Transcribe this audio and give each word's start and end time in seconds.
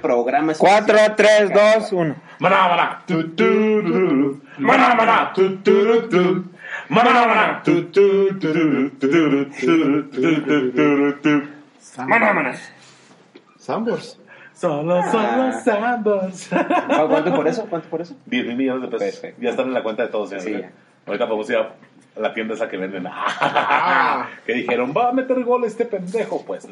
programa. 0.00 0.54
4, 0.54 1.14
3, 1.16 1.50
2, 1.50 1.92
1. 1.92 2.16
Maná, 2.38 2.68
maná. 2.68 3.02
Tu, 3.06 3.22
tu, 3.34 3.44
ru, 3.44 3.82
ru, 3.82 4.08
ru. 4.08 4.40
Maná, 4.58 4.94
maná. 4.94 5.32
Tu, 5.34 5.56
tu, 5.58 5.84
ru, 5.84 6.08
tu. 6.08 6.44
Maná, 6.88 7.26
maná. 7.26 7.62
Tu, 7.62 7.84
tu, 7.90 8.38
tu, 8.38 8.52
ru, 8.52 8.90
tu, 8.98 9.06
ru, 9.06 9.44
tu, 9.50 9.66
ru, 9.66 10.02
tu, 10.10 10.40
tu, 10.40 10.72
tu, 10.72 10.96
ru, 10.96 11.12
tu. 11.22 11.42
Maná, 12.06 12.32
maná. 12.32 12.54
Sambors. 13.58 14.20
Solo, 14.60 15.02
solo 15.10 15.52
sambos. 15.64 16.48
¿Cuánto 17.08 17.34
por 17.34 17.48
eso? 17.48 17.66
¿Cuánto 17.70 17.88
por 17.88 18.02
eso? 18.02 18.14
10 18.26 18.46
mil 18.46 18.56
millones 18.56 18.82
de 18.82 18.88
pesos. 18.98 19.20
Perfecto. 19.20 19.42
Ya 19.42 19.50
están 19.50 19.68
en 19.68 19.74
la 19.74 19.82
cuenta 19.82 20.02
de 20.02 20.08
todos. 20.08 20.30
Sí. 20.42 20.62
Ahorita 21.06 21.26
podemos 21.26 21.48
ir 21.48 21.56
a 21.56 21.72
la 22.16 22.34
tienda 22.34 22.54
esa 22.54 22.68
que 22.68 22.76
venden. 22.76 23.08
que 24.46 24.52
dijeron, 24.52 24.92
va 24.94 25.08
a 25.08 25.12
meter 25.12 25.42
gol 25.44 25.64
este 25.64 25.86
pendejo. 25.86 26.44
Pues. 26.44 26.68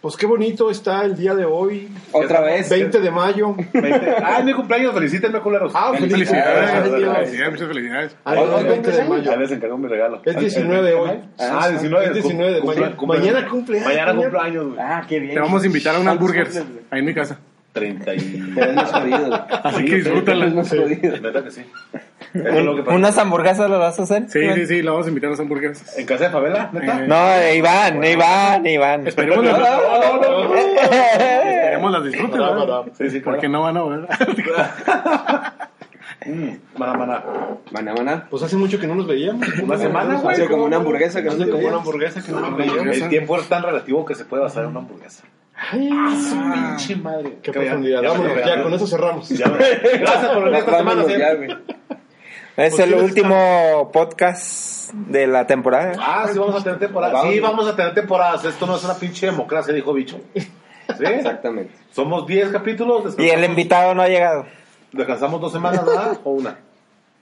Pues 0.00 0.16
qué 0.16 0.26
bonito 0.26 0.70
está 0.70 1.04
el 1.04 1.16
día 1.16 1.34
de 1.34 1.44
hoy. 1.44 1.88
Otra 2.12 2.40
vez. 2.40 2.68
20 2.68 3.00
de 3.00 3.10
mayo. 3.10 3.54
20. 3.72 4.10
Ah, 4.22 4.36
es 4.38 4.44
mi 4.44 4.52
cumpleaños. 4.52 4.94
Felicítenme, 4.94 5.40
culeros. 5.40 5.72
Ah, 5.74 5.92
Felicidades, 5.98 6.70
felicidades. 6.70 7.20
felicidades, 7.30 7.50
muchas 7.52 7.68
felicidades. 7.68 8.16
Ah, 8.24 8.34
no, 8.36 8.58
es 8.58 8.64
20 8.68 8.90
de 8.92 9.00
Ahí 9.02 9.08
mayo. 9.08 9.36
les 9.36 9.50
encargo 9.50 9.78
mi 9.78 9.88
regalo. 9.88 10.22
Es 10.24 10.38
19 10.38 10.94
hoy. 10.94 11.10
Ah, 11.40 11.68
19. 11.70 12.06
Es 12.06 12.14
19 12.14 12.52
de 12.52 12.60
Cumple- 12.62 12.66
mañana. 12.76 12.96
cumple- 12.96 13.18
Mañana 13.18 13.48
cumple. 13.48 13.80
Mañana 13.80 14.12
mañana. 14.12 14.22
cumpleaños, 14.22 14.66
güey. 14.66 14.78
Ah, 14.80 15.04
qué 15.08 15.18
bien. 15.18 15.34
Te 15.34 15.40
vamos 15.40 15.62
a 15.62 15.66
invitar 15.66 15.94
a 15.94 15.98
un 15.98 16.04
¿Cuántos 16.04 16.20
hamburger 16.22 16.44
cumples, 16.44 16.68
güey? 16.72 16.84
ahí 16.90 16.98
en 17.00 17.04
mi 17.06 17.14
casa. 17.14 17.38
30 17.72 18.14
y... 18.14 18.54
Es 18.56 18.74
más 18.74 18.90
jodido. 18.92 19.46
Así 19.64 19.84
que 19.84 19.94
disfrútala. 19.96 20.46
más 20.46 20.68
jodido. 20.70 21.20
Neta 21.20 21.42
que 21.44 21.50
sí. 21.50 21.62
¿Unas 22.88 23.18
hamburguesas 23.18 23.68
las 23.70 23.78
vas 23.78 23.98
a 23.98 24.02
hacer? 24.02 24.24
Sí, 24.28 24.40
sí, 24.54 24.66
sí, 24.66 24.82
la 24.82 24.90
vamos 24.92 25.06
a 25.06 25.08
invitar 25.10 25.28
a 25.28 25.30
los 25.32 25.40
hamburguesas. 25.40 25.96
¿En 25.98 26.06
casa 26.06 26.24
de 26.24 26.30
Favela? 26.30 26.70
¿Neta? 26.72 27.04
Eh, 27.04 27.08
No, 27.08 27.54
Iván, 27.56 28.04
Iván, 28.04 28.66
Iván. 28.66 29.06
Esperemos 29.06 29.44
las, 29.44 29.58
no, 29.58 30.20
no, 30.20 30.44
no. 30.48 30.54
esperemos 30.56 31.92
las 31.92 32.04
disfruten. 32.04 32.40
Sí, 32.96 33.10
sí, 33.10 33.20
claro. 33.20 33.36
Porque 33.36 33.48
no 33.48 33.62
van 33.62 33.76
a 33.76 33.84
ver. 33.84 34.06
Maná, 36.76 36.94
maná. 36.94 37.22
Maná, 37.70 37.94
maná. 37.94 38.26
Pues 38.30 38.42
hace 38.42 38.56
mucho 38.56 38.78
que 38.80 38.86
no 38.86 38.94
nos 38.96 39.06
veíamos. 39.06 39.46
Una 39.62 39.78
semana, 39.78 40.16
güey. 40.16 40.34
Hace 40.34 40.46
como 40.48 40.64
una 40.64 40.76
hamburguesa 40.76 41.20
que 41.22 41.26
no 41.28 41.34
Hace 41.34 41.44
se 41.44 41.50
como 41.50 41.68
una 41.68 41.76
hamburguesa 41.76 42.22
que 42.22 42.32
no 42.32 42.40
nos 42.40 42.48
hamburguesa. 42.48 42.74
veíamos. 42.76 42.96
El 43.02 43.08
tiempo 43.08 43.38
es 43.38 43.48
tan 43.48 43.62
relativo 43.62 44.04
que 44.04 44.14
se 44.14 44.24
puede 44.24 44.42
basar 44.42 44.64
en 44.64 44.70
una 44.70 44.80
hamburguesa. 44.80 45.24
Ay, 45.70 45.88
Pinche 45.88 46.96
madre. 46.96 47.38
Qué 47.42 47.52
profundidad. 47.52 48.02
ya 48.02 48.08
Vámonos, 48.10 48.62
con 48.62 48.74
eso 48.74 48.86
cerramos. 48.86 49.28
Gracias 49.30 50.28
por 50.30 50.44
venir 50.44 50.58
esta 50.58 50.76
semana. 50.78 51.04
Es 52.56 52.74
Pues 52.74 52.78
el 52.88 52.94
último 52.94 53.90
podcast 53.92 54.90
de 54.94 55.26
la 55.26 55.46
temporada. 55.46 55.92
Ah, 56.00 56.26
sí, 56.32 56.38
vamos 56.38 56.58
a 56.60 56.64
tener 56.64 56.78
temporadas. 56.78 57.22
Sí, 57.30 57.38
vamos 57.40 57.68
a 57.68 57.76
tener 57.76 57.92
temporadas. 57.94 58.44
Esto 58.46 58.66
no 58.66 58.76
es 58.76 58.84
una 58.84 58.94
pinche 58.94 59.26
democracia, 59.26 59.74
dijo 59.74 59.92
bicho. 59.92 60.18
¿Sí? 60.34 60.46
Exactamente. 61.04 61.74
Somos 61.90 62.26
10 62.26 62.48
capítulos. 62.50 63.14
Y 63.18 63.28
el 63.28 63.44
invitado 63.44 63.94
no 63.94 64.00
ha 64.02 64.08
llegado. 64.08 64.46
Descansamos 64.92 65.40
dos 65.40 65.52
semanas, 65.52 65.84
¿verdad? 65.84 66.18
¿O 66.24 66.30
una? 66.30 66.56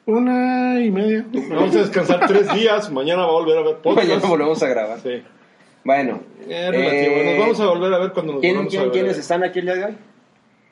Una 0.07 0.81
y 0.81 0.91
media. 0.91 1.25
Vamos 1.51 1.75
a 1.75 1.79
descansar 1.79 2.27
tres 2.29 2.53
días. 2.55 2.91
Mañana 2.93 3.23
va 3.23 3.29
a 3.29 3.33
volver 3.33 3.59
a 3.59 3.63
ver 3.63 3.77
podcast. 3.79 4.07
Mañana 4.09 4.29
volvemos 4.29 4.63
a 4.63 4.69
grabar. 4.69 5.01
Sí. 5.01 5.23
Bueno. 5.83 6.21
Es 6.49 6.71
relativo. 6.71 7.15
eh, 7.17 7.31
Nos 7.31 7.39
vamos 7.41 7.61
a 7.61 7.67
volver 7.67 7.95
a 7.95 7.99
ver 7.99 8.13
cuando 8.13 8.33
nos 8.35 8.41
¿quién- 8.41 8.55
volvamos 8.57 8.75
a 8.75 8.79
quién- 8.79 8.83
ver. 8.85 8.93
¿Quiénes 8.93 9.19
están 9.19 9.43
aquí 9.43 9.59
el 9.61 9.65
día 9.65 9.75
de 9.75 9.85
hoy? 9.87 9.97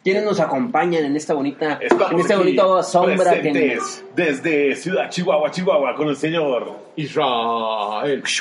¿Quiénes 0.03 0.25
nos 0.25 0.41
acompañan 0.41 1.05
en 1.05 1.15
esta 1.17 1.33
bonita, 1.35 1.79
Estamos 1.81 2.13
en 2.13 2.21
este 2.21 2.35
aquí 2.35 2.43
bonito 2.43 2.83
sombra 2.83 3.35
que 3.35 3.41
presentes 3.41 4.05
desde 4.17 4.75
Ciudad 4.75 5.09
Chihuahua, 5.09 5.51
Chihuahua, 5.51 5.95
con 5.95 6.09
el 6.09 6.17
señor 6.17 6.75
Israel. 6.97 8.33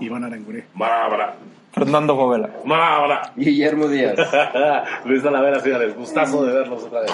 Iván 0.00 0.24
Arangure. 0.24 0.64
Marabra. 0.74 1.36
Fernando 1.72 2.14
Bovela. 2.14 2.50
Marabra. 2.64 3.32
Guillermo 3.34 3.88
Díaz. 3.88 4.14
Luis 5.06 5.22
Talavera, 5.22 5.58
señores. 5.60 5.96
Gustazo 5.96 6.44
de 6.44 6.52
verlos 6.52 6.84
otra 6.84 7.00
vez. 7.00 7.12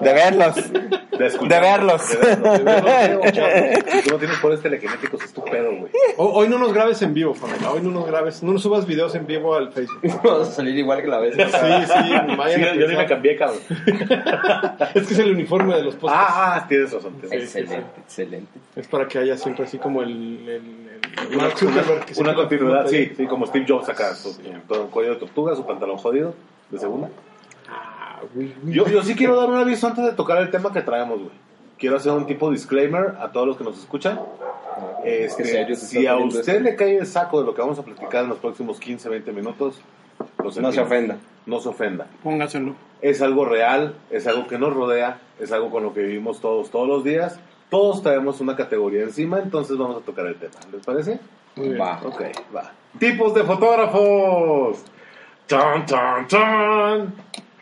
De 0.00 0.12
verlos. 0.12 0.54
De, 0.54 0.78
De 0.80 1.60
verlos. 1.60 2.10
De 2.10 2.16
verlos. 2.18 2.58
De 2.58 2.64
verlos, 2.64 3.24
escucharlos. 3.24 3.84
Si 3.92 4.02
tú 4.02 4.10
no 4.10 4.18
tienes 4.18 4.36
poderes 4.38 4.62
telequinéticos, 4.62 5.22
es 5.24 5.32
tu 5.32 5.42
pedo, 5.44 5.70
güey. 5.76 5.90
Ho- 6.18 6.32
Hoy 6.34 6.48
no 6.48 6.58
nos 6.58 6.72
grabes 6.74 7.00
en 7.02 7.14
vivo, 7.14 7.32
familia. 7.34 7.70
Hoy 7.70 7.80
no 7.82 7.90
nos 7.90 8.06
grabes. 8.06 8.42
No 8.42 8.52
nos 8.52 8.62
subas 8.62 8.86
videos 8.86 9.14
en 9.14 9.26
vivo 9.26 9.54
al 9.54 9.72
Facebook. 9.72 10.00
Vamos 10.22 10.48
a 10.48 10.52
salir 10.52 10.76
igual 10.76 11.00
que 11.00 11.08
la 11.08 11.18
vez. 11.18 11.34
Sí, 11.34 11.42
sí. 11.42 11.86
Sí, 11.86 12.78
yo 12.78 12.88
ni 12.88 12.96
me 12.96 13.06
cambié, 13.06 13.36
cabrón. 13.36 13.60
Es 14.94 15.06
que 15.06 15.14
es 15.14 15.18
el 15.18 15.32
uniforme 15.32 15.74
de 15.74 15.82
los 15.82 15.94
podcasts. 15.96 16.32
Ah, 16.36 16.56
ah, 16.56 16.66
tienes 16.68 16.92
razón. 16.92 17.14
tienes. 17.20 17.42
Excelente, 17.56 18.00
excelente. 18.00 18.58
Es 18.76 18.86
para 18.88 19.06
que 19.08 19.18
haya 19.18 19.36
siempre 19.36 19.64
así 19.64 19.78
como 19.78 20.02
el... 20.02 20.48
el, 20.48 20.95
que 21.28 21.36
Una 21.36 21.50
siempre- 21.56 22.34
continuidad, 22.34 22.86
sí, 22.86 23.12
sí, 23.16 23.26
como 23.26 23.46
Steve 23.46 23.64
Jobs 23.68 23.88
acá, 23.88 24.14
su, 24.14 24.36
todo 24.68 24.82
un 24.84 24.90
cuello 24.90 25.10
de 25.14 25.16
tortuga, 25.16 25.54
su 25.54 25.66
pantalón 25.66 25.96
jodido, 25.98 26.34
de 26.70 26.78
segunda. 26.78 27.08
Ah. 27.68 28.20
Yo, 28.64 28.86
yo 28.88 29.02
sí 29.02 29.14
quiero 29.14 29.36
dar 29.36 29.48
un 29.50 29.56
aviso 29.56 29.86
antes 29.86 30.04
de 30.04 30.12
tocar 30.12 30.38
el 30.38 30.50
tema 30.50 30.72
que 30.72 30.82
traemos, 30.82 31.18
güey. 31.18 31.30
Quiero 31.78 31.96
hacer 31.96 32.12
un 32.12 32.26
tipo 32.26 32.50
disclaimer 32.50 33.16
a 33.20 33.30
todos 33.32 33.46
los 33.46 33.56
que 33.56 33.64
nos 33.64 33.78
escuchan. 33.78 34.18
Este, 35.04 35.76
si 35.76 36.06
a 36.06 36.16
usted 36.16 36.62
le 36.62 36.74
cae 36.74 36.98
el 36.98 37.06
saco 37.06 37.40
de 37.40 37.46
lo 37.46 37.54
que 37.54 37.60
vamos 37.60 37.78
a 37.78 37.82
platicar 37.82 38.24
en 38.24 38.30
los 38.30 38.38
próximos 38.38 38.80
15, 38.80 39.08
20 39.08 39.32
minutos, 39.32 39.80
No 40.42 40.72
se 40.72 40.80
ofenda. 40.80 41.18
No 41.44 41.60
se 41.60 41.68
ofenda. 41.68 42.06
Póngaselo. 42.22 42.74
Es 43.02 43.20
algo 43.22 43.44
real, 43.44 43.94
es 44.10 44.26
algo 44.26 44.46
que 44.46 44.58
nos 44.58 44.74
rodea, 44.74 45.20
es 45.38 45.52
algo 45.52 45.70
con 45.70 45.82
lo 45.82 45.92
que 45.92 46.00
vivimos 46.00 46.40
todos, 46.40 46.70
todos 46.70 46.88
los 46.88 47.04
días. 47.04 47.38
Todos 47.70 48.02
traemos 48.02 48.40
una 48.40 48.54
categoría 48.54 49.02
encima, 49.02 49.38
entonces 49.38 49.76
vamos 49.76 50.02
a 50.02 50.04
tocar 50.04 50.26
el 50.26 50.36
tema. 50.36 50.54
¿Les 50.72 50.84
parece? 50.84 51.18
Muy 51.56 51.68
bien. 51.70 51.80
Va. 51.80 52.00
Ok, 52.04 52.22
va. 52.54 52.72
Tipos 52.98 53.34
de 53.34 53.42
fotógrafos. 53.44 54.84
Tan, 55.46 55.86
tan, 55.86 56.28
tan. 56.28 57.14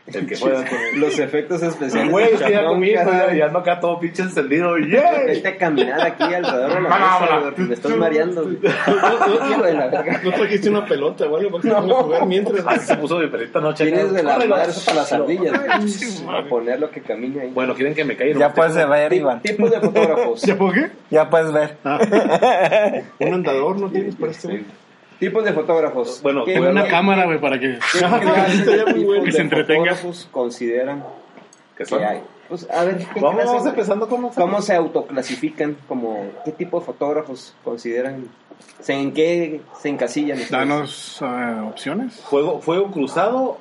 El 0.07 0.27
que 0.27 0.37
juega 0.41 0.65
con 0.69 0.79
el... 0.79 1.01
Los 1.01 1.19
efectos 1.19 1.63
especiales. 1.63 2.11
Güey, 2.11 2.27
de 2.27 2.35
estoy 2.35 2.53
ya 2.53 3.05
ya, 3.07 3.35
ya 3.35 3.47
ando 3.47 3.59
acá 3.61 3.81
todo 3.81 3.99
pinche 3.99 4.23
encendido. 4.23 4.77
¡Yeah! 4.79 5.25
Vete 5.27 5.49
a 5.49 5.57
caminar 5.57 6.01
aquí 6.01 6.23
alrededor 6.23 6.75
de 6.75 6.81
la 6.83 6.89
mesa, 6.89 7.53
me 7.57 7.75
estás 7.75 7.97
mareando. 7.97 8.45
de. 8.45 8.59
No 10.23 10.33
trajiste 10.33 10.69
una 10.69 10.85
pelota, 10.85 11.27
güey, 11.27 11.51
para 11.51 11.63
que 11.63 11.69
se 11.69 11.75
ponga 11.75 11.99
a 11.99 12.03
jugar 12.03 12.27
mientras. 12.27 12.67
Ay, 12.67 12.79
se 12.81 12.97
puso 12.97 13.19
mi 13.19 13.29
perrita 13.29 13.59
anoche. 13.59 13.85
Tienes 13.85 14.13
de 14.13 14.23
la 14.23 14.39
madre 14.39 14.71
eso 14.71 14.85
para 14.85 14.99
las 14.99 15.13
ardillas. 15.13 15.61
poner 16.49 16.81
lo 16.81 16.91
que 16.91 17.01
camine 17.01 17.43
ahí. 17.43 17.51
Bueno, 17.51 17.75
quieren 17.75 17.95
que 17.95 18.05
me 18.05 18.17
caiga. 18.17 18.39
Ya 18.39 18.53
puedes 18.53 18.75
ver, 18.75 19.13
Iván. 19.13 19.41
Tipos 19.41 19.71
de 19.71 19.81
fotógrafos. 19.81 20.43
¿Ya 20.47 20.57
por 20.57 20.75
qué? 20.75 20.91
Ya 21.11 21.31
puedes 21.31 21.53
ver. 21.53 21.77
Un 23.19 23.35
andador 23.35 23.81
no 23.81 23.91
tienes 23.91 24.17
para 24.17 24.33
este. 24.33 24.65
Tipos 25.19 25.45
de 25.45 25.53
fotógrafos. 25.53 26.21
Bueno, 26.23 26.45
¿Qué- 26.45 26.57
a 26.57 26.61
Una 26.61 26.85
qué- 26.85 26.91
cámara, 26.91 27.25
güey, 27.25 27.41
para 27.41 27.59
que... 27.59 27.79
¿Qué 27.93 27.99
clases 27.99 28.59
estaría 28.61 28.85
de 28.85 28.85
muy 28.85 28.95
tipos 28.95 29.07
bueno. 29.07 29.25
Que 29.25 29.33
se 29.33 29.41
entretenga. 29.43 29.95
fotógrafos 29.95 30.29
consideran 30.33 31.01
¿Qué 31.77 31.85
que 31.85 31.87
son? 31.87 32.05
hay? 32.05 32.21
Pues, 32.49 32.69
a 32.71 32.85
ver, 32.85 32.99
¿qué 32.99 33.21
Vamos, 33.21 33.43
clase 33.43 33.69
empezando 33.71 34.09
con 34.09 34.23
los... 34.23 34.35
¿Cómo 34.35 34.61
se 34.61 34.75
autoclasifican? 34.75 35.77
Como, 35.89 36.27
¿Qué 36.45 36.53
tipo 36.53 36.79
de 36.81 36.87
fotógrafos 36.87 37.55
consideran? 37.65 38.29
¿En 38.87 39.13
qué 39.13 39.61
se 39.81 39.89
encasillan? 39.89 40.39
Danos 40.51 41.21
eh, 41.23 41.61
opciones. 41.69 42.21
¿Fuego, 42.29 42.61
¿Fuego 42.61 42.91
cruzado 42.91 43.59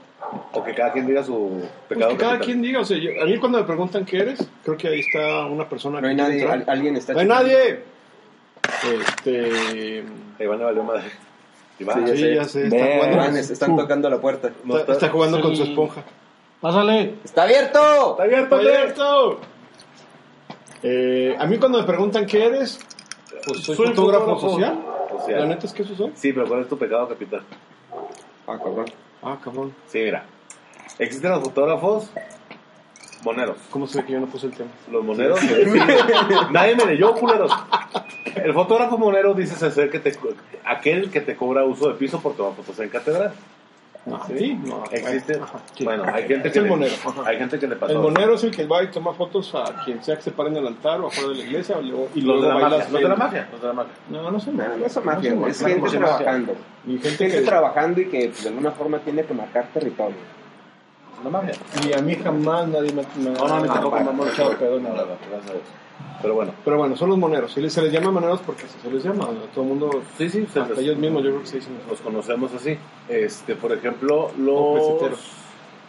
o 0.52 0.64
que 0.64 0.74
cada 0.74 0.92
quien 0.92 1.08
diga 1.08 1.24
su 1.24 1.50
Pues 1.88 1.98
pecado 2.00 2.12
que 2.12 2.18
cada 2.18 2.40
quien 2.40 2.62
diga, 2.62 2.80
o 2.82 2.86
sea, 2.86 2.98
yo- 2.98 3.12
a 3.22 3.26
mí 3.26 3.38
cuando 3.40 3.60
me 3.60 3.64
preguntan 3.64 4.04
qué 4.06 4.18
eres, 4.20 4.48
creo 4.64 4.78
que 4.78 4.88
ahí 4.90 5.00
está 5.00 5.46
una 5.46 5.68
persona 5.70 6.02
No 6.02 6.08
hay 6.08 6.16
que 6.16 6.22
nadie, 6.22 6.48
al- 6.50 6.66
alguien 6.68 6.96
está 6.98 7.14
¡No 7.14 7.20
hay 7.20 7.28
nadie! 7.28 7.80
Este... 8.84 10.04
A 10.40 10.44
Iván 10.44 10.60
le 10.60 10.66
valió 10.66 10.84
madre. 10.84 11.04
Iván, 11.80 12.08
Sí, 12.16 12.36
ya 12.36 12.44
sé, 12.46 12.66
está 12.66 12.76
Ve. 12.78 12.94
jugando, 12.96 13.16
Iván, 13.18 13.38
están 13.38 13.76
tocando 13.76 14.10
la 14.10 14.20
puerta. 14.22 14.52
no 14.64 14.78
está, 14.78 14.94
está 14.94 15.10
jugando 15.10 15.42
con 15.42 15.56
su 15.56 15.64
esponja. 15.64 16.04
Pásale. 16.62 17.16
¡Está 17.24 17.44
abierto! 17.44 18.12
¡Está 18.12 18.24
abierto! 18.24 18.60
¡Está 18.60 18.72
abierto! 18.72 19.40
Eh, 20.84 21.36
a 21.38 21.46
mí 21.46 21.58
cuando 21.58 21.80
me 21.80 21.86
preguntan 21.86 22.26
qué 22.26 22.46
eres, 22.46 22.80
pues 23.46 23.62
soy, 23.62 23.76
Soy 23.76 23.88
fotógrafo, 23.88 24.26
fotógrafo 24.38 24.50
social. 24.50 24.80
social. 25.20 25.40
La 25.42 25.46
neta 25.48 25.66
es 25.66 25.74
que 25.74 25.84
eso 25.84 25.96
soy. 25.96 26.12
Sí, 26.16 26.34
pero 26.34 26.48
¿cuál 26.48 26.62
es 26.62 26.68
tu 26.70 26.78
pecado 26.78 27.08
capital? 27.08 27.42
Ah, 28.48 28.58
cabrón. 28.62 28.86
Ah, 29.22 29.38
cabrón. 29.44 29.74
Sí, 29.88 30.00
mira. 30.00 30.26
Existen 31.00 31.32
los 31.32 31.42
fotógrafos 31.44 32.10
moneros. 33.24 33.58
¿Cómo 33.70 33.88
sé 33.88 34.04
que 34.04 34.14
yo 34.14 34.20
no 34.20 34.28
puse 34.28 34.48
el 34.48 34.54
tema? 34.54 34.70
Los 34.92 35.04
moneros. 35.04 35.40
Nadie 36.52 36.76
me 36.76 36.86
leyó, 36.86 37.14
culeros. 37.14 37.52
El 38.36 38.54
fotógrafo 38.54 38.98
monero 38.98 39.34
dice 39.34 39.70
ser 39.72 39.90
que 39.90 40.00
te, 40.00 40.14
aquel 40.66 41.10
que 41.12 41.22
te 41.22 41.36
cobra 41.36 41.64
uso 41.64 41.90
de 41.90 41.96
piso 41.96 42.20
por 42.20 42.36
tomar 42.36 42.54
fotos 42.56 42.80
en 42.80 42.90
catedral. 42.90 43.34
Ah, 44.12 44.20
¿Sí? 44.28 44.38
sí, 44.38 44.54
no, 44.66 44.84
Existe. 44.92 45.40
ajá. 45.42 45.60
Bueno, 45.82 46.04
hay 46.14 46.28
gente 46.28 46.50
Es 46.50 46.54
que 46.54 46.60
el 46.60 46.66
le- 46.66 46.70
monero. 46.72 46.94
Hay 47.26 47.38
gente 47.38 47.58
que 47.58 47.68
le 47.68 47.76
pasó. 47.78 47.94
El 47.94 48.00
monero 48.00 48.34
es 48.34 48.44
el 48.44 48.52
que 48.52 48.66
va 48.66 48.84
y 48.84 48.88
toma 48.92 49.14
fotos 49.14 49.56
a 49.56 49.64
quien 49.86 50.04
sea 50.04 50.18
que 50.18 50.24
se 50.24 50.32
pare 50.32 50.50
en 50.50 50.58
el 50.58 50.68
altar 50.68 51.00
o 51.00 51.08
afuera 51.08 51.30
de 51.30 51.36
la 51.36 51.44
iglesia 51.46 51.78
o 51.78 51.82
luego- 51.82 52.10
y 52.14 52.20
Los 52.20 52.42
de 52.42 52.50
la 52.50 52.54
mafia. 52.56 52.78
Los 52.80 52.92
de 52.92 53.02
la. 53.02 53.10
Los 53.50 53.62
de 53.62 53.68
la 53.68 53.74
mafia. 53.74 53.94
No, 54.10 54.30
no 54.32 54.40
son 54.42 54.58
No, 54.58 54.64
no 54.78 54.86
es 54.86 54.96
no 54.98 55.02
magia, 55.04 55.30
son 55.30 55.40
güey, 55.40 55.52
es 55.52 55.62
mafia, 55.62 55.76
gente 55.76 55.82
no 55.82 55.90
son 55.90 56.00
trabajando. 56.18 56.56
Y 56.86 56.92
gente 56.98 57.10
Gente 57.12 57.40
que... 57.40 57.42
trabajando 57.46 58.02
y 58.02 58.06
que 58.10 58.28
pues, 58.28 58.44
de 58.44 58.50
alguna 58.50 58.72
forma 58.72 59.00
tiene 59.00 59.24
que 59.24 59.34
marcar 59.34 59.68
territorio. 59.74 60.18
Y 61.88 61.94
a 61.94 62.02
mí 62.02 62.16
jamás 62.16 62.68
nadie 62.68 62.92
me, 62.94 63.04
me 63.24 63.30
No, 63.32 63.48
no, 63.48 63.62
me 63.62 63.68
echado 63.68 63.90
molestado. 64.14 64.58
pedo, 64.58 64.80
No, 64.80 64.90
nada. 64.90 65.06
gracias 65.30 65.50
a 65.50 65.54
Dios. 65.54 65.64
Pero 66.22 66.36
bueno. 66.36 66.54
Pero 66.64 66.78
bueno, 66.78 66.96
son 66.96 67.10
los 67.10 67.18
moneros. 67.18 67.52
Se 67.52 67.62
les, 67.62 67.74
se 67.74 67.82
les 67.82 67.92
llama 67.92 68.12
moneros 68.12 68.40
porque 68.46 68.64
así 68.66 68.78
se 68.82 68.90
les 68.92 69.04
llama. 69.04 69.26
A 69.26 69.54
todo 69.54 69.64
el 69.64 69.70
mundo, 69.70 69.90
Sí, 70.18 70.30
sí, 70.30 70.48
se 70.52 70.60
hasta 70.60 70.74
les- 70.74 70.84
ellos 70.84 70.98
mismos, 70.98 71.24
yo 71.24 71.30
creo 71.32 71.42
que 71.42 71.48
se 71.48 71.56
dicen 71.58 71.78
los 71.90 72.00
conocemos 72.02 72.54
así. 72.54 72.78
Este, 73.10 73.56
por 73.56 73.72
ejemplo, 73.74 74.26
O 74.26 74.32
los... 74.38 74.80
pesetero. 74.80 75.18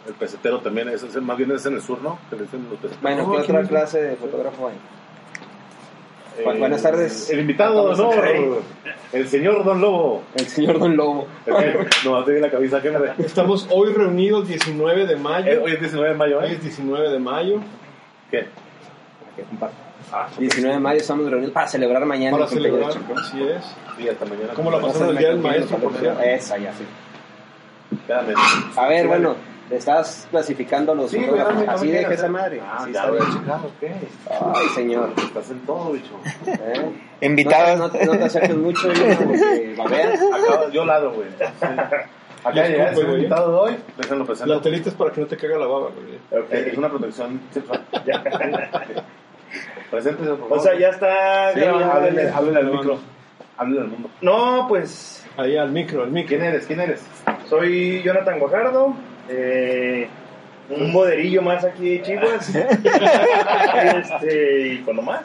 El 0.07 0.13
pesetero 0.13 0.59
también, 0.59 0.89
es, 0.89 1.01
es- 1.03 1.21
más 1.21 1.37
bien 1.37 1.51
es 1.51 1.65
en 1.65 1.73
el 1.75 1.81
sur, 1.81 2.01
¿no? 2.01 2.19
Que 2.29 2.35
le 2.35 2.43
dicen 2.43 2.61
los 2.69 2.79
peseteros. 2.79 3.01
Bueno, 3.01 3.23
No, 3.23 3.31
¿qué 3.33 3.37
otra 3.39 3.63
clase 3.63 4.01
de 4.01 4.15
fotógrafo 4.15 4.67
hay? 4.67 4.75
Eh, 6.37 6.43
Bu- 6.45 6.59
buenas 6.59 6.81
tardes. 6.83 7.29
El 7.29 7.39
invitado 7.41 7.87
de 7.95 8.01
honor, 8.01 8.25
aquí. 8.25 8.43
el 9.13 9.27
señor 9.29 9.63
Don 9.63 9.79
Lobo. 9.79 10.23
El 10.35 10.47
señor 10.47 10.79
Don 10.79 10.95
Lobo. 10.97 11.27
no, 12.05 12.23
te 12.23 12.39
la 12.39 12.49
cabeza, 12.51 12.81
¿qué 12.81 12.91
me? 12.91 12.97
Estamos 13.25 13.67
hoy 13.71 13.93
reunidos 13.93 14.47
19 14.47 15.05
de 15.07 15.15
mayo. 15.15 15.51
Eh, 15.51 15.57
Hoy 15.59 15.71
es 15.73 15.79
19 15.79 16.09
de 16.11 16.15
mayo, 16.17 16.39
Hoy 16.39 16.49
¿eh? 16.49 16.53
es 16.53 16.61
19 16.63 17.09
de 17.09 17.19
mayo 17.19 17.59
¿Qué? 18.31 18.47
Que. 19.35 19.43
Ah, 20.11 20.27
19 20.37 20.75
de 20.75 20.79
mayo 20.81 20.99
estamos 20.99 21.29
reunidos 21.29 21.53
para 21.53 21.67
celebrar 21.67 22.05
mañana. 22.05 22.37
para 22.37 22.47
celebrar. 22.49 22.89
Así 22.89 23.41
es. 23.43 23.63
sí, 23.97 24.09
hasta 24.09 24.25
mañana. 24.25 24.53
¿Cómo 24.55 24.71
la 24.71 24.79
pasaron 24.79 25.09
el 25.09 25.17
día 25.17 25.29
del 25.29 25.39
maestro, 25.39 25.77
por 25.77 25.93
cierto? 25.93 26.21
Esa, 26.21 26.57
ya, 26.57 26.73
sí. 26.73 26.83
A 28.75 28.87
ver, 28.87 29.01
Sí, 29.03 29.07
bueno, 29.07 29.35
vale. 29.65 29.77
estás 29.77 30.27
clasificando 30.31 30.95
los 30.95 31.11
Sí, 31.11 31.17
güey, 31.17 31.29
fotógrafos. 31.41 31.67
Así 31.67 31.91
deja 31.91 32.13
esa 32.13 32.27
madre. 32.29 32.61
Ah, 32.63 32.83
Sí, 32.85 32.93
ya 32.93 33.01
checar, 33.03 33.59
ok. 33.65 34.55
Ay, 34.55 34.67
señor. 34.75 35.09
Estás 35.17 35.51
en 35.51 35.59
todo, 35.61 35.91
bicho. 35.91 36.11
¿eh? 36.47 36.91
Invitados. 37.21 37.79
No, 37.79 37.89
te- 37.91 38.05
no, 38.05 38.13
no 38.13 38.19
te 38.19 38.25
acerques 38.25 38.55
mucho, 38.55 38.91
Irma, 38.91 39.15
porque. 39.17 39.77
Acá, 39.81 40.69
yo 40.71 40.85
ladro, 40.85 41.13
güey. 41.13 41.27
Acá 42.43 42.65
el 42.67 42.93
güey. 42.93 43.15
invitado 43.15 43.51
de 43.51 43.57
hoy, 43.57 43.77
déjenlo 43.97 44.23
La 44.23 44.27
presento. 44.27 44.61
telita 44.61 44.89
es 44.89 44.95
para 44.95 45.11
que 45.11 45.21
no 45.21 45.27
te 45.27 45.35
caiga 45.37 45.57
la 45.57 45.65
baba, 45.65 45.89
güey. 45.89 46.43
Eh, 46.51 46.69
Es 46.71 46.77
una 46.77 46.89
protección 46.89 47.41
sexual. 47.51 47.81
Preséntese, 49.91 50.29
por 50.31 50.39
favor. 50.39 50.57
O 50.57 50.61
sea, 50.61 50.77
ya 50.77 50.89
está 50.89 51.53
Sí, 51.53 51.63
háblele, 51.63 52.29
háblele 52.29 52.59
al 52.59 52.65
No, 52.65 52.71
micro. 52.73 52.99
Háblele 53.57 53.81
al 53.81 53.87
mundo. 53.87 54.09
No, 54.21 54.65
pues 54.67 55.25
Ahí 55.37 55.57
al 55.57 55.71
micro, 55.71 56.03
al 56.03 56.11
micro. 56.11 56.29
¿Quién 56.29 56.43
eres? 56.43 56.65
¿Quién 56.65 56.79
eres? 56.81 57.03
soy 57.49 58.01
Jonathan 58.03 58.39
Guajardo, 58.39 58.93
eh, 59.29 60.07
un 60.69 60.91
boderillo 60.93 61.41
más 61.41 61.63
aquí 61.63 61.97
de 61.97 62.01
Chihuahua. 62.01 62.37
este, 63.97 64.67
y 64.67 64.77
con 64.79 65.03
más, 65.05 65.21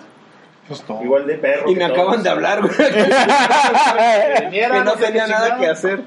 Pues 0.68 0.82
todo. 0.82 1.02
igual 1.02 1.26
de 1.26 1.34
perro. 1.36 1.70
Y 1.70 1.74
me 1.74 1.86
todos. 1.86 1.98
acaban 1.98 2.22
de 2.22 2.30
hablar, 2.30 2.60
güey. 2.60 2.72
Que 4.50 4.68
no 4.84 4.92
tenía 4.94 5.26
nada 5.26 5.56
que 5.58 5.66
hacer. 5.66 6.00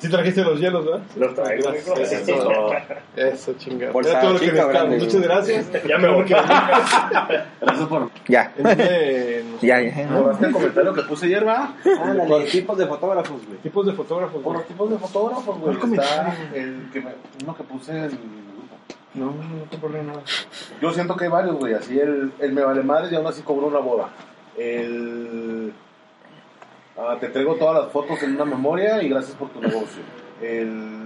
Sí 0.00 0.08
trajiste 0.08 0.42
los 0.42 0.58
hielos, 0.58 0.84
¿verdad? 0.84 1.02
Los 1.16 1.34
traigo, 1.34 1.70
Gracias. 1.70 2.26
mijo. 2.26 2.72
Eso, 3.16 3.54
chingada. 3.54 3.92
Era 4.00 4.20
todo 4.20 4.32
lo 4.32 4.38
que 4.38 4.46
chica, 4.46 4.56
necesitamos. 4.66 4.98
Muchas 4.98 5.22
gracias. 5.22 5.72
Ya 5.86 5.98
me 5.98 6.08
voy. 6.08 6.24
Gracias 6.24 7.88
por. 7.88 8.10
Ya. 8.28 8.52
Ya, 9.62 9.80
ya. 9.80 10.08
¿Borraste 10.10 10.46
el 10.46 10.52
comentario 10.52 10.92
que 10.94 11.02
puse 11.02 11.26
ayer, 11.26 11.46
va? 11.46 11.74
Ándale, 12.02 12.44
tipos 12.46 12.76
de 12.76 12.86
fotógrafos, 12.86 13.46
güey. 13.46 13.58
Tipos 13.58 13.86
de 13.86 13.92
fotógrafos. 13.92 14.42
Por 14.42 14.42
güey. 14.42 14.58
los 14.58 14.66
tipos 14.66 14.90
de 14.90 14.98
fotógrafos, 14.98 15.58
güey. 15.58 15.76
¿Cuál 15.76 15.92
Está 15.94 16.36
el 16.54 16.90
que 16.92 17.00
me, 17.00 17.10
uno 17.42 17.56
que 17.56 17.62
puse 17.62 17.92
en 17.92 17.98
el 18.04 18.10
grupo. 18.10 18.76
No, 19.14 19.26
no 19.26 19.64
te 19.70 19.78
problema 19.78 20.12
nada. 20.12 20.22
Yo 20.82 20.92
siento 20.92 21.16
que 21.16 21.24
hay 21.24 21.30
varios, 21.30 21.56
güey. 21.56 21.74
Así 21.74 21.98
el, 21.98 22.32
el 22.40 22.52
me 22.52 22.62
vale 22.62 22.82
madre 22.82 23.08
y 23.12 23.14
aún 23.14 23.26
así 23.26 23.42
cobró 23.42 23.66
una 23.68 23.78
boda. 23.78 24.08
El. 24.56 25.72
Ah, 26.98 27.16
te 27.20 27.28
traigo 27.28 27.54
todas 27.56 27.84
las 27.84 27.92
fotos 27.92 28.22
en 28.22 28.34
una 28.34 28.44
memoria 28.44 29.02
y 29.02 29.08
gracias 29.08 29.36
por 29.36 29.48
tu 29.50 29.60
negocio. 29.60 30.02
El. 30.42 31.02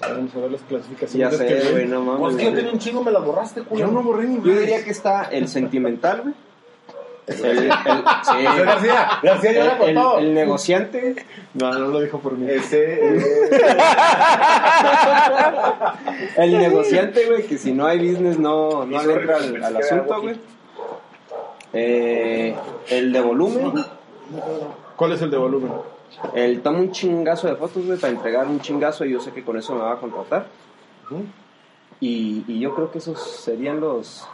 Vamos 0.00 0.34
a 0.34 0.38
ver 0.38 0.50
las 0.52 0.60
Ya 0.62 0.66
clasificaciones. 0.66 1.36
sé, 1.36 1.46
que- 1.46 1.70
güey, 1.72 1.86
no 1.86 2.16
Pues 2.18 2.36
que 2.36 2.44
yo 2.44 2.50
mames. 2.50 2.60
tenía 2.62 2.72
un 2.72 2.78
chingo, 2.78 3.04
me 3.04 3.10
las 3.10 3.22
borraste, 3.24 3.62
culo. 3.62 3.80
Yo 3.80 3.88
no 3.92 4.02
borré 4.02 4.26
ni 4.28 4.36
Yo 4.42 4.58
diría 4.58 4.82
que 4.82 4.90
está 4.90 5.24
el 5.24 5.46
sentimental, 5.48 6.22
güey. 6.22 6.34
El, 7.30 7.58
el, 7.58 7.70
sí. 8.24 8.42
García, 8.64 9.08
García 9.22 9.52
ya 9.52 9.60
El- 9.60 9.66
la 9.68 9.78
contó. 9.78 10.18
el- 10.18 10.26
el 10.28 10.34
negociante. 10.34 11.14
No, 11.54 11.70
no 11.72 11.86
lo 11.88 12.00
dijo 12.00 12.18
por 12.18 12.36
mí. 12.36 12.50
Ese. 12.50 13.18
eh, 13.18 13.50
El 16.36 16.58
negociante, 16.58 17.26
güey, 17.26 17.46
que 17.46 17.58
si 17.58 17.72
no 17.72 17.86
hay 17.86 17.98
business 17.98 18.38
no, 18.38 18.84
no 18.86 19.00
entra 19.02 19.36
al, 19.36 19.76
asunto, 19.76 20.22
güey. 20.22 20.36
Eh, 21.72 22.54
el 22.88 23.12
de 23.12 23.20
volumen. 23.20 23.84
¿Cuál 24.96 25.12
es 25.12 25.22
el 25.22 25.30
de 25.30 25.36
volumen? 25.36 25.72
El 26.34 26.60
toma 26.62 26.78
un 26.78 26.92
chingazo 26.92 27.48
de 27.48 27.56
fotos, 27.56 27.86
güey, 27.86 27.98
para 27.98 28.12
entregar 28.12 28.46
un 28.46 28.60
chingazo 28.60 29.04
y 29.04 29.12
yo 29.12 29.20
sé 29.20 29.32
que 29.32 29.44
con 29.44 29.56
eso 29.56 29.74
me 29.74 29.80
va 29.80 29.92
a 29.92 29.96
contratar. 29.96 30.46
Y, 32.00 32.44
y 32.46 32.60
yo 32.60 32.74
creo 32.74 32.90
que 32.90 32.98
esos 32.98 33.20
serían 33.20 33.80
los, 33.80 34.26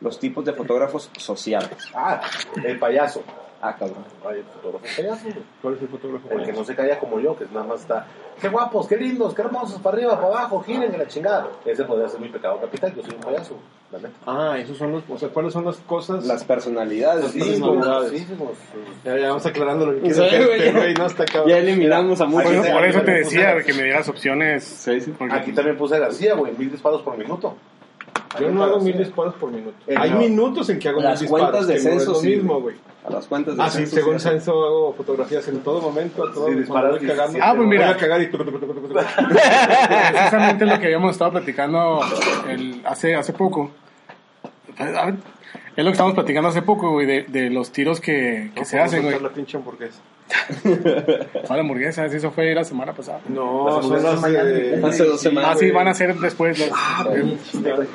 los 0.00 0.18
tipos 0.18 0.44
de 0.44 0.52
fotógrafos 0.52 1.10
sociales. 1.16 1.70
ah, 1.94 2.20
el 2.62 2.78
payaso. 2.78 3.22
Ah, 3.66 3.74
cabrón. 3.78 4.04
Ay, 4.28 4.38
el 4.40 4.44
fotógrafo 4.44 4.84
payaso. 4.96 5.26
¿Cuál 5.62 5.74
es 5.74 5.82
el 5.82 5.88
fotógrafo? 5.88 6.28
El 6.30 6.44
que 6.44 6.52
no 6.52 6.64
se 6.64 6.74
calla 6.74 6.98
como 6.98 7.18
yo, 7.18 7.34
que 7.36 7.46
nada 7.46 7.64
más 7.66 7.80
está. 7.80 8.06
Qué 8.40 8.48
guapos, 8.48 8.86
qué 8.88 8.96
lindos, 8.96 9.32
qué 9.32 9.40
hermosos, 9.42 9.80
para 9.80 9.96
arriba, 9.96 10.16
para 10.16 10.26
abajo, 10.26 10.60
giren 10.62 10.92
en 10.92 10.98
la 10.98 11.06
chingada. 11.06 11.48
Ese 11.64 11.84
podría 11.84 12.08
ser 12.08 12.20
mi 12.20 12.28
pecado 12.28 12.60
capital, 12.60 12.92
yo 12.94 13.02
soy 13.02 13.14
un 13.14 13.20
payaso, 13.22 13.56
la 13.92 13.98
neta. 14.00 14.10
Ah, 14.26 14.58
esos 14.58 14.76
son 14.76 14.92
los. 14.92 15.02
O 15.08 15.16
sea, 15.16 15.28
¿cuáles 15.30 15.52
son 15.54 15.64
las 15.64 15.76
cosas? 15.78 16.26
Las 16.26 16.44
personalidades. 16.44 17.30
Sí, 17.30 17.38
personalidades. 17.38 18.10
sí, 18.10 18.18
sí, 18.18 18.34
pues, 18.36 18.50
Ya, 19.04 19.16
ya 19.18 19.28
vamos 19.28 19.46
aclarando 19.46 19.86
lo 19.86 19.92
que 19.94 20.00
güey, 20.00 20.10
este 20.10 20.64
ya. 20.66 20.72
güey, 20.72 20.94
no 20.94 21.06
está 21.06 21.24
cabrón. 21.24 21.48
Ya 21.48 21.58
eliminamos 21.58 22.20
a 22.20 22.24
Por 22.26 22.34
muchos. 22.44 22.58
Aquí 22.64 22.72
por 22.72 22.84
eso 22.84 23.00
te 23.02 23.10
decía 23.12 23.62
que 23.62 23.72
me 23.72 23.84
dieras 23.84 24.08
opciones. 24.08 24.64
Sí, 24.64 25.00
sí. 25.00 25.14
Porque- 25.16 25.34
Aquí 25.34 25.52
también 25.52 25.78
puse 25.78 25.98
García, 25.98 26.34
güey, 26.34 26.52
mil 26.58 26.70
disparos 26.70 27.00
por 27.02 27.16
minuto. 27.16 27.56
Yo 28.40 28.50
no 28.50 28.64
hago 28.64 28.80
mil 28.80 28.96
disparos 28.98 29.34
por 29.34 29.50
minuto. 29.50 29.76
Eh, 29.86 29.94
Hay 29.96 30.10
no. 30.10 30.18
minutos 30.18 30.68
en 30.70 30.78
que 30.78 30.88
hago 30.88 31.00
Las 31.00 31.20
mil 31.20 31.28
disparos. 31.30 31.50
cuentas 31.50 31.66
de 31.68 31.74
que 31.76 31.82
no 31.82 31.88
es 31.90 31.94
censo, 31.96 32.12
lo 32.12 32.18
sí, 32.18 32.28
mismo, 32.28 32.60
güey. 32.60 32.76
A 33.06 33.10
las 33.10 33.26
cuentas 33.26 33.56
de 33.56 33.62
Ah, 33.62 33.68
sí, 33.70 33.78
censo, 33.78 33.94
según 33.96 34.18
sí. 34.20 34.28
censo 34.28 34.52
hago 34.64 34.92
fotografías 34.94 35.46
en 35.48 35.60
todo 35.60 35.80
momento, 35.82 36.24
a 36.26 36.32
todo 36.32 36.46
Sí, 36.48 36.54
voy 36.54 36.66
cagando. 37.06 37.38
Ah, 37.42 37.52
pues 37.54 37.68
mira. 37.68 37.86
Voy 37.86 37.94
a 37.94 37.98
cagar 37.98 38.22
y... 38.22 38.26
Precisamente 40.12 40.64
lo 40.66 40.78
que 40.78 40.86
habíamos 40.86 41.12
estado 41.12 41.32
platicando 41.32 42.00
el- 42.48 42.82
hace, 42.86 43.14
hace 43.14 43.32
poco. 43.32 43.70
A 44.78 44.84
ver, 45.06 45.14
Es 45.76 45.84
lo 45.84 45.90
que 45.90 45.92
estamos 45.92 46.14
platicando 46.14 46.48
hace 46.48 46.62
poco, 46.62 46.90
güey, 46.92 47.06
de, 47.06 47.22
de 47.24 47.50
los 47.50 47.70
tiros 47.72 48.00
que, 48.00 48.50
que 48.54 48.60
No 48.60 48.66
se 48.66 48.78
hacen, 48.80 49.02
güey. 49.02 49.20
la 49.20 49.28
pinche 49.30 49.56
hamburguesa. 49.56 50.00
Para 51.48 51.60
hamburguesas, 51.60 52.12
eso 52.12 52.30
fue 52.30 52.54
la 52.54 52.64
semana 52.64 52.92
pasada. 52.92 53.20
No, 53.28 53.82
son 53.82 54.02
las 54.02 54.22
de... 54.22 54.80
Hace 54.82 55.04
dos 55.04 55.20
semanas. 55.20 55.50
Ah, 55.52 55.56
sí, 55.58 55.70
van 55.70 55.88
a 55.88 55.94
ser 55.94 56.14
después. 56.16 56.58
las- 56.58 56.70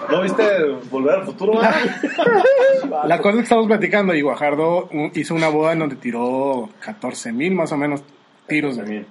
¿No 0.10 0.22
viste 0.22 0.44
Volver 0.90 1.16
al 1.16 1.26
Futuro? 1.26 1.60
La 3.06 3.18
cosa 3.20 3.30
es 3.30 3.36
que 3.36 3.42
estamos 3.44 3.68
platicando 3.68 4.14
y 4.14 4.22
Guajardo 4.22 4.90
hizo 5.14 5.36
una 5.36 5.50
boda 5.50 5.74
en 5.74 5.80
donde 5.80 5.96
tiró 5.96 6.70
14 6.84 7.32
mil 7.32 7.54
más 7.56 7.72
o 7.72 7.78
menos 7.78 8.04
tiros. 8.48 8.78
También. 8.78 9.06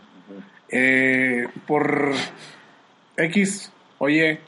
Eh, 0.70 1.47
por 1.67 2.12
X, 3.17 3.73
oye, 3.99 4.41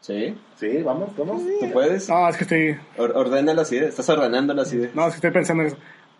Sí, 0.00 0.34
Sí, 0.56 0.78
vamos, 0.84 1.10
vamos. 1.16 1.42
tú 1.60 1.70
puedes. 1.72 2.08
no, 2.08 2.28
es 2.28 2.36
que 2.36 2.42
estoy, 2.44 2.76
Or- 2.98 3.12
ordena 3.16 3.54
las 3.54 3.70
ideas. 3.72 3.90
Estás 3.90 4.08
ordenando 4.08 4.52
las 4.54 4.72
ideas. 4.72 4.94
no, 4.94 5.02
es 5.06 5.10
que 5.12 5.16
estoy 5.16 5.30
pensando 5.30 5.62
en 5.62 5.68
eso. 5.68 5.76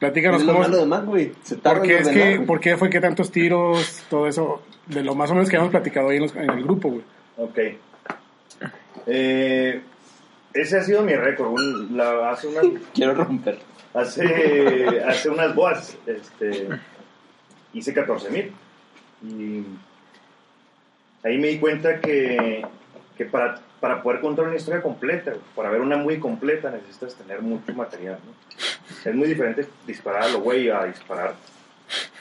Es 0.06 0.10
Platícanos 0.12 0.42
lo 0.42 0.52
cómo, 0.52 0.64
malo 0.64 0.78
de 0.78 0.86
Mac, 0.86 1.04
güey. 1.04 1.32
Se 1.42 1.56
tarda 1.56 1.78
¿por 1.78 1.86
qué, 1.88 1.94
en 1.96 2.02
es 2.02 2.08
que, 2.08 2.34
güey. 2.36 2.46
¿por 2.46 2.60
qué 2.60 2.76
fue 2.76 2.90
que 2.90 3.00
tantos 3.00 3.30
tiros, 3.30 4.02
todo 4.10 4.26
eso, 4.26 4.62
de 4.86 5.02
lo 5.04 5.14
más 5.14 5.30
o 5.30 5.34
menos 5.34 5.48
que 5.48 5.56
habíamos 5.56 5.70
platicado 5.70 6.08
ahí 6.08 6.16
en, 6.16 6.22
los- 6.22 6.34
en 6.36 6.50
el 6.50 6.62
grupo, 6.64 6.88
güey? 6.90 7.02
Ok. 7.36 7.58
Eh, 9.06 9.80
ese 10.54 10.78
ha 10.78 10.82
sido 10.82 11.02
mi 11.02 11.14
récord. 11.14 11.48
un- 11.52 11.96
la- 11.96 12.30
hace, 12.30 12.48
unas, 12.48 12.64
Quiero 12.94 13.14
romper. 13.14 13.58
hace, 13.94 15.00
hace 15.06 15.28
unas 15.30 15.54
bodas 15.54 15.96
este, 16.06 16.68
hice 17.72 17.94
14 17.94 18.30
mil. 18.30 18.52
Y 19.24 19.64
ahí 21.24 21.38
me 21.38 21.48
di 21.48 21.58
cuenta 21.58 22.00
que, 22.00 22.64
que 23.16 23.24
para, 23.26 23.60
para 23.82 24.00
poder 24.00 24.20
contar 24.20 24.46
una 24.46 24.54
historia 24.54 24.80
completa, 24.80 25.32
para 25.56 25.68
ver 25.68 25.80
una 25.80 25.96
muy 25.96 26.20
completa, 26.20 26.70
necesitas 26.70 27.16
tener 27.16 27.42
mucho 27.42 27.72
material. 27.74 28.16
¿no? 28.24 29.10
Es 29.10 29.12
muy 29.12 29.26
diferente 29.26 29.66
disparar 29.84 30.22
a 30.22 30.28
lo 30.28 30.38
güey 30.40 30.70
a 30.70 30.84
disparar 30.84 31.34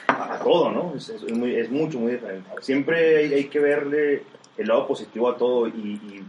a, 0.08 0.40
todo, 0.40 0.72
¿no? 0.72 0.92
Es, 0.96 1.08
muy- 1.32 1.54
es 1.54 1.70
mucho, 1.70 2.00
muy 2.00 2.14
diferente. 2.14 2.50
Siempre 2.62 3.16
hay, 3.16 3.32
hay 3.34 3.44
que 3.44 3.60
verle 3.60 4.24
el 4.58 4.66
lado 4.66 4.88
positivo 4.88 5.30
a 5.30 5.36
todo 5.36 5.68
y, 5.68 5.70
y 5.70 6.24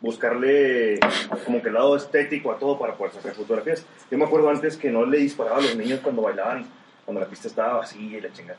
buscarle 0.00 0.98
como 1.44 1.62
que 1.62 1.68
el 1.68 1.74
lado 1.74 1.94
estético 1.94 2.50
a 2.50 2.58
todo 2.58 2.80
para 2.80 2.94
poder 2.94 3.12
sacar 3.12 3.34
fotografías. 3.34 3.86
Yo 4.10 4.18
me 4.18 4.24
acuerdo 4.24 4.50
antes 4.50 4.76
que 4.76 4.90
no 4.90 5.06
le 5.06 5.18
disparaba 5.18 5.58
a 5.58 5.62
los 5.62 5.76
niños 5.76 6.00
cuando 6.02 6.22
bailaban, 6.22 6.66
cuando 7.04 7.20
la 7.20 7.28
pista 7.28 7.46
estaba 7.46 7.74
vacía 7.78 8.18
y 8.18 8.20
la 8.20 8.32
chingada. 8.32 8.58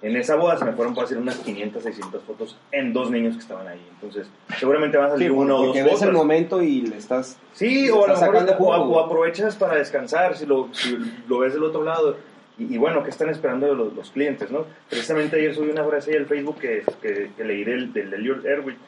En 0.00 0.16
esa 0.16 0.36
boda 0.36 0.56
se 0.56 0.64
me 0.64 0.72
fueron 0.72 0.94
para 0.94 1.06
hacer 1.06 1.18
unas 1.18 1.36
500, 1.38 1.82
600 1.82 2.22
fotos 2.22 2.56
en 2.70 2.92
dos 2.92 3.10
niños 3.10 3.34
que 3.34 3.40
estaban 3.40 3.66
ahí. 3.66 3.84
Entonces, 3.94 4.28
seguramente 4.56 4.96
van 4.96 5.08
a 5.08 5.10
salir 5.10 5.32
una 5.32 5.54
o 5.54 5.58
dos 5.58 5.66
Porque 5.66 5.82
ves 5.82 5.92
el 5.94 5.98
fotos. 5.98 6.14
momento 6.14 6.62
y 6.62 6.82
le 6.82 6.96
estás. 6.98 7.36
Sí, 7.52 7.90
o 7.90 8.04
a 8.04 8.08
lo 8.08 8.20
mejor 8.20 8.56
o, 8.60 9.00
aprovechas 9.00 9.56
para 9.56 9.74
descansar 9.74 10.36
si 10.36 10.46
lo, 10.46 10.68
si 10.72 10.96
lo 11.26 11.40
ves 11.40 11.54
del 11.54 11.64
otro 11.64 11.82
lado. 11.82 12.16
Y, 12.58 12.74
y 12.74 12.78
bueno, 12.78 13.02
¿qué 13.02 13.10
están 13.10 13.28
esperando 13.30 13.74
los, 13.74 13.92
los 13.94 14.10
clientes? 14.10 14.50
no 14.52 14.66
Precisamente 14.88 15.36
ayer 15.36 15.54
subí 15.54 15.70
una 15.70 15.84
frase 15.84 16.12
ahí 16.12 16.16
al 16.18 16.26
Facebook 16.26 16.58
que, 16.60 16.84
que, 17.02 17.32
que 17.36 17.44
leí 17.44 17.64
del, 17.64 17.92
del 17.92 18.14
Elliot 18.14 18.44
Erwitt 18.44 18.78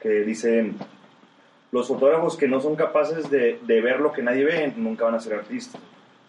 que 0.00 0.08
dice: 0.22 0.72
los 1.70 1.86
fotógrafos 1.86 2.36
que 2.36 2.48
no 2.48 2.60
son 2.60 2.74
capaces 2.74 3.30
de, 3.30 3.60
de 3.62 3.80
ver 3.80 4.00
lo 4.00 4.12
que 4.12 4.22
nadie 4.22 4.44
ve 4.44 4.72
nunca 4.76 5.04
van 5.04 5.14
a 5.14 5.20
ser 5.20 5.34
artistas. 5.34 5.80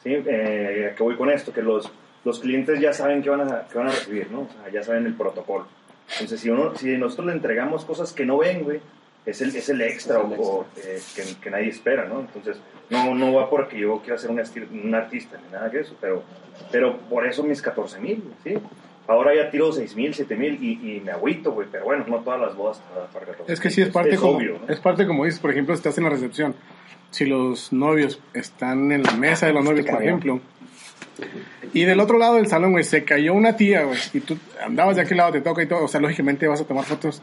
¿sí? 0.03 0.13
Eh, 0.13 0.89
¿a 0.91 0.95
qué 0.95 1.03
voy 1.03 1.15
con 1.15 1.29
esto? 1.31 1.51
Que 1.51 1.61
los, 1.61 1.91
los 2.25 2.39
clientes 2.39 2.79
ya 2.79 2.93
saben 2.93 3.21
qué 3.21 3.29
van, 3.29 3.41
a, 3.41 3.67
qué 3.71 3.77
van 3.77 3.87
a 3.87 3.91
recibir, 3.91 4.29
¿no? 4.31 4.41
O 4.41 4.47
sea, 4.49 4.71
ya 4.71 4.83
saben 4.83 5.05
el 5.05 5.13
protocolo. 5.13 5.65
Entonces, 6.13 6.39
si, 6.39 6.49
uno, 6.49 6.75
si 6.75 6.97
nosotros 6.97 7.27
le 7.27 7.33
entregamos 7.33 7.83
cosas 7.85 8.13
que 8.13 8.25
no 8.25 8.37
ven, 8.37 8.63
güey, 8.63 8.79
es 9.25 9.41
el, 9.41 9.53
es 9.55 9.67
el 9.69 9.81
extra, 9.81 10.19
Es 10.19 10.25
el 10.25 10.39
o- 10.39 10.41
o, 10.43 10.65
eh, 10.77 11.01
que, 11.15 11.23
que 11.41 11.49
nadie 11.49 11.67
espera, 11.69 12.05
¿no? 12.05 12.21
Entonces, 12.21 12.57
no, 12.89 13.13
no 13.13 13.33
va 13.33 13.49
porque 13.49 13.77
yo 13.79 13.99
quiera 14.01 14.17
ser 14.17 14.29
un, 14.31 14.39
un 14.83 14.95
artista 14.95 15.37
ni 15.45 15.51
nada 15.51 15.69
que 15.69 15.81
eso, 15.81 15.95
pero, 15.99 16.23
pero 16.71 16.97
por 17.09 17.27
eso 17.27 17.43
mis 17.43 17.61
14 17.61 17.99
mil, 17.99 18.23
¿sí? 18.43 18.53
Ahora 19.09 19.33
ya 19.35 19.49
tiro 19.49 19.71
6 19.71 19.95
mil, 19.95 20.13
7 20.13 20.35
mil 20.35 20.61
y, 20.61 20.95
y 20.97 20.99
me 21.01 21.11
agüito, 21.11 21.51
güey, 21.53 21.67
pero 21.71 21.85
bueno, 21.85 22.03
no 22.07 22.17
todas 22.19 22.39
las 22.41 22.55
bodas 22.55 22.81
para 23.13 23.25
14 23.25 23.51
Es 23.53 23.59
que 23.61 23.69
sí 23.69 23.81
es 23.81 23.89
parte 23.89 24.15
es 24.15 24.19
como 24.19 24.37
obvio, 24.37 24.59
¿no? 24.65 24.73
es 24.73 24.79
parte 24.81 25.05
como 25.07 25.23
dices, 25.25 25.39
por 25.39 25.51
ejemplo, 25.51 25.73
estás 25.73 25.97
en 25.97 26.03
la 26.05 26.09
recepción. 26.09 26.55
Si 27.09 27.25
los 27.25 27.71
novios 27.71 28.19
están 28.33 28.91
en 28.91 29.03
la 29.03 29.13
mesa 29.13 29.47
de 29.47 29.53
los 29.53 29.63
novios, 29.63 29.85
por 29.85 30.01
ejemplo, 30.03 30.41
y 31.73 31.83
del 31.83 31.99
otro 31.99 32.17
lado 32.17 32.35
del 32.35 32.47
salón, 32.47 32.71
güey, 32.71 32.83
se 32.83 33.03
cayó 33.03 33.33
una 33.33 33.55
tía, 33.55 33.83
güey, 33.83 33.97
y 34.13 34.19
tú 34.19 34.37
andabas 34.63 34.95
de 34.95 35.01
aquel 35.03 35.17
lado, 35.17 35.31
te 35.31 35.41
toca 35.41 35.63
y 35.63 35.67
todo, 35.67 35.83
o 35.85 35.87
sea, 35.87 35.99
lógicamente 36.01 36.47
vas 36.47 36.61
a 36.61 36.65
tomar 36.65 36.85
fotos, 36.85 37.21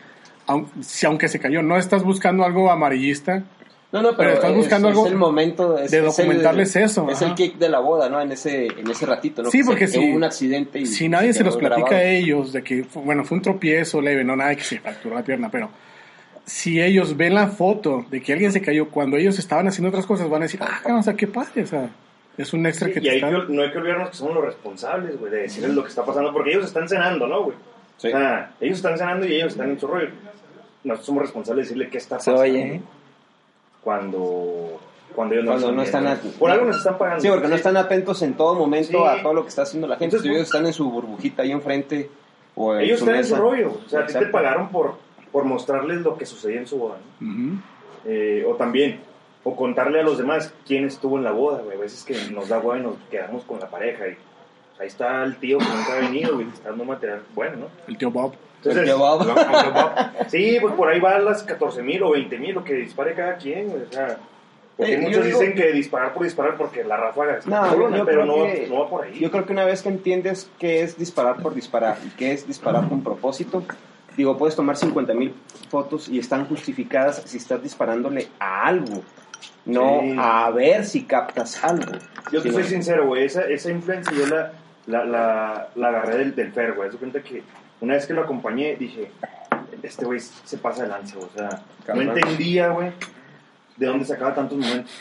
si 0.82 1.06
aunque 1.06 1.28
se 1.28 1.38
cayó, 1.40 1.62
no 1.62 1.76
estás 1.76 2.02
buscando 2.02 2.44
algo 2.44 2.70
amarillista, 2.70 3.44
No, 3.92 4.02
no, 4.02 4.08
pero, 4.16 4.16
Pero 4.18 4.30
estás 4.32 4.50
es- 4.50 4.56
buscando 4.56 4.88
es 4.88 4.96
algo 4.96 5.06
el 5.06 5.14
momento 5.14 5.78
es- 5.78 5.92
de 5.92 5.98
es 5.98 6.02
el- 6.02 6.04
documentarles 6.24 6.74
eso, 6.74 7.08
Es 7.08 7.18
ajá. 7.22 7.26
el 7.26 7.34
kick 7.36 7.58
de 7.58 7.68
la 7.68 7.78
boda, 7.78 8.08
¿no? 8.08 8.20
En 8.20 8.32
ese, 8.32 8.66
en 8.66 8.90
ese 8.90 9.06
ratito, 9.06 9.40
¿no? 9.44 9.52
Sí, 9.52 9.62
porque 9.62 9.82
que 9.82 9.86
si- 9.86 9.98
hubo 10.00 10.16
un 10.16 10.24
accidente 10.24 10.80
y 10.80 10.86
si 10.86 11.08
nadie 11.08 11.32
se 11.32 11.44
los 11.44 11.56
platica 11.56 11.90
grabado. 11.90 12.04
a 12.04 12.10
ellos 12.10 12.52
de 12.52 12.64
que, 12.64 12.84
bueno, 12.92 13.24
fue 13.24 13.36
un 13.38 13.42
tropiezo 13.42 14.00
leve, 14.00 14.24
no 14.24 14.34
nada 14.34 14.52
que 14.56 14.64
se 14.64 14.80
fracturó 14.80 15.14
la 15.14 15.22
pierna, 15.22 15.48
pero 15.48 15.70
si 16.44 16.82
ellos 16.82 17.16
ven 17.16 17.34
la 17.34 17.46
foto 17.46 18.04
de 18.10 18.20
que 18.20 18.32
alguien 18.32 18.50
se 18.50 18.60
cayó 18.60 18.88
cuando 18.90 19.16
ellos 19.16 19.38
estaban 19.38 19.68
haciendo 19.68 19.90
otras 19.90 20.06
cosas, 20.06 20.28
van 20.28 20.42
a 20.42 20.46
decir, 20.46 20.58
ah, 20.60 20.80
o 20.98 21.02
sea, 21.04 21.14
qué 21.14 21.28
padre, 21.28 21.62
o 21.62 21.66
sea, 21.68 21.88
es 22.36 22.52
un 22.52 22.66
extra 22.66 22.90
que 22.90 22.98
y 22.98 23.02
te 23.02 23.14
están... 23.16 23.46
que, 23.46 23.52
no 23.52 23.62
hay 23.62 23.70
que 23.70 23.78
olvidarnos 23.78 24.10
que 24.10 24.16
somos 24.16 24.34
los 24.34 24.44
responsables, 24.44 25.18
güey, 25.18 25.30
de 25.32 25.42
decirles 25.42 25.74
lo 25.74 25.82
que 25.82 25.88
está 25.88 26.04
pasando, 26.04 26.32
porque 26.32 26.50
ellos 26.50 26.64
están 26.64 26.88
cenando, 26.88 27.26
¿no, 27.26 27.44
güey? 27.44 27.56
Sí. 27.98 28.08
O 28.08 28.10
sea, 28.10 28.52
ellos 28.60 28.76
están 28.78 28.98
cenando 28.98 29.26
y 29.26 29.34
ellos 29.34 29.52
están 29.52 29.70
en 29.70 29.78
su 29.78 29.86
rollo. 29.86 30.08
Nosotros 30.82 31.06
somos 31.06 31.22
responsables 31.22 31.66
de 31.66 31.68
decirle 31.74 31.90
qué 31.90 31.98
está 31.98 32.18
Se 32.18 32.30
pasando. 32.32 32.40
oye, 32.42 32.60
¿eh? 32.76 32.80
Cuando, 33.82 34.80
cuando 35.14 35.34
ellos 35.34 35.46
Cuando 35.46 35.72
no 35.72 35.82
están... 35.82 36.04
viendo. 36.04 36.28
a- 36.28 36.38
Por 36.38 36.50
algo 36.50 36.66
nos 36.66 36.78
están 36.78 36.98
pagando. 36.98 37.20
Sí, 37.22 37.28
porque 37.28 37.48
no 37.48 37.54
están 37.54 37.76
atentos 37.76 38.22
en 38.22 38.34
todo 38.34 38.54
momento 38.54 38.98
Sí. 38.98 39.04
a 39.18 39.22
todo 39.22 39.34
lo 39.34 39.42
que 39.42 39.48
está 39.48 39.62
haciendo 39.62 39.86
la 39.86 39.96
gente. 39.96 40.16
Entonces, 40.16 40.30
ellos 40.30 40.42
están 40.46 40.66
en 40.66 40.72
su 40.72 40.90
burbujita 40.90 41.42
ahí 41.42 41.52
enfrente 41.52 42.10
o 42.54 42.74
en 42.74 42.80
Ellos 42.82 43.00
su 43.00 43.04
están 43.04 43.18
en 43.18 43.24
su 43.24 43.30
mesa. 43.34 43.42
rollo. 43.42 43.78
O 43.84 43.88
sea, 43.88 44.00
a 44.00 44.06
ti 44.06 44.14
te 44.14 44.26
pagaron 44.26 44.70
por, 44.70 44.94
por 45.30 45.44
mostrarles 45.44 46.00
lo 46.00 46.16
que 46.16 46.24
sucedió 46.26 46.58
en 46.58 46.66
su 46.66 46.78
boda, 46.78 46.96
¿no? 47.20 47.28
Ujú. 47.30 47.56
Eh, 48.06 48.44
o 48.46 48.54
también, 48.56 49.00
o 49.44 49.54
contarle 49.54 50.00
a 50.00 50.02
los 50.02 50.18
demás 50.18 50.52
quién 50.66 50.84
estuvo 50.86 51.18
en 51.18 51.24
la 51.24 51.32
boda, 51.32 51.60
güey. 51.62 51.76
A 51.76 51.80
veces 51.80 52.02
que 52.04 52.16
nos 52.32 52.48
da 52.48 52.58
hueá 52.58 52.78
y 52.78 52.82
nos 52.82 52.96
quedamos 53.10 53.44
con 53.44 53.60
la 53.60 53.68
pareja 53.68 54.08
y 54.08 54.14
pues, 54.14 54.80
ahí 54.80 54.86
está 54.88 55.22
el 55.22 55.36
tío 55.36 55.58
que 55.58 55.64
nunca 55.66 55.92
ha 55.92 56.00
venido, 56.00 56.34
güey, 56.34 56.48
está 56.48 56.70
dando 56.70 56.84
material 56.84 57.22
bueno, 57.34 57.56
¿no? 57.58 57.66
El 57.86 57.96
tío 57.98 58.10
Bob. 58.10 58.32
Entonces, 58.56 58.80
El 58.82 58.88
tío 58.88 58.98
Bob. 58.98 59.26
sí, 60.28 60.56
pues 60.60 60.74
por 60.74 60.88
ahí 60.88 60.98
van 61.00 61.24
las 61.24 61.42
14 61.42 61.82
mil 61.82 62.02
o 62.02 62.10
20 62.12 62.38
mil, 62.38 62.54
lo 62.54 62.64
que 62.64 62.74
dispare 62.74 63.14
cada 63.14 63.36
quien, 63.36 63.68
güey. 63.68 63.82
O 63.82 63.92
sea, 63.92 64.18
porque 64.76 64.94
Eh, 64.94 64.98
muchos 64.98 65.24
digo- 65.26 65.38
dicen 65.38 65.54
que 65.54 65.72
disparar 65.72 66.14
por 66.14 66.24
disparar 66.24 66.56
porque 66.56 66.82
la 66.82 66.96
ráfaga 66.96 67.36
está 67.38 67.50
No, 67.50 67.68
cabrona, 67.68 67.98
yo 67.98 68.04
pero 68.06 68.24
no, 68.24 68.34
que- 68.46 68.66
no 68.68 68.80
va 68.80 68.88
por 68.88 69.04
ahí. 69.04 69.18
Yo 69.20 69.30
creo 69.30 69.44
que 69.46 69.52
una 69.52 69.64
vez 69.64 69.82
que 69.82 69.88
entiendes 69.90 70.50
qué 70.58 70.82
es 70.82 70.98
disparar 70.98 71.36
por 71.42 71.54
disparar 71.54 71.98
y 72.04 72.08
qué 72.16 72.32
es 72.32 72.46
disparar 72.48 72.88
con 72.88 73.02
propósito, 73.04 73.62
digo, 74.16 74.36
puedes 74.38 74.56
tomar 74.56 74.76
50 74.76 75.12
mil 75.14 75.34
fotos 75.68 76.08
y 76.08 76.18
están 76.18 76.46
justificadas 76.46 77.22
si 77.26 77.36
estás 77.36 77.62
disparándole 77.62 78.28
a 78.40 78.66
algo, 78.66 79.02
no 79.66 80.00
Sí. 80.02 80.16
a 80.18 80.50
ver 80.50 80.84
si 80.84 81.04
captas 81.04 81.62
algo. 81.64 81.92
Yo 82.32 82.42
te 82.42 82.52
soy 82.52 82.64
sincero, 82.64 83.06
güey, 83.06 83.24
esa, 83.24 83.42
esa 83.42 83.70
influencia 83.70 84.12
yo 84.16 84.26
la, 84.26 84.52
la, 84.86 85.04
la, 85.04 85.68
la 85.74 85.88
agarré 85.88 86.18
del, 86.18 86.34
del 86.34 86.52
Fer, 86.52 86.72
güey. 86.74 86.88
Haz 86.88 86.96
cuenta 86.96 87.22
que 87.22 87.42
una 87.80 87.94
vez 87.94 88.06
que 88.06 88.14
lo 88.14 88.22
acompañé, 88.22 88.76
dije, 88.76 89.10
este 89.82 90.04
güey 90.04 90.20
se 90.20 90.58
pasa 90.58 90.82
de 90.84 90.88
lanza. 90.88 91.18
O 91.18 91.28
sea, 91.34 91.62
no 91.94 92.00
entendía, 92.02 92.68
güey, 92.68 92.92
de 93.76 93.86
dónde 93.86 94.04
sacaba 94.04 94.34
tantos 94.34 94.58
momentos. 94.58 94.92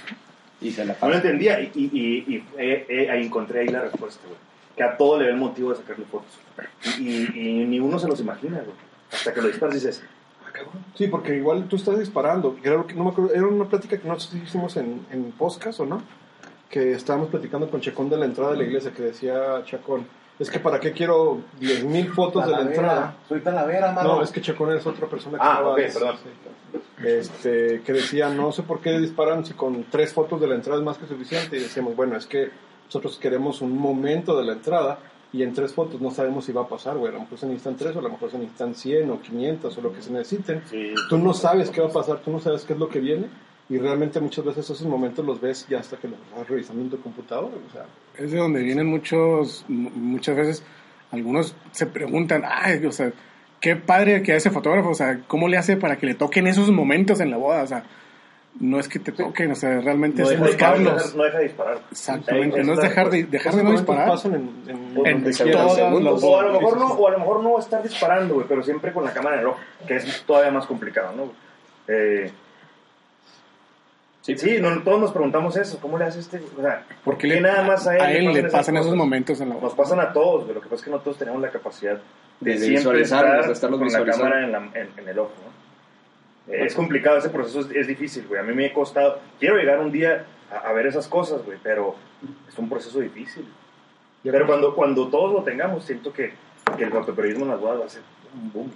y 0.61 0.71
se 0.71 0.85
la 0.85 0.93
No 0.93 1.07
lo 1.07 1.13
pasa. 1.13 1.15
entendía 1.17 1.59
y, 1.61 1.71
y, 1.75 1.83
y, 1.93 2.35
y, 2.35 2.45
eh, 2.57 2.85
eh, 2.89 3.09
ahí 3.11 3.25
encontré 3.25 3.61
ahí 3.61 3.67
la 3.67 3.81
respuesta, 3.81 4.21
güey. 4.25 4.37
Que 4.75 4.83
a 4.83 4.97
todo 4.97 5.19
le 5.19 5.25
ve 5.25 5.31
el 5.31 5.37
motivo 5.37 5.69
de 5.71 5.77
sacarle 5.77 6.05
fotos. 6.05 6.39
Y, 6.99 7.39
y, 7.39 7.65
ni 7.65 7.79
uno 7.79 7.99
se 7.99 8.07
los 8.07 8.19
imagina, 8.19 8.57
güey. 8.59 8.75
Hasta 9.11 9.33
que 9.33 9.41
lo 9.41 9.47
disparas 9.47 9.75
y 9.75 9.79
dices, 9.79 10.03
cabrón. 10.63 10.83
Sí, 10.95 11.07
porque 11.07 11.35
igual 11.35 11.67
tú 11.67 11.75
estás 11.75 11.99
disparando. 11.99 12.55
Era, 12.63 12.83
que 12.83 12.93
no 12.93 13.05
me 13.05 13.09
acuerdo, 13.11 13.33
era 13.33 13.47
una 13.47 13.65
plática 13.65 13.97
que 13.97 14.07
nosotros 14.07 14.41
hicimos 14.43 14.75
en, 14.77 15.05
en 15.11 15.31
podcast, 15.31 15.79
¿o 15.79 15.85
no? 15.85 16.01
Que 16.69 16.93
estábamos 16.93 17.29
platicando 17.29 17.69
con 17.69 17.81
Chacón 17.81 18.09
de 18.09 18.17
la 18.17 18.25
entrada 18.25 18.51
de 18.51 18.57
la 18.57 18.63
iglesia, 18.63 18.91
que 18.91 19.03
decía 19.03 19.63
Chacón, 19.65 20.07
es 20.39 20.49
que 20.49 20.59
para 20.59 20.79
qué 20.79 20.91
quiero 20.91 21.41
10.000 21.61 22.13
fotos 22.13 22.45
de 22.45 22.51
la 22.51 22.61
entrada. 22.61 23.17
Soy 23.29 23.41
talavera, 23.41 23.91
mano. 23.91 24.15
No, 24.15 24.23
es 24.23 24.31
que 24.31 24.41
Chacón 24.41 24.75
es 24.75 24.85
otra 24.85 25.07
persona 25.07 25.37
que 25.37 25.43
Ah, 25.45 25.73
perdón. 25.75 26.15
Este, 27.03 27.81
que 27.81 27.93
decía, 27.93 28.29
no 28.29 28.51
sé 28.51 28.63
por 28.63 28.79
qué 28.79 28.97
disparan 28.97 29.45
si 29.45 29.53
con 29.53 29.83
tres 29.85 30.13
fotos 30.13 30.39
de 30.41 30.47
la 30.47 30.55
entrada 30.55 30.79
es 30.79 30.85
más 30.85 30.97
que 30.97 31.05
suficiente. 31.05 31.57
Y 31.57 31.61
decíamos, 31.61 31.95
bueno, 31.95 32.17
es 32.17 32.25
que 32.25 32.49
nosotros 32.85 33.17
queremos 33.19 33.61
un 33.61 33.77
momento 33.77 34.35
de 34.37 34.45
la 34.45 34.53
entrada 34.53 34.99
y 35.33 35.43
en 35.43 35.51
tres 35.53 35.73
fotos 35.73 35.99
no 35.99 36.11
sabemos 36.11 36.45
si 36.45 36.51
va 36.53 36.61
a 36.61 36.67
pasar, 36.69 36.95
güey. 36.97 37.09
A 37.11 37.15
lo 37.15 37.21
mejor 37.21 37.37
se 37.37 37.47
necesitan 37.47 37.75
tres, 37.75 37.95
o 37.95 37.99
a 37.99 38.03
lo 38.03 38.09
mejor 38.09 38.29
se 38.31 38.37
necesitan 38.37 38.73
100 38.75 39.09
o 39.09 39.19
500 39.21 39.77
o 39.77 39.81
lo 39.81 39.91
que 39.93 40.01
se 40.01 40.11
necesiten. 40.11 40.61
Sí, 40.69 40.93
Tú 41.09 41.17
no 41.17 41.33
sabes 41.33 41.69
qué 41.71 41.81
va 41.81 41.87
a 41.87 41.91
pasar, 41.91 42.19
tú 42.19 42.31
no 42.31 42.39
sabes 42.39 42.63
qué 42.63 42.73
es 42.73 42.79
lo 42.79 42.87
que 42.87 42.99
viene. 42.99 43.25
Y 43.69 43.77
realmente 43.77 44.19
muchas 44.19 44.45
veces 44.45 44.69
esos 44.69 44.85
momentos 44.85 45.25
los 45.25 45.41
ves 45.41 45.65
ya 45.69 45.79
hasta 45.79 45.97
que 45.97 46.07
los 46.07 46.19
vas 46.37 46.47
revisando 46.47 46.81
en 46.83 46.89
tu 46.89 47.01
computador. 47.01 47.49
O 47.67 47.71
sea, 47.73 47.85
Es 48.17 48.31
de 48.31 48.37
donde 48.37 48.61
vienen 48.61 48.85
muchos, 48.87 49.65
mu- 49.67 49.89
muchas 49.89 50.35
veces, 50.35 50.63
algunos 51.11 51.55
se 51.71 51.85
preguntan, 51.87 52.43
ay, 52.45 52.85
o 52.85 52.91
sea, 52.91 53.11
qué 53.59 53.75
padre 53.75 54.21
que 54.21 54.35
ese 54.35 54.51
fotógrafo, 54.51 54.89
o 54.89 54.93
sea, 54.93 55.21
¿cómo 55.27 55.47
le 55.47 55.57
hace 55.57 55.77
para 55.77 55.97
que 55.97 56.05
le 56.05 56.13
toquen 56.15 56.45
esos 56.47 56.69
momentos 56.71 57.19
en 57.21 57.31
la 57.31 57.37
boda? 57.37 57.63
O 57.63 57.67
sea, 57.67 57.83
no 58.59 58.79
es 58.79 58.87
que 58.87 58.99
te 58.99 59.11
toquen, 59.11 59.51
o 59.51 59.55
sea, 59.55 59.81
realmente 59.81 60.21
no 60.21 60.29
es 60.29 60.29
deja, 60.31 60.43
de 60.43 60.49
disparar, 60.51 60.79
buscarlos. 60.79 61.15
no 61.15 61.23
deja 61.23 61.37
de 61.39 61.43
disparar. 61.43 61.79
Exactamente, 61.91 62.63
no 62.63 62.73
es 62.73 62.79
dejar 62.81 63.09
de, 63.09 63.19
pues. 63.21 63.31
dejar 63.31 63.55
de 63.55 63.63
no 63.63 63.71
disparar. 63.71 64.07
pasan 64.07 64.35
en, 64.35 64.41
en, 64.67 64.69
En 64.77 64.93
donde 64.95 65.19
todas 65.31 65.41
quieras. 65.41 65.65
las 65.65 65.75
segundos. 65.75 66.23
O 66.23 66.39
a 66.39 66.43
lo 66.43 66.53
mejor 66.59 66.77
no, 66.77 66.87
o 66.93 67.07
a 67.07 67.11
lo 67.11 67.19
mejor 67.19 67.43
no 67.43 67.59
estar 67.59 67.81
disparando, 67.83 68.35
güey, 68.35 68.45
pero 68.47 68.61
siempre 68.63 68.93
con 68.93 69.03
la 69.03 69.11
cámara 69.13 69.35
en 69.37 69.41
el 69.41 69.47
ojo, 69.47 69.59
que 69.87 69.95
es 69.95 70.23
todavía 70.25 70.51
más 70.51 70.65
complicado, 70.67 71.13
¿no? 71.15 71.31
Eh, 71.87 72.31
Sí. 74.21 74.37
sí, 74.37 74.57
no, 74.61 74.81
todos 74.83 75.01
nos 75.01 75.11
preguntamos 75.11 75.57
eso, 75.57 75.79
¿cómo 75.81 75.97
le 75.97 76.05
hace 76.05 76.21
este? 76.21 76.41
O 76.57 76.61
sea, 76.61 76.85
¿por 76.87 77.15
Porque 77.15 77.27
qué 77.27 77.41
nada 77.41 77.61
más 77.63 77.85
a 77.87 78.09
él, 78.09 78.31
le 78.31 78.39
esas 78.39 78.53
pasan 78.53 78.75
esos 78.75 78.85
cosas? 78.87 78.97
momentos 78.97 79.41
en 79.41 79.49
la. 79.49 79.55
Nos 79.55 79.73
pasan 79.73 79.99
a 79.99 80.13
todos, 80.13 80.43
güey, 80.43 80.55
lo 80.55 80.61
que 80.61 80.69
pasa 80.69 80.75
es 80.79 80.83
que 80.83 80.91
no 80.91 80.99
todos 80.99 81.17
tenemos 81.17 81.41
la 81.41 81.49
capacidad 81.49 81.99
de, 82.39 82.53
De- 82.53 82.57
de 82.57 82.65
siempre 82.77 83.01
estar 83.01 83.51
estarlos 83.51 83.79
con 83.81 83.91
la 83.91 84.05
cámara 84.11 84.45
en, 84.45 84.51
la- 84.53 84.69
en- 84.75 84.91
en 84.95 85.09
el 85.09 85.19
ojo, 85.19 85.33
¿no? 85.45 85.52
Es 86.47 86.75
complicado, 86.75 87.17
ese 87.17 87.29
proceso 87.29 87.61
es, 87.61 87.71
es 87.71 87.87
difícil, 87.87 88.25
güey. 88.27 88.39
A 88.39 88.43
mí 88.43 88.53
me 88.53 88.65
ha 88.65 88.73
costado. 88.73 89.19
Quiero 89.39 89.55
llegar 89.57 89.79
un 89.79 89.91
día 89.91 90.25
a, 90.51 90.69
a 90.69 90.73
ver 90.73 90.85
esas 90.87 91.07
cosas, 91.07 91.43
güey, 91.45 91.57
pero 91.63 91.95
es 92.49 92.57
un 92.57 92.69
proceso 92.69 92.99
difícil. 92.99 93.45
Pero 94.23 94.45
cuando, 94.47 94.75
cuando 94.75 95.07
todos 95.09 95.33
lo 95.33 95.43
tengamos, 95.43 95.83
siento 95.85 96.11
que, 96.13 96.33
que 96.77 96.83
el 96.83 96.91
fotoperiodismo 96.91 97.45
en 97.45 97.51
las 97.51 97.59
bodas 97.59 97.81
va 97.81 97.85
a 97.85 97.89
ser 97.89 98.01
un 98.35 98.51
boom. 98.51 98.71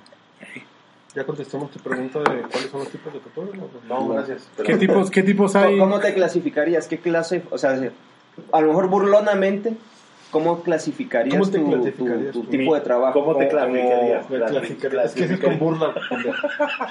Ya 1.16 1.24
contestamos 1.26 1.72
tu 1.72 1.80
pregunta 1.80 2.20
de 2.20 2.42
cuáles 2.42 2.70
son 2.70 2.82
los 2.82 2.90
tipos 2.90 3.12
de 3.14 3.20
fotógrafos. 3.20 3.70
No, 3.88 4.08
gracias. 4.10 4.48
pero- 4.56 4.68
¿Qué 4.68 4.78
tipos, 4.78 5.10
qué 5.10 5.24
tipos 5.24 5.56
hay? 5.56 5.78
¿Cómo 5.80 6.00
te 6.00 6.14
clasificarías? 6.14 6.88
¿Qué 6.88 7.00
clase? 7.00 7.44
O 7.50 7.58
sea, 7.58 7.72
a 8.52 8.62
lo 8.62 8.68
mejor 8.68 8.88
burlonamente, 8.88 9.74
¿cómo 10.32 10.62
clasificarías, 10.64 11.38
¿Cómo 11.38 11.50
te 11.52 11.60
tu, 11.60 11.70
clasificarías 11.72 12.32
tu- 12.34 12.44
tu 12.44 12.50
tipo 12.50 12.76
de 12.76 12.82
trabajo? 12.82 13.20
¿Cómo 13.20 13.38
te 13.38 13.48
¿Cómo- 13.48 13.60
clasificarías? 13.72 14.30
Me 14.30 14.38
clasificaría- 14.40 15.04
Es 15.04 15.14
que 15.14 15.24
es 15.26 15.40
con 15.40 15.60
burla. 15.60 15.94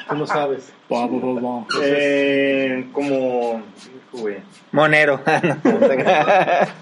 Tú 0.08 0.14
no 0.16 0.26
sabes. 0.26 0.72
Eh, 1.82 2.86
como. 2.92 3.62
hijo, 4.12 4.22
güey. 4.22 4.36
Monero. 4.72 5.20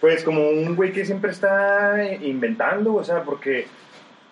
Pues 0.00 0.24
como 0.24 0.48
un 0.48 0.76
güey 0.76 0.92
que 0.92 1.04
siempre 1.04 1.30
está 1.30 1.96
inventando, 2.22 2.94
o 2.94 3.04
sea, 3.04 3.22
porque. 3.22 3.66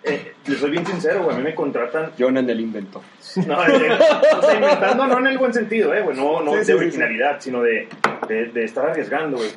Eh, 0.04 0.32
le 0.46 0.56
soy 0.56 0.70
bien 0.70 0.86
sincero, 0.86 1.22
güey. 1.24 1.34
A 1.34 1.38
mí 1.38 1.44
me 1.44 1.54
contratan 1.54 2.12
John 2.18 2.36
en 2.36 2.48
el 2.48 2.60
inventor. 2.60 3.02
No, 3.46 3.62
de- 3.64 3.90
o 4.36 4.42
sea, 4.42 4.54
inventando 4.54 5.06
no 5.06 5.18
en 5.18 5.26
el 5.26 5.38
buen 5.38 5.52
sentido, 5.52 5.92
eh, 5.94 6.02
güey, 6.02 6.16
no, 6.16 6.40
no 6.42 6.52
Sí, 6.52 6.58
de 6.58 6.64
sí, 6.64 6.72
sí, 6.72 6.78
originalidad, 6.78 7.40
sino 7.40 7.62
de, 7.62 7.88
de, 8.28 8.46
de 8.46 8.64
estar 8.64 8.86
arriesgando, 8.88 9.36
güey. 9.38 9.50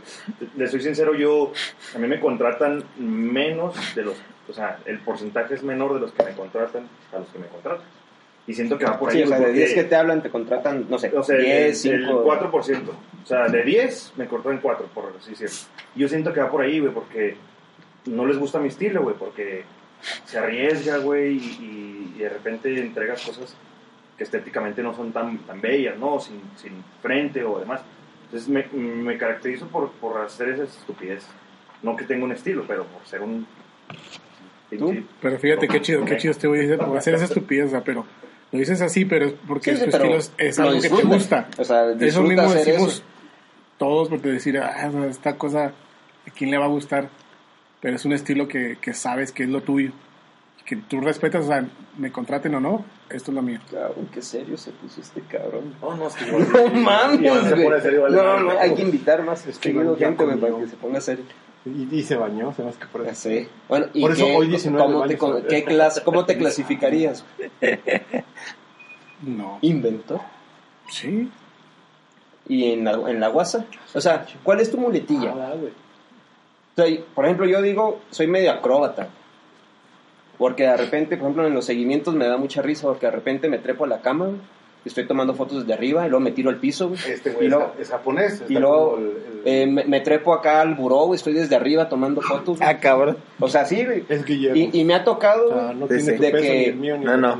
Le 0.57 0.67
soy 0.67 0.81
sincero, 0.81 1.13
yo, 1.13 1.53
a 1.95 1.99
mí 1.99 2.07
me 2.07 2.19
contratan 2.19 2.83
menos 2.97 3.75
de 3.95 4.03
los, 4.03 4.15
o 4.49 4.53
sea, 4.53 4.79
el 4.85 4.99
porcentaje 4.99 5.53
es 5.53 5.63
menor 5.63 5.93
de 5.93 5.99
los 6.01 6.11
que 6.11 6.23
me 6.23 6.31
contratan 6.31 6.87
a 7.13 7.19
los 7.19 7.27
que 7.29 7.39
me 7.39 7.47
contratan. 7.47 7.85
Y 8.47 8.53
siento 8.55 8.77
que 8.77 8.85
va 8.85 8.97
por 8.99 9.11
ahí. 9.11 9.17
Sí, 9.17 9.23
o 9.23 9.27
sea, 9.27 9.39
de 9.39 9.53
10 9.53 9.69
porque- 9.69 9.83
que 9.83 9.87
te 9.89 9.95
hablan, 9.95 10.23
te 10.23 10.29
contratan, 10.31 10.87
no 10.89 10.97
sé, 10.97 11.11
o 11.15 11.23
sea, 11.23 11.37
10, 11.37 11.85
el, 11.85 11.93
el 11.93 12.05
5. 12.07 12.23
4%. 12.25 12.81
O 13.23 13.25
sea, 13.25 13.47
de 13.47 13.63
10 13.63 14.13
me 14.17 14.25
cortan 14.25 14.57
4, 14.59 14.87
por 14.93 15.13
así 15.17 15.29
decirlo. 15.31 15.55
Yo 15.95 16.07
siento 16.09 16.33
que 16.33 16.41
va 16.41 16.49
por 16.49 16.61
ahí, 16.61 16.79
güey, 16.79 16.91
porque 16.91 17.35
no 18.07 18.25
les 18.25 18.37
gusta 18.39 18.59
mi 18.59 18.69
estilo, 18.69 19.03
güey, 19.03 19.15
porque 19.15 19.63
se 20.25 20.37
arriesga, 20.37 20.97
güey, 20.97 21.37
y, 21.37 22.13
y 22.15 22.19
de 22.19 22.29
repente 22.29 22.79
entregas 22.79 23.25
cosas 23.25 23.55
que 24.17 24.23
estéticamente 24.23 24.81
no 24.83 24.93
son 24.95 25.11
tan, 25.11 25.37
tan 25.39 25.61
bellas, 25.61 25.97
¿no? 25.97 26.19
Sin, 26.19 26.39
sin 26.55 26.83
frente 27.01 27.43
o 27.43 27.59
demás. 27.59 27.81
Entonces 28.25 28.47
me, 28.49 28.65
me 28.79 29.17
caracterizo 29.17 29.67
por, 29.67 29.91
por 29.91 30.21
hacer 30.21 30.49
esas 30.49 30.77
estupideces. 30.77 31.27
No 31.83 31.95
que 31.95 32.05
tenga 32.05 32.23
un 32.25 32.31
estilo, 32.31 32.63
pero 32.67 32.85
por 32.85 33.05
ser 33.05 33.21
un... 33.21 33.45
pinche- 34.69 35.03
Pero 35.21 35.39
fíjate 35.39 35.67
qué 35.67 35.81
chido, 35.81 36.05
qué 36.05 36.17
chido 36.17 36.31
este 36.31 36.47
güey 36.47 36.61
dice, 36.61 36.77
por 36.77 36.97
hacer 36.97 37.15
esa 37.15 37.25
estupidez, 37.25 37.67
o 37.67 37.69
sea, 37.71 37.83
pero 37.83 38.05
lo 38.51 38.59
dices 38.59 38.81
así, 38.81 39.05
pero 39.05 39.25
es 39.27 39.33
porque 39.47 39.71
Sí, 39.71 39.71
es 39.71 39.79
sí, 39.79 39.89
tu 39.89 39.97
estilo, 39.97 40.17
es, 40.37 40.59
algo 40.59 40.81
que 40.81 40.89
te 40.89 41.03
gusta. 41.03 41.47
O 41.57 41.63
sea, 41.63 41.91
Eso 41.91 42.21
mismo 42.23 42.51
decimos 42.53 42.93
eso. 42.95 43.03
todos, 43.77 44.09
porque 44.09 44.29
decir, 44.29 44.57
ah, 44.59 44.91
esta 45.09 45.37
cosa, 45.37 45.65
¿a 46.27 46.31
quién 46.35 46.51
le 46.51 46.57
va 46.57 46.65
a 46.65 46.69
gustar? 46.69 47.09
Pero 47.81 47.95
es 47.95 48.05
un 48.05 48.13
estilo 48.13 48.47
que, 48.47 48.77
que 48.81 48.93
sabes 48.93 49.31
que 49.31 49.43
es 49.43 49.49
lo 49.49 49.61
tuyo. 49.61 49.91
Que 50.65 50.75
tú 50.75 51.01
respetas, 51.01 51.45
o 51.45 51.47
sea, 51.47 51.65
me 51.97 52.11
contraten 52.11 52.53
o 52.55 52.59
no, 52.61 52.85
esto 53.09 53.31
es 53.31 53.35
lo 53.35 53.41
mío. 53.41 53.59
Cabrón, 53.71 54.07
qué 54.13 54.21
serio 54.21 54.55
se 54.57 54.71
puso 54.71 55.01
este 55.01 55.21
cabrón. 55.21 55.73
No, 55.81 55.95
no, 55.95 56.07
es 56.07 56.13
que 56.15 56.25
No 56.31 56.37
Iván 56.39 56.83
mames, 56.83 57.43
se 57.43 57.49
güey. 57.55 57.63
pone 57.63 57.81
serio, 57.81 58.01
vale, 58.03 58.15
No, 58.15 58.39
no, 58.39 58.51
hay 58.59 58.73
que 58.75 58.81
invitar 58.83 59.23
más 59.23 59.39
seguido 59.41 59.97
gente, 59.97 60.23
para 60.23 60.57
que 60.59 60.67
se 60.67 60.75
ponga 60.77 61.01
serio. 61.01 61.25
Y, 61.65 61.95
y 61.95 62.03
se 62.03 62.15
bañó, 62.15 62.53
se 62.53 62.63
hace 62.67 62.79
que 62.79 62.85
por 62.85 63.03
Ya 63.03 63.11
eso. 63.11 63.21
sé. 63.23 63.49
Bueno, 63.67 63.87
¿y 63.93 64.01
Por 64.01 64.11
eso 64.11 64.25
qué- 64.25 64.35
hoy 64.35 64.47
19 64.47 64.83
¿cómo, 64.85 65.05
te, 65.07 65.17
con- 65.17 65.41
se- 65.41 65.47
qué 65.47 65.63
clase, 65.63 66.03
¿Cómo 66.03 66.25
te 66.25 66.37
clasificarías? 66.37 67.25
No. 69.21 69.59
¿Inventor? 69.61 70.21
Sí. 70.89 71.29
¿Y 72.47 72.71
en 72.73 72.83
la, 72.83 72.93
en 73.09 73.19
la 73.19 73.27
guasa? 73.27 73.65
O 73.93 74.01
sea, 74.01 74.25
¿cuál 74.43 74.59
es 74.59 74.71
tu 74.71 74.77
muletilla? 74.77 75.31
Ah, 75.31 75.53
güey. 75.55 75.71
Soy- 76.75 77.03
por 77.13 77.25
ejemplo, 77.25 77.45
yo 77.45 77.61
digo, 77.61 77.99
soy 78.11 78.27
medio 78.27 78.51
acróbata. 78.51 79.09
Porque 80.37 80.63
de 80.63 80.75
repente, 80.77 81.17
por 81.17 81.25
ejemplo, 81.25 81.47
en 81.47 81.53
los 81.53 81.65
seguimientos 81.65 82.15
me 82.15 82.25
da 82.27 82.37
mucha 82.37 82.61
risa 82.61 82.87
porque 82.87 83.05
de 83.05 83.11
repente 83.11 83.47
me 83.49 83.59
trepo 83.59 83.85
a 83.85 83.87
la 83.87 84.01
cama, 84.01 84.29
y 84.83 84.87
estoy 84.89 85.05
tomando 85.05 85.35
fotos 85.35 85.59
desde 85.59 85.73
arriba 85.73 86.07
y 86.07 86.09
luego 86.09 86.23
me 86.23 86.31
tiro 86.31 86.49
al 86.49 86.57
piso, 86.57 86.87
güey. 86.89 86.99
Este 87.07 87.29
y 87.29 87.33
güey 87.33 87.45
es, 87.45 87.51
luego, 87.51 87.73
es 87.79 87.89
japonés. 87.89 88.43
y 88.49 88.53
luego 88.55 88.91
como 88.95 88.97
el- 89.05 89.11
el- 89.11 89.41
eh, 89.45 89.67
me, 89.67 89.83
me 89.83 90.01
trepo 90.01 90.33
acá 90.33 90.61
al 90.61 90.73
buró, 90.73 91.05
güey, 91.05 91.17
estoy 91.17 91.33
desde 91.33 91.55
arriba 91.55 91.87
tomando 91.87 92.21
fotos. 92.21 92.57
güey. 92.57 92.67
Ah, 92.67 92.79
cabrón. 92.79 93.17
O 93.39 93.47
sea, 93.47 93.65
sí, 93.65 93.85
güey. 93.85 94.03
Es 94.09 94.25
Guillermo. 94.25 94.55
Y, 94.57 94.79
y 94.79 94.83
me 94.83 94.95
ha 94.95 95.03
tocado, 95.03 95.45
o 95.45 95.49
sea, 95.53 95.63
güey, 95.65 95.75
no 95.75 95.87
tiene 95.87 96.13
tu 96.13 96.21
de 96.23 96.31
peso 96.31 96.43
que- 96.43 96.57
ni 96.57 96.63
el 96.65 96.75
mío 96.77 96.97
ni 96.97 97.05
No, 97.05 97.13
el 97.13 97.21
no. 97.21 97.35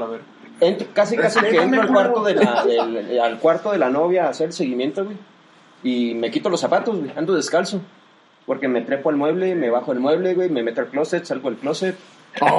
entro- 0.59 0.87
casi 0.93 1.17
casi 1.17 1.39
que 1.39 1.57
entro 1.57 1.81
al 1.81 1.87
cuarto, 1.91 2.23
de 2.23 2.35
la, 2.35 2.63
el- 2.69 3.19
al 3.19 3.39
cuarto 3.39 3.71
de 3.71 3.79
la 3.79 3.89
novia 3.89 4.27
a 4.27 4.29
hacer 4.29 4.47
el 4.47 4.53
seguimiento, 4.53 5.03
güey. 5.05 5.17
Y 5.83 6.13
me 6.13 6.29
quito 6.29 6.47
los 6.49 6.59
zapatos, 6.59 6.99
güey, 6.99 7.11
ando 7.15 7.33
descalzo. 7.33 7.81
Porque 8.51 8.67
me 8.67 8.81
trepo 8.81 9.09
al 9.09 9.15
mueble, 9.15 9.55
me 9.55 9.69
bajo 9.69 9.93
el 9.93 10.01
mueble, 10.01 10.33
güey, 10.33 10.49
me 10.49 10.61
meto 10.61 10.81
al 10.81 10.87
closet, 10.87 11.23
salgo 11.23 11.49
del 11.49 11.57
closet. 11.57 11.95
Están 12.33 12.51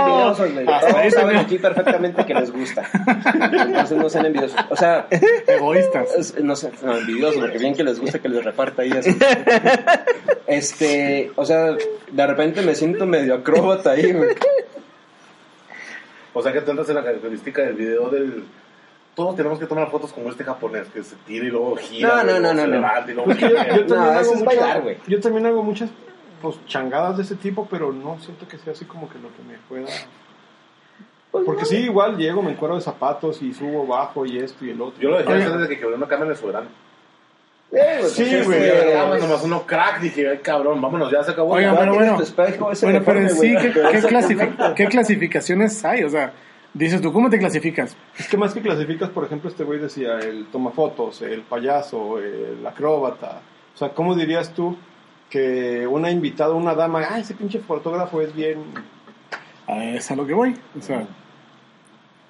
envidiosos, 0.00 0.52
güey. 0.54 0.66
Hasta 0.66 0.80
Todos 0.80 0.94
ahí 0.96 1.10
saben 1.12 1.36
aquí 1.36 1.56
perfectamente 1.56 2.26
que 2.26 2.34
les 2.34 2.50
gusta. 2.50 2.90
Entonces 3.62 3.96
no 3.96 4.10
sean 4.10 4.26
envidiosos. 4.26 4.58
O 4.70 4.74
sea, 4.74 5.06
Egoístas. 5.46 6.34
no 6.42 6.56
sé, 6.56 6.72
no, 6.82 6.98
envidiosos, 6.98 7.38
porque 7.38 7.58
bien 7.58 7.76
que 7.76 7.84
les 7.84 8.00
gusta 8.00 8.18
que 8.18 8.28
les 8.28 8.44
reparta 8.44 8.82
ahí 8.82 8.90
eso. 8.90 9.10
Este, 10.48 11.30
o 11.36 11.44
sea, 11.44 11.76
de 12.10 12.26
repente 12.26 12.62
me 12.62 12.74
siento 12.74 13.06
medio 13.06 13.34
acróbata 13.34 13.92
ahí, 13.92 14.14
güey. 14.14 14.30
O 16.34 16.42
sea 16.42 16.52
que 16.52 16.60
tú 16.62 16.72
entras 16.72 16.88
en 16.88 16.96
la 16.96 17.04
característica 17.04 17.62
del 17.62 17.74
video 17.74 18.10
del... 18.10 18.42
Todos 19.18 19.36
tenemos 19.36 19.58
que 19.58 19.66
tomar 19.66 19.90
fotos 19.90 20.12
como 20.12 20.30
este 20.30 20.44
japonés 20.44 20.86
que 20.88 21.02
se 21.02 21.16
tira 21.26 21.44
y 21.44 21.48
luego 21.50 21.74
gira. 21.76 22.08
No, 22.08 22.16
no, 22.16 22.22
no, 22.24 22.38
luego 22.40 22.54
no, 22.54 22.60
se 22.62 22.66
no. 22.68 22.74
levanta 22.74 23.10
y 23.10 23.14
luego 23.14 23.24
Pues 23.26 23.38
yo, 23.40 23.48
también 23.56 23.86
No, 23.88 23.94
hago 24.02 24.20
eso 24.20 24.32
es 24.32 24.38
mucha- 24.38 24.44
bailar, 24.46 24.82
güey. 24.82 24.96
yo 25.08 25.20
también 25.20 25.46
hago 25.46 25.62
muchas 25.62 25.90
pues, 26.40 26.66
changadas 26.66 27.16
de 27.16 27.22
ese 27.24 27.34
tipo, 27.34 27.66
pero 27.70 27.92
no 27.92 28.16
siento 28.20 28.46
que 28.48 28.56
sea 28.58 28.72
así 28.72 28.84
como 28.84 29.08
que 29.10 29.18
lo 29.18 29.28
que 29.36 29.42
me 29.42 29.58
pueda... 29.68 29.92
Porque 31.30 31.66
sí, 31.66 31.76
igual 31.76 32.16
llego, 32.16 32.42
me 32.42 32.52
encuero 32.52 32.74
de 32.76 32.80
zapatos 32.80 33.42
y 33.42 33.52
subo, 33.52 33.86
bajo 33.86 34.24
y 34.24 34.38
esto 34.38 34.64
y 34.64 34.70
el 34.70 34.80
otro. 34.80 34.98
Yo 35.00 35.10
lo 35.10 35.18
dejé 35.18 35.32
hacer 35.34 35.52
desde 35.58 35.68
que 35.74 35.78
quebré 35.80 35.94
una 35.96 36.08
cama 36.08 36.24
en 36.24 36.30
el 36.30 36.36
soberano. 36.36 36.68
Eh, 37.70 37.96
güey, 38.00 38.10
Sí, 38.10 38.24
pues, 38.24 38.46
güey, 38.46 38.64
este, 38.64 38.94
Ah, 38.96 39.04
bueno, 39.08 39.26
nomás 39.26 39.44
uno 39.44 39.66
crack, 39.66 40.00
dije, 40.00 40.26
ay 40.30 40.38
cabrón, 40.38 40.80
vámonos, 40.80 41.12
ya 41.12 41.22
se 41.22 41.32
acabó. 41.32 41.54
Pero 41.54 41.94
bueno. 41.94 42.18
espejo 42.22 42.72
ese 42.72 42.86
Bueno, 42.86 43.02
pero 43.04 43.20
en 43.20 43.30
sí, 43.30 43.52
güey. 43.52 43.58
¿qué, 43.58 43.72
qué 43.72 43.80
clasifi- 44.08 44.74
qué 44.74 44.86
clasificaciones 44.86 45.84
hay? 45.84 46.04
O 46.04 46.08
sea, 46.08 46.32
dices 46.74 47.00
tú, 47.00 47.12
¿cómo 47.12 47.30
te 47.30 47.38
clasificas? 47.38 47.96
Es 48.18 48.28
que 48.28 48.36
más 48.36 48.54
que 48.54 48.60
clasificas, 48.60 49.10
por 49.10 49.24
ejemplo, 49.24 49.50
este 49.50 49.64
güey 49.64 49.78
decía 49.78 50.18
el 50.18 50.46
toma 50.46 50.70
fotos, 50.70 51.22
el 51.22 51.42
payaso, 51.42 52.18
el 52.18 52.64
acróbata. 52.66 53.40
O 53.74 53.78
sea, 53.78 53.90
¿cómo 53.90 54.14
dirías 54.14 54.52
tú 54.54 54.76
que 55.30 55.86
una 55.86 56.10
invitada, 56.10 56.54
una 56.54 56.74
dama, 56.74 57.02
ah, 57.08 57.18
ese 57.18 57.34
pinche 57.34 57.58
fotógrafo 57.60 58.20
es 58.20 58.34
bien... 58.34 58.58
A 59.66 59.84
es 59.84 60.10
a 60.10 60.16
lo 60.16 60.26
que 60.26 60.32
voy. 60.32 60.54
O 60.78 60.82
sea, 60.82 61.06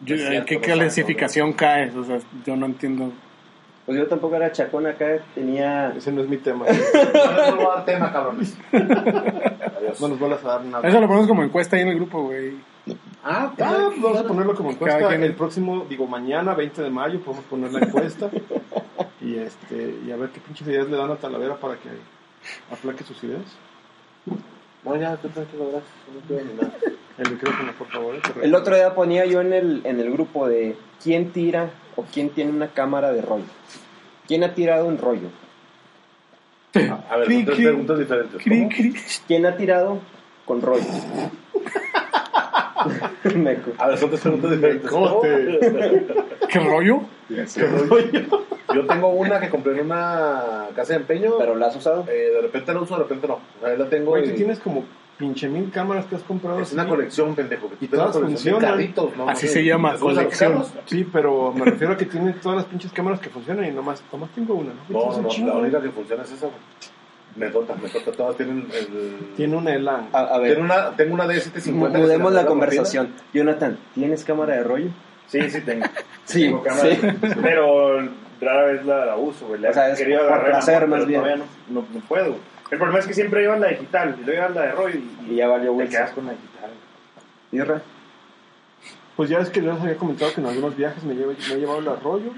yo- 0.01 0.17
cierto, 0.17 0.33
¿en 0.37 0.45
qué 0.45 0.61
clasificación 0.61 1.53
caes? 1.53 1.95
O 1.95 2.03
sea, 2.05 2.19
yo 2.45 2.57
no 2.57 2.67
entiendo. 2.67 3.13
Pues 3.87 3.97
yo 3.97 4.07
tampoco 4.07 4.35
era 4.37 4.51
chacón 4.53 4.87
acá, 4.87 5.07
tenía... 5.35 5.95
Ese 5.97 6.11
no 6.13 6.23
es 6.23 6.29
mi 6.29 6.37
tema. 6.39 6.67
No 7.51 7.57
voy 7.57 7.65
a 7.65 7.69
dar 7.77 7.85
tema, 7.85 8.13
cabrones. 8.13 8.59
Adiós. 8.73 10.01
No 10.01 10.09
nos 10.09 10.19
vuelvas 10.19 10.45
a 10.45 10.49
dar 10.49 10.65
nada. 10.65 10.89
Eso 10.89 11.01
lo 11.01 11.07
ponemos 11.07 11.29
como 11.29 11.43
encuesta 11.43 11.77
ahí 11.77 11.83
en 11.83 11.89
el 11.89 11.95
grupo, 11.97 12.23
güey. 12.25 12.55
Ah, 13.25 13.53
ah, 13.61 13.87
pues 13.91 14.01
vamos 14.03 14.19
a 14.19 14.25
ponerlo 14.25 14.55
como 14.55 14.71
encuesta. 14.71 14.99
Cada 14.99 15.11
quien- 15.11 15.25
El 15.25 15.35
próximo, 15.35 15.87
digo, 15.89 16.07
mañana, 16.07 16.55
20 16.55 16.83
de 16.83 16.91
mayo, 16.91 17.21
podemos 17.21 17.45
poner 17.47 17.73
la 17.73 17.81
encuesta. 17.81 18.31
y 19.21 19.35
este 19.37 19.97
y 20.07 20.11
a 20.13 20.17
ver 20.17 20.31
qué 20.31 20.41
pinches 20.41 20.67
ideas 20.69 20.89
le 20.89 20.97
dan 20.97 21.11
a 21.11 21.17
Talavera 21.17 21.57
para 21.57 21.75
que 21.75 21.89
aplaque 22.73 23.05
sus 23.05 23.23
ideas. 23.25 23.43
Bueno, 24.85 25.01
ya, 25.03 25.17
tú 25.17 25.29
tranquilo, 25.29 25.65
gracias. 25.73 25.91
No 26.15 26.21
quiero 26.27 26.45
ni 26.45 26.55
nada. 26.55 26.73
El 27.19 27.31
micrófono, 27.33 27.73
por 27.73 27.89
favor. 27.89 28.15
eh, 28.15 28.21
El 28.43 28.55
otro 28.55 28.77
día 28.77 28.95
ponía 28.95 29.27
yo 29.27 29.41
en 29.41 29.53
el, 29.53 29.81
en 29.85 29.99
el 29.99 30.11
grupo 30.13 30.47
de 30.47 30.77
quién 31.03 31.33
tira 31.33 31.71
o 31.97 32.05
quién 32.05 32.31
tiene 32.31 32.53
una 32.53 32.69
cámara 32.69 33.11
de 33.13 33.21
rollo. 33.23 33.45
¿Quién 34.29 34.45
ha 34.45 34.55
tirado 34.55 34.87
un 34.87 34.99
rollo? 34.99 35.29
A 37.11 37.17
ver, 37.17 37.27
Cri, 37.27 37.37
son 37.39 37.45
tres 37.47 37.57
cri, 37.57 37.65
preguntas 37.67 37.99
diferentes. 37.99 38.43
Cri, 38.43 38.59
¿Cómo? 38.59 38.69
cri. 38.71 38.95
¿Quién 39.27 39.47
ha 39.47 39.57
tirado 39.57 39.99
con 40.45 40.63
rollo? 40.63 40.85
Meco. 43.35 43.73
A 43.79 43.89
ver, 43.89 43.99
son 43.99 44.09
tres 44.11 44.21
preguntas 44.23 44.51
diferentes. 44.51 44.91
¿Cómo? 44.91 45.21
¿Qué 45.23 46.59
rollo? 46.61 47.01
Yo 48.75 48.87
tengo 48.87 49.09
una 49.09 49.41
que 49.41 49.49
compré 49.49 49.73
en 49.79 49.87
una 49.87 50.67
casa 50.77 50.93
de 50.95 51.01
empeño. 51.01 51.33
¿Pero 51.39 51.55
la 51.57 51.67
has 51.69 51.77
usado? 51.77 52.05
eh, 52.09 52.31
de 52.35 52.41
repente 52.43 52.73
la 52.73 52.81
uso, 52.81 52.95
de 52.97 53.03
repente 53.03 53.27
no. 53.27 53.35
O 53.35 53.41
sea, 53.67 53.77
la 53.77 53.89
tengo. 53.89 54.11
Güey, 54.11 54.31
y- 54.31 54.35
tienes 54.35 54.59
como 54.61 54.85
pinche 55.17 55.49
mil 55.49 55.71
cámaras 55.71 56.05
que 56.07 56.15
has 56.17 56.23
comprado. 56.23 56.61
Es 56.61 56.73
una 56.73 56.87
colección, 56.87 57.35
pendejo. 57.35 57.69
que 57.69 57.75
Y 57.85 57.89
tú 57.89 57.97
tienes 57.97 58.13
todas 58.13 58.29
funcionan. 58.29 58.61
carritos, 58.71 59.17
¿no? 59.17 59.29
Así 59.29 59.47
No 59.47 59.53
se 59.53 59.65
llama, 59.65 59.93
¿te 59.93 59.99
subes 59.99 60.19
a 60.19 60.23
los 60.23 60.37
colección. 60.39 60.65
Sí, 60.87 61.07
pero 61.13 61.53
me 61.53 61.65
refiero 61.65 61.93
a 61.95 61.97
que 61.97 62.05
tiene 62.07 62.33
todas 62.35 62.57
las 62.59 62.67
pinches 62.67 62.93
cámaras 62.93 63.19
que 63.21 63.29
funcionan 63.31 63.65
y 63.67 63.71
nomás, 63.73 64.03
nomás 64.13 64.31
tengo 64.31 64.55
una. 64.55 64.71
¿no? 64.89 64.99
No, 65.01 65.21
no, 65.23 65.29
no, 65.39 65.47
la 65.47 65.55
única 65.57 65.83
que 65.83 65.91
funciona 65.91 66.23
es 66.23 66.33
esa, 66.33 66.47
güey. 66.47 66.59
Me 67.37 67.49
tota, 67.51 67.75
me 67.77 67.89
tota. 67.89 68.13
Todas 68.13 68.37
tienen 68.37 68.67
el... 68.73 69.35
Tiene 69.37 69.57
una 69.57 69.75
Elan. 69.75 70.09
A, 70.13 70.19
a 70.21 70.39
ver, 70.39 70.55
Tengo 70.55 70.65
una, 70.65 70.91
tengo 70.97 71.15
una 71.15 71.27
D750. 71.27 71.53
que 71.53 71.61
se 71.61 71.73
mudemos 71.73 72.33
la 72.33 72.47
conversación. 72.47 73.13
Jonathan, 73.33 73.79
¿tienes 73.95 74.25
cámara 74.25 74.55
de 74.57 74.65
rollo? 74.65 74.89
Sí, 75.29 75.49
sí 75.51 75.61
tengo. 75.61 75.87
Sí, 76.25 76.43
Tengo 76.43 76.63
cámara, 76.63 76.91
sí. 76.91 77.01
Pero 77.43 77.99
rara 78.41 78.65
vez 78.67 78.85
la, 78.85 79.07
la 79.07 79.17
uso, 79.17 79.47
güey. 79.47 79.65
O 79.65 79.73
sea, 79.73 79.91
es 79.91 79.99
querido 79.99 80.21
por 80.21 80.33
agarrar, 80.33 80.51
placer, 80.51 80.75
pero 80.81 80.87
más 80.89 81.07
bien. 81.07 81.21
Todavía 81.23 81.45
no, 81.71 81.81
no, 81.81 81.87
no 81.95 82.01
puedo. 82.01 82.27
güey. 82.27 82.41
El 82.71 82.77
problema 82.79 82.99
es 83.01 83.07
que 83.07 83.15
siempre 83.15 83.41
llevan 83.41 83.61
la 83.63 83.69
digital 83.69 84.15
y 84.21 84.25
luego 84.25 84.49
la 84.51 84.61
de 84.63 84.73
rollo 84.73 84.99
y, 85.27 85.33
Y 85.33 85.37
ya 85.37 85.49
valió 85.49 85.71
te 85.71 85.77
Wilson. 85.79 85.91
quedas 85.91 86.11
con 86.11 86.27
la 86.27 86.33
digital. 86.33 86.71
Irra. 87.53 87.83
Pues 89.17 89.31
ya 89.31 89.39
es 89.39 89.49
que 89.49 89.63
yo 89.63 89.73
les 89.73 89.81
había 89.81 89.97
comentado 89.97 90.33
que 90.35 90.41
en 90.43 90.47
algunos 90.49 90.77
viajes 90.77 91.03
me, 91.05 91.15
llevo- 91.15 91.33
me 91.49 91.55
he 91.55 91.59
llevado 91.59 91.79
el 91.79 91.89
arroyo 91.89 92.31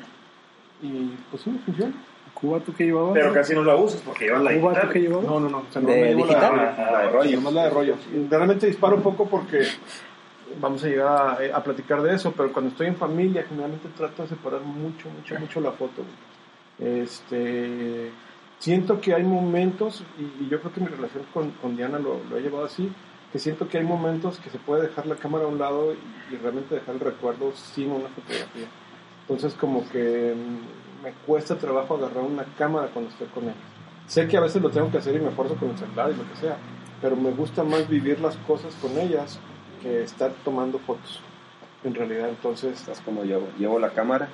y 0.82 1.10
pues 1.30 1.42
sí 1.42 1.50
me 1.50 1.58
funciona. 1.58 1.92
¿Cuba 2.40 2.60
tú 2.60 2.72
qué 2.74 2.84
llevabas? 2.84 3.12
Pero 3.14 3.32
casi 3.34 3.54
no 3.54 3.62
la 3.64 3.76
usas 3.76 4.00
porque 4.02 4.24
llevan 4.26 4.44
la 4.44 4.50
¿Cuba 4.58 4.70
tú 4.72 4.74
digital. 4.88 4.92
qué 4.92 5.00
llevabas? 5.00 5.26
No, 5.26 5.40
no, 5.40 5.48
no. 5.48 5.58
O 5.58 5.72
sea, 5.72 5.82
no 5.82 5.88
¿De 5.88 6.14
digital? 6.14 6.56
La, 6.56 6.90
La 6.92 6.98
de 7.02 7.08
rollo. 7.10 7.36
Nomás 7.36 7.52
la 7.54 7.64
de 7.64 7.70
rollo. 7.70 7.94
Realmente 8.30 8.66
disparo 8.66 9.02
poco 9.02 9.26
porque 9.28 9.60
vamos 10.60 10.82
a 10.84 10.88
llegar 10.88 11.06
a, 11.38 11.44
eh, 11.44 11.52
a 11.52 11.62
platicar 11.62 12.02
de 12.02 12.14
eso, 12.14 12.32
pero 12.36 12.52
cuando 12.52 12.70
estoy 12.70 12.86
en 12.88 12.96
familia 12.96 13.44
generalmente 13.48 13.88
trato 13.96 14.22
de 14.22 14.28
separar 14.30 14.62
mucho, 14.62 15.08
mucho, 15.10 15.38
mucho 15.38 15.60
la 15.60 15.72
foto. 15.72 16.02
güey. 16.02 17.00
Este, 17.02 18.10
siento 18.58 19.00
que 19.00 19.14
hay 19.14 19.22
momentos, 19.22 20.02
y, 20.18 20.44
y 20.44 20.48
yo 20.48 20.60
creo 20.60 20.72
que 20.72 20.80
mi 20.80 20.86
relación 20.88 21.24
con, 21.32 21.50
con 21.52 21.76
Diana 21.76 21.98
lo, 21.98 22.20
lo 22.28 22.36
he 22.36 22.40
llevado 22.40 22.64
así, 22.64 22.90
que 23.32 23.38
siento 23.38 23.68
que 23.68 23.78
hay 23.78 23.84
momentos 23.84 24.38
que 24.40 24.50
se 24.50 24.58
puede 24.58 24.82
dejar 24.88 25.06
la 25.06 25.14
cámara 25.16 25.44
a 25.44 25.48
un 25.48 25.58
lado 25.58 25.92
y, 25.94 26.34
y 26.34 26.38
realmente 26.38 26.74
dejar 26.74 26.94
el 26.96 27.00
recuerdo 27.00 27.52
sin 27.54 27.92
una 27.92 28.08
fotografía. 28.08 28.66
Entonces 29.28 29.54
como 29.54 29.88
que 29.90 30.34
mm, 30.34 30.79
me 31.02 31.12
cuesta 31.26 31.56
trabajo 31.56 31.96
agarrar 31.96 32.24
una 32.24 32.44
cámara 32.56 32.88
cuando 32.92 33.10
estoy 33.10 33.28
con 33.28 33.44
ella. 33.44 33.54
Sé 34.06 34.26
que 34.26 34.36
a 34.36 34.40
veces 34.40 34.60
lo 34.60 34.70
tengo 34.70 34.90
que 34.90 34.98
hacer 34.98 35.14
y 35.14 35.20
me 35.20 35.28
esfuerzo 35.28 35.54
con 35.56 35.70
el 35.70 35.78
celular 35.78 36.10
y 36.10 36.16
lo 36.16 36.28
que 36.28 36.36
sea, 36.36 36.56
pero 37.00 37.16
me 37.16 37.30
gusta 37.30 37.62
más 37.62 37.88
vivir 37.88 38.20
las 38.20 38.36
cosas 38.38 38.74
con 38.76 38.98
ellas 38.98 39.38
que 39.82 40.02
estar 40.02 40.32
tomando 40.44 40.78
fotos. 40.80 41.20
En 41.84 41.94
realidad, 41.94 42.28
entonces, 42.28 42.78
Estás 42.78 43.00
como 43.00 43.24
yo, 43.24 43.40
llevo 43.58 43.78
la 43.78 43.90
cámara, 43.90 44.28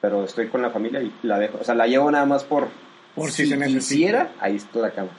pero 0.00 0.24
estoy 0.24 0.48
con 0.48 0.62
la 0.62 0.70
familia 0.70 1.02
y 1.02 1.12
la 1.22 1.38
dejo. 1.38 1.58
O 1.60 1.64
sea, 1.64 1.74
la 1.74 1.86
llevo 1.86 2.10
nada 2.10 2.24
más 2.24 2.44
por... 2.44 2.68
Por 3.14 3.30
si 3.30 3.46
se 3.46 3.56
necesita. 3.56 3.80
quisiera, 3.80 4.32
ahí 4.40 4.56
está 4.56 4.78
la 4.78 4.90
cámara. 4.90 5.14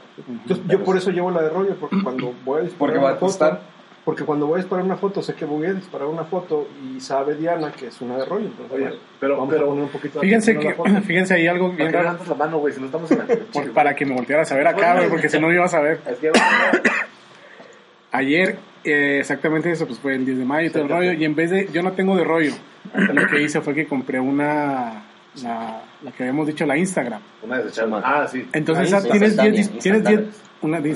yo, 0.46 0.56
yo 0.68 0.84
por 0.84 0.98
eso 0.98 1.10
llevo 1.10 1.32
la 1.32 1.42
de 1.42 1.50
rollo, 1.50 1.76
porque 1.80 1.98
cuando 2.04 2.32
voy 2.46 2.62
a 2.62 2.64
disparar 2.66 2.78
Porque 2.78 3.00
va 3.00 3.12
a 3.12 3.20
costar. 3.20 3.62
Porque 4.08 4.24
cuando 4.24 4.48
voy 4.48 4.56
a 4.56 4.64
disparar 4.64 4.86
una 4.86 4.96
foto, 4.96 5.22
sé 5.22 5.34
que 5.36 5.44
voy 5.44 5.66
a 5.68 5.74
disparar 5.74 6.08
una 6.08 6.24
foto 6.24 6.70
y 6.82 6.98
sabe 7.02 7.36
Diana 7.36 7.74
que 7.74 7.88
es 7.88 8.00
una 8.00 8.16
de 8.18 8.24
rollo. 8.24 8.46
Entonces, 8.46 8.72
Oye, 8.72 8.84
bueno, 8.86 8.98
pero- 9.20 9.34
vamos 9.36 9.50
pero- 9.54 9.66
a 9.66 9.68
poner 9.68 9.84
un 9.84 9.90
poquito 9.90 10.20
Fíjense 10.22 10.58
que, 10.58 10.76
la 10.86 11.02
fíjense 11.06 11.34
ahí 11.34 11.46
algo 11.46 11.68
¿Para 11.72 11.78
bien 11.90 11.92
raro. 11.92 12.18
la 12.26 12.36
mano, 12.36 12.58
güey? 12.60 12.74
Si 12.74 12.80
no 12.80 12.86
estamos 12.86 13.12
en 13.12 13.18
la... 13.18 13.26
por- 13.26 13.74
para 13.74 13.94
que 13.94 14.06
me 14.06 14.16
voltearas 14.16 14.50
a 14.50 14.56
ver 14.56 14.66
acá, 14.66 14.96
güey, 14.96 15.10
porque 15.10 15.28
si 15.28 15.38
no 15.42 15.50
me 15.50 15.56
ibas 15.56 15.74
a 15.74 15.82
ver. 15.82 16.00
Ayer, 18.12 18.58
eh, 18.86 19.18
exactamente 19.20 19.70
eso, 19.72 19.86
pues 19.86 20.00
fue 20.00 20.16
el 20.16 20.26
10 20.26 20.38
de 20.40 20.46
mayo 20.46 20.68
y 20.70 20.72
todo 20.72 20.84
el 20.84 20.90
rollo. 20.90 21.12
Y 21.14 21.26
en 21.26 21.36
vez 21.36 21.52
de, 21.52 21.68
yo 21.74 21.84
no 21.84 21.92
tengo 21.92 22.16
de 22.16 22.24
rollo. 22.24 22.54
Lo 22.96 23.28
que 23.28 23.42
hice 23.42 23.60
fue 23.60 23.74
que 23.76 23.86
compré 23.86 24.20
una, 24.22 25.04
la, 25.44 25.82
la 26.04 26.12
que 26.12 26.24
habíamos 26.24 26.48
dicho, 26.48 26.66
la 26.66 26.78
Instagram. 26.78 27.22
Una 27.44 27.58
desechable. 27.60 27.96
Ah, 28.04 28.28
sí. 28.32 28.48
Entonces 28.54 28.88
esa- 28.88 29.02
tienes 29.04 29.22
instantánea, 29.30 29.52
10, 29.52 29.72
dis- 29.74 29.80
tienes 29.82 30.04
10, 30.04 30.20
una 30.62 30.80
de 30.82 30.90
yo- 30.90 30.96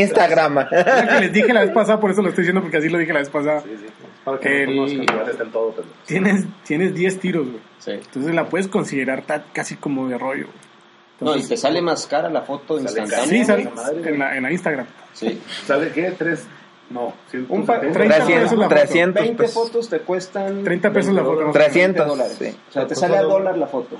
Instagram. 0.00 0.54
La 0.54 1.08
que 1.08 1.20
les 1.20 1.32
dije 1.32 1.52
la 1.52 1.60
vez 1.62 1.70
pasada, 1.70 2.00
por 2.00 2.10
eso 2.10 2.22
lo 2.22 2.28
estoy 2.28 2.42
diciendo, 2.42 2.60
porque 2.62 2.76
así 2.78 2.88
lo 2.88 2.98
dije 2.98 3.12
la 3.12 3.20
vez 3.20 3.30
pasada. 3.30 3.60
Sí, 3.60 3.70
sí. 3.78 3.86
Para 4.24 4.38
que 4.38 4.62
El- 4.64 5.00
está 5.28 5.42
en 5.42 5.50
todo, 5.50 5.72
pero... 5.74 5.88
Tienes, 6.06 6.44
tienes 6.64 6.94
10 6.94 7.18
tiros, 7.20 7.46
güey. 7.48 7.60
Sí. 7.78 7.90
Entonces 7.92 8.34
la 8.34 8.48
puedes 8.48 8.68
considerar 8.68 9.24
casi 9.52 9.76
como 9.76 10.08
de 10.08 10.16
rollo. 10.18 10.46
güey. 10.46 10.72
No, 11.20 11.30
y 11.30 11.34
Entonces, 11.34 11.48
te 11.50 11.56
sale 11.56 11.80
más 11.82 12.06
cara 12.06 12.28
la 12.30 12.42
foto 12.42 12.78
instantánea. 12.78 13.26
Sí, 13.26 13.44
sale 13.44 13.68
en 14.04 14.18
la, 14.18 14.36
en 14.36 14.42
la 14.42 14.50
Instagram. 14.52 14.86
Sí. 15.12 15.40
¿Sale 15.66 15.90
qué? 15.92 16.12
¿Tres? 16.18 16.46
No. 16.92 17.12
sí, 17.30 17.38
Un 17.48 17.64
pa- 17.66 17.80
170. 17.80 17.92
30 17.92 18.26
pesos 18.26 18.58
la 18.58 18.68
300, 18.68 18.68
foto. 18.68 18.68
300 18.68 19.22
20 19.22 19.42
pesos. 19.42 19.54
fotos 19.54 19.88
te 19.88 19.98
cuestan 20.00 20.64
30 20.64 20.92
pesos 20.92 21.14
la 21.14 21.24
foto. 21.24 21.50
300, 21.52 22.06
dólares. 22.06 22.36
sí. 22.38 22.56
O 22.68 22.72
sea, 22.72 22.86
te 22.86 22.94
sale 22.94 23.16
a 23.16 23.22
dólar 23.22 23.56
la 23.58 23.66
foto. 23.66 23.96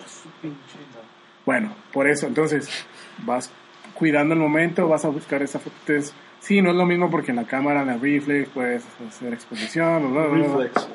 Bueno, 1.45 1.75
por 1.93 2.07
eso, 2.09 2.27
entonces 2.27 2.69
vas 3.25 3.51
cuidando 3.95 4.35
el 4.35 4.41
momento, 4.41 4.89
vas 4.89 5.05
a 5.05 5.09
buscar 5.09 5.43
esa 5.43 5.59
foto. 5.59 5.75
Entonces, 5.87 6.15
sí, 6.41 6.63
no 6.63 6.71
es 6.71 6.77
lo 6.77 6.87
mismo 6.87 7.11
porque 7.11 7.31
en 7.31 7.37
la 7.37 7.45
cámara, 7.45 7.83
en 7.83 7.91
el 7.91 8.01
reflex, 8.01 8.49
puedes 8.51 8.85
hacer 9.09 9.33
exposición, 9.33 10.13
bla, 10.13 10.23
bla, 10.27 10.31
bla, 10.31 10.47
bla. 10.49 10.57
Reflex. 10.65 10.89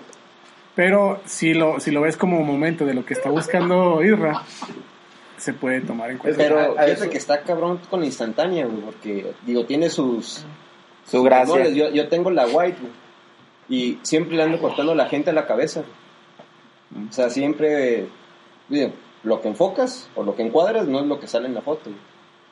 pero 0.75 1.19
si 1.25 1.53
lo, 1.53 1.79
si 1.79 1.91
lo 1.91 2.01
ves 2.01 2.15
como 2.17 2.41
momento 2.43 2.85
de 2.85 2.93
lo 2.93 3.05
que 3.05 3.13
está 3.13 3.29
buscando 3.29 4.03
Irra, 4.03 4.43
se 5.37 5.53
puede 5.53 5.81
tomar 5.81 6.11
en 6.11 6.17
cuenta. 6.17 6.37
Pero 6.37 6.77
a- 6.79 6.85
eso- 6.85 7.09
que 7.09 7.17
está 7.17 7.41
cabrón 7.41 7.79
con 7.89 7.99
la 7.99 8.05
instantánea, 8.05 8.65
güey, 8.65 8.81
porque, 8.81 9.33
digo, 9.45 9.65
tiene 9.65 9.89
sus... 9.89 10.45
Su 11.07 11.23
gracia. 11.23 11.47
colores. 11.47 11.75
Yo, 11.75 11.89
yo 11.89 12.07
tengo 12.09 12.31
la 12.31 12.45
white, 12.45 12.77
güey, 12.79 12.93
y 13.69 13.99
siempre 14.03 14.37
le 14.37 14.43
ando 14.43 14.59
cortando 14.59 14.91
a 14.91 14.95
la 14.95 15.07
gente 15.07 15.29
a 15.29 15.33
la 15.33 15.45
cabeza. 15.45 15.83
O 17.09 17.11
sea, 17.11 17.29
siempre, 17.29 18.07
digo, 18.69 18.91
lo 19.23 19.41
que 19.41 19.49
enfocas 19.49 20.09
o 20.15 20.23
lo 20.23 20.35
que 20.35 20.43
encuadras 20.43 20.87
no 20.87 20.99
es 20.99 21.05
lo 21.05 21.19
que 21.19 21.27
sale 21.27 21.47
en 21.47 21.53
la 21.53 21.61
foto. 21.61 21.85
güey. 21.85 21.97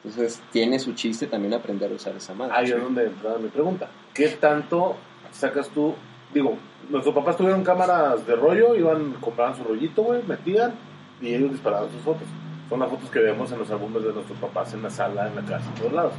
Entonces, 0.04 0.42
tiene 0.52 0.78
su 0.78 0.94
chiste 0.94 1.26
también 1.26 1.54
aprender 1.54 1.92
a 1.92 1.96
usar 1.96 2.16
esa 2.16 2.34
madre. 2.34 2.54
Ahí 2.56 2.66
es 2.66 2.82
donde 2.82 3.06
entra 3.06 3.38
mi 3.38 3.50
pregunta. 3.50 3.90
¿Qué 4.14 4.28
tanto 4.30 4.96
sacas 5.32 5.70
tú? 5.70 5.96
Digo, 6.34 6.58
nuestros 6.90 7.16
papás 7.16 7.38
tuvieron 7.38 7.64
cámaras 7.64 8.26
de 8.28 8.36
rollo, 8.36 8.76
iban, 8.76 9.14
compraban 9.14 9.56
su 9.56 9.64
rollito, 9.64 10.04
güey, 10.04 10.22
metían 10.28 10.74
y 11.22 11.34
ellos 11.34 11.52
disparaban 11.52 11.90
sus 11.92 12.02
fotos. 12.02 12.28
Son 12.70 12.80
las 12.80 12.90
fotos 12.90 13.10
que 13.10 13.20
vemos 13.20 13.52
en 13.52 13.60
los 13.60 13.72
álbumes 13.72 14.04
de 14.04 14.14
nuestros 14.14 14.38
papás 14.40 14.74
en 14.74 14.84
la 14.84 14.90
sala, 14.90 15.28
en 15.28 15.36
la 15.36 15.42
casa, 15.42 15.70
en 15.70 15.76
todos 15.76 15.94
lados. 15.94 16.14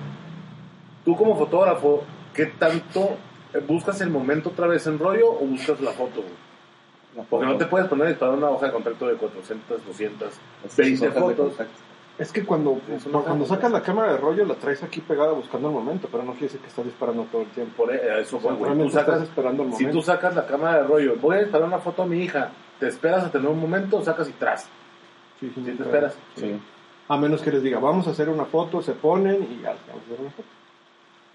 Tú 1.04 1.14
como 1.16 1.36
fotógrafo, 1.36 2.02
¿qué 2.36 2.46
tanto 2.46 3.16
buscas 3.66 4.00
el 4.02 4.10
momento 4.10 4.50
otra 4.50 4.66
vez 4.66 4.86
en 4.86 4.98
rollo 4.98 5.30
o 5.30 5.40
buscas 5.46 5.80
la 5.80 5.92
foto? 5.92 6.22
La 7.16 7.22
foto. 7.22 7.30
Porque 7.30 7.46
no 7.46 7.56
te 7.56 7.66
puedes 7.66 7.88
poner 7.88 8.06
a 8.06 8.10
disparar 8.10 8.34
una 8.34 8.50
hoja 8.50 8.66
de 8.66 8.72
contacto 8.72 9.06
de 9.06 9.14
400, 9.14 9.86
200, 9.86 10.28
Estas 10.64 10.76
20 10.76 11.08
hojas 11.08 11.14
de 11.14 11.20
fotos. 11.20 11.66
Es 12.18 12.32
que 12.32 12.44
cuando, 12.44 12.80
Es 12.90 13.04
una 13.04 13.18
cuando 13.20 13.44
sacas 13.44 13.70
la 13.70 13.82
cámara 13.82 14.12
de 14.12 14.18
rollo 14.18 14.46
la 14.46 14.54
traes 14.54 14.82
aquí 14.82 15.00
pegada 15.00 15.32
buscando 15.32 15.68
el 15.68 15.74
momento, 15.74 16.08
pero 16.10 16.22
no 16.22 16.32
quiere 16.32 16.46
decir 16.46 16.60
que 16.60 16.68
estás 16.68 16.84
disparando 16.84 17.24
todo 17.24 17.42
el 17.42 17.48
tiempo. 17.48 17.84
Por 17.84 17.94
e- 17.94 18.20
eso, 18.22 18.38
O 18.38 18.40
sea, 18.40 18.52
güey, 18.52 18.58
tú 18.58 18.64
realmente 18.64 18.92
sacas, 18.94 19.14
estás 19.16 19.28
esperando 19.28 19.62
el 19.64 19.72
Si 19.74 19.86
tú 19.86 20.00
sacas 20.00 20.34
la 20.34 20.46
cámara 20.46 20.82
de 20.82 20.88
rollo, 20.88 21.16
voy 21.20 21.36
a 21.36 21.40
disparar 21.40 21.68
una 21.68 21.78
foto 21.78 22.02
a 22.02 22.06
mi 22.06 22.22
hija, 22.22 22.52
te 22.80 22.88
esperas 22.88 23.24
a 23.24 23.30
tener 23.30 23.48
un 23.48 23.60
momento, 23.60 24.02
sacas 24.02 24.28
y 24.30 24.32
tras. 24.32 24.62
Sí, 25.38 25.48
sí, 25.48 25.52
Si 25.56 25.64
sí, 25.64 25.76
te 25.76 25.82
esperas. 25.82 26.16
Sí. 26.36 26.58
A 27.08 27.16
menos 27.18 27.42
que 27.42 27.50
les 27.50 27.62
diga, 27.62 27.78
vamos 27.78 28.06
a 28.08 28.10
hacer 28.10 28.30
una 28.30 28.46
foto, 28.46 28.80
se 28.80 28.92
ponen 28.92 29.42
y 29.42 29.60
ya, 29.62 29.76
vamos 29.86 30.02
a 30.02 30.06
hacer 30.06 30.20
una 30.20 30.30
foto. 30.30 30.48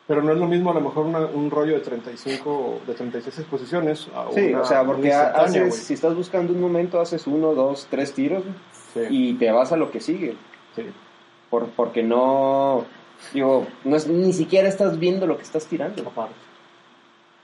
Pero 0.07 0.21
no 0.23 0.33
es 0.33 0.37
lo 0.39 0.47
mismo 0.47 0.71
a 0.71 0.73
lo 0.73 0.81
mejor 0.81 1.05
una- 1.05 1.25
un 1.25 1.49
rollo 1.51 1.73
de 1.75 1.79
35, 1.81 2.81
de 2.87 2.93
36 2.93 3.39
exposiciones. 3.39 4.07
a 4.15 4.31
Sí, 4.33 4.47
una- 4.47 4.61
o 4.61 4.65
sea, 4.65 4.83
porque 4.83 5.13
haces, 5.13 5.75
si 5.75 5.93
estás 5.93 6.15
buscando 6.15 6.51
un 6.53 6.59
momento, 6.59 6.99
haces 6.99 7.27
uno, 7.27 7.53
dos, 7.53 7.87
tres 7.89 8.13
tiros 8.13 8.43
Sí, 8.93 8.99
y 9.09 9.33
te 9.35 9.51
vas 9.51 9.71
a 9.71 9.77
lo 9.77 9.89
que 9.91 9.99
sigue. 10.01 10.35
sí. 10.75 10.83
Por, 11.49 11.67
porque 11.71 12.01
no, 12.01 12.85
digo, 13.33 13.67
no 13.83 13.95
es, 13.97 14.07
ni 14.07 14.31
siquiera 14.33 14.69
estás 14.69 14.97
viendo 14.97 15.27
lo 15.27 15.35
que 15.37 15.43
estás 15.43 15.65
tirando. 15.67 16.01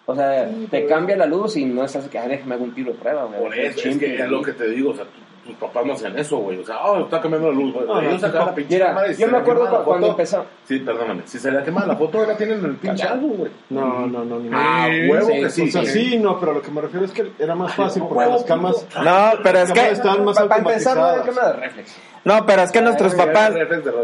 O 0.05 0.15
sea, 0.15 0.49
te 0.71 0.85
cambia 0.85 1.17
la 1.17 1.25
luz 1.25 1.57
y 1.57 1.65
no 1.65 1.83
estás 1.83 2.07
que, 2.07 2.17
ah, 2.17 2.27
déjame 2.27 2.55
hago 2.55 2.63
un 2.63 2.73
tiro 2.73 2.93
de 2.93 2.97
prueba, 2.97 3.25
güey. 3.25 3.39
Por 3.41 3.57
eso, 3.57 3.89
es 3.89 3.97
que 3.97 4.15
es 4.15 4.29
lo 4.29 4.41
que 4.41 4.53
te 4.53 4.69
digo, 4.69 4.91
o 4.91 4.95
sea, 4.95 5.03
tu- 5.03 5.11
tus 5.47 5.55
papás 5.55 5.85
no 5.85 5.93
hacían 5.93 6.17
eso, 6.19 6.37
güey. 6.37 6.59
O 6.59 6.65
sea, 6.65 6.77
oh, 6.85 6.99
está 7.05 7.19
cambiando 7.21 7.49
la 7.51 7.57
luz, 7.57 7.73
güey. 7.73 7.87
No, 7.87 7.95
no, 7.95 8.01
Ellos 8.09 8.21
sacaban 8.21 8.47
la 8.47 8.55
pinche 8.55 8.73
Mira, 8.75 8.87
cámara 8.87 9.07
y 9.07 9.11
yo 9.11 9.17
se 9.17 9.25
me 9.25 9.31
le 9.31 9.37
acuerdo 9.39 9.61
quemaba 9.61 9.77
la 9.79 9.83
cu- 9.83 9.89
cuando 9.89 10.07
foto. 10.07 10.19
empezó. 10.19 10.45
Sí, 10.65 10.79
perdóname. 10.79 11.21
Si 11.25 11.39
se 11.39 11.51
le 11.51 11.63
quemaba 11.63 11.87
la 11.87 11.95
foto, 11.95 12.25
la 12.25 12.37
tienen 12.37 12.59
en 12.59 12.65
el 12.65 12.75
pinche 12.75 13.03
álbum, 13.07 13.37
güey. 13.37 13.51
No, 13.69 14.05
no, 14.07 14.23
no, 14.25 14.39
ni 14.39 14.49
Ah, 14.53 14.87
Sí, 14.89 15.09
huevo 15.09 15.25
sí, 15.27 15.33
que 15.41 15.49
sí. 15.49 15.61
O 15.63 15.71
sea, 15.71 15.85
sí. 15.85 16.17
no, 16.19 16.39
pero 16.39 16.53
lo 16.53 16.61
que 16.61 16.71
me 16.71 16.81
refiero 16.81 17.05
es 17.05 17.11
que 17.11 17.31
era 17.39 17.55
más 17.55 17.73
fácil 17.73 18.03
porque 18.03 18.17
huevo, 18.19 18.33
las 18.33 18.43
camas. 18.43 18.85
No, 19.03 19.31
pero 19.43 19.59
es 19.59 19.71
que 19.71 19.89
estaban 19.91 20.23
más 20.25 20.39
Para 20.39 20.57
empezar, 20.57 20.97
no 20.97 21.03
hay 21.05 21.09
automatizadas. 21.17 21.25
cámara 21.25 21.53
de 21.53 21.59
reflex. 21.67 21.95
no, 22.25 22.45
pero 22.45 22.61
es 22.61 22.71
que 22.71 22.81
nuestros 22.81 23.13
Ay, 23.13 23.19
papás 23.19 23.53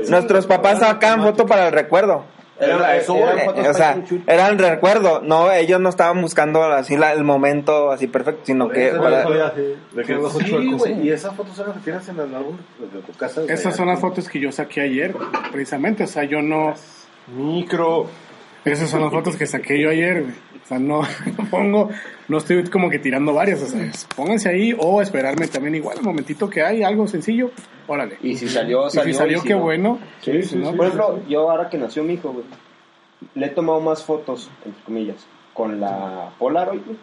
nuestros 0.10 0.48
papás 0.48 0.80
sacaban 0.80 1.22
foto 1.24 1.46
para 1.46 1.68
el 1.68 1.74
recuerdo. 1.74 2.24
Era 2.60 2.96
eso, 2.96 3.16
eran 3.18 3.68
O 3.68 3.74
sea, 3.74 3.96
Python 3.96 4.06
shoot. 4.20 4.30
era 4.30 4.48
el 4.48 4.60
recuerdo, 4.60 5.22
no, 5.22 5.52
ellos 5.52 5.80
no 5.82 5.90
estaban 5.90 6.22
buscando 6.22 6.64
así 6.64 6.96
la- 6.96 7.12
el 7.14 7.24
momento 7.24 7.92
así 7.92 8.06
perfecto, 8.08 8.42
sino 8.46 8.70
que 8.70 8.92
para- 8.92 9.54
sí, 9.56 9.62
De 9.92 10.04
que. 10.04 10.14
Y 11.04 11.10
esas 11.10 11.36
fotos 11.36 11.56
son 11.56 11.68
las 11.68 11.78
que 11.78 11.84
tienes 11.84 12.08
en 12.10 12.20
el 12.20 12.36
álbum 12.36 12.58
de 12.80 13.00
tu 13.02 13.12
casa. 13.14 13.42
Esas 13.48 13.76
son 13.76 13.88
las 13.88 14.00
fotos 14.00 14.30
que 14.30 14.40
yo 14.40 14.52
saqué 14.52 14.82
ayer, 14.82 15.16
precisamente. 15.52 16.04
O 16.04 16.08
sea, 16.08 16.24
yo 16.26 16.42
no. 16.42 16.74
Micro. 17.36 18.08
Esas 18.66 18.90
son 18.90 19.02
las 19.02 19.12
fotos 19.12 19.36
que 19.36 19.46
saqué 19.46 19.82
yo 19.82 19.90
ayer, 19.90 20.22
güey. 20.22 20.34
O 20.64 20.68
sea, 20.68 20.80
no 20.80 21.02
pongo, 21.52 21.90
no 22.28 22.38
estoy 22.38 22.64
como 22.70 22.90
que 22.90 23.00
tirando 23.00 23.34
varias. 23.34 23.62
O 23.62 23.68
sea, 23.68 23.92
pónganse 24.16 24.50
ahí 24.50 24.74
o 24.78 25.02
esperarme 25.02 25.48
también 25.48 25.76
igual. 25.76 25.98
El 25.98 26.04
momentito 26.04 26.50
que 26.50 26.64
hay 26.64 26.84
algo 26.84 27.08
sencillo, 27.08 27.52
órale. 27.88 28.18
Y 28.22 28.36
si 28.36 28.48
salió, 28.48 28.88
Y 28.88 28.92
salió. 28.92 29.14
si 29.14 29.18
salió, 29.18 29.38
y 29.38 29.42
si 29.42 29.48
qué 29.48 29.54
no. 29.56 29.62
bueno. 29.62 30.00
Sí, 30.22 30.42
sí, 30.44 30.56
no, 30.58 30.72
sí. 30.72 30.78
Por 30.78 30.86
ejemplo, 30.88 31.20
yo 31.28 31.50
ahora 31.50 31.70
que 31.70 31.78
nació 31.78 32.04
mi 32.04 32.14
hijo, 32.14 32.32
güey, 32.32 32.46
le 33.36 33.46
he 33.48 33.50
tomado 33.50 33.80
más 33.82 34.04
fotos, 34.04 34.50
entre 34.66 34.84
comillas, 34.84 35.26
con 35.54 35.80
la 35.80 36.32
Polaroid 36.40 36.82
güey, 36.86 36.98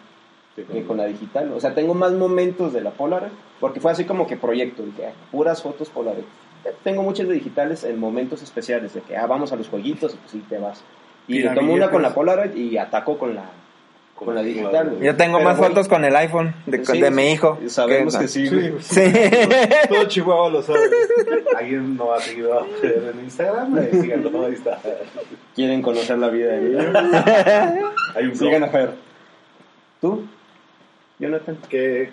que 0.67 0.85
con 0.85 0.97
la 0.97 1.07
digital. 1.07 1.53
O 1.53 1.61
sea, 1.61 1.75
tengo 1.75 1.95
más 1.95 2.13
momentos 2.13 2.73
de 2.73 2.81
la 2.81 2.91
Polaroid, 2.91 3.33
porque 3.61 3.81
fue 3.81 3.93
así 3.93 4.05
como 4.05 4.27
que 4.27 4.37
proyecto, 4.37 4.83
dije, 4.83 5.07
ah, 5.07 5.13
puras 5.31 5.63
fotos 5.63 5.89
Polaroid. 5.91 6.25
Tengo 6.85 7.03
muchas 7.03 7.27
de 7.27 7.35
digitales 7.35 7.85
en 7.85 7.99
momentos 7.99 8.43
especiales, 8.43 8.93
de 8.93 9.01
que, 9.01 9.17
ah, 9.17 9.27
vamos 9.27 9.53
a 9.53 9.57
los 9.57 9.69
jueguitos, 9.69 10.15
y 10.15 10.17
pues 10.17 10.31
sí, 10.31 10.45
te 10.49 10.59
vas. 10.59 10.83
Y 11.29 11.35
Tira 11.39 11.55
le 11.55 11.61
tomo 11.61 11.73
una 11.75 11.91
con 11.91 12.03
la 12.03 12.13
Polaroid 12.15 12.55
y 12.57 12.77
ataco 12.79 13.17
con 13.19 13.35
la, 13.35 13.45
con 14.17 14.35
la 14.35 14.43
digital. 14.43 14.91
güey. 14.91 15.03
yo 15.05 15.17
tengo 15.17 15.39
Pero 15.39 15.49
más 15.51 15.59
fotos 15.59 15.87
con 15.89 16.05
el 16.05 16.15
iPhone 16.17 16.55
de, 16.67 16.85
Sí, 16.85 17.01
de 17.01 17.09
sí, 17.09 17.15
mi 17.15 17.31
hijo. 17.33 17.59
Sabemos 17.69 18.17
que, 18.17 18.27
sí, 18.29 18.47
Sí, 18.49 18.55
güey. 18.55 18.71
güey. 18.71 18.83
Sí. 18.83 19.13
Todo 19.89 20.05
Chihuahua 20.05 20.51
lo 20.51 20.63
sabe. 20.63 20.81
Alguien 21.57 21.97
no 21.97 22.13
ha 22.13 22.21
seguido 22.21 22.67
en 22.83 23.21
Instagram. 23.25 23.91
Síganlo, 23.91 24.47
ahí 24.47 24.53
está. 24.55 24.79
Quieren 25.55 25.83
conocer 25.83 26.19
la 26.19 26.29
vida 26.29 26.53
de 26.53 26.61
mí. 26.61 26.77
Hay 28.17 28.25
un 28.27 28.35
Sigan 28.37 28.65
a 28.65 28.69
Fer. 28.69 28.91
¿Tú? 30.01 30.25
Jonathan. 31.19 31.59
Que... 31.69 32.11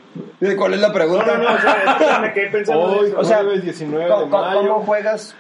¿Cuál 0.58 0.74
es 0.74 0.82
la 0.82 0.90
No, 0.90 0.94
pregunta? 0.94 1.38
no, 1.38 1.44
no, 1.44 1.56
o 1.56 1.60
sea, 1.60 1.98
que 1.98 2.22
me 2.28 2.34
quedé 2.34 2.48
pensando 2.52 2.92
en 3.06 3.06
Hoy. 3.06 3.14
O 3.18 3.24
sea, 3.24 3.38
jueves 3.38 3.64
19 3.64 4.04
de 4.04 4.10
¿Cómo, 4.12 4.30
cómo- 4.30 4.44
mayo. 4.44 4.60
cómo 4.60 4.86
juegas? 4.86 5.36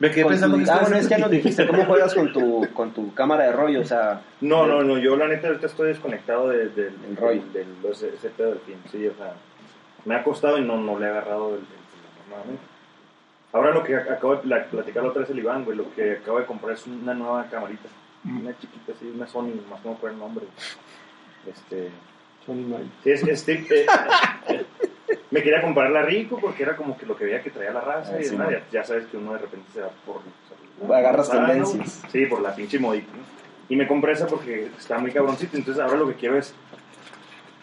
Me 0.00 0.10
quedé 0.10 0.22
con 0.22 0.32
pensando 0.32 0.56
tu- 0.56 0.64
que 0.64 0.70
ah, 0.70 0.74
estás- 0.74 0.88
bueno, 0.88 0.96
es 0.96 1.06
que 1.06 1.10
ya 1.14 1.18
nos 1.18 1.30
dijiste, 1.30 1.66
¿cómo 1.68 1.84
juegas 1.84 2.14
con 2.14 2.32
tu, 2.32 2.66
con 2.72 2.90
tu 2.92 3.14
cámara 3.14 3.44
de 3.44 3.52
rollo? 3.52 3.80
O 3.82 3.84
sea, 3.84 4.22
No, 4.40 4.66
no, 4.66 4.82
no, 4.82 4.98
yo 4.98 5.14
la 5.16 5.28
neta 5.28 5.46
ahorita 5.48 5.66
estoy 5.66 5.88
desconectado 5.88 6.48
de- 6.48 6.68
del 6.70 6.94
El 7.08 7.16
rollo. 7.16 7.42
del, 7.52 7.80
del- 7.82 7.92
ese, 7.92 8.08
ese 8.08 8.30
pedo 8.30 8.48
del 8.50 8.60
film, 8.60 8.78
sí, 8.90 9.06
o 9.06 9.14
sea, 9.14 9.34
me 10.06 10.14
ha 10.16 10.24
costado 10.24 10.58
y 10.58 10.62
no, 10.64 10.76
no 10.78 10.98
le 10.98 11.06
he 11.06 11.10
agarrado 11.10 11.54
el, 11.54 11.60
nuevamente. 12.28 12.62
Ahora 13.52 13.72
lo 13.74 13.82
que 13.84 13.94
ac- 13.96 14.10
acabo 14.10 14.36
de 14.36 14.42
pla- 14.42 14.64
platicar 14.64 15.02
la 15.02 15.08
otra 15.10 15.20
vez 15.22 15.30
el 15.30 15.38
Iván, 15.40 15.64
güey, 15.64 15.76
lo 15.76 15.92
que 15.94 16.12
acabo 16.12 16.38
de 16.38 16.46
comprar 16.46 16.72
es 16.74 16.86
una 16.86 17.12
nueva 17.14 17.44
camarita, 17.50 17.88
una 18.24 18.56
chiquita 18.58 18.92
así, 18.92 19.06
una 19.14 19.26
Sony, 19.26 19.52
más 19.68 19.84
no 19.84 19.90
me 19.90 19.96
acuerdo 19.96 20.14
el 20.16 20.18
nombre. 20.20 20.46
Este, 21.46 21.90
Sony 22.46 22.54
Mike. 22.54 22.90
sí, 23.02 23.10
es, 23.10 23.22
es 23.26 23.48
eh, 23.48 23.86
me 25.30 25.42
quería 25.42 25.62
comprarla 25.62 26.02
rico 26.02 26.38
porque 26.40 26.62
era 26.62 26.76
como 26.76 26.96
que 26.96 27.06
lo 27.06 27.16
que 27.16 27.24
veía 27.24 27.42
que 27.42 27.50
traía 27.50 27.72
la 27.72 27.80
raza 27.80 28.14
Ah, 28.16 28.20
y 28.20 28.24
sí, 28.24 28.36
¿no? 28.36 28.50
ya, 28.50 28.62
ya 28.72 28.84
sabes 28.84 29.06
que 29.06 29.16
uno 29.16 29.32
de 29.32 29.38
repente 29.38 29.70
se 29.72 29.80
va 29.80 29.90
por... 30.04 30.16
o 30.16 30.88
sea, 30.88 30.96
Agarras 30.96 31.30
ah, 31.30 31.46
tendencias. 31.46 32.02
Sí, 32.10 32.26
por 32.26 32.40
la 32.40 32.54
pinche 32.54 32.78
modita, 32.78 33.12
¿no? 33.12 33.40
Y 33.68 33.76
me 33.76 33.86
compré 33.86 34.12
esa 34.12 34.26
porque 34.26 34.70
está 34.76 34.98
muy 34.98 35.12
cabroncito. 35.12 35.56
Entonces 35.56 35.80
ahora 35.82 35.96
lo 35.96 36.08
que 36.08 36.14
quiero 36.14 36.36
es, 36.36 36.52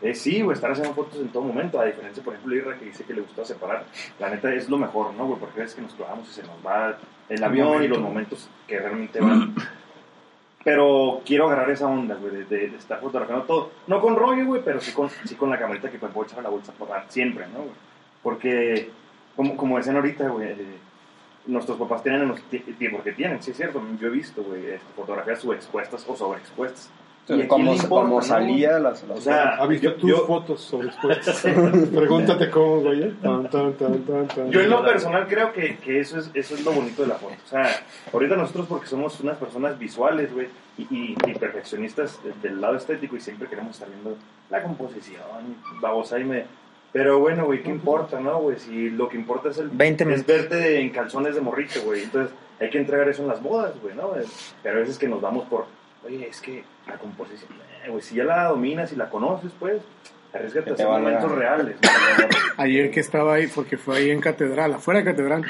es 0.01 0.21
sí, 0.21 0.41
güey, 0.41 0.56
estar 0.56 0.71
haciendo 0.71 0.93
fotos 0.93 1.19
en 1.19 1.27
todo 1.27 1.43
momento. 1.43 1.80
A 1.82 1.86
diferencia, 1.86 2.23
por 2.23 2.34
ejemplo, 2.34 2.56
de 2.56 2.62
Irra 2.62 2.80
que 2.80 2.86
dice 2.86 3.03
que 3.03 3.13
le 3.13 3.21
gusta 3.21 3.43
separar. 3.43 3.84
La 4.17 4.30
neta 4.30 4.53
es 4.53 4.69
lo 4.69 4.77
mejor, 4.77 5.13
¿no, 5.15 5.25
güey? 5.25 5.39
Porque 5.39 5.63
es 5.63 5.75
que 5.75 5.82
nos 5.82 5.93
clavamos 5.95 6.30
y 6.30 6.32
se 6.32 6.43
nos 6.43 6.65
va 6.65 6.97
el 7.27 7.43
avión 7.43 7.84
y 7.84 7.89
los 7.89 7.99
momentos 7.99 8.49
que 8.65 8.80
realmente 8.80 9.19
van. 9.19 9.53
Pero 10.67 11.21
quiero 11.25 11.45
agarrar 11.47 11.69
esa 11.69 11.88
onda, 11.88 12.15
güey, 12.15 12.43
de, 12.43 12.65
estar 12.75 12.99
fotografiando 12.99 13.45
todo. 13.45 13.71
No 13.88 14.01
con 14.01 14.17
rollo, 14.17 14.45
güey, 14.45 14.62
pero 14.65 14.82
sí 14.82 14.91
con, 14.91 15.10
sí 15.23 15.34
con 15.36 15.49
la 15.49 15.58
camarita 15.58 15.89
que 15.89 15.97
puedo 15.97 16.25
echar 16.25 16.39
a 16.39 16.41
la 16.41 16.49
bolsa 16.49 16.73
para 16.73 17.10
siempre, 17.10 17.45
¿no, 17.47 17.60
güey? 17.60 17.71
Porque, 18.21 18.89
como, 19.38 19.56
como 19.56 19.77
decían 19.77 19.95
ahorita, 19.95 20.27
güey, 20.27 20.49
eh, 20.49 20.77
nuestros 21.45 21.77
papás 21.77 22.03
tienen 22.03 22.27
los 22.27 22.41
ti- 22.49 22.60
tiempos 22.77 23.01
que 23.01 23.13
tienen, 23.13 23.41
sí 23.41 23.51
es 23.51 23.56
cierto, 23.58 23.82
yo 23.97 24.08
he 24.10 24.12
visto, 24.12 24.43
güey, 24.43 24.65
este, 24.65 24.93
fotografías 24.93 25.39
subexpuestas 25.39 26.03
o 26.06 26.17
sobreexpuestas. 26.17 26.89
¿Y 27.30 27.46
como, 27.48 27.76
como 27.90 28.16
no, 28.16 28.22
salía 28.22 28.80
las, 28.80 29.04
O 29.04 29.08
las- 29.08 29.24
sea, 29.24 29.56
¿Ha 29.56 29.68
visto 29.68 29.90
yo- 29.90 29.96
tus 29.96 30.10
yo- 30.10 30.26
fotos 30.28 30.62
sobre? 30.62 30.90
Pregúntate 31.94 32.50
cómo, 32.50 32.82
güey. 32.82 33.12
Tan, 33.22 33.50
tan, 33.50 33.74
tan, 33.74 34.00
tan, 34.06 34.28
tan. 34.28 34.52
Yo 34.52 34.62
en 34.62 34.70
lo 34.70 34.84
personal 34.84 35.28
creo 35.28 35.52
que, 35.52 35.78
que 35.78 36.00
eso, 36.00 36.20
es, 36.20 36.32
eso 36.34 36.56
es 36.56 36.63
lo 36.66 36.72
bonito 36.72 37.02
de 37.02 37.10
la 37.10 37.16
foto. 37.16 37.34
O 37.46 37.50
sea, 37.50 37.70
ahorita 38.13 38.36
nosotros 38.36 38.68
porque 38.68 38.88
somos 38.88 39.20
unas 39.20 39.38
personas 39.38 39.78
visuales, 39.78 40.34
güey, 40.34 40.48
y, 40.78 40.84
y, 40.84 41.16
y 41.28 41.34
perfeccionistas 41.36 42.20
de- 42.24 42.34
del 42.48 42.62
lado 42.62 42.76
estético 42.76 43.16
y 43.18 43.20
siempre 43.22 43.48
queremos 43.48 43.74
estar 43.74 43.90
viendo 43.90 44.16
la 44.50 44.63
composición, 44.63 45.22
babosa 45.82 46.20
y 46.20 46.24
me... 46.24 46.46
Pero 46.94 47.20
bueno, 47.20 47.46
güey, 47.46 47.62
¿qué 47.62 47.70
importa, 47.70 48.20
no, 48.20 48.40
güey? 48.40 48.58
Si 48.58 48.90
lo 48.90 49.10
que 49.10 49.18
importa 49.18 49.50
es 49.50 49.58
el... 49.58 49.68
20 49.70 50.13
es 50.13 50.26
verte 50.26 50.80
en 50.80 50.90
calzones 50.92 51.36
de 51.36 51.42
morrito, 51.42 51.82
güey. 51.84 52.04
Entonces 52.04 52.34
hay 52.60 52.70
que 52.70 52.78
entregar 52.78 53.08
eso 53.10 53.22
en 53.24 53.28
las 53.28 53.44
bodas, 53.44 53.74
güey, 53.82 53.94
¿no? 53.94 54.12
Pero 54.63 54.78
a 54.78 54.80
veces 54.80 54.98
que 54.98 55.08
nos 55.10 55.20
vamos 55.22 55.46
por... 55.50 55.66
Oye, 56.06 56.28
es 56.30 56.40
que 56.40 56.63
la 56.88 56.97
composición... 56.97 57.52
eh, 57.86 57.89
güey, 57.89 58.02
si 58.02 58.15
ya 58.15 58.23
la 58.23 58.45
dominas 58.45 58.91
y 58.93 58.95
la 58.95 59.10
conoces, 59.10 59.52
pues... 59.60 59.82
Arriesgate 60.34 60.71
a 60.71 60.73
hacer 60.73 60.86
valga. 60.88 61.00
momentos 61.10 61.32
reales. 61.32 61.76
¿no? 61.82 61.89
Ayer 62.63 62.91
que 62.91 63.00
estaba 63.00 63.36
ahí, 63.36 63.47
porque 63.47 63.78
fue 63.78 63.97
ahí 63.97 64.12
en 64.12 64.19
catedral, 64.19 64.73
afuera 64.73 65.00
de 65.00 65.06
catedral, 65.06 65.45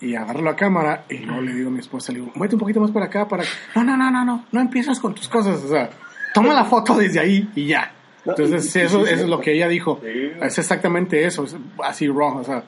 y 0.00 0.14
agarro 0.14 0.42
la 0.42 0.54
cámara 0.56 1.04
y 1.08 1.18
luego 1.18 1.42
le 1.42 1.52
digo 1.52 1.68
a 1.68 1.72
mi 1.72 1.80
esposa, 1.80 2.12
le 2.12 2.20
digo, 2.20 2.32
muévete 2.34 2.54
un 2.54 2.60
poquito 2.60 2.80
más 2.80 2.90
para 2.90 3.06
acá, 3.06 3.26
para... 3.26 3.44
No, 3.74 3.82
no, 3.84 3.96
no, 3.96 4.10
no, 4.10 4.24
no, 4.24 4.44
no 4.50 4.60
empiezas 4.60 5.00
con 5.00 5.14
tus 5.14 5.28
cosas, 5.28 5.62
o 5.62 5.68
sea, 5.68 5.90
toma 6.32 6.54
la 6.54 6.64
foto 6.64 6.96
desde 6.96 7.20
ahí 7.20 7.48
y 7.54 7.66
ya. 7.66 7.92
No, 8.24 8.32
Entonces, 8.32 8.74
eso, 8.76 9.04
eso 9.06 9.24
es 9.24 9.28
lo 9.28 9.40
que 9.40 9.52
ella 9.52 9.68
dijo. 9.68 10.00
Es 10.40 10.58
exactamente 10.58 11.24
eso, 11.26 11.44
es 11.44 11.56
así 11.82 12.06
raw, 12.08 12.38
o 12.38 12.44
sea, 12.44 12.62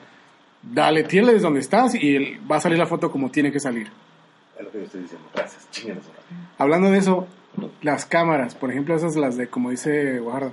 dale, 0.61 1.03
tírale 1.03 1.33
desde 1.33 1.45
donde 1.45 1.61
estás 1.61 1.95
y 1.95 2.37
va 2.49 2.57
a 2.57 2.59
salir 2.59 2.77
la 2.77 2.85
foto 2.85 3.09
como 3.11 3.31
tiene 3.31 3.51
que 3.51 3.59
salir. 3.59 3.87
Es 4.57 4.65
lo 4.65 4.71
que 4.71 4.79
yo 4.79 4.83
estoy 4.83 5.01
diciendo. 5.01 5.27
Gracias, 5.33 5.67
chingados. 5.71 6.03
Hablando 6.57 6.91
de 6.91 6.97
eso, 6.97 7.27
las 7.81 8.05
cámaras, 8.05 8.55
por 8.55 8.69
ejemplo, 8.71 8.95
esas 8.95 9.15
las 9.15 9.37
de, 9.37 9.47
como 9.47 9.69
dice 9.71 10.19
Guajardo, 10.19 10.51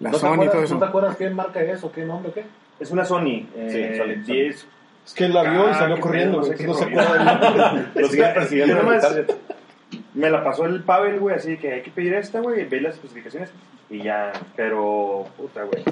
la 0.00 0.10
¿No 0.10 0.18
Sony 0.18 0.44
y 0.44 0.46
todo 0.46 0.56
¿No 0.58 0.62
eso. 0.62 0.78
te 0.78 0.84
acuerdas 0.84 1.16
qué 1.16 1.30
marca 1.30 1.60
es 1.62 1.82
o 1.84 1.92
qué 1.92 2.04
nombre 2.04 2.32
qué? 2.32 2.44
Es 2.80 2.90
una 2.90 3.04
Sony. 3.04 3.46
Eh, 3.56 3.68
Sí, 3.92 3.98
Sony, 3.98 4.14
Sony. 4.14 4.24
10. 4.34 4.66
Es 5.06 5.14
que 5.14 5.24
él 5.26 5.34
la 5.34 5.42
vio 5.42 5.66
y 5.68 5.70
Ah, 5.70 5.74
salió 5.74 5.94
qué 5.96 6.00
corriendo, 6.02 6.40
güey. 6.40 6.50
no 6.60 6.66
No 6.66 6.74
sé 6.74 6.84
se 6.84 6.90
qué 6.90 6.98
acuerda. 7.00 7.90
Lo 7.94 8.08
persiguiendo. 8.34 8.82
Me 10.14 10.30
la 10.30 10.42
pasó 10.42 10.64
el 10.66 10.82
Pavel, 10.82 11.20
güey, 11.20 11.36
así 11.36 11.56
que 11.56 11.72
hay 11.74 11.82
que 11.82 11.90
pedir 11.90 12.14
esta, 12.14 12.40
güey, 12.40 12.64
ve 12.64 12.80
las 12.80 12.94
especificaciones 12.94 13.50
y 13.90 14.02
ya. 14.02 14.32
Pero, 14.56 15.26
puta, 15.36 15.62
güey. 15.64 15.84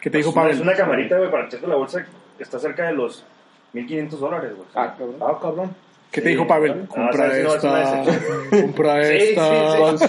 ¿Qué 0.00 0.10
te 0.10 0.18
dijo 0.18 0.32
Pavel? 0.34 0.52
Es 0.52 0.60
una 0.60 0.74
camarita, 0.74 1.16
güey, 1.18 1.30
para 1.30 1.46
echarte 1.46 1.66
la 1.66 1.76
bolsa 1.76 2.04
que 2.36 2.42
está 2.42 2.58
cerca 2.58 2.86
de 2.86 2.92
los 2.94 3.24
1500 3.72 4.18
dólares, 4.20 4.52
güey. 4.56 4.68
Ah, 4.74 4.94
cabrón. 4.98 5.16
Ah, 5.20 5.38
cabrón. 5.40 5.70
¿Qué 6.10 6.20
te 6.22 6.28
Sí. 6.28 6.34
dijo 6.34 6.46
Pavel? 6.46 6.86
Compra 6.88 7.36
esta, 7.36 8.04
compra 8.50 9.04
Sí, 9.04 9.18
sí, 9.18 9.24
esta. 9.30 10.08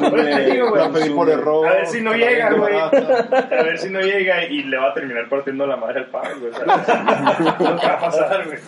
La 0.75 0.91
pedí 0.93 1.09
por 1.09 1.29
error. 1.29 1.67
A 1.67 1.73
ver 1.73 1.87
si 1.87 2.01
no 2.01 2.13
llega, 2.13 2.53
güey. 2.53 2.75
A 2.79 3.63
ver 3.63 3.77
si 3.77 3.89
no 3.89 3.99
llega 3.99 4.45
y 4.45 4.63
le 4.63 4.77
va 4.77 4.91
a 4.91 4.93
terminar 4.93 5.27
partiendo 5.27 5.67
la 5.67 5.75
madre 5.75 5.99
al 6.01 6.05
Pavel, 6.09 6.39
güey. 6.39 6.51
Va 6.67 7.93
a 7.93 7.99
pasar, 7.99 8.45
güey. 8.45 8.59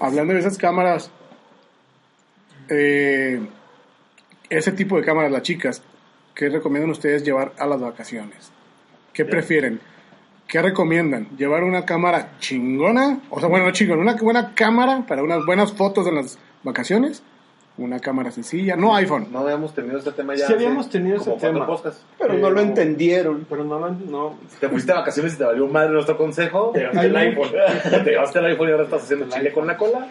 Hablando 0.00 0.32
de 0.32 0.40
esas 0.40 0.56
cámaras, 0.56 1.10
eh, 2.70 3.40
ese 4.48 4.72
tipo 4.72 4.96
de 4.96 5.04
cámaras, 5.04 5.30
las 5.30 5.42
chicas, 5.42 5.82
¿qué 6.34 6.48
recomiendan 6.48 6.90
ustedes 6.90 7.22
llevar 7.24 7.52
a 7.58 7.66
las 7.66 7.80
vacaciones? 7.80 8.50
¿Qué 9.12 9.24
prefieren? 9.24 9.80
¿Qué 10.50 10.60
recomiendan? 10.60 11.28
¿Llevar 11.36 11.62
una 11.62 11.84
cámara 11.84 12.32
chingona? 12.40 13.20
O 13.30 13.38
sea, 13.38 13.48
bueno, 13.48 13.66
no 13.66 13.70
chingona, 13.72 14.02
una 14.02 14.14
buena 14.14 14.52
cámara 14.52 15.04
para 15.06 15.22
unas 15.22 15.46
buenas 15.46 15.72
fotos 15.72 16.08
en 16.08 16.16
las 16.16 16.38
vacaciones. 16.64 17.22
Una 17.78 18.00
cámara 18.00 18.32
sencilla, 18.32 18.74
no 18.74 18.94
iPhone. 18.96 19.28
No 19.30 19.38
habíamos 19.38 19.72
tenido 19.72 19.96
este 19.96 20.10
tema 20.10 20.34
ya. 20.34 20.48
Sí 20.48 20.52
habíamos 20.52 20.90
tenido 20.90 21.18
ese 21.18 21.30
tema. 21.32 21.66
podcasts. 21.66 22.04
Pero 22.18 22.34
no 22.34 22.50
lo 22.50 22.60
entendieron. 22.60 23.46
Pero 23.48 23.62
no, 23.64 23.78
lo- 23.78 23.90
no. 23.92 24.34
Te 24.58 24.68
fuiste 24.68 24.92
de 24.92 24.98
vacaciones 24.98 25.34
y 25.34 25.38
te 25.38 25.44
valió 25.44 25.66
madre 25.68 25.92
nuestro 25.92 26.16
consejo. 26.18 26.72
Te 26.74 26.80
llevaste 26.80 27.06
el 27.06 27.16
iPhone. 27.16 27.48
Te 28.04 28.10
llevaste 28.10 28.38
el 28.40 28.44
iPhone 28.46 28.68
y 28.68 28.72
ahora 28.72 28.84
estás 28.84 29.04
haciendo 29.04 29.28
chile 29.28 29.52
con 29.52 29.66
la 29.68 29.76
cola. 29.78 30.08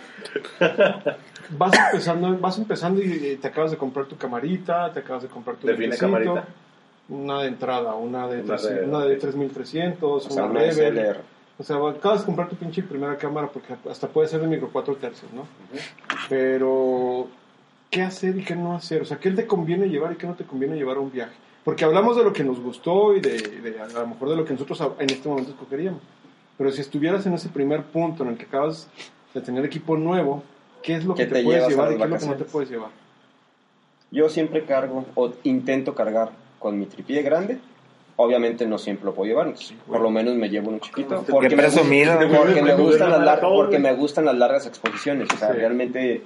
Vas 1.49 1.71
empezando, 1.77 2.37
vas 2.39 2.57
empezando 2.57 3.03
y, 3.03 3.37
te 3.41 3.47
acabas 3.49 3.71
de 3.71 3.77
comprar 3.77 4.05
tu 4.05 4.15
camarita, 4.15 4.91
te 4.93 5.01
acabas 5.01 5.23
de 5.23 5.29
comprar 5.29 5.57
tu 5.57 5.67
Define 5.67 5.97
camarita. 5.97 6.45
Una 7.09 7.41
de 7.41 7.47
entrada, 7.47 7.95
una 7.95 8.27
de, 8.27 8.41
Una 8.41 8.55
de- 8.57 8.83
una 8.85 9.05
de 9.05 9.15
3300, 9.15 10.25
O 10.27 10.29
sea, 10.29 10.43
una. 10.45 10.59
O 11.57 11.63
sea, 11.63 11.75
acabas 11.75 12.19
de 12.21 12.25
comprar 12.25 12.47
tu 12.47 12.55
pinche 12.55 12.81
primera 12.83 13.17
cámara 13.17 13.47
porque 13.47 13.75
hasta 13.89 14.07
puede 14.07 14.29
ser 14.29 14.39
de 14.39 14.47
micro 14.47 14.69
4 14.71 14.95
tercios, 14.95 15.29
¿no? 15.33 15.45
Pero, 16.29 17.27
¿qué 17.89 18.01
hacer 18.01 18.37
y 18.37 18.43
qué 18.43 18.55
no 18.55 18.75
hacer? 18.75 19.01
O 19.01 19.05
sea, 19.05 19.17
¿qué 19.17 19.31
te 19.31 19.45
conviene 19.45 19.89
llevar 19.89 20.13
y 20.13 20.15
qué 20.15 20.27
no 20.27 20.35
te 20.35 20.45
conviene 20.45 20.75
llevar 20.77 20.97
a 20.97 20.99
un 21.01 21.11
viaje? 21.11 21.33
Porque 21.65 21.83
hablamos 21.83 22.15
de 22.15 22.23
lo 22.23 22.31
que 22.31 22.43
nos 22.43 22.59
gustó 22.61 23.13
y 23.15 23.19
de, 23.19 23.37
de 23.39 23.79
a 23.81 23.87
lo 23.87 24.07
mejor 24.07 24.29
de 24.29 24.35
lo 24.37 24.45
que 24.45 24.53
nosotros 24.53 24.81
en 24.99 25.09
este 25.09 25.27
momento 25.27 25.51
escogeríamos. 25.51 26.01
Pero 26.57 26.71
si 26.71 26.81
estuvieras 26.81 27.25
en 27.25 27.33
ese 27.33 27.49
primer 27.49 27.83
punto 27.83 28.23
en 28.23 28.29
el 28.29 28.37
que 28.37 28.45
acabas 28.45 28.87
de 29.33 29.41
tener 29.41 29.65
equipo 29.65 29.97
nuevo, 29.97 30.43
¿qué 30.81 30.95
es 30.95 31.05
lo 31.05 31.13
que 31.15 31.23
¿Qué 31.23 31.29
te, 31.29 31.35
te 31.39 31.43
puedes 31.43 31.67
llevar 31.67 31.91
y 31.91 31.97
qué 31.97 32.03
es 32.03 32.09
lo 32.09 32.17
que 32.17 32.25
no 32.25 32.35
te 32.35 32.45
puedes 32.45 32.69
llevar? 32.69 32.89
Yo 34.11 34.29
siempre 34.29 34.63
cargo 34.65 35.05
o 35.15 35.31
intento 35.43 35.93
cargar 35.93 36.31
con 36.59 36.77
mi 36.77 36.85
tripié 36.85 37.21
grande. 37.23 37.57
Obviamente 38.17 38.67
no 38.67 38.77
siempre 38.77 39.05
lo 39.05 39.13
puedo 39.13 39.29
llevar, 39.29 39.53
por 39.87 40.01
lo 40.01 40.09
menos 40.09 40.35
me 40.35 40.49
llevo 40.49 40.69
uno 40.69 40.79
chiquito. 40.79 41.23
Porque 41.29 41.55
me, 41.55 41.63
gusta- 41.65 41.81
porque 41.81 42.61
me 42.61 42.75
gustan 42.75 43.09
las 43.11 43.19
lar- 43.19 43.25
Maratón, 43.25 43.53
porque 43.55 43.77
güey. 43.79 43.81
me 43.81 43.93
gustan 43.97 44.25
las 44.25 44.35
largas 44.37 44.65
exposiciones. 44.67 45.27
O 45.33 45.37
sea, 45.37 45.47
Sí. 45.51 45.53
realmente. 45.57 46.21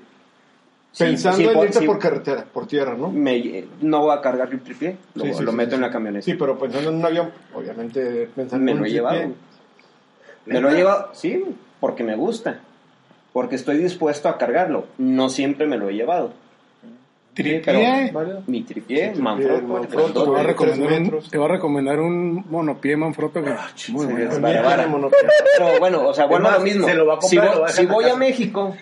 Pensando 0.97 1.37
sí, 1.37 1.43
en 1.47 1.57
irte 1.63 1.81
por 1.81 1.97
carretera, 1.97 2.45
por 2.51 2.67
tierra, 2.67 2.95
¿no? 2.95 3.09
me- 3.09 3.65
no 3.81 4.01
voy 4.01 4.15
a 4.15 4.21
cargar 4.21 4.49
el 4.51 4.59
tripié, 4.61 4.95
lo, 5.15 5.25
lo 5.41 5.51
meto 5.51 5.73
en 5.75 5.81
la 5.81 5.89
camioneta. 5.91 6.23
Sí, 6.23 6.35
pero 6.35 6.57
pensando 6.57 6.89
en 6.91 6.97
un 6.97 7.05
avión, 7.05 7.31
obviamente 7.55 8.29
pensando 8.35 8.63
me 8.65 8.71
en 8.73 8.79
lo 8.79 8.85
he 8.85 8.91
llevado. 8.91 9.19
Me 10.45 10.59
lo 10.61 10.69
he 10.69 10.75
llevado, 10.75 11.09
sí, 11.13 11.43
porque 11.79 12.03
me 12.03 12.15
gusta. 12.15 12.59
Porque 13.33 13.55
estoy 13.55 13.77
dispuesto 13.77 14.29
a 14.29 14.37
cargarlo. 14.37 14.85
No 14.99 15.29
siempre 15.29 15.65
me 15.65 15.77
lo 15.77 15.89
he 15.89 15.93
llevado. 15.95 16.31
Tripié. 17.33 18.11
¿Vale? 18.11 18.35
Mi 18.47 18.61
tripié, 18.63 19.13
Manfrotto, 19.15 19.87
Te 19.87 20.29
voy, 20.29 20.39
a 20.39 20.43
recomendar 20.43 20.91
un, 20.93 21.19
te 21.29 21.37
voy 21.37 21.45
a 21.45 21.51
recomendar 21.51 21.99
un 21.99 22.45
monopié 22.49 22.95
Manfrotto 22.95 23.43
que 23.43 23.49
muy 23.91 24.05
bueno. 24.05 24.31
es. 24.31 24.39
Pero 25.57 25.79
bueno, 25.79 26.07
o 26.07 26.13
sea, 26.13 26.25
bueno, 26.25 26.51
lo 26.51 26.59
mismo. 26.59 26.87
se 26.87 26.93
lo 26.95 27.05
va 27.07 27.15
a 27.15 27.17
comprar 27.17 27.29
si 27.47 27.51
voy, 27.51 27.59
va 27.61 27.65
a 27.65 27.69
si 27.69 27.85
voy 27.85 28.05
México, 28.17 28.75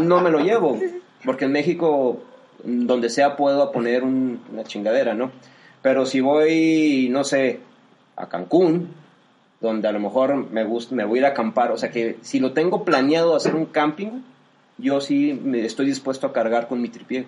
no 0.00 0.20
me 0.20 0.30
lo 0.30 0.40
llevo. 0.40 0.78
Porque 1.24 1.44
en 1.46 1.52
México, 1.52 2.22
donde 2.64 3.10
sea, 3.10 3.36
puedo 3.36 3.70
poner 3.72 4.04
un- 4.04 4.40
una 4.52 4.64
chingadera, 4.64 5.14
¿no? 5.14 5.30
Pero 5.82 6.06
si 6.06 6.20
voy, 6.20 7.08
no 7.10 7.24
sé, 7.24 7.60
a 8.16 8.28
Cancún, 8.28 8.88
donde 9.60 9.88
a 9.88 9.92
lo 9.92 10.00
mejor 10.00 10.50
me, 10.50 10.64
gusta, 10.64 10.94
me 10.94 11.04
voy 11.04 11.18
a 11.18 11.20
ir 11.20 11.26
a 11.26 11.30
acampar, 11.30 11.72
o 11.72 11.76
sea 11.76 11.90
que 11.90 12.16
si 12.22 12.40
lo 12.40 12.52
tengo 12.52 12.84
planeado 12.84 13.34
hacer 13.36 13.54
un 13.54 13.66
camping, 13.66 14.22
yo 14.78 15.00
sí 15.00 15.38
me 15.42 15.64
estoy 15.64 15.86
dispuesto 15.86 16.26
a 16.26 16.32
cargar 16.32 16.68
con 16.68 16.80
mi 16.80 16.88
tripié. 16.88 17.26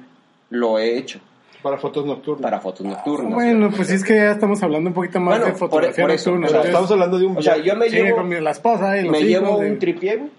Lo 0.50 0.78
he 0.78 0.96
hecho 0.98 1.20
Para 1.62 1.78
fotos 1.78 2.04
nocturnas. 2.06 2.42
para 2.42 2.60
fotos 2.60 2.86
nocturnas. 2.86 3.34
Bueno, 3.34 3.70
pues 3.74 3.88
sí 3.88 3.94
es 3.94 4.04
que 4.04 4.16
ya 4.16 4.32
estamos 4.32 4.62
hablando 4.62 4.88
un 4.90 4.94
poquito 4.94 5.20
más 5.20 5.38
Bueno, 5.38 5.44
de 5.46 5.50
por- 5.52 5.58
fotografía 5.70 6.04
por 6.04 6.10
eso, 6.12 6.30
nocturna. 6.30 6.46
o 6.46 6.50
sea, 6.50 6.56
entonces- 6.58 6.70
estamos 6.70 6.90
hablando 6.92 7.18
de 7.18 7.26
un 7.26 7.36
O 7.38 7.42
sea, 7.42 7.56
yo 7.58 7.76
me 7.76 7.88
Sí, 7.90 7.96
llevo... 7.96 8.16
con 8.16 8.28
mi- 8.28 8.40
la 8.40 8.50
esposa 8.50 8.98
y 8.98 9.02
los 9.02 9.12
Me 9.12 9.20
hijos. 9.20 9.28
llevo 9.44 9.58
de- 9.60 9.70
un 9.70 9.78
tripié, 9.78 10.16
güey, 10.16 10.30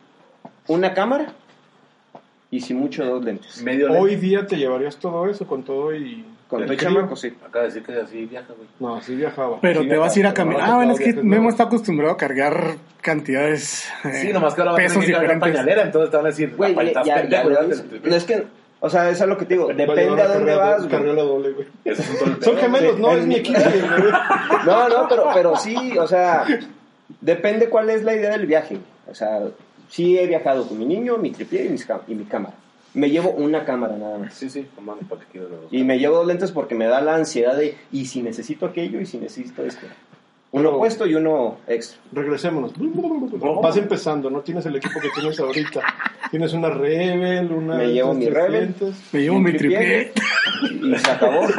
una 0.67 0.93
cámara 0.93 1.33
y 2.49 2.59
si 2.61 2.73
mucho 2.73 3.05
dos 3.05 3.23
lentes. 3.23 3.61
Medio 3.63 3.91
Hoy 3.93 4.15
día 4.17 4.45
te 4.45 4.57
llevarías 4.57 4.97
todo 4.97 5.29
eso 5.29 5.47
con 5.47 5.63
todo 5.63 5.95
y... 5.95 6.25
Con 6.49 6.59
el 6.63 6.67
todo 6.67 6.77
crío? 6.77 6.89
chamaco, 6.89 7.15
sí. 7.15 7.33
Acaba 7.47 7.63
de 7.65 7.71
decir 7.71 7.83
que 7.83 7.93
así 8.01 8.25
viaja, 8.25 8.47
güey. 8.53 8.67
No, 8.77 8.97
así 8.97 9.15
viajaba. 9.15 9.59
Pero 9.61 9.83
Sí, 9.83 9.87
te 9.87 9.95
vas 9.95 10.13
a 10.13 10.19
ir 10.19 10.27
a 10.27 10.33
caminar. 10.33 10.61
Ah, 10.69 10.75
bueno, 10.75 10.91
es 10.91 10.99
que 10.99 11.13
Memo 11.13 11.47
está 11.49 11.63
acostumbrado 11.63 12.11
a 12.11 12.17
cargar 12.17 12.75
cantidades. 12.99 13.87
eh, 14.03 14.09
Sí, 14.15 14.33
nomás 14.33 14.53
que 14.53 14.59
ahora 14.61 14.73
va 14.73 14.77
a 14.77 14.81
tener 14.81 14.91
que 14.91 15.11
cargar 15.13 15.21
diferentes. 15.35 15.49
pañalera, 15.53 15.81
entonces 15.83 16.09
te 16.11 16.17
van 16.17 16.25
a 16.25 16.29
decir, 16.29 16.53
Güey, 16.57 16.71
"Rafael, 16.73 16.93
ya, 16.93 17.03
ya, 17.03 17.05
ya, 17.15 17.21
pendejo, 17.21 17.43
lo 17.43 17.49
llévate 17.51 17.71
hice. 17.73 17.81
el 17.83 17.89
tripié". 17.89 18.09
No, 18.09 18.15
es 18.17 18.23
que, 18.25 18.43
o 18.81 18.89
sea, 18.89 19.09
eso 19.09 19.23
es 19.23 19.29
lo 19.29 19.37
que 19.37 19.45
te 19.45 19.53
digo. 19.53 19.67
Depende 19.67 20.21
a 20.21 20.27
dónde 20.27 20.55
vas, 20.55 20.89
güey. 20.89 21.15
doble, 21.15 21.55
es 21.85 21.99
un 22.21 22.43
Son 22.43 22.57
gemelos, 22.57 22.99
no, 22.99 23.13
es 23.13 23.25
mi 23.25 23.35
equipo. 23.35 23.59
No, 24.65 24.89
no, 24.89 25.07
pero, 25.07 25.29
pero 25.33 25.55
sí, 25.55 25.97
o 25.97 26.05
sea, 26.07 26.45
depende 27.21 27.69
cuál 27.69 27.89
es 27.89 28.03
la 28.03 28.13
idea 28.15 28.31
del 28.31 28.45
viaje. 28.45 28.77
O 29.09 29.15
sea, 29.15 29.39
sí 29.89 30.17
he 30.19 30.27
viajado 30.27 30.67
con 30.67 30.77
mi 30.77 30.85
niño, 30.85 31.17
mi 31.17 31.31
tripié 31.31 31.65
y, 31.65 31.69
mis 31.69 31.87
cam- 31.87 32.01
y 32.07 32.15
mi 32.15 32.25
cámara. 32.25 32.55
Me 32.93 33.09
llevo 33.09 33.29
una 33.31 33.63
cámara 33.63 33.95
nada 33.95 34.17
más. 34.17 34.33
Sí, 34.33 34.49
sí, 34.49 34.67
para 35.09 35.21
que 35.21 35.27
quieras 35.31 35.49
los 35.49 35.61
dos. 35.61 35.73
Y 35.73 35.83
me 35.83 35.97
llevo 35.97 36.17
dos 36.17 36.27
lentes 36.27 36.51
porque 36.51 36.75
me 36.75 36.85
da 36.87 36.99
la 37.01 37.15
ansiedad 37.15 37.55
de, 37.55 37.77
¿y 37.91 38.05
si 38.05 38.21
necesito 38.21 38.65
aquello 38.65 38.99
y 38.99 39.05
si 39.05 39.17
necesito 39.17 39.63
esto? 39.65 39.85
Uno 40.53 40.63
Pero- 40.69 40.79
puesto 40.79 41.05
y 41.07 41.15
uno 41.15 41.59
extra. 41.65 41.99
Regresémonos. 42.11 42.73
Vas 43.61 43.77
empezando, 43.77 44.29
no 44.29 44.41
tienes 44.41 44.65
el 44.65 44.75
equipo 44.75 44.99
que 44.99 45.07
tienes 45.09 45.39
ahorita. 45.39 45.79
Tienes 46.29 46.51
una 46.53 46.69
Rebel, 46.69 47.51
una. 47.53 47.75
Me 47.77 47.87
llevo 47.93 48.13
mi 48.13 48.25
Rebel. 48.27 48.73
300. 48.73 48.95
Me 49.13 49.21
llevo 49.21 49.35
Un 49.37 49.43
mi 49.43 49.53
tripié. 49.53 50.11
tripié. 50.13 50.13
Y 50.93 50.95
se 50.97 51.11
acabó. 51.11 51.41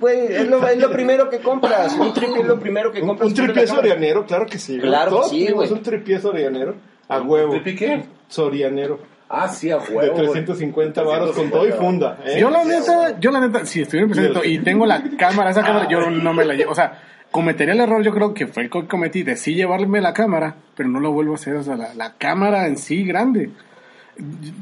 Güey, 0.00 0.26
es 0.34 0.48
lo, 0.48 0.66
es 0.66 0.78
lo 0.78 0.90
primero 0.90 1.30
que 1.30 1.38
compras. 1.38 1.94
Un 1.96 2.12
tripié 2.12 2.40
es 2.40 2.46
lo 2.46 2.58
primero 2.58 2.90
que 2.90 3.00
Un, 3.02 3.08
compras. 3.08 3.28
un 3.28 3.34
tripié 3.34 3.66
sorianero, 3.66 4.26
claro 4.26 4.46
que 4.46 4.58
sí. 4.58 4.78
Claro 4.80 5.22
que 5.22 5.28
sí, 5.28 5.50
güey. 5.52 5.70
un 5.72 5.82
tripié 5.82 6.18
sorianero. 6.18 6.74
A 7.08 7.20
huevo. 7.20 7.52
¿Tripi 7.52 7.76
qué? 7.76 8.04
Sorianero. 8.28 8.98
Ah, 9.28 9.48
sí, 9.48 9.70
a 9.70 9.78
De 9.78 9.94
huevo. 9.94 10.12
güey. 10.14 10.26
350 10.32 11.02
varos 11.02 11.32
con 11.36 11.50
todo 11.50 11.66
y 11.68 11.72
funda. 11.72 12.18
¿eh? 12.24 12.38
Yo 12.40 12.50
la 12.50 12.64
neta, 12.64 13.18
yo 13.20 13.30
la 13.30 13.40
neta, 13.40 13.64
si 13.64 13.82
estuviera 13.82 14.06
empezando 14.06 14.44
y 14.44 14.58
tengo 14.58 14.84
la 14.86 15.02
cámara, 15.18 15.50
esa 15.50 15.62
cámara, 15.62 15.88
yo 15.88 16.10
no 16.10 16.34
me 16.34 16.44
la 16.44 16.54
llevo. 16.54 16.72
O 16.72 16.74
sea, 16.74 17.00
cometería 17.32 17.74
el 17.74 17.80
error, 17.80 18.02
yo 18.04 18.12
creo 18.12 18.32
que 18.34 18.46
fue 18.46 18.62
el 18.64 18.70
que 18.70 18.86
cometí 18.86 19.24
de 19.24 19.36
sí 19.36 19.54
llevarme 19.54 20.00
la 20.00 20.12
cámara, 20.12 20.54
pero 20.76 20.88
no 20.88 21.00
lo 21.00 21.10
vuelvo 21.10 21.32
a 21.32 21.34
hacer. 21.36 21.56
O 21.56 21.62
sea, 21.64 21.76
la, 21.76 21.92
la 21.94 22.12
cámara 22.14 22.68
en 22.68 22.76
sí 22.76 23.04
grande. 23.04 23.50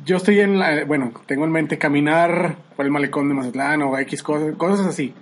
Yo 0.06 0.16
estoy 0.16 0.40
en 0.40 0.58
la, 0.58 0.84
bueno, 0.84 1.12
tengo 1.26 1.44
en 1.44 1.50
mente 1.52 1.76
caminar 1.76 2.54
por 2.76 2.86
el 2.86 2.90
malecón 2.90 3.28
de 3.28 3.34
Mazatlán 3.34 3.82
o 3.82 3.98
X 3.98 4.22
cosas, 4.22 4.54
cosas 4.56 4.86
así, 4.86 5.12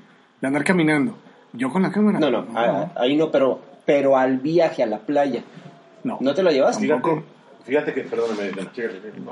de 0.41 0.47
andar 0.47 0.63
caminando. 0.65 1.17
Yo 1.55 1.71
con 1.73 1.83
la 1.83 1.91
cámara. 1.91 2.21
No, 2.21 2.31
no, 2.31 2.47
a- 2.57 2.93
ahí 2.97 3.17
no, 3.17 3.31
pero, 3.31 3.61
pero 3.87 4.17
al 4.17 4.37
viaje 4.39 4.83
a 4.83 4.87
la 4.87 4.99
playa. 4.99 5.43
no. 6.05 6.19
¿No 6.21 6.35
te 6.35 6.43
lo 6.43 6.51
llevaste? 6.51 6.83
Fíjate, 6.87 7.23
fíjate 7.65 7.95
que, 7.95 8.03
perdóname, 8.03 8.51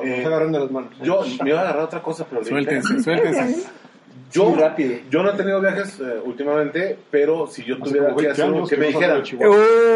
Eh, 0.02 0.22
a 0.24 0.26
agarrar 0.26 0.50
de 0.50 0.58
las 0.60 0.70
manos. 0.70 0.90
yo 1.02 1.20
me 1.42 1.50
iba 1.50 1.58
a 1.60 1.62
agarrar 1.62 1.82
otra 1.84 2.02
cosa, 2.02 2.26
pero 2.28 2.42
Suéltense, 2.42 3.00
suéltense. 3.02 3.68
Yo, 4.32 4.50
Muy 4.50 4.60
rápido. 4.60 4.98
yo 5.10 5.22
no 5.22 5.30
he 5.30 5.34
tenido 5.34 5.60
viajes 5.60 5.98
eh, 6.00 6.20
últimamente, 6.24 6.98
pero 7.10 7.46
si 7.46 7.64
yo 7.64 7.78
tuviera 7.78 8.06
como 8.08 8.16
que 8.18 8.26
20 8.26 8.42
hacer 8.42 8.52
uno 8.52 8.66
que 8.66 8.76
me 8.76 8.86
dijeran. 8.88 9.22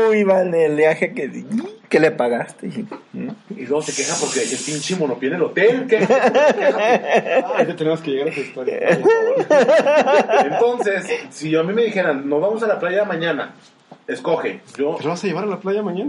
Uy, 0.09 0.25
vale, 0.25 0.67
el 0.67 0.77
viaje 0.77 1.13
que, 1.13 1.45
que 1.89 2.01
le 2.01 2.11
pagaste. 2.13 2.69
y 2.69 3.67
luego 3.67 3.83
se 3.83 3.93
queja 3.95 4.15
porque 4.21 4.43
el 4.43 4.49
pinche 4.65 4.97
monopié 4.97 5.29
en 5.31 5.35
el 5.35 5.43
hotel, 5.43 5.87
¿qué? 5.89 5.99
Ah, 5.99 7.65
ya 7.67 7.77
tenemos 7.77 8.01
que 8.01 8.11
llegar 8.13 8.29
a 8.29 8.31
esa 8.31 8.41
historia. 8.41 8.79
Entonces, 10.45 11.07
si 11.31 11.55
a 11.57 11.63
mí 11.63 11.73
me 11.73 11.85
dijeran, 11.85 12.29
nos 12.29 12.41
vamos 12.41 12.63
a 12.63 12.67
la 12.67 12.79
playa 12.79 13.05
mañana, 13.05 13.53
escoge. 14.07 14.61
Yo, 14.77 14.97
¿Te 15.01 15.09
vas 15.09 15.23
a 15.23 15.27
llevar 15.27 15.45
a 15.45 15.49
la 15.49 15.61
playa 15.61 15.83
mañar? 15.83 16.07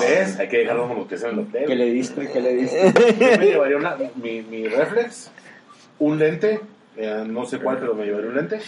¿ves? 0.00 0.38
Hay 0.40 0.48
que 0.48 0.58
dejar 0.58 0.76
los 0.76 0.88
monopiés 0.88 1.22
en 1.22 1.30
el 1.30 1.38
hotel. 1.40 1.64
¿Qué 1.66 1.74
le 1.76 1.90
diste? 1.90 2.28
¿Qué 2.32 2.40
le 2.40 2.54
diste? 2.54 2.92
Yo 3.20 3.38
me 3.38 3.46
llevaría 3.46 3.76
una- 3.76 3.96
mi, 4.20 4.42
mi 4.42 4.66
reflex, 4.66 5.30
un 6.00 6.18
lente, 6.18 6.60
eh, 6.96 7.24
no 7.26 7.44
sé 7.44 7.58
cuál, 7.58 7.78
pero 7.78 7.94
me 7.94 8.04
llevaría 8.04 8.30
un 8.30 8.36
lente. 8.36 8.60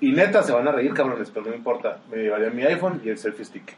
Y 0.00 0.12
neta, 0.12 0.42
se 0.42 0.52
van 0.52 0.66
a 0.66 0.72
reír, 0.72 0.92
cabrones, 0.94 1.30
pero 1.30 1.44
no 1.44 1.50
me 1.50 1.56
importa. 1.56 2.00
Me 2.10 2.18
llevaría 2.18 2.50
mi 2.50 2.62
iPhone 2.64 3.00
y 3.04 3.08
el 3.08 3.18
selfie 3.18 3.44
stick. 3.44 3.76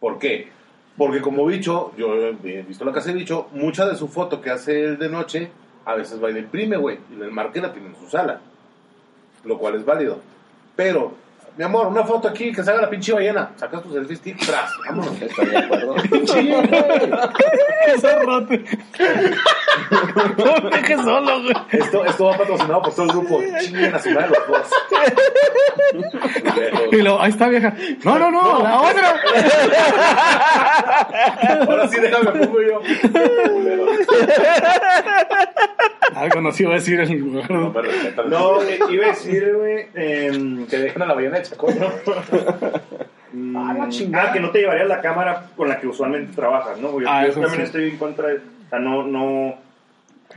¿Por 0.00 0.18
qué? 0.18 0.48
Porque 0.96 1.20
como 1.20 1.44
bicho, 1.46 1.92
yo 1.96 2.14
he 2.14 2.62
visto 2.62 2.84
la 2.84 2.92
casa 2.92 3.08
de 3.08 3.14
bicho, 3.14 3.48
mucha 3.52 3.86
de 3.86 3.94
su 3.94 4.08
foto 4.08 4.40
que 4.40 4.50
hace 4.50 4.84
él 4.84 4.98
de 4.98 5.08
noche, 5.08 5.50
a 5.84 5.94
veces 5.94 6.22
va 6.22 6.30
y 6.30 6.32
la 6.32 6.40
imprime, 6.40 6.76
güey, 6.76 6.98
y 7.12 7.16
la 7.16 7.26
enmarca 7.26 7.58
y 7.58 7.62
la 7.62 7.72
tiene 7.72 7.88
en 7.88 7.96
su 7.96 8.08
sala. 8.08 8.40
Lo 9.44 9.58
cual 9.58 9.76
es 9.76 9.84
válido. 9.84 10.20
Pero, 10.74 11.14
mi 11.58 11.64
amor, 11.64 11.88
una 11.88 12.04
foto 12.04 12.28
aquí 12.28 12.52
que 12.52 12.62
salga 12.62 12.82
la 12.82 12.90
pinche 12.90 13.12
ballena. 13.12 13.50
Sacas 13.56 13.82
tu 13.82 13.92
selfie 13.92 14.16
stick, 14.16 14.38
tras, 14.46 14.70
vámonos. 14.86 15.20
Estoy 15.20 15.46
de 15.46 15.58
acuerdo. 15.58 15.96
Sí, 16.26 16.50
güey. 16.50 16.68
No 20.38 20.60
me 20.62 20.70
dejes 20.76 21.00
solo, 21.00 21.42
güey. 21.42 21.54
Esto, 21.70 22.04
esto 22.04 22.24
va 22.26 22.36
patrocinado 22.36 22.82
por 22.82 22.94
todo 22.94 23.06
el 23.06 23.12
grupo. 23.12 23.40
Chinguen 23.60 23.94
a 23.94 23.98
su 23.98 24.10
madre 24.10 24.28
los 24.28 24.46
dos. 24.48 24.70
Y 26.92 26.96
luego, 26.96 27.20
ahí 27.20 27.30
está 27.30 27.48
vieja. 27.48 27.74
No, 28.04 28.18
no, 28.18 28.30
no, 28.30 28.62
la 28.62 28.80
otra. 28.82 29.14
Ahora 31.66 31.88
sí, 31.88 31.98
déjame 32.00 32.30
pongo 32.32 32.60
yo. 32.62 32.80
Algo 36.14 36.40
nos 36.40 36.58
iba 36.60 36.70
a 36.72 36.74
decir 36.74 37.00
el 37.00 37.32
No, 38.28 38.62
eh, 38.62 38.78
iba 38.90 39.06
a 39.06 39.08
decir, 39.10 39.52
güey. 39.54 39.86
em, 39.94 40.66
Que 40.66 40.78
dejen 40.78 41.02
a 41.02 41.06
la 41.06 41.14
ballena 41.14 41.38
Chacón, 41.48 41.78
¿no? 41.80 41.86
mm, 43.32 43.56
Ah, 43.56 43.88
ah, 44.14 44.32
que 44.32 44.40
no 44.40 44.50
te 44.50 44.60
llevarías 44.60 44.88
la 44.88 45.00
cámara 45.00 45.46
con 45.56 45.68
la 45.68 45.78
que 45.80 45.86
usualmente 45.86 46.32
trabajas, 46.34 46.78
¿no? 46.78 47.00
Yo, 47.00 47.06
Ah, 47.08 47.26
yo 47.26 47.32
también 47.32 47.56
sí. 47.56 47.62
estoy 47.62 47.90
en 47.90 47.96
contra 47.98 48.28
de. 48.28 48.36
O 48.36 48.68
sea, 48.70 48.78
no. 48.78 49.02
no 49.04 49.54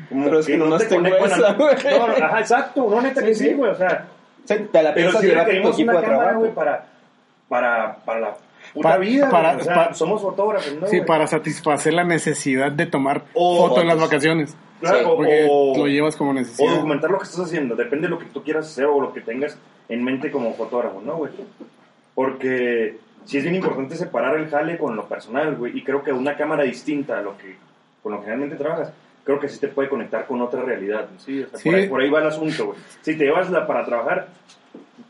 como 0.09 0.23
Pero 0.25 0.39
es 0.39 0.45
que 0.47 0.57
nomás 0.57 0.81
te 0.83 0.87
tengo 0.87 1.03
conectan 1.03 1.31
esa, 1.39 1.49
a- 1.49 1.53
güey. 1.53 1.75
No, 1.99 2.07
no, 2.07 2.25
ajá, 2.25 2.39
exacto. 2.39 2.87
No, 2.89 3.01
neta 3.01 3.23
que 3.23 3.35
sí, 3.35 3.53
güey. 3.53 3.71
O 3.71 3.75
sea, 3.75 4.07
te 4.45 4.55
la 4.55 4.93
pero 4.93 4.93
piensas 4.93 5.21
si 5.21 5.27
llevar 5.27 5.45
tu 5.45 5.51
equipo 5.51 5.69
una 5.69 5.93
de 5.93 6.01
cámara, 6.05 6.05
trabajo. 6.19 6.39
güey, 6.39 6.51
para, 6.53 6.85
para, 7.49 7.95
para 8.05 8.19
la 8.19 8.37
puta 8.73 8.97
vida. 8.97 9.29
para- 9.29 9.57
o 9.57 9.59
sea, 9.59 9.93
somos 9.93 10.21
fotógrafos, 10.21 10.73
¿no? 10.79 10.87
Sí, 10.87 11.01
para 11.01 11.27
satisfacer 11.27 11.93
la 11.93 12.03
necesidad 12.05 12.71
de 12.71 12.85
tomar 12.85 13.23
O 13.33 13.67
foto 13.67 13.81
en 13.81 13.87
las 13.87 13.95
fotos. 13.97 14.09
vacaciones. 14.09 14.57
Claro, 14.79 14.97
Sí, 14.97 15.03
o- 15.05 15.15
Porque 15.17 15.47
o- 15.49 15.77
lo 15.77 15.87
llevas 15.87 16.15
como 16.15 16.31
O 16.31 16.33
necesidad. 16.33 16.73
documentar 16.75 17.11
lo 17.11 17.17
que 17.19 17.25
estás 17.25 17.41
haciendo, 17.45 17.75
depende 17.75 18.07
de 18.07 18.11
lo 18.11 18.17
que 18.19 18.25
tú 18.25 18.41
quieras 18.43 18.65
hacer 18.67 18.85
o 18.85 18.99
lo 18.99 19.13
que 19.13 19.21
tengas 19.21 19.57
en 19.91 20.03
mente 20.03 20.31
como 20.31 20.53
fotógrafo, 20.55 21.01
¿no, 21.05 21.17
güey? 21.17 21.31
Porque 22.15 22.97
sí 23.25 23.37
es 23.37 23.43
bien 23.43 23.55
importante 23.55 23.95
separar 23.95 24.35
el 24.37 24.49
jale 24.49 24.77
con 24.77 24.95
lo 24.95 25.05
personal, 25.07 25.55
güey, 25.55 25.77
y 25.77 25.83
creo 25.83 26.03
que 26.03 26.11
una 26.11 26.35
cámara 26.35 26.63
distinta 26.63 27.19
a 27.19 27.21
lo 27.21 27.37
que 27.37 27.55
con 28.03 28.11
lo 28.13 28.17
que 28.19 28.25
generalmente 28.25 28.55
trabajas, 28.61 28.91
creo 29.23 29.39
que 29.39 29.47
sí 29.47 29.59
te 29.59 29.67
puede 29.67 29.87
conectar 29.87 30.25
con 30.25 30.41
otra 30.41 30.63
realidad, 30.63 31.05
¿sí? 31.19 31.43
O 31.43 31.49
sea, 31.49 31.59
Sí. 31.59 31.69
Por, 31.69 31.77
ahí, 31.79 31.87
por 31.87 32.01
ahí 32.01 32.09
va 32.09 32.19
el 32.21 32.27
asunto, 32.27 32.65
güey. 32.67 32.79
Si 33.01 33.15
te 33.15 33.25
llevas 33.25 33.51
la 33.51 33.67
para 33.67 33.85
trabajar, 33.85 34.29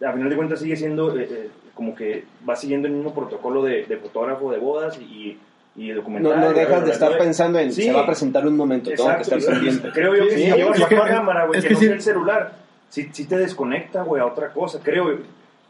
a 0.05 0.11
final 0.11 0.29
de 0.29 0.35
cuentas 0.35 0.59
sigue 0.59 0.75
siendo 0.75 1.17
eh, 1.17 1.27
eh, 1.31 1.49
como 1.73 1.95
que 1.95 2.25
va 2.47 2.55
siguiendo 2.57 2.87
el 2.89 2.93
mismo 2.95 3.13
protocolo 3.13 3.63
de, 3.63 3.85
de 3.85 3.95
fotógrafo 3.97 4.51
de 4.51 4.57
bodas 4.57 4.99
y, 4.99 5.37
y 5.77 5.87
No, 5.89 5.95
documental. 5.95 6.41
no 6.41 6.51
dejas 6.53 6.83
de 6.85 6.91
estar 6.91 7.17
pensando 7.17 7.59
en 7.59 7.71
Sí. 7.71 7.83
se 7.83 7.93
va 7.93 8.01
a 8.01 8.05
presentar 8.05 8.45
un 8.45 8.57
momento, 8.57 8.89
tengo 8.89 9.05
que 9.05 9.11
Exacto, 9.13 9.35
estar 9.37 9.53
pendiente. 9.55 9.89
Creo 9.93 10.13
yo 10.15 10.25
que 10.27 10.31
Sí, 10.35 10.43
si 10.43 10.51
llevas 10.51 10.79
la 10.79 10.87
cámara, 11.07 11.45
güey, 11.45 11.61
que, 11.61 11.67
que 11.69 11.73
no 11.75 11.79
sí. 11.79 11.85
sea 11.85 11.95
el 11.95 12.01
celular, 12.01 12.51
sí, 12.91 13.09
sí 13.11 13.25
te 13.25 13.37
desconecta, 13.37 14.03
güey, 14.03 14.21
a 14.21 14.25
otra 14.27 14.51
cosa. 14.53 14.79
Creo, 14.83 15.17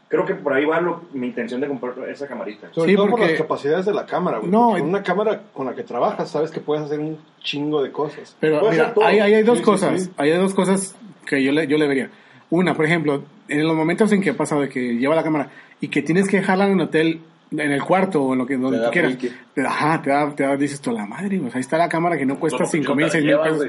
creo 0.08 0.26
que 0.26 0.34
por 0.34 0.52
ahí 0.52 0.66
va 0.66 0.78
lo- 0.82 1.04
mi 1.14 1.28
intención 1.28 1.58
de 1.62 1.68
comprar 1.68 1.94
esa 2.10 2.26
camarita. 2.26 2.68
Sobre 2.72 2.90
Sí, 2.90 2.96
todo 2.96 3.06
por 3.06 3.18
porque- 3.20 3.32
las 3.32 3.40
capacidades 3.40 3.86
de 3.86 3.94
la 3.94 4.04
cámara, 4.04 4.38
güey. 4.38 4.50
No, 4.50 4.72
con 4.72 4.82
una 4.82 5.02
cámara 5.02 5.40
con 5.54 5.64
la 5.64 5.74
que 5.74 5.82
trabajas, 5.84 6.28
sabes 6.30 6.50
que 6.50 6.60
puedes 6.60 6.84
hacer 6.84 7.00
un 7.00 7.16
chingo 7.42 7.82
de 7.82 7.90
cosas. 7.90 8.36
Pero 8.40 8.60
mira, 8.70 8.92
hay, 9.02 9.20
hay, 9.20 9.34
hay 9.34 9.42
dos 9.42 9.58
Sí, 9.58 9.64
cosas. 9.64 10.02
sí. 10.02 10.10
Hay 10.18 10.30
dos 10.32 10.52
cosas 10.52 10.94
que 11.26 11.42
yo 11.42 11.50
le, 11.52 11.66
yo 11.66 11.78
le 11.78 11.88
vería. 11.88 12.10
Una, 12.50 12.74
por 12.74 12.84
ejemplo, 12.84 13.22
en 13.48 13.66
los 13.66 13.74
momentos 13.74 14.12
en 14.12 14.20
que 14.20 14.30
ha 14.30 14.34
pasado 14.36 14.60
de 14.60 14.68
que 14.68 14.96
lleva 14.96 15.14
la 15.14 15.22
cámara 15.22 15.48
y 15.80 15.88
que 15.88 16.02
tienes 16.02 16.28
que 16.28 16.36
dejarla 16.38 16.66
en 16.66 16.72
un 16.72 16.80
hotel, 16.82 17.20
en 17.50 17.72
el 17.72 17.82
cuarto 17.82 18.22
o 18.22 18.32
en 18.34 18.38
lo 18.38 18.46
que 18.46 18.56
donde 18.56 18.78
Te 18.78 18.84
tú 18.84 18.90
quieras. 18.90 19.16
te- 19.54 19.66
Ajá, 19.66 20.00
te 20.02 20.10
da, 20.10 20.34
te 20.34 20.42
da, 20.42 20.56
dices 20.56 20.80
tú, 20.80 20.90
la 20.90 21.06
madre, 21.06 21.38
pues 21.38 21.54
ahí 21.54 21.60
está 21.60 21.78
la 21.78 21.88
cámara 21.88 22.16
que 22.18 22.24
no 22.26 22.38
cuesta 22.38 22.64
cinco 22.66 22.94
mil, 22.94 23.10
seis 23.10 23.24
mil 23.24 23.38
pesos. 23.38 23.68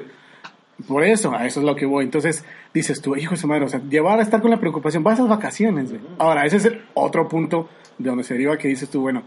Por 0.88 1.04
eso, 1.04 1.34
a 1.34 1.46
eso 1.46 1.60
es 1.60 1.66
lo 1.66 1.76
que 1.76 1.86
voy. 1.86 2.04
Entonces, 2.06 2.44
dices 2.74 3.02
tú, 3.02 3.16
hijo 3.16 3.32
de 3.32 3.38
su 3.42 3.48
madre, 3.48 3.66
o 3.66 3.70
sea, 3.70 3.80
llevar 3.90 4.20
a 4.20 4.22
estar 4.24 4.42
con 4.42 4.52
la 4.52 4.58
preocupación, 4.60 5.04
vas 5.04 5.14
a 5.14 5.16
esas 5.24 5.30
vacaciones. 5.30 5.90
güey. 5.92 6.02
Ahora, 6.18 6.46
ese 6.46 6.58
es 6.58 6.66
el 6.66 6.82
otro 6.96 7.28
punto 7.30 7.70
de 7.98 8.10
donde 8.10 8.24
se 8.24 8.34
deriva 8.34 8.58
que 8.58 8.68
dices 8.68 8.90
tú, 8.90 9.02
bueno, 9.02 9.24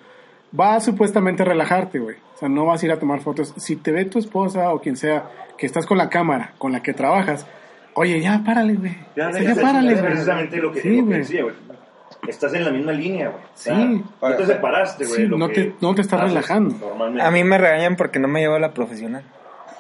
vas 0.53 0.85
supuestamente 0.85 1.43
a 1.43 1.47
relajarte, 1.47 1.99
güey. 2.01 2.17
O 2.35 2.39
sea, 2.39 2.49
no 2.49 2.67
vas 2.67 2.83
a 2.83 2.87
ir 2.87 2.93
a 2.93 2.99
tomar 2.99 3.21
fotos. 3.21 3.55
Si 3.57 3.77
te 3.77 3.93
ve 3.93 4.05
tu 4.07 4.19
esposa 4.19 4.73
o 4.73 4.81
quien 4.81 4.97
sea 4.97 5.31
que 5.57 5.67
estás 5.67 5.87
con 5.87 5.97
la 5.99 6.11
cámara 6.11 6.53
con 6.59 6.73
la 6.73 6.83
que 6.83 6.93
trabajas, 6.93 7.47
oye, 7.95 8.21
ya 8.21 8.43
párale, 8.45 8.75
güey. 8.75 8.97
Ya, 9.17 9.29
O 9.29 9.33
sea, 9.33 9.43
ya 9.43 9.55
párale, 9.63 9.93
Es 9.93 10.01
güey. 10.01 10.11
precisamente 10.13 10.57
lo 10.59 10.73
que, 10.73 10.81
Sí, 10.83 11.01
güey. 11.01 11.19
decía, 11.21 11.43
güey. 11.45 11.55
Estás 12.29 12.53
en 12.55 12.65
la 12.65 12.71
misma 12.73 12.93
línea, 12.93 13.29
güey. 13.29 13.43
O 13.43 13.49
sea, 13.55 13.77
Sí. 13.77 14.03
No 14.21 14.35
te 14.37 14.47
separaste, 14.47 15.05
güey. 15.07 15.17
Sí, 15.23 15.27
lo 15.27 15.39
no 15.39 15.49
que 15.49 15.55
te- 15.55 15.75
no 15.81 15.95
te 15.95 16.01
estás 16.03 16.21
relajando. 16.21 16.75
Normalmente. 16.77 17.23
A 17.23 17.31
mí 17.31 17.45
me 17.45 17.57
regañan 17.57 17.95
porque 17.97 18.19
no 18.19 18.27
me 18.29 18.41
llevo 18.41 18.57
a 18.57 18.61
la 18.61 18.73
profesional. 18.75 19.23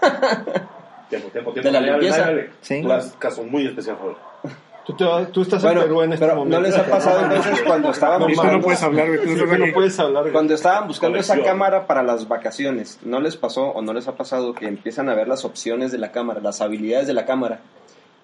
Tiempo, 1.08 1.28
tiempo, 1.28 1.52
tiempo. 1.52 1.68
De 1.68 1.72
la 1.72 1.80
limpieza. 1.80 2.20
dale. 2.22 2.50
Sí. 2.60 2.82
Haces 2.90 3.12
caso 3.18 3.42
muy 3.44 3.66
especial, 3.66 3.96
Jorge. 3.96 4.20
Tú, 4.86 4.94
te 4.94 5.04
tú 5.32 5.42
estás 5.42 5.62
Bueno, 5.62 5.80
en 5.80 5.86
Perú 5.88 6.02
en 6.02 6.12
este 6.12 6.24
pero 6.24 6.36
momento. 6.36 6.58
¿no 6.58 6.62
les 6.64 6.78
ha 6.78 6.84
pasado 6.84 7.20
entonces 7.24 7.60
cuando 7.66 7.90
estaban 7.90 8.20
tú 8.20 8.28
buscando, 8.28 8.52
no 8.52 8.60
puedes 8.62 8.82
hablar, 8.84 9.06
tú 9.06 9.30
no 9.30 9.34
Sí, 9.54 9.58
no 9.58 9.74
puedes 9.74 9.98
hablar, 9.98 10.30
cuando 10.30 10.54
estaban 10.54 10.86
buscando 10.86 11.18
esa 11.18 11.32
Colección. 11.34 11.54
cámara 11.54 11.86
para 11.88 12.04
las 12.04 12.28
vacaciones, 12.28 13.00
¿no 13.02 13.20
les 13.20 13.36
pasó 13.36 13.64
o 13.70 13.82
no 13.82 13.92
les 13.92 14.06
ha 14.06 14.14
pasado 14.14 14.52
que 14.54 14.68
empiezan 14.68 15.08
a 15.08 15.14
ver 15.16 15.26
las 15.26 15.44
opciones 15.44 15.90
de 15.90 15.98
la 15.98 16.12
cámara, 16.12 16.38
las 16.40 16.60
habilidades 16.60 17.08
de 17.08 17.14
la 17.14 17.24
cámara? 17.26 17.58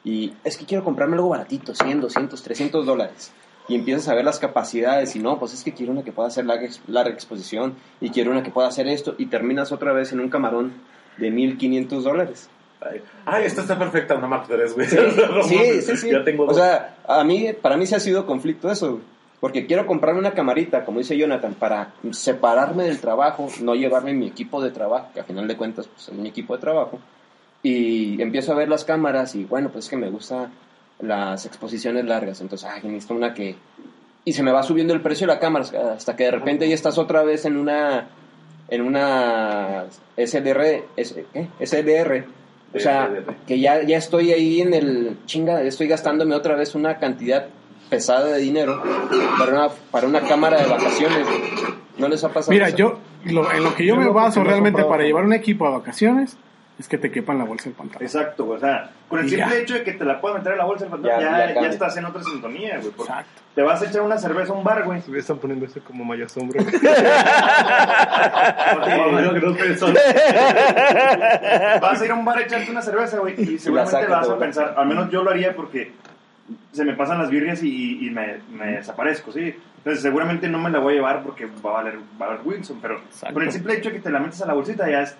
Y 0.04 0.34
es 0.44 0.56
que 0.56 0.64
quiero 0.64 0.84
comprarme 0.84 1.16
algo 1.16 1.30
baratito, 1.30 1.74
100, 1.74 2.00
200, 2.00 2.40
300 2.40 2.86
dólares. 2.86 3.32
Y 3.66 3.74
empiezas 3.74 4.08
a 4.08 4.14
ver 4.14 4.24
las 4.24 4.38
capacidades 4.38 5.16
y 5.16 5.18
no, 5.18 5.40
pues 5.40 5.54
es 5.54 5.64
que 5.64 5.72
quiero 5.72 5.90
una 5.92 6.04
que 6.04 6.12
pueda 6.12 6.28
hacer 6.28 6.44
larga 6.44 7.12
exposición 7.12 7.74
y 8.00 8.10
quiero 8.10 8.30
una 8.30 8.44
que 8.44 8.50
pueda 8.52 8.68
hacer 8.68 8.86
esto 8.86 9.16
y 9.18 9.26
terminas 9.26 9.72
otra 9.72 9.92
vez 9.92 10.12
en 10.12 10.20
un 10.20 10.28
camarón 10.28 10.74
de 11.18 11.30
1500 11.32 12.04
dólares. 12.04 12.48
Ay, 12.90 13.02
Ay, 13.24 13.44
esta 13.44 13.62
está 13.62 13.78
perfecta, 13.78 14.14
una 14.14 14.26
Mark 14.26 14.44
3, 14.48 14.74
güey. 14.74 14.86
Sí, 14.86 15.58
sí, 15.82 15.96
sí. 15.96 16.10
Ya 16.10 16.24
tengo 16.24 16.44
o 16.46 16.54
sea, 16.54 16.96
a 17.06 17.22
mí, 17.24 17.50
para 17.60 17.76
mí 17.76 17.86
sí 17.86 17.94
ha 17.94 18.00
sido 18.00 18.26
conflicto 18.26 18.70
eso, 18.70 18.92
güey. 18.92 19.02
Porque 19.40 19.66
quiero 19.66 19.86
comprarme 19.86 20.20
una 20.20 20.34
camarita, 20.34 20.84
como 20.84 20.98
dice 21.00 21.16
Jonathan, 21.18 21.54
para 21.54 21.92
separarme 22.12 22.84
del 22.84 23.00
trabajo, 23.00 23.48
no 23.60 23.74
llevarme 23.74 24.12
mi 24.14 24.28
equipo 24.28 24.62
de 24.62 24.70
trabajo, 24.70 25.08
que 25.12 25.18
a 25.20 25.24
final 25.24 25.48
de 25.48 25.56
cuentas 25.56 25.88
pues, 25.88 26.08
es 26.08 26.14
mi 26.14 26.28
equipo 26.28 26.54
de 26.54 26.60
trabajo. 26.60 27.00
Y 27.64 28.22
empiezo 28.22 28.52
a 28.52 28.56
ver 28.56 28.68
las 28.68 28.84
cámaras 28.84 29.34
y 29.34 29.44
bueno, 29.44 29.70
pues 29.70 29.86
es 29.86 29.90
que 29.90 29.96
me 29.96 30.10
gusta 30.10 30.48
las 31.00 31.44
exposiciones 31.44 32.04
largas. 32.04 32.40
Entonces, 32.40 32.68
ay, 32.72 32.82
necesito 32.84 33.14
una 33.14 33.34
que... 33.34 33.56
Y 34.24 34.32
se 34.32 34.44
me 34.44 34.52
va 34.52 34.62
subiendo 34.62 34.94
el 34.94 35.00
precio 35.00 35.26
de 35.26 35.32
la 35.34 35.40
cámara 35.40 35.64
hasta 35.96 36.14
que 36.14 36.22
de 36.24 36.30
repente 36.30 36.68
ya 36.68 36.74
estás 36.76 36.96
otra 36.98 37.24
vez 37.24 37.44
en 37.44 37.56
una 37.56 38.06
en 38.68 38.80
una 38.80 39.84
SLR, 40.16 40.84
S- 40.96 41.26
¿qué? 41.32 41.48
SLR. 41.60 42.24
O 42.74 42.78
sea, 42.78 43.10
que 43.46 43.60
ya, 43.60 43.82
ya 43.82 43.98
estoy 43.98 44.32
ahí 44.32 44.60
en 44.62 44.72
el 44.74 45.18
chinga, 45.26 45.62
estoy 45.62 45.88
gastándome 45.88 46.34
otra 46.34 46.54
vez 46.56 46.74
una 46.74 46.98
cantidad 46.98 47.46
pesada 47.90 48.26
de 48.28 48.38
dinero 48.40 48.82
para 49.38 49.52
una, 49.52 49.68
para 49.90 50.06
una 50.06 50.20
cámara 50.22 50.62
de 50.62 50.68
vacaciones. 50.68 51.26
¿No 51.98 52.08
les 52.08 52.24
ha 52.24 52.28
pasado 52.32 52.52
Mira, 52.52 52.68
eso? 52.68 52.76
yo, 52.78 52.98
lo- 53.26 53.52
en 53.52 53.62
lo 53.62 53.74
que 53.74 53.84
yo 53.84 53.94
Yo 53.96 54.00
me 54.00 54.08
baso 54.08 54.42
realmente 54.42 54.80
comprado. 54.80 54.90
para 54.90 55.04
llevar 55.04 55.24
un 55.24 55.34
equipo 55.34 55.66
a 55.66 55.70
vacaciones 55.70 56.36
es 56.82 56.88
que 56.88 56.98
te 56.98 57.10
quepa 57.10 57.32
en 57.32 57.38
la 57.38 57.44
bolsa 57.44 57.64
del 57.66 57.74
pantalón. 57.74 58.02
Exacto, 58.04 58.44
güey. 58.44 58.56
O 58.58 58.60
sea, 58.60 58.90
con 59.08 59.20
el 59.20 59.26
Y 59.26 59.30
simple 59.30 59.54
ya. 59.54 59.60
hecho 59.60 59.74
de 59.74 59.84
que 59.84 59.92
te 59.92 60.04
la 60.04 60.20
puedas 60.20 60.38
meter 60.38 60.52
en 60.52 60.58
la 60.58 60.64
bolsa 60.64 60.84
del 60.84 60.90
pantalón, 60.90 61.20
Ya, 61.20 61.24
ya, 61.24 61.30
ya 61.38 61.46
ya, 61.48 61.54
cambia. 61.54 61.70
estás 61.70 61.96
en 61.96 62.04
otra 62.06 62.22
sintonía, 62.24 62.76
güey. 62.78 62.88
Exacto. 62.88 63.40
Te 63.54 63.62
vas 63.62 63.82
a 63.82 63.84
echar 63.86 64.00
una 64.02 64.18
cerveza 64.18 64.52
a 64.52 64.56
un 64.56 64.64
bar, 64.64 64.82
güey. 64.84 65.00
Se 65.02 65.16
están 65.18 65.38
poniendo 65.38 65.66
ese 65.66 65.80
como 65.80 66.04
maya 66.04 66.28
sombra. 66.28 66.62
Vas 71.80 72.00
a 72.00 72.04
ir 72.04 72.10
a 72.10 72.14
un 72.14 72.24
bar 72.24 72.38
a 72.38 72.42
echarte 72.42 72.70
una 72.70 72.82
cerveza, 72.82 73.18
güey, 73.18 73.34
y 73.40 73.58
seguramente 73.58 74.06
vas 74.06 74.28
a 74.28 74.38
pensar, 74.38 74.74
al 74.76 74.86
menos 74.86 75.10
yo 75.10 75.22
lo 75.22 75.30
haría 75.30 75.54
porque 75.54 75.92
se 76.72 76.84
me 76.84 76.94
pasan 76.94 77.18
las 77.18 77.30
birrias 77.30 77.62
y, 77.62 78.06
y 78.06 78.10
me, 78.10 78.38
me 78.52 78.66
desaparezco, 78.76 79.32
¿sí? 79.32 79.54
Entonces 79.78 80.02
seguramente 80.02 80.48
no 80.48 80.58
me 80.58 80.70
la 80.70 80.78
voy 80.78 80.94
a 80.94 80.96
llevar 80.96 81.22
porque 81.22 81.46
va 81.46 81.70
a 81.70 81.74
valer, 81.74 81.98
va 82.20 82.26
a 82.26 82.28
valer 82.30 82.40
Wilson, 82.44 82.78
pero 82.80 82.98
Exacto. 82.98 83.34
por 83.34 83.42
el 83.42 83.52
simple 83.52 83.74
hecho 83.74 83.88
de 83.90 83.96
que 83.96 84.00
te 84.02 84.10
la 84.10 84.20
metes 84.20 84.40
a 84.42 84.46
la 84.46 84.54
bolsita 84.54 84.88
ya 84.88 85.02
es, 85.02 85.16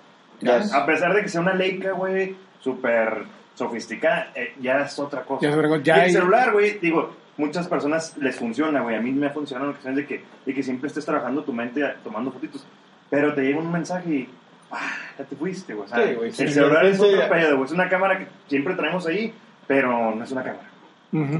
A 0.73 0.85
pesar 0.85 1.13
de 1.13 1.21
que 1.21 1.29
sea 1.29 1.41
una 1.41 1.53
Leica, 1.53 1.91
güey, 1.93 2.35
súper 2.59 3.23
sofisticada, 3.55 4.31
eh, 4.35 4.53
ya 4.61 4.79
es 4.81 4.97
otra 4.99 5.21
cosa. 5.23 5.45
Ya 5.83 5.97
Y 5.97 5.99
el 5.99 6.05
hay- 6.05 6.11
celular, 6.13 6.51
güey, 6.53 6.79
digo, 6.79 7.11
muchas 7.37 7.67
personas 7.67 8.17
les 8.17 8.35
funciona, 8.35 8.81
güey, 8.81 8.95
a 8.95 9.01
mí 9.01 9.11
me 9.11 9.27
ha 9.27 9.31
funcionado 9.31 9.69
en 9.69 9.75
ocasiones 9.75 9.97
de 9.97 10.05
que, 10.07 10.23
de 10.45 10.53
que 10.53 10.63
siempre 10.63 10.87
estés 10.87 11.05
trabajando 11.05 11.43
tu 11.43 11.53
mente 11.53 11.81
tomando 12.03 12.31
fotitos, 12.31 12.65
pero 13.09 13.33
te 13.33 13.41
llega 13.43 13.59
un 13.59 13.71
mensaje 13.71 14.09
y... 14.09 14.29
ah, 14.71 14.91
ya 15.19 15.25
te 15.25 15.35
fuiste, 15.35 15.73
güey. 15.73 15.85
O 15.85 15.87
sea, 15.87 16.07
Sí, 16.07 16.13
güey, 16.15 16.31
sí, 16.31 16.43
el 16.43 16.51
celular 16.51 16.85
es 16.85 16.99
otro 16.99 17.29
pedo, 17.29 17.55
güey. 17.57 17.65
Es 17.65 17.71
una 17.71 17.89
cámara 17.89 18.17
que 18.17 18.27
siempre 18.47 18.73
traemos 18.75 19.05
ahí, 19.05 19.31
pero 19.67 20.15
no 20.15 20.23
es 20.23 20.31
una 20.31 20.43
cámara. 20.43 20.69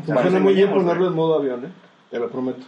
Sea, 0.05 0.15
Funciona 0.15 0.21
nos 0.29 0.41
muy 0.41 0.53
bien 0.53 0.69
ponerlo 0.69 1.07
en 1.07 1.15
modo 1.15 1.39
avión, 1.39 1.65
¿eh? 1.65 1.69
Te 2.11 2.19
lo 2.19 2.29
prometo. 2.29 2.63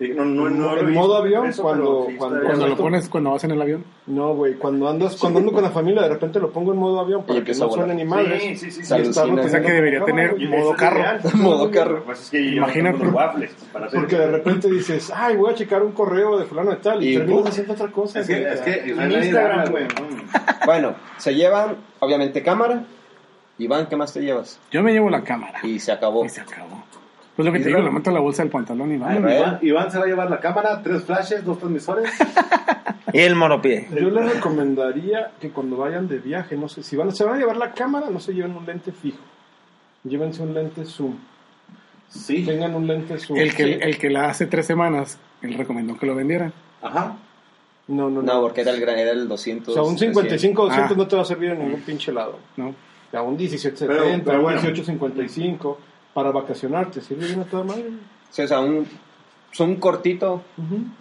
Sí, 0.00 0.14
No, 0.16 0.48
En 0.48 0.94
modo 0.94 1.16
avión, 1.18 1.44
eso, 1.50 1.62
cuando- 1.62 2.06
sí 2.08 2.16
cuando- 2.16 2.66
lo 2.68 2.74
pones, 2.76 3.06
cuando 3.10 3.32
vas 3.32 3.44
en 3.44 3.50
el 3.50 3.60
avión. 3.60 3.84
No, 4.06 4.34
güey, 4.34 4.54
cuando 4.54 4.88
andas, 4.88 5.14
cuando 5.16 5.40
ando 5.40 5.52
con 5.52 5.62
la 5.62 5.68
familia, 5.68 6.00
de 6.00 6.08
repente 6.08 6.40
lo 6.40 6.50
pongo 6.50 6.72
en 6.72 6.78
modo 6.78 7.00
avión 7.00 7.22
para 7.24 7.44
que 7.44 7.52
no 7.52 7.70
suene 7.70 7.94
ni 7.94 8.04
madres. 8.06 8.42
Sí, 8.42 8.56
sí, 8.56 8.70
sí. 8.70 8.94
O 8.94 9.12
sea 9.48 9.60
que 9.60 9.72
debería 9.72 10.02
tener 10.02 10.38
modo 10.48 10.74
carro. 10.74 11.02
Modo 11.34 11.70
carro. 11.70 12.02
Pues 12.06 12.18
es 12.22 12.30
que 12.30 12.40
Imagínate. 12.40 12.92
no 12.92 12.98
tengo 12.98 13.04
los 13.04 13.14
waffles 13.14 13.54
para 13.74 13.86
hacer 13.86 14.00
Porque 14.00 14.16
de 14.16 14.26
repente 14.30 14.70
dices, 14.70 15.12
ay, 15.14 15.36
voy 15.36 15.50
a 15.50 15.54
checar 15.54 15.82
un 15.82 15.92
correo 15.92 16.38
de 16.38 16.46
fulano 16.46 16.70
de 16.70 16.76
tal, 16.78 17.04
y, 17.04 17.10
Y 17.10 17.16
terminas 17.18 17.46
haciendo 17.48 17.74
otra 17.74 17.88
cosa. 17.92 18.20
Es 18.20 18.26
que, 18.26 18.42
es 18.52 18.60
que 18.62 18.88
Instagram, 18.88 19.70
güey. 19.70 19.84
mm. 19.84 20.64
Bueno, 20.64 20.94
se 21.18 21.34
llevan, 21.34 21.76
obviamente, 21.98 22.42
cámara. 22.42 22.84
Iván, 23.58 23.86
¿qué 23.88 23.96
más 23.96 24.14
te 24.14 24.20
llevas? 24.22 24.58
Yo 24.70 24.82
me 24.82 24.92
llevo 24.94 25.10
la 25.10 25.22
cámara. 25.22 25.60
Y 25.62 25.78
se 25.78 25.92
acabó. 25.92 26.24
Y 26.24 26.30
se 26.30 26.40
acabó. 26.40 26.82
Pues 27.40 27.46
lo 27.46 27.52
que 27.52 27.58
Y 27.58 27.62
te 27.62 27.68
digo, 27.68 27.80
lo 27.80 27.92
meto 27.92 28.10
la 28.10 28.20
bolsa 28.20 28.42
del 28.42 28.50
pantalón 28.50 28.92
y 28.92 28.98
vámonos. 28.98 29.32
Iván, 29.32 29.58
Iván 29.62 29.90
se 29.90 29.98
va 29.98 30.04
a 30.04 30.06
llevar 30.08 30.30
la 30.30 30.40
cámara, 30.40 30.82
tres 30.82 31.02
flashes, 31.04 31.44
dos 31.44 31.58
transmisores. 31.58 32.10
Y 33.12 33.18
el 33.20 33.34
monopié. 33.34 33.88
Yo 33.98 34.10
les 34.10 34.34
recomendaría 34.34 35.30
que 35.40 35.50
cuando 35.50 35.76
vayan 35.78 36.06
de 36.08 36.18
viaje, 36.18 36.56
no 36.56 36.68
sé, 36.68 36.82
si 36.82 36.96
van, 36.96 37.12
se 37.14 37.24
van 37.24 37.36
a 37.36 37.38
llevar 37.38 37.56
la 37.56 37.72
cámara, 37.72 38.08
no 38.10 38.20
se 38.20 38.34
lleven 38.34 38.54
un 38.56 38.66
lente 38.66 38.92
fijo. 38.92 39.18
Llévense 40.04 40.42
un 40.42 40.52
lente 40.54 40.84
zoom. 40.84 41.14
Sí. 42.08 42.44
Tengan 42.44 42.74
un 42.74 42.86
lente 42.86 43.18
zoom. 43.18 43.38
El 43.38 43.54
que, 43.54 43.64
Sí. 43.64 43.78
el 43.80 43.98
que 43.98 44.10
la 44.10 44.26
hace 44.28 44.46
tres 44.46 44.66
semanas, 44.66 45.18
él 45.42 45.54
recomendó 45.54 45.96
que 45.96 46.06
lo 46.06 46.14
vendieran. 46.14 46.52
Ajá. 46.82 47.16
No, 47.88 48.10
no, 48.10 48.22
no. 48.22 48.34
No, 48.34 48.40
porque 48.42 48.60
era 48.60 48.72
el, 48.72 48.80
gran- 48.80 48.98
era 48.98 49.12
el 49.12 49.28
200. 49.28 49.68
o 49.68 49.72
sea, 49.74 49.82
un 49.82 49.98
55 49.98 50.64
200 50.64 50.92
Ah. 50.92 50.94
no 50.96 51.06
te 51.08 51.16
va 51.16 51.22
a 51.22 51.24
servir 51.24 51.50
en 51.50 51.60
ningún 51.60 51.80
pinche 51.80 52.12
lado. 52.12 52.38
¿no? 52.56 52.74
A 53.12 53.22
un 53.22 53.36
1770, 53.36 53.86
Pero- 53.94 54.24
pero 54.24 54.36
un 54.38 54.42
bueno. 54.44 54.60
1855 54.60 55.78
para 56.14 56.30
vacacionar, 56.30 56.90
te 56.90 57.00
sirve 57.00 57.26
bien 57.26 57.40
a 57.40 57.44
toda 57.44 57.64
madre. 57.64 57.90
Sí, 58.30 58.42
o 58.42 58.48
sea, 58.48 58.60
un 58.60 58.86
zoom 59.52 59.76
cortito. 59.76 60.42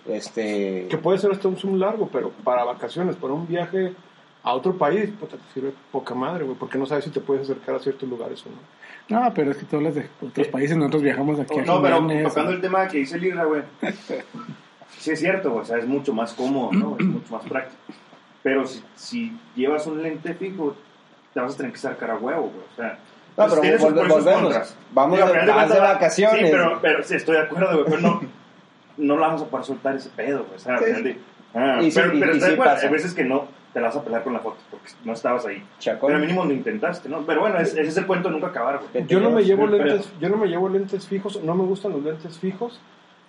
Este. 0.07 0.87
Que 0.89 0.97
puede 0.97 1.17
ser 1.19 1.31
hasta 1.31 1.47
un 1.47 1.57
zoom 1.57 1.75
largo, 1.77 2.07
pero 2.11 2.29
para 2.43 2.63
vacaciones, 2.63 3.15
para 3.15 3.33
un 3.33 3.47
viaje 3.47 3.93
a 4.43 4.53
otro 4.53 4.73
país, 4.77 5.09
puta, 5.19 5.35
te 5.37 5.53
sirve 5.53 5.73
poca 5.91 6.15
madre, 6.15 6.45
güey, 6.45 6.57
porque 6.57 6.77
no 6.77 6.85
sabes 6.85 7.03
si 7.03 7.09
te 7.11 7.19
puedes 7.19 7.43
acercar 7.43 7.75
a 7.75 7.79
ciertos 7.79 8.07
lugares 8.09 8.43
o 8.45 8.49
no. 8.49 9.19
No, 9.21 9.33
pero 9.33 9.51
es 9.51 9.57
que 9.57 9.65
tú 9.65 9.75
hablas 9.77 9.95
de 9.95 10.07
otros 10.25 10.47
países, 10.47 10.77
nosotros 10.77 11.01
viajamos 11.03 11.39
aquí 11.39 11.59
a 11.59 11.63
No, 11.65 11.81
pero 11.81 11.97
tocando 12.23 12.51
o- 12.51 12.53
el 12.53 12.61
tema 12.61 12.87
que 12.87 12.99
dice 12.99 13.17
Lira, 13.19 13.43
güey. 13.45 13.63
Sí 14.97 15.11
es 15.11 15.19
cierto, 15.19 15.51
güey, 15.51 15.61
o 15.61 15.65
sea, 15.65 15.77
es 15.77 15.87
mucho 15.87 16.13
más 16.13 16.33
cómodo, 16.33 16.71
¿no? 16.73 16.97
Es 16.99 17.05
mucho 17.05 17.33
más 17.33 17.45
práctico. 17.45 17.79
Pero 18.43 18.65
si, 18.67 18.81
si 18.95 19.37
llevas 19.55 19.87
un 19.87 20.01
lente 20.03 20.33
fijo, 20.33 20.75
te 21.33 21.39
vas 21.39 21.53
a 21.53 21.57
tener 21.57 21.71
que 21.71 21.77
sacar 21.77 22.11
a 22.11 22.17
huevo, 22.17 22.43
güey. 22.53 22.65
O 22.73 22.75
sea, 22.75 22.99
No, 23.39 23.47
pues 23.47 23.59
pero 23.59 23.61
tiene 23.61 23.77
sus 23.79 23.89
y 23.89 23.93
volvemos. 24.09 24.41
contras. 24.43 24.75
Vamos 24.91 25.17
Digo, 25.17 25.29
final 25.29 25.47
vas 25.55 25.69
de 25.73 25.79
vacaciones. 25.79 26.39
Sí, 26.45 26.47
pero, 26.51 26.79
pero 26.81 27.03
sí, 27.03 27.15
estoy 27.15 27.35
de 27.37 27.41
acuerdo, 27.43 27.71
güey, 27.73 27.85
pero 27.85 28.01
no, 28.01 28.21
no 28.97 29.17
la 29.17 29.27
vamos 29.27 29.41
a 29.41 29.45
poder 29.45 29.65
soltar 29.65 29.95
ese 29.95 30.09
pedo, 30.09 30.45
güey. 30.45 30.59
Final 30.59 31.03
de- 31.03 31.17
ah, 31.55 31.79
Y 31.81 31.91
sí, 31.91 31.99
pero 31.99 32.13
y- 32.15 32.19
pero 32.19 32.35
y 32.35 32.39
sí 32.41 32.51
acuerdo, 32.51 32.73
pasa. 32.73 32.85
hay 32.87 32.93
veces 32.93 33.13
que 33.13 33.23
no 33.23 33.47
te 33.73 33.79
la 33.79 33.87
vas 33.87 33.95
a 33.97 34.03
pelar 34.03 34.23
con 34.23 34.33
la 34.33 34.39
foto 34.39 34.57
porque 34.71 34.89
no 35.05 35.13
estabas 35.13 35.45
ahí. 35.45 35.63
Chacón. 35.79 36.07
Pero 36.07 36.19
mínimo 36.19 36.43
lo 36.43 36.51
intentaste, 36.53 37.07
¿no? 37.07 37.21
Pero 37.25 37.41
bueno, 37.41 37.59
es- 37.59 37.69
ese 37.73 37.81
es 37.83 37.97
el 37.97 38.05
cuento 38.07 38.27
de 38.29 38.33
nunca 38.33 38.47
acabar, 38.47 38.77
güey. 38.79 38.89
¿Qué 38.91 39.01
te 39.03 39.07
Yo 39.07 39.19
no 39.19 39.29
me 39.29 39.43
llevo 39.43 39.67
lentes, 39.67 40.11
yo 40.19 40.29
no 40.29 40.37
me 40.37 40.47
llevo 40.47 40.69
lentes 40.69 41.07
fijos, 41.07 41.41
no 41.43 41.55
me 41.55 41.63
gustan 41.65 41.91
los 41.93 42.03
lentes 42.03 42.37
fijos, 42.39 42.79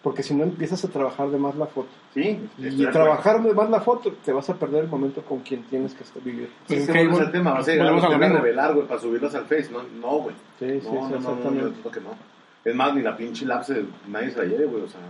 porque 0.02 0.22
si 0.22 0.34
no 0.34 0.44
empiezas 0.44 0.82
a 0.84 0.88
trabajar 0.88 1.30
de 1.30 1.38
más 1.38 1.54
la 1.56 1.66
foto. 1.66 1.88
Sí, 2.14 2.38
Y 2.58 2.86
trabajar 2.86 3.42
de 3.42 3.52
más 3.52 3.68
la 3.68 3.80
foto, 3.80 4.12
te 4.24 4.32
vas 4.32 4.48
a 4.48 4.54
perder 4.54 4.84
el 4.84 4.90
momento 4.90 5.22
con 5.22 5.40
quien 5.40 5.62
tienes 5.64 5.94
que 5.94 6.04
estar 6.04 6.22
vivir. 6.22 6.50
Sí, 6.66 6.76
Es 6.76 6.88
que 6.88 6.98
al 6.98 7.32
tema. 7.32 7.52
Vas 7.52 7.68
a 7.68 7.72
llegar 7.72 7.92
volvemos 7.92 8.22
a 8.22 8.28
revelar, 8.28 8.74
güey, 8.74 8.86
para 8.86 9.00
subirlos 9.00 9.34
al 9.34 9.44
Face. 9.44 9.68
No, 9.70 9.82
no, 9.82 10.22
güey. 10.22 10.34
Sí, 10.58 10.80
sí, 10.80 10.88
no, 10.90 11.08
no, 11.08 11.18
no, 11.18 11.50
no, 11.50 11.90
que 11.90 12.00
no. 12.00 12.10
Es 12.64 12.74
más, 12.74 12.94
ni 12.94 13.02
la 13.02 13.16
pinche 13.16 13.44
lapse 13.44 13.84
nadie 14.08 14.30
se 14.30 14.38
la 14.38 14.44
lleve, 14.44 14.66
güey. 14.66 14.82
O 14.82 14.88
sea, 14.88 15.00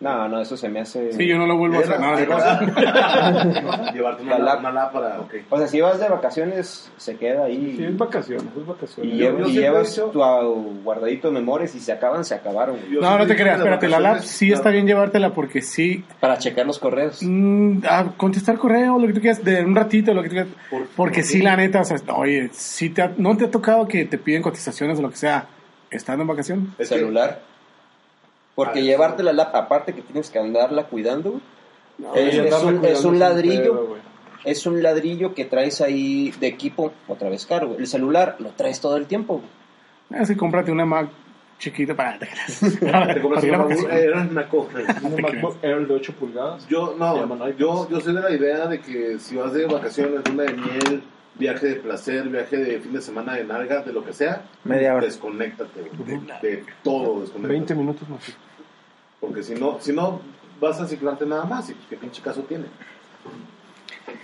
No, 0.00 0.28
no, 0.28 0.40
eso 0.40 0.56
se 0.56 0.68
me 0.68 0.80
hace. 0.80 1.12
Sí, 1.12 1.26
yo 1.26 1.36
no 1.38 1.46
lo 1.46 1.56
vuelvo 1.56 1.78
a 1.78 1.80
hacer. 1.80 1.98
nada. 2.00 2.18
Llevarte 3.92 4.22
una, 4.22 4.38
La 4.38 4.44
lap. 4.44 4.60
una 4.60 4.70
lap 4.72 4.92
para. 4.92 5.20
Ok. 5.20 5.34
O 5.50 5.58
sea, 5.58 5.66
si 5.66 5.80
vas 5.80 5.98
de 5.98 6.08
vacaciones, 6.08 6.90
se 6.96 7.16
queda 7.16 7.44
ahí. 7.44 7.74
Sí, 7.76 7.84
es 7.84 7.96
vacaciones, 7.98 8.46
es 8.56 8.66
vacaciones. 8.66 9.12
y 9.12 9.52
llevas 9.52 9.90
dicho- 9.90 10.10
tu 10.12 10.20
guardadito 10.84 11.28
de 11.28 11.34
memorias 11.34 11.74
y 11.74 11.80
se 11.80 11.92
acaban, 11.92 12.24
se 12.24 12.34
acabaron. 12.34 12.76
Yo 12.90 13.00
No, 13.00 13.18
no 13.18 13.26
te 13.26 13.34
creas, 13.36 13.58
espérate, 13.58 13.88
la 13.88 14.00
lap 14.00 14.20
sí 14.20 14.52
está 14.52 14.70
bien 14.70 14.86
llevártela 14.86 15.32
porque 15.34 15.62
sí, 15.62 16.04
Para 16.20 16.38
checar 16.38 16.66
los 16.66 16.78
correos. 16.78 17.20
mm, 17.22 17.78
a 17.88 18.12
contestar 18.16 18.56
correo, 18.58 18.98
lo 18.98 19.06
que 19.06 19.12
tú 19.14 19.20
quieras, 19.20 19.42
de 19.44 19.64
un 19.64 19.74
ratito, 19.74 20.14
lo 20.14 20.22
que 20.22 20.28
tú 20.28 20.34
quieras, 20.36 20.52
Por- 20.70 20.86
porque 20.96 21.20
por- 21.20 21.24
sí, 21.28 21.42
la 21.42 21.56
neta, 21.56 21.80
o 21.80 21.84
sea, 21.84 21.98
oye, 22.14 22.50
si 22.52 22.90
te 22.90 23.02
ha- 23.02 23.12
no 23.16 23.36
te 23.36 23.46
ha 23.46 23.50
tocado 23.50 23.86
que 23.88 24.04
te 24.04 24.18
piden 24.18 24.42
cotizaciones 24.42 24.98
o 24.98 25.02
lo 25.02 25.10
que 25.10 25.16
sea, 25.16 25.46
estando 25.90 26.22
en 26.22 26.28
vacación. 26.28 26.74
Que- 26.76 26.84
celular. 26.84 27.40
Porque 28.58 28.80
Ah, 28.80 28.82
llevarte 28.82 29.22
la 29.22 29.32
lap, 29.32 29.54
aparte 29.54 29.94
que 29.94 30.02
tienes 30.02 30.30
que 30.30 30.40
andarla 30.40 30.82
cuidando, 30.88 31.40
güey, 31.96 32.28
es, 32.28 32.34
es 32.34 32.62
un, 32.64 32.74
es 32.74 32.80
cuidando 32.80 33.08
un 33.08 33.14
es 33.14 33.20
ladrillo. 33.20 33.72
pedo, 33.72 33.96
es 34.44 34.66
un 34.66 34.82
ladrillo 34.82 35.32
que 35.32 35.44
traes 35.44 35.80
ahí 35.80 36.34
de 36.40 36.48
equipo, 36.48 36.92
otra 37.06 37.28
vez 37.28 37.46
caro. 37.46 37.76
El 37.78 37.86
celular 37.86 38.34
lo 38.40 38.48
traes 38.50 38.80
todo 38.80 38.96
el 38.96 39.06
tiempo. 39.06 39.42
Así 40.10 40.34
cómprate 40.34 40.72
una 40.72 40.84
Mac 40.84 41.08
chiquita 41.60 41.94
para... 41.94 42.18
Te 42.18 43.20
compras 43.22 43.44
una. 43.44 43.58
MacBook, 43.58 43.88
era 43.92 44.22
una 44.22 44.48
cosa. 44.48 44.70
Un 45.04 45.22
MacBook 45.22 45.56
Air 45.62 45.86
de 45.86 45.94
8 45.94 46.12
pulgadas. 46.18 46.66
Yo, 46.66 46.96
no, 46.98 47.50
yo, 47.50 47.88
yo 47.88 48.00
soy 48.00 48.12
de 48.12 48.20
la 48.22 48.32
idea 48.32 48.66
de 48.66 48.80
que 48.80 49.20
si 49.20 49.36
vas 49.36 49.52
de 49.52 49.66
vacaciones, 49.66 50.28
luna 50.28 50.42
de 50.42 50.52
miel, 50.54 51.02
viaje 51.36 51.64
de 51.68 51.74
placer, 51.76 52.28
viaje 52.28 52.56
de 52.56 52.80
fin 52.80 52.92
de 52.92 53.02
semana 53.02 53.34
de 53.36 53.44
nalga, 53.44 53.82
de 53.82 53.92
lo 53.92 54.04
que 54.04 54.12
sea, 54.12 54.42
Media 54.64 54.96
hora. 54.96 55.04
desconéctate 55.04 55.80
de, 55.80 56.20
de 56.42 56.64
todo, 56.82 57.20
desconéctate. 57.20 57.52
20 57.52 57.74
minutos 57.76 58.08
más. 58.08 58.36
Porque 59.20 59.42
si 59.42 59.54
no, 59.54 59.78
si 59.80 59.92
no 59.92 60.20
vas 60.60 60.80
a 60.80 60.86
ciclarte 60.86 61.26
nada 61.26 61.44
más, 61.44 61.68
y 61.70 61.74
pues, 61.74 61.86
qué 61.88 61.96
pinche 61.96 62.22
caso 62.22 62.42
tiene. 62.42 62.64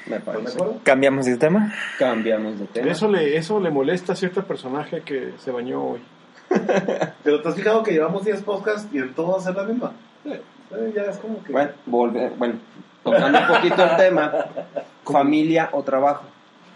Me 0.07 0.17
¿Estás 0.17 0.35
de 0.35 0.41
parece. 0.41 0.79
Cambiamos 0.83 1.27
de 1.27 1.37
tema. 1.37 1.73
Cambiamos 1.99 2.59
de 2.59 2.67
tema. 2.67 2.91
Eso 2.91 3.09
le, 3.09 3.37
eso 3.37 3.61
le 3.61 3.71
molesta 3.71 4.13
a 4.13 4.17
cierto 4.17 4.43
personaje 4.45 5.03
que 5.03 5.35
se 5.39 5.51
bañó 5.51 5.83
hoy. 5.83 6.01
Pero 7.25 7.43
te 7.43 7.49
has 7.49 7.55
fijado 7.55 7.83
que 7.83 7.93
llevamos 7.93 8.25
10 8.25 8.43
podcasts 8.43 8.89
y 8.93 8.99
en 8.99 9.15
todos 9.15 9.47
es 9.47 9.55
la 9.55 9.65
misma. 9.65 9.93
Eh, 10.25 10.93
ya 10.95 11.03
es 11.03 11.19
como 11.19 11.43
que. 11.43 11.53
Bueno, 11.53 11.71
volve- 11.87 12.33
bueno, 12.37 12.55
tocando 13.03 13.39
un 13.39 13.47
poquito 13.47 13.83
el 13.85 13.97
tema, 13.97 14.33
familia 15.05 15.69
o 15.73 15.83
trabajo. 15.83 16.25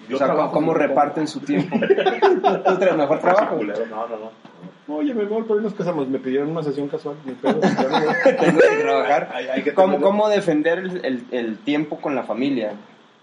Yo 0.09 0.17
o 0.17 0.19
sea, 0.19 0.29
¿cómo 0.53 0.73
reparten 0.73 1.27
su 1.29 1.41
tiempo? 1.41 1.77
¿Tú 1.79 2.97
mejor 2.97 3.19
trabajo? 3.21 3.57
No, 3.57 4.07
no, 4.07 4.17
no. 4.17 4.31
Oye, 4.89 5.13
mi 5.15 5.23
amor, 5.23 5.47
por 5.47 5.59
ahí 5.59 5.63
nos 5.63 5.75
casamos. 5.75 6.09
Me 6.09 6.19
pidieron 6.19 6.49
una 6.51 6.63
sesión 6.63 6.89
casual. 6.89 7.17
Pedo, 7.43 7.55
voy. 7.61 8.35
Tengo 8.41 8.59
que 8.61 8.77
trabajar. 8.81 9.31
Hay- 9.35 9.47
hay 9.49 9.63
que 9.63 9.75
¿Cómo, 9.75 10.01
cómo 10.01 10.29
defender 10.29 10.79
el, 10.79 11.05
el- 11.05 11.27
el 11.31 11.59
tiempo 11.59 11.99
con 12.01 12.15
la 12.15 12.23
familia 12.25 12.73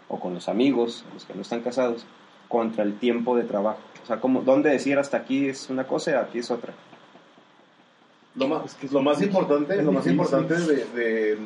o 0.07 0.20
con 0.20 0.34
los 0.36 0.47
amigos, 0.47 1.03
los 1.13 1.26
que 1.26 1.34
no 1.34 1.41
están 1.41 1.61
casados, 1.61 2.05
contra 2.47 2.84
el 2.84 2.97
tiempo 2.99 3.36
de 3.36 3.43
trabajo? 3.43 3.80
O 4.03 4.05
sea, 4.05 4.18
¿cómo, 4.20 4.41
¿dónde 4.43 4.70
decir 4.70 4.99
hasta 4.99 5.18
aquí 5.18 5.47
es 5.49 5.70
una 5.72 5.86
cosa 5.88 6.11
y 6.11 6.13
aquí 6.13 6.38
es 6.39 6.51
otra? 6.51 6.74
Lo 8.36 8.47
más, 8.47 8.78
lo 8.91 9.01
más 9.01 9.22
importante, 9.22 9.82
lo 9.82 9.91
más 9.91 10.05
importante 10.07 10.53
de, 10.55 10.86
de- 10.93 11.38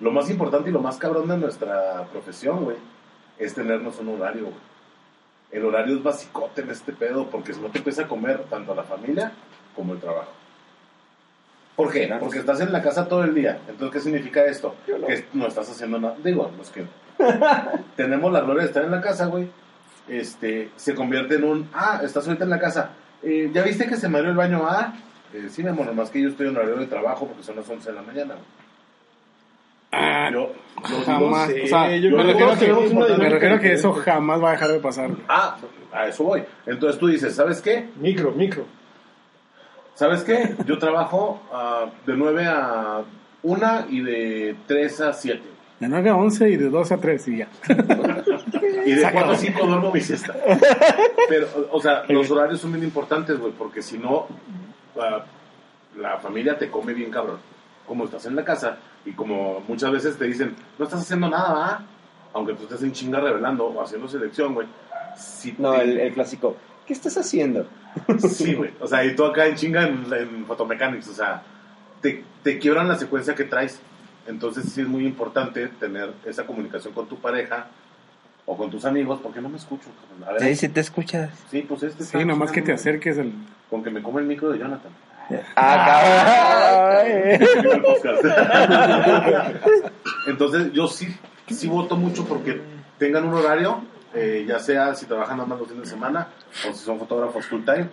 lo 0.00 0.10
más 0.10 0.28
importante 0.28 0.68
y 0.68 0.72
lo 0.72 0.80
más 0.80 0.98
cabrón 0.98 1.28
de 1.28 1.38
nuestra 1.38 2.04
profesión, 2.12 2.64
güey, 2.64 2.76
es 3.38 3.54
tenernos 3.54 3.98
un 4.00 4.08
horario, 4.10 4.42
güey. 4.42 4.54
El 5.50 5.64
horario 5.64 5.96
es 5.96 6.02
basicote 6.02 6.62
en 6.62 6.70
este 6.70 6.92
pedo, 6.92 7.28
porque 7.30 7.54
si 7.54 7.60
no 7.60 7.68
te 7.68 7.78
empieza 7.78 8.02
a 8.02 8.08
comer 8.08 8.44
tanto 8.50 8.72
a 8.72 8.76
la 8.76 8.82
familia 8.82 9.32
como 9.74 9.94
el 9.94 10.00
trabajo. 10.00 10.32
¿Por 11.74 11.92
qué? 11.92 12.12
Porque 12.18 12.40
estás 12.40 12.60
en 12.60 12.72
la 12.72 12.82
casa 12.82 13.06
todo 13.06 13.22
el 13.22 13.34
día. 13.34 13.60
Entonces, 13.68 13.90
¿qué 13.92 14.00
significa 14.00 14.44
esto? 14.44 14.74
Que 14.84 15.26
no 15.32 15.46
estás 15.46 15.70
haciendo 15.70 15.98
nada. 16.00 16.16
Digo, 16.22 16.50
los 16.58 16.70
que 16.70 16.84
tenemos 17.96 18.32
la 18.32 18.40
gloria 18.40 18.62
de 18.62 18.68
estar 18.68 18.84
en 18.84 18.90
la 18.90 19.00
casa, 19.00 19.26
güey, 19.26 19.48
este, 20.08 20.70
se 20.76 20.94
convierte 20.94 21.36
en 21.36 21.44
un, 21.44 21.70
ah, 21.72 22.00
estás 22.02 22.26
ahorita 22.26 22.44
en 22.44 22.50
la 22.50 22.58
casa. 22.58 22.90
Eh, 23.22 23.50
¿Ya 23.52 23.62
viste 23.62 23.86
que 23.86 23.96
se 23.96 24.08
me 24.08 24.18
abrió 24.18 24.32
el 24.32 24.36
baño? 24.36 24.66
Ah, 24.68 24.92
eh, 25.32 25.46
sí, 25.50 25.62
mi 25.62 25.68
amor, 25.68 25.86
nomás 25.86 26.10
que 26.10 26.20
yo 26.20 26.28
estoy 26.28 26.48
en 26.48 26.56
horario 26.56 26.76
de 26.76 26.86
trabajo 26.86 27.26
porque 27.26 27.44
son 27.44 27.56
las 27.56 27.68
11 27.68 27.90
de 27.90 27.94
la 27.94 28.02
mañana, 28.02 28.34
güey. 28.34 28.67
Ah, 29.92 30.28
Yo, 30.32 30.52
yo 30.88 30.88
digo, 30.88 31.02
jamás. 31.04 31.50
sí, 31.50 31.60
o 31.62 31.66
sea, 31.66 31.96
yo 31.96 32.10
me 32.16 32.22
creo 32.22 32.36
que 32.36 32.44
refiero, 32.44 32.80
que, 32.80 32.88
una 32.88 33.16
me 33.16 33.28
refiero 33.30 33.58
que 33.60 33.72
eso 33.72 33.92
jamás 33.94 34.42
va 34.42 34.50
a 34.50 34.52
dejar 34.52 34.70
de 34.72 34.80
pasar. 34.80 35.10
ah, 35.28 35.56
a 35.92 36.06
eso 36.08 36.24
voy. 36.24 36.42
Entonces 36.66 36.98
tú 37.00 37.06
dices, 37.08 37.34
¿sabes 37.34 37.62
qué? 37.62 37.88
Micro, 37.98 38.32
micro. 38.32 38.64
¿Sabes 39.94 40.22
qué? 40.22 40.54
Yo 40.66 40.78
trabajo 40.78 41.40
ah, 41.52 41.86
de 42.06 42.14
9 42.16 42.44
a 42.46 43.02
1 43.42 43.84
y 43.88 44.00
de 44.02 44.56
3 44.66 45.00
a 45.00 45.12
7. 45.12 45.42
De 45.80 45.88
9 45.88 46.10
a 46.10 46.16
11 46.16 46.50
y 46.50 46.56
de 46.56 46.68
2 46.70 46.92
a 46.92 46.96
3 46.98 47.28
y 47.28 47.36
ya. 47.38 47.48
Y 48.84 48.92
de 48.92 49.02
4 49.12 49.30
a 49.30 49.36
5 49.36 49.66
duermo 49.66 49.90
mi 49.92 50.00
siesta. 50.00 50.34
Pero, 51.28 51.48
o 51.72 51.80
sea, 51.80 52.02
los 52.08 52.30
horarios 52.30 52.60
son 52.60 52.72
bien 52.72 52.84
importantes, 52.84 53.38
güey, 53.38 53.52
porque 53.52 53.80
si 53.82 53.98
no, 53.98 54.26
ah, 55.00 55.24
la 55.96 56.18
familia 56.18 56.56
te 56.58 56.70
come 56.70 56.92
bien 56.92 57.10
cabrón. 57.10 57.38
Como 57.86 58.04
estás 58.04 58.26
en 58.26 58.36
la 58.36 58.44
casa 58.44 58.76
y 59.08 59.12
como 59.12 59.60
muchas 59.68 59.90
veces 59.92 60.16
te 60.18 60.24
dicen, 60.26 60.54
no 60.78 60.84
estás 60.84 61.00
haciendo 61.02 61.28
nada, 61.28 61.52
¿va? 61.52 61.82
Aunque 62.34 62.54
tú 62.54 62.64
estés 62.64 62.82
en 62.82 62.92
chinga 62.92 63.20
revelando 63.20 63.66
o 63.66 63.82
haciendo 63.82 64.06
selección, 64.08 64.54
güey. 64.54 64.66
Si 65.16 65.54
No, 65.58 65.72
te- 65.72 65.82
el, 65.82 66.00
el 66.00 66.12
clásico. 66.14 66.56
¿Qué 66.86 66.92
estás 66.92 67.16
haciendo? 67.18 67.66
Sí, 68.18 68.54
güey. 68.54 68.70
O 68.80 68.86
sea, 68.86 69.04
y 69.04 69.14
tú 69.16 69.24
acá 69.24 69.46
en 69.46 69.56
chinga 69.56 69.86
en, 69.86 70.06
en 70.12 70.46
Photomechanics, 70.46 71.08
o 71.08 71.12
sea, 71.14 71.42
te, 72.00 72.22
te 72.42 72.58
quiebran 72.58 72.88
la 72.88 72.96
secuencia 72.96 73.34
que 73.34 73.44
traes. 73.44 73.80
Entonces 74.26 74.66
sí 74.72 74.82
es 74.82 74.88
muy 74.88 75.06
importante 75.06 75.66
tener 75.68 76.12
esa 76.26 76.44
comunicación 76.46 76.92
con 76.94 77.06
tu 77.08 77.16
pareja 77.18 77.66
o 78.46 78.56
con 78.56 78.70
tus 78.70 78.84
amigos, 78.84 79.20
porque 79.22 79.40
no 79.40 79.48
me 79.48 79.56
escucho. 79.56 79.88
A 80.26 80.32
ver, 80.32 80.42
Sí, 80.42 80.54
sí 80.56 80.68
te 80.68 80.80
escuchas. 80.80 81.30
sí, 81.50 81.62
pues 81.68 81.82
este 81.82 82.04
Sí, 82.04 82.24
nomás 82.24 82.52
que 82.52 82.62
te 82.62 82.72
acerques 82.72 83.18
al... 83.18 83.32
Con 83.70 83.82
que 83.82 83.90
me 83.90 84.02
come 84.02 84.20
el 84.20 84.26
micro 84.26 84.50
de 84.50 84.58
Jonathan. 84.58 84.92
Ah. 85.56 87.02
Entonces 90.26 90.72
yo 90.72 90.88
sí, 90.88 91.08
sí 91.48 91.68
voto 91.68 91.96
mucho 91.96 92.24
porque 92.24 92.60
tengan 92.98 93.24
un 93.24 93.34
horario, 93.34 93.82
eh, 94.14 94.44
ya 94.46 94.58
sea 94.58 94.94
si 94.94 95.06
trabajan 95.06 95.36
nada 95.36 95.48
más 95.48 95.58
los 95.58 95.68
fines 95.68 95.84
de 95.84 95.90
semana 95.90 96.28
o 96.68 96.72
si 96.72 96.84
son 96.84 96.98
fotógrafos 96.98 97.46
full 97.46 97.62
time. 97.64 97.88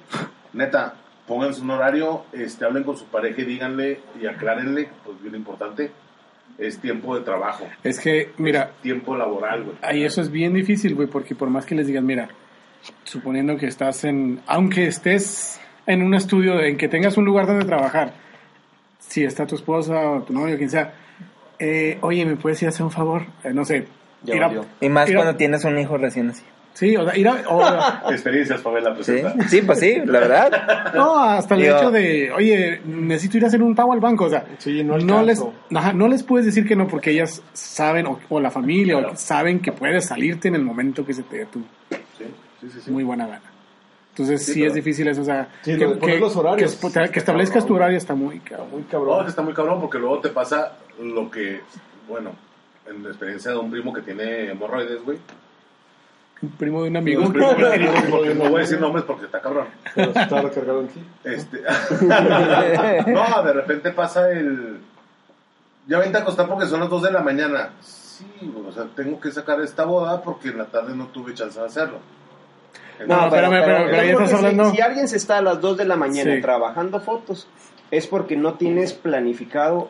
Neta, 0.53 0.95
pónganse 1.27 1.61
un 1.61 1.71
horario, 1.71 2.25
este, 2.31 2.65
hablen 2.65 2.83
con 2.83 2.97
su 2.97 3.05
pareja 3.05 3.41
y 3.41 3.45
díganle 3.45 3.99
y 4.21 4.27
aclárenle, 4.27 4.89
pues 5.03 5.21
bien 5.21 5.35
importante, 5.35 5.91
es 6.57 6.79
tiempo 6.79 7.17
de 7.17 7.25
trabajo, 7.25 7.67
Es 7.83 7.99
que, 7.99 8.31
mira, 8.37 8.71
tiempo 8.81 9.15
laboral, 9.17 9.63
güey. 9.63 9.77
ahí 9.81 10.03
eso 10.05 10.21
es 10.21 10.31
bien 10.31 10.53
difícil, 10.53 10.95
güey, 10.95 11.07
porque 11.07 11.35
por 11.35 11.49
más 11.49 11.65
que 11.65 11.75
les 11.75 11.87
digan, 11.87 12.05
mira, 12.05 12.29
suponiendo 13.03 13.57
que 13.57 13.67
estás 13.67 14.05
en... 14.05 14.39
Aunque 14.47 14.87
estés 14.87 15.59
en 15.87 16.01
un 16.01 16.13
estudio, 16.13 16.59
en 16.61 16.77
que 16.77 16.87
tengas 16.87 17.17
un 17.17 17.25
lugar 17.25 17.47
donde 17.47 17.65
trabajar, 17.65 18.13
si 18.99 19.23
está 19.23 19.45
tu 19.45 19.55
esposa 19.55 20.11
o 20.11 20.21
tu 20.23 20.33
novio, 20.33 20.57
quien 20.57 20.69
sea, 20.69 20.93
eh, 21.59 21.97
oye, 22.01 22.25
¿me 22.25 22.35
puedes 22.35 22.61
ir 22.61 22.67
a 22.67 22.69
hacer 22.69 22.83
un 22.83 22.91
favor? 22.91 23.23
Eh, 23.43 23.51
no 23.53 23.63
sé. 23.65 23.85
Ya 24.23 24.35
ir 24.35 24.43
a- 24.43 24.47
valió. 24.47 24.65
Y 24.81 24.89
más 24.89 25.09
ir 25.09 25.15
a- 25.15 25.19
cuando 25.21 25.37
tienes 25.37 25.63
un 25.63 25.77
hijo 25.77 25.97
recién 25.97 26.29
así. 26.29 26.43
Sí, 26.73 26.93
o 26.97 27.05
sea, 27.05 27.15
ir 27.17 27.25
a... 27.29 27.35
o- 27.47 28.11
Experiencias, 28.11 28.59
Pamela, 28.61 28.89
¿Sí? 29.01 29.13
presenta. 29.13 29.47
sí, 29.47 29.61
pues 29.61 29.79
sí, 29.79 29.95
la 30.03 30.19
verdad. 30.19 30.93
No, 30.93 31.17
hasta 31.23 31.55
el 31.55 31.63
hecho 31.63 31.89
de, 31.91 32.31
oye, 32.33 32.81
necesito 32.83 33.37
ir 33.37 33.45
a 33.45 33.47
hacer 33.47 33.63
un 33.63 33.73
pago 33.75 33.93
al 33.93 34.01
banco, 34.01 34.25
o 34.25 34.29
sea, 34.29 34.43
Sí, 34.57 34.83
no 34.83 34.97
no 34.97 35.23
les, 35.23 35.41
ajá, 35.73 35.93
no 35.93 36.09
les 36.09 36.23
puedes 36.23 36.45
decir 36.45 36.67
que 36.67 36.75
no 36.75 36.85
porque 36.87 37.11
ellas 37.11 37.41
saben, 37.53 38.07
o, 38.07 38.19
o 38.27 38.39
la 38.41 38.51
familia, 38.51 38.95
Claro. 38.97 39.13
o 39.13 39.15
saben 39.15 39.59
que 39.61 39.71
puedes 39.71 40.05
salirte 40.07 40.49
en 40.49 40.55
el 40.55 40.63
momento 40.63 41.05
que 41.05 41.13
se 41.13 41.23
te 41.23 41.37
dé 41.37 41.45
tu 41.45 41.59
Sí, 42.17 42.25
sí, 42.59 42.69
sí. 42.73 42.79
sí. 42.85 42.91
muy 42.91 43.05
buena 43.05 43.25
gana. 43.27 43.41
Entonces 44.17 44.45
Sí, 44.45 44.63
es 44.63 44.73
difícil 44.73 45.07
eso, 45.09 45.21
o 45.21 45.25
sea, 45.25 45.49
Sí, 45.61 45.77
que, 45.77 45.85
de 45.87 45.99
que- 45.99 46.19
los 46.19 46.35
horarios. 46.37 46.75
que, 46.77 47.09
que 47.11 47.19
establezcas 47.19 47.65
tu 47.65 47.75
horario 47.75 47.97
está 47.97 48.15
muy 48.15 48.39
cabrón. 48.39 48.69
Muy 48.71 48.81
No, 48.83 48.87
cabrón. 48.89 49.27
está 49.27 49.41
muy 49.41 49.53
cabrón 49.53 49.81
porque 49.81 49.97
luego 49.99 50.19
te 50.19 50.29
pasa 50.29 50.77
lo 51.01 51.29
que, 51.29 51.59
bueno, 52.07 52.31
en 52.87 53.03
la 53.03 53.09
experiencia 53.09 53.51
de 53.51 53.57
un 53.57 53.69
primo 53.69 53.91
que 53.91 54.01
tiene 54.01 54.51
hemorroides, 54.51 55.03
güey. 55.03 55.17
Un 56.41 56.49
primo 56.51 56.83
de 56.83 56.89
un 56.91 56.97
amigo. 56.97 57.23
Un 57.23 57.33
primo 57.33 57.55
que 57.57 57.63
tiene- 57.63 57.91
porque 58.09 58.35
no 58.35 58.43
voy 58.49 58.55
a 58.55 58.59
decir 58.59 58.79
nombres 58.79 59.03
porque 59.05 59.25
está 59.25 59.41
cabrón. 59.41 59.67
Pero 59.93 60.11
está 60.11 60.41
recargado 60.41 60.79
en 60.81 60.87
ti. 60.87 61.03
Este, 61.25 61.61
no, 63.11 63.43
de 63.43 63.53
repente 63.53 63.91
pasa 63.91 64.29
el. 64.31 64.79
Ya 65.87 65.99
vente 65.99 66.17
a 66.17 66.21
acostar 66.21 66.47
porque 66.47 66.65
son 66.67 66.79
las 66.79 66.89
2 66.89 67.03
de 67.03 67.11
la 67.11 67.21
mañana. 67.21 67.71
Sí, 67.81 68.25
güey, 68.41 68.65
o 68.67 68.71
sea, 68.71 68.85
tengo 68.95 69.19
que 69.19 69.31
sacar 69.31 69.59
esta 69.61 69.83
boda 69.85 70.21
porque 70.21 70.49
en 70.49 70.57
la 70.57 70.65
tarde 70.65 70.95
no 70.95 71.07
tuve 71.07 71.33
chance 71.33 71.59
de 71.59 71.65
hacerlo. 71.65 71.97
No, 73.07 73.25
espérame, 73.25 73.61
pero- 73.63 73.85
pero 73.89 74.01
estás 74.01 74.29
si- 74.29 74.35
hablando- 74.35 74.71
Si, 74.71 74.81
alguien 74.81 75.07
se 75.07 75.17
está 75.17 75.37
a 75.37 75.41
las 75.41 75.59
2 75.61 75.77
de 75.77 75.85
la 75.85 75.95
mañana 75.95 76.35
Sí. 76.35 76.41
trabajando 76.41 76.99
fotos, 76.99 77.47
es 77.91 78.07
porque 78.07 78.35
no 78.37 78.53
tienes 78.53 78.93
planificado 78.93 79.89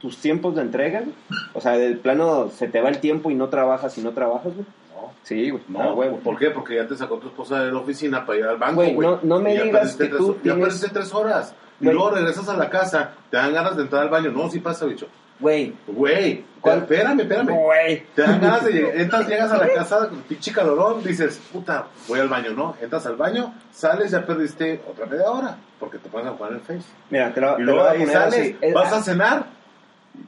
tus 0.00 0.18
tiempos 0.18 0.54
de 0.54 0.62
entrega. 0.62 1.00
güey. 1.00 1.14
O 1.54 1.60
sea, 1.60 1.72
del 1.72 1.98
plano 1.98 2.50
se 2.50 2.68
te 2.68 2.80
va 2.80 2.88
el 2.88 2.98
tiempo 2.98 3.30
y 3.30 3.34
no 3.34 3.48
trabajas 3.48 3.96
y 3.98 4.00
no 4.02 4.12
trabajas, 4.12 4.54
güey. 4.54 4.66
No. 4.94 5.12
Sí, 5.22 5.50
güey. 5.50 5.62
No, 5.68 5.94
huevo. 5.94 6.18
¿por 6.18 6.38
qué? 6.38 6.50
Porque 6.50 6.76
ya 6.76 6.86
te 6.86 6.96
sacó 6.96 7.18
tu 7.18 7.28
esposa 7.28 7.62
de 7.64 7.72
la 7.72 7.78
oficina 7.78 8.24
para 8.24 8.38
ir 8.38 8.44
al 8.44 8.56
banco, 8.58 8.76
Güey, 8.76 8.94
güey. 8.94 9.08
no- 9.08 9.20
no 9.22 9.40
me 9.40 9.60
digas 9.60 9.96
que 9.96 10.06
tú 10.06 10.36
Ya 10.44 10.54
perdiste 10.54 10.88
tres 10.90 11.12
horas. 11.14 11.54
Y 11.80 11.84
Güey. 11.84 11.94
luego 11.96 12.10
regresas 12.10 12.48
a 12.48 12.56
la 12.56 12.68
casa, 12.70 13.12
te 13.30 13.36
dan 13.36 13.52
ganas 13.54 13.76
de 13.76 13.82
entrar 13.82 14.02
al 14.02 14.08
baño. 14.08 14.30
No, 14.30 14.48
sí 14.50 14.58
pasa, 14.60 14.84
bicho. 14.86 15.06
Güey. 15.40 15.74
Güey, 15.86 16.44
espérame, 16.64 17.20
espérame. 17.20 17.52
Güey. 17.52 18.02
Te 18.14 18.22
dan 18.22 18.40
ganas 18.40 18.64
de 18.64 18.72
llegar, 18.72 18.96
entras, 18.96 19.28
llegas 19.28 19.52
a 19.52 19.58
la 19.58 19.68
casa, 19.68 20.08
con 20.08 20.22
pinche 20.22 20.52
calorón, 20.52 21.02
dices, 21.04 21.40
puta, 21.52 21.86
voy 22.08 22.20
al 22.20 22.28
baño, 22.28 22.50
¿no? 22.52 22.74
Entras 22.80 23.06
al 23.06 23.16
baño, 23.16 23.54
sales, 23.72 24.10
ya 24.10 24.26
perdiste 24.26 24.80
otra 24.90 25.06
media 25.06 25.30
hora, 25.30 25.56
porque 25.78 25.98
te 25.98 26.08
pones 26.08 26.26
a 26.26 26.32
jugar 26.32 26.52
en 26.52 26.56
el 26.56 26.62
Face. 26.62 26.88
Mira, 27.10 27.32
te 27.32 27.40
lo, 27.40 27.52
Y 27.52 27.56
te 27.56 27.62
lo 27.62 27.72
luego 27.72 27.88
voy 27.88 27.88
a 27.88 28.00
ahí 28.00 28.06
sales, 28.06 28.56
así. 28.60 28.72
Vas 28.72 28.92
a 28.92 29.02
cenar, 29.02 29.46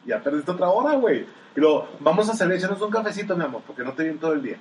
ya 0.07 0.21
perdiste 0.21 0.51
otra 0.51 0.69
hora, 0.69 0.95
güey. 0.97 1.27
Y 1.57 1.61
luego, 1.61 1.89
vamos 1.99 2.29
a 2.31 2.35
salir, 2.35 2.57
echarnos 2.57 2.81
un 2.81 2.91
cafecito, 2.91 3.37
mi 3.37 3.45
amor, 3.45 3.63
porque 3.67 3.83
no 3.83 3.93
te 3.93 4.05
vi 4.05 4.17
todo 4.17 4.33
el 4.35 4.43
día. 4.43 4.57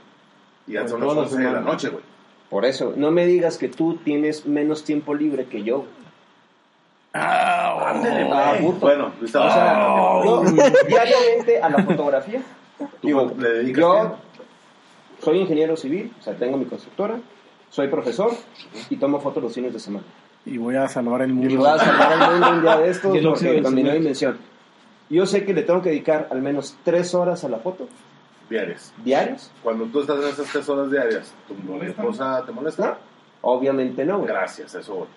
Y 0.66 0.74
ya 0.74 0.82
Pues 0.82 0.92
son 0.92 1.02
las 1.02 1.16
la 1.16 1.22
11 1.22 1.38
de 1.38 1.52
la 1.52 1.62
noche, 1.62 1.90
güey. 1.90 2.04
Por 2.50 2.66
eso, 2.66 2.94
no 2.96 3.12
me 3.12 3.28
digas 3.28 3.60
que 3.60 3.70
tú 3.70 3.98
tienes 4.04 4.48
menos 4.48 4.84
tiempo 4.84 5.14
libre 5.14 5.46
que 5.46 5.62
yo. 5.62 5.86
Ah, 7.14 7.90
Ándale, 7.90 8.30
Ah, 8.32 8.50
güey. 8.52 8.62
puto. 8.66 8.80
Bueno, 8.82 9.12
estamos 9.24 9.52
O 9.52 9.54
sea, 9.54 9.72
hablando. 9.72 10.44
yo 10.46 10.62
diariamente 10.88 11.62
a 11.62 11.70
la 11.70 11.84
fotografía, 11.84 12.42
digo, 13.02 13.32
le 13.38 13.74
yo 13.74 14.16
soy 15.20 15.40
ingeniero 15.40 15.76
civil, 15.76 16.14
o 16.20 16.22
sea, 16.24 16.36
tengo 16.36 16.58
mi 16.58 16.66
constructora, 16.66 17.20
soy 17.70 17.88
profesor 17.88 18.32
y 18.90 18.96
tomo 18.98 19.20
fotos 19.20 19.42
los 19.44 19.54
fines 19.54 19.74
de 19.74 19.80
semana. 19.80 20.06
y 20.46 20.58
voy 20.58 20.76
a 20.76 20.88
salvar 20.88 21.22
el 21.24 21.32
Y 21.32 21.34
mundo. 21.34 21.58
voy 21.58 21.68
a 21.68 21.78
salvar 21.78 22.12
el 22.14 22.20
mundo 22.32 22.50
un 22.52 22.62
día 22.62 22.78
de 22.78 22.90
estos 22.90 23.16
Y 23.16 23.22
porque 23.22 23.46
del 23.52 23.64
dominó 23.64 23.88
cemento. 23.90 24.00
dimensión. 24.00 24.38
Yo 25.10 25.26
sé 25.26 25.44
que 25.44 25.54
le 25.56 25.64
tengo 25.64 25.82
que 25.82 25.90
dedicar 25.90 26.28
al 26.32 26.42
menos 26.42 26.78
tres 26.84 27.14
horas 27.16 27.44
a 27.44 27.50
la 27.50 27.58
foto 27.58 27.88
Diarias. 28.50 28.94
diarias. 29.04 29.52
Cuando 29.64 29.86
tú 29.86 30.02
estás 30.02 30.18
en 30.24 30.30
esas 30.30 30.48
tres 30.52 30.70
horas 30.70 30.90
diarias, 30.92 31.34
¿tu 31.48 31.84
esposa 31.84 32.44
te 32.46 32.52
molesta? 32.52 32.98
Obviamente 33.42 34.06
no, 34.06 34.18
güey. 34.20 34.28
Gracias, 34.30 34.74
eso. 34.76 35.08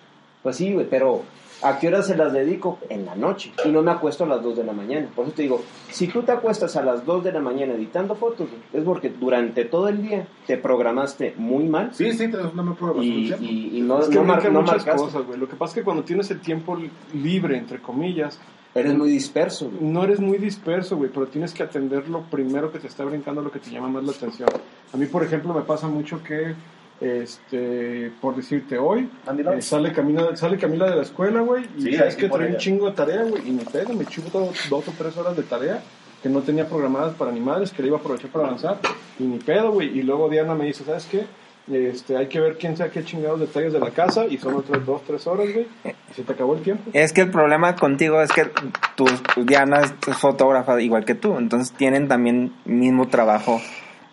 Pues 0.41 0.55
sí, 0.57 0.73
güey, 0.73 0.87
pero 0.89 1.21
¿a 1.63 1.79
qué 1.79 1.87
hora 1.87 2.01
se 2.03 2.15
las 2.17 2.33
dedico? 2.33 2.79
En 2.89 3.05
la 3.05 3.15
noche. 3.15 3.51
Y 3.65 3.69
no 3.69 3.81
me 3.81 3.91
acuesto 3.91 4.23
a 4.23 4.27
las 4.27 4.41
2 4.43 4.57
de 4.57 4.63
la 4.63 4.73
mañana. 4.73 5.07
Por 5.15 5.25
eso 5.25 5.33
te 5.35 5.43
digo, 5.43 5.61
si 5.89 6.07
tú 6.07 6.23
te 6.23 6.31
acuestas 6.31 6.75
a 6.75 6.83
las 6.83 7.05
2 7.05 7.23
de 7.23 7.31
la 7.31 7.39
mañana 7.39 7.73
editando 7.73 8.15
fotos, 8.15 8.47
es 8.73 8.83
porque 8.83 9.09
durante 9.09 9.65
todo 9.65 9.87
el 9.87 10.01
día 10.01 10.27
te 10.47 10.57
programaste 10.57 11.33
muy 11.37 11.65
mal 11.65 11.93
Sí, 11.93 12.11
sí, 12.13 12.25
una 12.25 12.63
mejor 12.63 12.93
programación 12.93 13.43
y, 13.43 13.81
no, 13.81 13.99
es 13.99 14.07
que 14.09 14.15
no, 14.15 14.23
mar- 14.23 14.37
brincan 14.37 14.53
no 14.53 14.61
muchas 14.61 14.77
marcaste. 14.85 15.01
cosas, 15.01 15.25
güey. 15.25 15.39
Lo 15.39 15.47
que 15.47 15.55
pasa 15.55 15.71
es 15.71 15.75
que 15.75 15.83
cuando 15.83 16.03
tienes 16.03 16.29
el 16.31 16.39
tiempo 16.41 16.75
li- 16.75 16.89
libre, 17.13 17.57
entre 17.57 17.79
comillas, 17.79 18.39
Eres 18.75 18.97
muy 18.97 19.07
disperso, 19.09 19.69
güey. 19.69 19.83
no 19.83 20.03
eres 20.03 20.19
muy 20.19 20.39
disperso, 20.39 20.97
güey, 20.97 21.11
pero 21.13 21.27
tienes 21.27 21.53
que 21.53 21.61
atender 21.61 22.09
lo 22.09 22.21
primero 22.23 22.71
que 22.71 22.79
te 22.79 22.87
está 22.87 23.05
brincando, 23.05 23.41
lo 23.43 23.51
que 23.51 23.59
te 23.59 23.69
llama 23.69 23.87
más 23.87 24.03
la 24.03 24.11
atención. 24.13 24.49
A 24.91 24.97
mí, 24.97 25.05
por 25.05 25.23
ejemplo, 25.23 25.53
me 25.53 25.61
pasa 25.61 25.87
mucho 25.87 26.23
que, 26.23 26.55
este, 27.01 28.11
por 28.21 28.35
decirte, 28.35 28.77
hoy 28.77 29.09
eh, 29.27 29.61
sale, 29.61 29.91
Camila, 29.91 30.35
sale 30.35 30.57
Camila 30.57 30.89
de 30.89 30.95
la 30.97 31.01
escuela, 31.01 31.41
güey, 31.41 31.63
y 31.77 31.81
Sí, 31.83 31.95
sabes 31.95 32.15
que 32.15 32.29
trae 32.29 32.49
un 32.51 32.57
chingo 32.57 32.89
de 32.89 32.95
tarea, 32.95 33.23
güey, 33.23 33.47
y 33.47 33.51
me 33.51 33.63
pega, 33.63 33.93
me 33.93 34.05
chupo 34.05 34.29
todo- 34.29 34.51
dos 34.69 34.87
o 34.87 34.93
tres 34.97 35.15
horas 35.17 35.35
de 35.35 35.43
tarea 35.43 35.81
que 36.21 36.29
no 36.29 36.41
tenía 36.41 36.67
programadas 36.67 37.13
para 37.15 37.31
ni 37.31 37.41
madres, 37.41 37.71
que 37.71 37.81
le 37.81 37.89
iba 37.89 37.97
a 37.97 37.99
aprovechar 37.99 38.29
para 38.29 38.47
avanzar, 38.47 38.79
y 39.19 39.23
ni 39.23 39.39
pedo, 39.39 39.71
güey. 39.73 39.97
Y 39.99 40.03
luego 40.03 40.29
Diana 40.29 40.55
me 40.55 40.65
dice, 40.65 40.85
¿sabes 40.85 41.05
qué? 41.05 41.25
Este, 41.69 42.15
hay 42.17 42.27
que 42.27 42.39
ver 42.41 42.57
quién 42.57 42.75
sabe 42.77 42.91
qué 42.91 43.03
chingados 43.03 43.39
detalles 43.41 43.71
de 43.73 43.79
la 43.79 43.89
casa 43.91 44.25
y 44.25 44.37
son 44.37 44.55
otras 44.55 44.85
dos, 44.85 45.01
tres 45.05 45.25
horas, 45.27 45.47
güey. 45.53 45.65
Y 45.85 46.13
se 46.13 46.23
te 46.23 46.31
acabó 46.33 46.55
el 46.55 46.61
tiempo. 46.61 46.91
Es 46.93 47.11
que 47.13 47.21
el 47.21 47.29
problema 47.31 47.75
contigo 47.75 48.21
es 48.21 48.31
que 48.31 48.49
tu 48.95 49.05
Diana 49.45 49.81
es 49.81 49.93
fotógrafa 50.17 50.81
igual 50.81 51.03
que 51.05 51.15
tú, 51.15 51.37
entonces 51.37 51.73
tienen 51.73 52.07
también 52.07 52.53
mismo 52.65 53.07
trabajo 53.07 53.61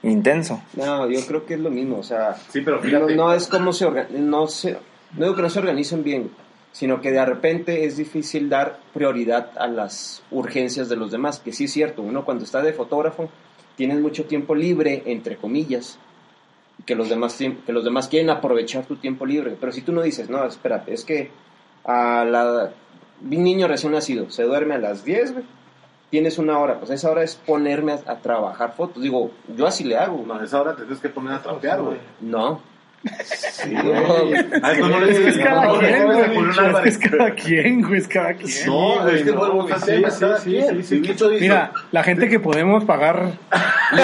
intenso. 0.03 0.63
No, 0.75 1.09
yo 1.11 1.21
creo 1.27 1.45
que 1.47 1.55
es 1.55 1.61
lo 1.61 1.71
mismo, 1.71 1.99
o 1.99 2.03
sea, 2.03 2.35
Sí, 2.49 2.61
pero 2.63 2.77
no, 2.77 2.83
fíjate. 2.83 3.15
no 3.17 3.33
es 3.33 3.47
como 3.49 3.73
se 3.73 3.85
organizan, 3.85 4.31
no, 4.31 4.47
se, 4.47 4.73
no 5.17 5.25
digo 5.25 5.37
que 5.37 5.43
no 5.43 5.51
se 5.51 5.59
organicen 5.59 6.03
bien, 6.03 6.31
sino 6.73 7.01
que 7.01 7.11
de 7.11 7.25
repente 7.25 7.85
es 7.85 7.97
difícil 7.97 8.49
dar 8.49 8.79
prioridad 8.95 9.51
a 9.59 9.67
las 9.67 10.23
urgencias 10.31 10.89
de 10.89 10.97
los 10.97 11.11
demás, 11.11 11.41
que 11.41 11.53
sí 11.53 11.65
es 11.65 11.73
cierto, 11.73 12.03
uno 12.03 12.25
cuando 12.25 12.45
está 12.45 12.63
de 12.63 12.73
fotógrafo 12.73 13.29
tienes 13.77 13.99
mucho 14.01 14.25
tiempo 14.25 14.55
libre, 14.55 15.03
entre 15.07 15.37
comillas, 15.37 15.99
y 16.79 16.83
que 16.85 16.95
los 16.95 17.09
demás, 17.09 17.37
que 17.37 17.73
los 17.73 17.85
demás 17.85 18.09
quieren 18.09 18.31
aprovechar 18.31 18.87
tu 18.87 18.97
tiempo 18.97 19.27
libre, 19.27 19.57
pero 19.59 19.73
si 19.73 19.83
tú 19.83 19.93
no 19.93 20.03
dices, 20.03 20.29
no, 20.31 20.45
espérate, 20.47 20.93
es 20.95 21.05
que 21.05 21.31
a 21.85 22.25
la, 22.25 22.73
un 23.23 23.43
niño 23.45 23.69
recién 23.69 23.93
nacido 23.93 24.31
se 24.31 24.45
duerme 24.45 24.75
a 24.75 24.79
las 24.79 25.05
10, 25.05 25.33
güey, 25.33 25.45
tienes 26.11 26.39
una 26.39 26.59
hora, 26.59 26.79
pues 26.79 26.91
esa 26.91 27.11
hora 27.11 27.23
es 27.23 27.37
ponerme 27.37 27.93
a, 27.93 28.01
a 28.07 28.17
trabajar 28.19 28.75
fotos, 28.77 29.03
digo, 29.03 29.31
yo 29.57 29.67
así 29.67 29.85
le 29.85 29.97
hago, 29.97 30.25
No, 30.27 30.35
a 30.35 30.45
esa 30.45 30.61
hora 30.61 30.73
te 30.75 30.83
tienes 30.83 31.01
que 31.01 31.09
poner 31.09 31.33
a 31.35 31.43
trapear, 31.43 31.81
güey. 31.81 31.99
no. 32.21 32.69
Ah, 33.03 34.73
esto 34.73 34.89
no 34.89 35.01
le 35.01 35.11
Es 35.11 35.19
dices 35.25 35.39
cada 35.43 35.65
no, 35.65 35.79
quien, 35.79 36.07
no, 36.07 36.13
güey. 36.13 36.89
Es 36.89 36.99
cada 36.99 37.31
quien, 37.35 37.81
güey, 37.81 37.99
es 37.99 38.07
cada 38.09 38.35
quien. 38.35 38.67
No, 38.67 39.09
es 39.09 39.23
que 39.23 39.31
no, 39.33 39.39
vuelvo 39.39 39.63
a 39.63 39.67
sí, 39.79 40.05
hacer 40.05 40.39
sí, 40.41 40.61
sí, 40.61 40.83
sí, 40.83 41.15
sí. 41.17 41.25
Mira, 41.41 41.73
la 41.93 42.03
gente 42.03 42.29
que 42.29 42.39
podemos 42.41 42.85
pagar, 42.85 43.33
Le 43.93 43.99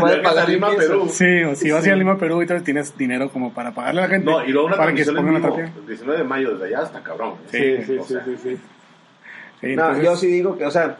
puede 0.00 0.20
Viajes 0.20 0.20
pagar 0.22 0.44
a 0.46 0.48
Lima. 0.48 0.70
Perú. 0.76 1.08
sí, 1.08 1.42
o 1.42 1.54
si 1.56 1.70
vas 1.70 1.82
a 1.84 1.86
ir 1.88 1.92
a 1.94 1.96
Lima, 1.96 2.16
Perú, 2.18 2.38
y 2.38 2.42
entonces 2.42 2.64
tienes 2.64 2.96
dinero 2.96 3.28
como 3.30 3.52
para 3.52 3.72
pagarle 3.72 4.02
a 4.02 4.04
la 4.04 4.10
gente 4.10 4.30
No, 4.30 4.44
y 4.44 4.52
luego 4.52 4.68
una 4.68 4.76
para 4.76 4.92
que 4.94 5.04
se 5.04 5.12
pongan 5.12 5.44
a 5.44 5.48
el 5.48 5.86
19 5.86 6.18
de 6.18 6.24
mayo, 6.24 6.52
desde 6.56 6.66
allá 6.74 6.84
hasta 6.84 7.02
cabrón. 7.02 7.34
Sí, 7.50 7.58
¿eh? 7.60 7.84
sí, 7.86 7.98
sí, 8.06 8.14
sí, 8.42 8.58
No, 9.62 9.68
entonces- 9.68 10.04
yo 10.04 10.16
sí 10.16 10.26
digo 10.26 10.56
que, 10.58 10.66
o 10.66 10.70
sea, 10.70 10.96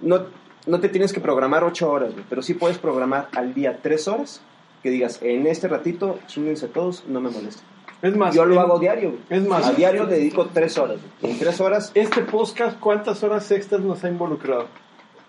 no, 0.00 0.26
no 0.66 0.80
te 0.80 0.88
tienes 0.88 1.12
que 1.12 1.20
programar 1.20 1.64
ocho 1.64 1.90
horas, 1.90 2.12
güey, 2.12 2.24
pero 2.28 2.42
sí 2.42 2.54
puedes 2.54 2.78
programar 2.78 3.28
al 3.34 3.54
día 3.54 3.78
tres 3.82 4.06
horas, 4.08 4.40
que 4.82 4.90
digas, 4.90 5.18
en 5.22 5.46
este 5.46 5.68
ratito, 5.68 6.18
chinguense 6.26 6.68
todos, 6.68 7.04
no 7.06 7.20
me 7.20 7.30
molesten. 7.30 7.64
Es 8.02 8.16
más, 8.16 8.34
Yo 8.34 8.44
lo 8.44 8.54
en- 8.54 8.60
hago 8.60 8.78
diario, 8.80 9.10
güey. 9.10 9.22
Es 9.30 9.46
más, 9.46 9.64
A 9.66 9.72
diario 9.72 10.04
le 10.06 10.16
dedico 10.16 10.46
tres 10.52 10.76
horas, 10.76 10.98
güey. 11.20 11.32
En 11.34 11.38
tres 11.38 11.60
horas, 11.60 11.92
este 11.94 12.22
podcast, 12.22 12.78
¿cuántas 12.80 13.22
horas 13.22 13.48
extras 13.52 13.80
nos 13.80 14.02
ha 14.02 14.08
involucrado? 14.08 14.66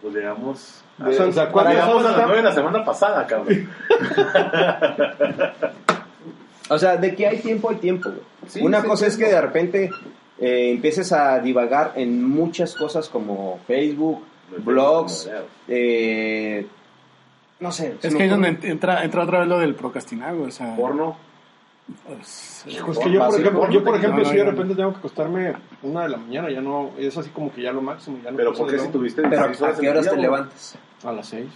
Pues 0.02 0.16
llegamos. 0.16 0.82
O 1.00 1.12
sea, 1.12 1.26
o 1.28 1.32
sea, 1.32 1.50
¿cuántas 1.52 1.76
Llegamos 1.76 1.96
horas 1.98 2.08
a 2.08 2.12
las 2.18 2.22
ha- 2.24 2.26
9 2.26 2.38
de 2.38 2.44
la 2.50 2.54
semana 2.56 2.84
pasada, 2.84 3.28
cabrón. 3.28 3.70
o 6.70 6.78
sea, 6.78 6.98
de 6.98 7.16
que 7.16 7.28
hay 7.28 7.40
tiempo, 7.40 7.70
hay 7.70 7.76
tiempo, 7.78 8.10
güey. 8.10 8.22
Sí, 8.48 8.62
Una 8.62 8.82
sí, 8.82 8.88
cosa 8.88 9.08
es 9.08 9.18
que 9.18 9.26
de 9.26 9.42
repente 9.42 9.90
eh, 10.46 10.72
empieces 10.72 11.14
a 11.14 11.40
divagar 11.40 11.94
en 11.96 12.22
muchas 12.22 12.76
cosas 12.76 13.08
como 13.08 13.62
Facebook, 13.66 14.22
blogs, 14.58 15.30
eh, 15.70 16.68
no 17.62 17.72
sé. 17.72 17.96
Es 18.02 18.14
que 18.14 18.24
ahí 18.24 18.28
es 18.28 18.32
donde 18.32 18.58
entra, 18.64 19.06
entra 19.06 19.24
otra 19.24 19.40
vez 19.40 19.48
lo 19.48 19.58
del 19.58 19.74
procrastinar, 19.74 20.36
o 20.36 20.52
sea... 20.52 20.76
Porno. 20.76 21.16
pues, 22.06 22.66
Hijo, 22.68 22.92
es 22.92 23.00
que 23.00 23.12
yo, 23.14 23.26
por 23.26 23.40
ejemplo, 23.40 23.70
yo, 23.70 23.84
por 23.86 23.96
ejemplo 23.96 24.18
No, 24.18 24.24
no, 24.26 24.30
si 24.30 24.36
de 24.36 24.44
no. 24.44 24.52
repente 24.52 24.76
tengo 24.76 24.92
que 24.92 24.98
acostarme 24.98 25.54
una 25.82 26.04
de 26.04 26.10
la 26.10 26.18
mañana, 26.18 26.52
ya 26.52 26.60
no, 26.60 26.92
es 26.98 27.18
así 27.18 27.30
como 27.30 27.54
que 27.54 27.62
ya 27.62 27.72
lo 27.72 27.82
máximo. 27.82 28.20
Ya 28.22 28.32
no 28.32 28.36
Pero 28.36 28.52
¿por 28.52 28.70
qué 28.70 28.80
si 28.80 28.90
tuviste 28.90 29.22
Pero 29.22 29.48
16 29.48 29.78
¿a 29.78 29.80
qué 29.80 29.90
horas 29.90 30.10
te 30.10 30.18
levantas? 30.18 30.78
A 31.06 31.14
las 31.14 31.26
seis. 31.26 31.48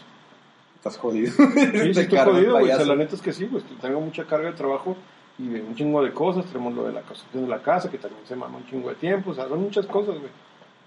Estás 0.78 0.98
jodido. 0.98 1.30
Sí, 1.34 1.94
sí, 1.94 2.00
estoy 2.00 2.20
jodido, 2.20 2.60
güey. 2.60 2.72
O 2.72 2.76
sea, 2.78 2.86
la 2.86 2.96
neta 2.96 3.16
es 3.16 3.22
que 3.22 3.34
sí, 3.34 3.48
pues 3.48 3.66
tengo 3.82 4.00
mucha 4.00 4.24
carga 4.24 4.52
de 4.52 4.56
trabajo 4.56 4.96
y 5.38 5.48
de 5.48 5.62
un 5.62 5.76
chingo 5.76 6.04
de 6.04 6.12
cosas. 6.12 6.46
Tenemos 6.46 6.74
lo 6.74 6.86
de 6.86 6.94
la 6.94 7.02
construcción 7.02 7.44
de 7.44 7.50
la 7.50 7.62
casa, 7.62 7.90
que 7.90 7.98
también 7.98 8.26
se 8.26 8.36
mama 8.36 8.58
un 8.58 8.68
chingo 8.68 8.90
de 8.90 8.96
tiempo. 8.96 9.32
O 9.32 9.34
sea, 9.34 9.48
son 9.48 9.62
muchas 9.62 9.86
cosas, 9.86 10.18
güey. 10.20 10.32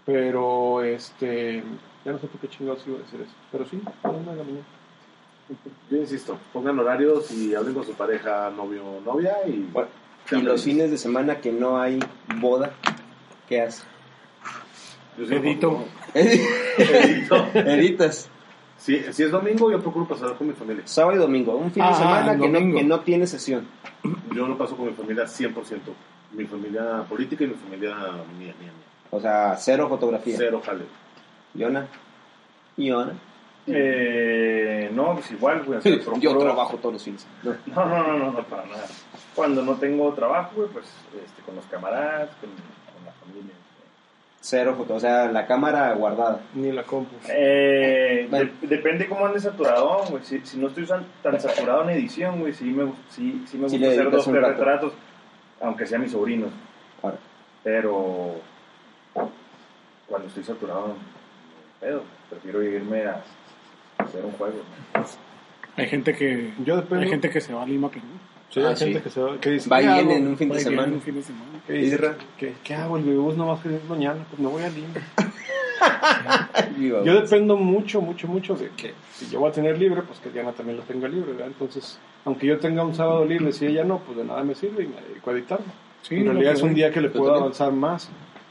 Pero, 0.05 0.82
este, 0.82 1.62
ya 2.05 2.12
no 2.12 2.18
sé 2.18 2.26
por 2.26 2.40
qué 2.40 2.48
chingados 2.48 2.86
iba 2.86 2.96
a 2.96 3.03
decir 3.03 3.20
eso. 3.20 3.34
Pero 3.53 3.66
sí, 3.66 3.80
la 4.03 4.12
mañana. 4.12 4.64
Yo 5.90 5.96
insisto, 5.96 6.38
pongan 6.53 6.78
horarios 6.78 7.30
y 7.32 7.55
hablen 7.55 7.74
con 7.74 7.84
su 7.84 7.94
pareja, 7.94 8.51
novio 8.51 8.84
o 8.84 9.01
novia 9.01 9.36
y... 9.46 9.68
Bueno, 9.72 9.88
y 10.30 10.42
los 10.42 10.62
fines 10.62 10.90
de 10.92 10.98
semana 10.98 11.40
que 11.40 11.51
no 11.51 11.80
hay 11.80 11.98
boda, 12.36 12.72
¿qué 13.48 13.62
haces? 13.62 13.84
Edito. 15.18 15.84
Edito. 16.14 17.46
Editas. 17.55 18.28
Si, 18.81 19.12
si 19.12 19.22
es 19.24 19.31
domingo, 19.31 19.70
yo 19.70 19.78
procuro 19.81 20.09
pasar 20.09 20.35
con 20.37 20.47
mi 20.49 20.55
familia. 20.55 20.83
Sábado 20.87 21.16
y 21.16 21.20
domingo, 21.20 21.55
un 21.55 21.70
fin 21.70 21.83
de 21.83 21.89
Ah, 21.91 21.95
semana 21.95 22.39
que 22.39 22.49
no, 22.49 22.59
que 22.59 22.83
no 22.85 23.01
tiene 23.01 23.26
sesión. 23.26 23.66
Yo 24.35 24.47
lo 24.49 24.57
paso 24.57 24.74
con 24.76 24.87
mi 24.87 24.93
familia 24.95 25.24
100%. 25.26 25.53
Mi 26.33 26.45
familia 26.47 27.05
política 27.09 27.45
y 27.45 27.49
mi 27.49 27.55
familia 27.55 27.95
mía, 27.95 28.24
mía, 28.39 28.55
mía. 28.61 28.70
O 29.11 29.20
sea, 29.20 29.55
cero 29.57 29.87
fotografía. 29.89 30.37
Cero 30.39 30.62
jale. 30.64 30.85
Yona. 31.55 31.87
Yona. 32.78 33.12
Eh, 33.66 34.91
no, 34.95 35.14
pues 35.14 35.31
igual, 35.33 35.62
güey. 35.64 35.81
procuro- 35.81 36.18
Yo 36.20 36.39
trabajo 36.39 36.76
todos 36.78 36.95
los 36.95 37.03
fines. 37.05 37.26
No. 37.43 37.53
No, 37.66 37.85
no, 37.87 38.07
no, 38.07 38.18
no, 38.18 38.33
no, 38.33 38.43
para 38.45 38.64
nada. 38.66 38.87
Cuando 39.35 39.62
no 39.62 39.74
tengo 39.74 40.12
trabajo, 40.14 40.53
güey, 40.57 40.68
pues 40.68 40.87
este, 41.22 41.43
con 41.43 41.55
los 41.57 41.64
camaradas, 41.66 42.31
con, 42.41 42.49
con 42.51 43.05
la 43.05 43.12
familia. 43.12 43.55
Cero 44.43 44.74
foto, 44.74 44.95
o 44.95 45.01
sea, 45.01 45.30
la 45.30 45.47
cámara 45.47 45.93
guardada. 45.93 46.41
Ni 46.55 46.72
la 46.72 46.82
compu. 46.84 47.14
Eh, 47.28 48.26
de- 48.30 48.53
depende 48.68 49.07
cómo 49.07 49.26
ande 49.26 49.38
saturado, 49.38 50.05
güey. 50.09 50.22
Si, 50.24 50.41
si 50.45 50.57
no 50.59 50.68
estoy 50.68 50.86
tan 51.22 51.38
saturado 51.41 51.82
en 51.82 51.91
edición, 51.91 52.41
güey, 52.41 52.55
sí 52.55 52.64
me, 52.64 52.84
gu- 52.84 52.95
sí, 53.11 53.45
sí 53.47 53.59
me 53.59 53.64
gusta 53.64 53.76
hacer 53.88 54.11
dos, 54.11 54.24
tres 54.24 54.43
retratos, 54.43 54.93
aunque 55.61 55.86
sean 55.86 56.01
mis 56.01 56.12
sobrinos. 56.12 56.51
Ahora, 57.03 57.18
Pero 57.62 58.36
cuando 60.09 60.28
estoy 60.28 60.43
saturado, 60.43 60.88
no 60.88 60.95
pedo. 61.78 62.03
Prefiero 62.30 62.62
irme 62.62 63.05
a 63.07 63.22
hacer 63.99 64.24
un 64.24 64.32
juego. 64.32 64.61
Hay 65.76 65.86
gente 65.86 66.14
que... 66.14 66.53
Yo 66.64 66.76
dependo. 66.76 67.05
Hay 67.05 67.11
gente 67.11 67.28
que 67.30 67.41
se 67.41 67.53
va 67.53 67.62
a 67.62 67.66
Lima, 67.66 67.91
Perú. 67.91 68.03
Sí, 68.51 68.61
Ah, 68.61 68.70
hay 68.70 68.76
gente 68.76 68.98
sí. 68.98 69.05
que 69.05 69.11
se 69.11 69.20
va, 69.20 69.40
que 69.40 69.51
dice, 69.51 69.70
va 69.70 69.80
y 69.80 69.86
¿qué 69.86 69.92
viene 69.94 70.16
en 70.16 70.26
un 70.28 70.36
fin 70.36 70.48
de 70.48 70.61
semana. 70.61 70.92
un 70.92 71.01
fin 71.01 71.14
de 71.14 71.22
semana. 71.22 71.61
¿Qué, 71.66 71.72
dice? 71.74 71.94
Irra. 71.94 72.16
¿Qué, 72.36 72.55
¿Qué 72.64 72.74
hago? 72.74 72.96
El 72.96 73.05
bebé 73.05 73.36
no 73.36 73.46
va 73.46 73.55
a 73.55 73.62
venir 73.62 73.80
mañana. 73.88 74.24
Pues 74.28 74.40
me 74.40 74.48
voy 74.48 74.62
a. 74.62 74.70
Viva, 76.76 77.03
Yo 77.05 77.14
dependo 77.20 77.57
mucho, 77.57 78.01
mucho, 78.01 78.26
mucho 78.28 78.55
de 78.55 78.70
que 78.76 78.92
si 79.12 79.28
yo 79.30 79.40
voy 79.40 79.51
a 79.51 79.53
tener 79.53 79.78
libre, 79.78 80.03
pues 80.03 80.18
que 80.18 80.30
Diana 80.30 80.53
también 80.53 80.76
lo 80.78 80.82
tenga 80.84 81.09
libre, 81.09 81.32
¿verdad? 81.32 81.48
Entonces, 81.48 81.98
aunque 82.24 82.46
yo 82.46 82.59
tenga 82.59 82.84
un 82.84 82.94
sábado 82.94 83.24
libre, 83.24 83.53
si 83.53 83.66
ella 83.66 83.84
no, 83.84 83.98
pues 84.01 84.18
de 84.18 84.24
nada 84.24 84.42
me 84.44 84.55
sirve 84.55 84.84
y 84.84 84.88
me 84.88 85.01
dedico 85.01 85.30
a 85.30 85.34
editarlo. 85.34 85.66
Sí, 86.03 86.16
en 86.16 86.26
realidad 86.26 86.53
es 86.55 86.62
un 86.62 86.74
día 86.74 86.90
que 86.90 87.01
le 87.01 87.09
puedo 87.09 87.26
también. 87.26 87.42
avanzar 87.44 87.72
más. 87.72 88.11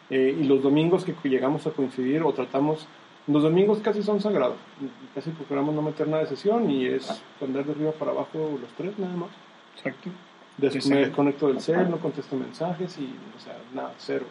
Eh, 0.09 0.35
y 0.39 0.43
los 0.45 0.63
domingos 0.63 1.05
que 1.05 1.13
llegamos 1.29 1.67
a 1.67 1.71
coincidir 1.71 2.23
o 2.23 2.33
tratamos, 2.33 2.87
los 3.27 3.43
domingos 3.43 3.79
casi 3.79 4.01
son 4.01 4.19
sagrados. 4.21 4.55
Casi 5.13 5.29
procuramos 5.31 5.75
no 5.75 5.81
meter 5.83 6.07
nada 6.07 6.23
de 6.23 6.29
sesión 6.29 6.69
y 6.71 6.87
es 6.87 7.21
andar 7.41 7.63
de 7.65 7.73
arriba 7.73 7.91
para 7.91 8.11
abajo 8.11 8.57
los 8.59 8.71
tres 8.75 8.97
nada 8.97 9.15
más. 9.15 9.29
Exacto. 9.79 10.09
Des- 10.57 10.73
Sí, 10.73 10.81
sí. 10.81 10.89
me 10.89 10.97
desconecto 10.97 11.47
del 11.47 11.59
cel, 11.61 11.89
no 11.89 11.97
contesto 11.99 12.35
mensajes 12.35 12.97
y, 12.97 13.15
o 13.37 13.39
sea, 13.41 13.57
nada, 13.73 13.93
cero. 13.97 14.25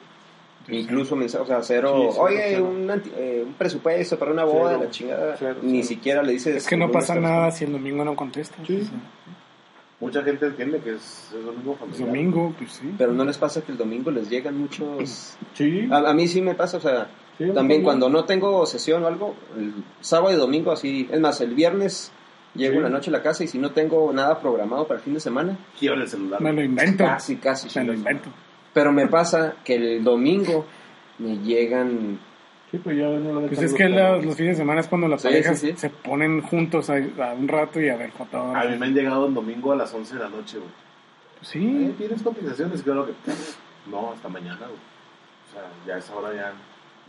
Incluso 0.70 1.16
mensajes, 1.16 1.44
o 1.44 1.48
sea, 1.48 1.62
cero. 1.62 2.10
Sí, 2.12 2.18
Oye, 2.20 2.42
cero. 2.50 2.68
un, 2.70 2.90
anti- 2.90 3.10
eh, 3.16 3.42
un 3.46 3.54
presupuesto 3.54 4.18
para 4.18 4.32
una 4.32 4.44
boda, 4.44 4.72
Cero. 4.72 4.80
la 4.84 4.90
chingada. 4.90 5.36
Cero, 5.38 5.56
Ni 5.62 5.78
cero. 5.82 5.88
siquiera 5.88 6.22
le 6.22 6.32
dices. 6.32 6.56
Es 6.56 6.66
que 6.66 6.76
no 6.76 6.84
¿dónde 6.84 6.98
pasa 6.98 7.14
nada 7.14 7.50
si 7.50 7.64
el 7.64 7.72
domingo 7.72 8.04
no 8.04 8.14
contesta. 8.14 8.56
Sí. 8.66 8.86
Mucha 10.00 10.22
gente 10.22 10.46
entiende 10.46 10.78
que 10.80 10.90
es, 10.92 11.30
es 11.36 11.44
domingo 11.44 11.74
familiar. 11.74 12.06
domingo, 12.06 12.54
pues 12.56 12.72
sí. 12.72 12.94
Pero 12.98 13.12
no 13.12 13.24
les 13.24 13.36
pasa 13.38 13.62
que 13.62 13.72
el 13.72 13.78
domingo 13.78 14.10
les 14.10 14.28
llegan 14.30 14.56
muchos. 14.58 15.36
Sí, 15.54 15.88
A, 15.90 15.96
a 16.10 16.14
mí 16.14 16.28
sí 16.28 16.40
me 16.42 16.54
pasa, 16.54 16.76
o 16.76 16.80
sea, 16.80 17.08
también 17.54 17.82
cuando 17.82 18.08
no 18.08 18.24
tengo 18.24 18.64
sesión 18.66 19.02
o 19.02 19.06
algo, 19.08 19.34
el 19.56 19.72
sábado 20.00 20.32
y 20.34 20.36
domingo 20.36 20.70
así. 20.70 21.08
Es 21.10 21.18
más, 21.18 21.40
el 21.40 21.54
viernes 21.54 22.12
llego 22.54 22.72
Sí. 22.72 22.76
en 22.78 22.82
la 22.82 22.88
noche 22.88 23.10
a 23.10 23.12
la 23.12 23.22
casa 23.22 23.44
y 23.44 23.48
si 23.48 23.58
no 23.58 23.70
tengo 23.70 24.12
nada 24.12 24.40
programado 24.40 24.86
para 24.86 24.98
el 24.98 25.04
fin 25.04 25.14
de 25.14 25.20
semana, 25.20 25.56
Quiebra 25.78 26.02
el 26.02 26.08
celular. 26.08 26.40
Me 26.40 26.52
lo 26.52 26.62
invento. 26.62 27.04
casi, 27.04 27.36
casi. 27.36 27.78
Me 27.78 27.84
lo 27.86 27.92
invento. 27.94 28.28
Pero 28.72 28.92
me 28.92 29.06
pasa 29.08 29.54
que 29.64 29.74
el 29.74 30.04
domingo 30.04 30.64
me 31.18 31.36
llegan. 31.38 32.18
Sí, 32.70 32.78
pero 32.84 32.94
ya 32.96 33.06
no 33.18 33.40
lo 33.40 33.46
Pues 33.46 33.62
es 33.62 33.72
que 33.72 33.88
los- 33.88 34.24
los, 34.24 34.36
fines 34.36 34.56
de 34.56 34.62
semana 34.62 34.80
es 34.82 34.88
cuando 34.88 35.08
las 35.08 35.22
Sí, 35.22 35.28
parejas 35.28 35.58
sí, 35.58 35.68
sí. 35.72 35.76
se 35.78 35.88
ponen 35.90 36.42
juntos 36.42 36.90
a, 36.90 36.96
a 36.96 37.32
un 37.32 37.48
rato 37.48 37.80
y 37.80 37.88
a 37.88 37.96
ver 37.96 38.10
A 38.20 38.64
mí 38.64 38.76
me 38.78 38.86
han 38.86 38.94
llegado 38.94 39.26
el 39.26 39.32
domingo 39.34 39.72
a 39.72 39.76
las 39.76 39.92
11 39.94 40.14
de 40.16 40.20
la 40.20 40.28
noche, 40.28 40.58
güey. 40.58 40.70
Pues 41.38 41.48
sí, 41.48 41.94
¿Tienes 41.96 42.22
cotizaciones? 42.22 42.82
Claro 42.82 43.06
que... 43.06 43.12
No, 43.90 44.12
hasta 44.12 44.28
mañana, 44.28 44.58
güey. 44.58 44.70
O 45.48 45.52
sea, 45.52 45.62
ya 45.86 45.94
a 45.94 45.98
esa 45.98 46.14
hora 46.14 46.34
ya... 46.34 46.52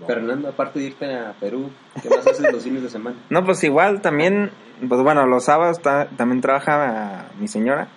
Fernando, 0.07 0.47
aparte 0.49 0.79
de 0.79 0.85
irte 0.85 1.05
a 1.13 1.33
Perú, 1.39 1.69
¿qué 2.01 2.09
más 2.09 2.25
haces 2.25 2.51
los 2.51 2.63
fines 2.63 2.83
de 2.83 2.89
semana? 2.89 3.17
No, 3.29 3.43
pues 3.43 3.63
igual 3.63 4.01
también, 4.01 4.51
pues 4.87 5.01
bueno, 5.01 5.25
los 5.25 5.43
sábados 5.45 5.81
ta- 5.81 6.07
también 6.17 6.41
trabaja 6.41 7.25
mi 7.39 7.47
señora 7.47 7.87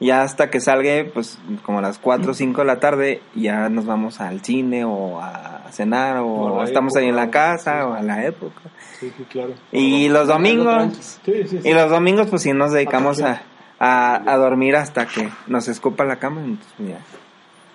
Ya 0.00 0.22
hasta 0.22 0.48
que 0.48 0.60
salga, 0.60 1.04
pues 1.12 1.38
como 1.64 1.78
a 1.80 1.82
las 1.82 1.98
4 1.98 2.30
o 2.30 2.34
5 2.34 2.60
de 2.60 2.66
la 2.68 2.78
tarde, 2.80 3.20
ya 3.34 3.68
nos 3.68 3.84
vamos 3.84 4.20
al 4.20 4.40
cine 4.44 4.84
o 4.84 5.20
a 5.20 5.62
cenar 5.72 6.18
o, 6.22 6.62
estamos 6.62 6.94
ahí 6.96 7.08
en 7.08 7.16
la 7.16 7.24
época, 7.24 7.38
casa 7.56 7.80
sí, 7.80 7.86
o 7.86 7.94
a 7.94 8.02
la 8.02 8.24
época. 8.24 8.60
Sí, 9.00 9.12
sí, 9.16 9.24
claro. 9.24 9.54
Y 9.72 10.08
los 10.08 10.28
domingos, 10.28 11.18
Sí, 11.24 11.32
sí, 11.48 11.58
sí. 11.62 11.68
y 11.68 11.74
los 11.74 11.90
domingos 11.90 12.28
pues 12.30 12.42
sí 12.42 12.52
nos 12.52 12.72
dedicamos 12.72 13.20
Ah, 13.20 13.42
a, 13.80 14.14
a, 14.24 14.32
a 14.32 14.36
dormir 14.36 14.76
hasta 14.76 15.06
que 15.06 15.28
nos 15.48 15.66
escupa 15.68 16.04
la 16.04 16.16
cama. 16.16 16.42
Entonces, 16.44 16.74
ya, 16.78 17.00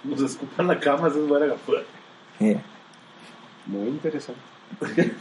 Nos 0.09 0.21
escupan 0.21 0.67
la 0.67 0.79
cama, 0.79 1.09
eso 1.09 1.21
es 1.23 1.27
buena. 1.27 1.53
ya. 2.39 2.61
Muy 3.67 3.87
interesante. 3.87 4.41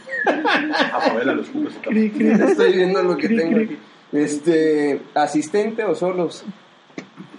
A 0.93 0.99
Pamela 0.99 1.33
lo 1.33 1.41
escupe 1.41 1.71
su 1.71 1.81
cama. 1.81 1.99
Estoy 1.99 2.73
viendo 2.73 3.03
lo 3.03 3.17
que 3.17 3.29
tengo 3.29 3.59
aquí. 3.59 3.77
Este, 4.11 5.01
¿asistente 5.15 5.83
o 5.83 5.95
solos? 5.95 6.43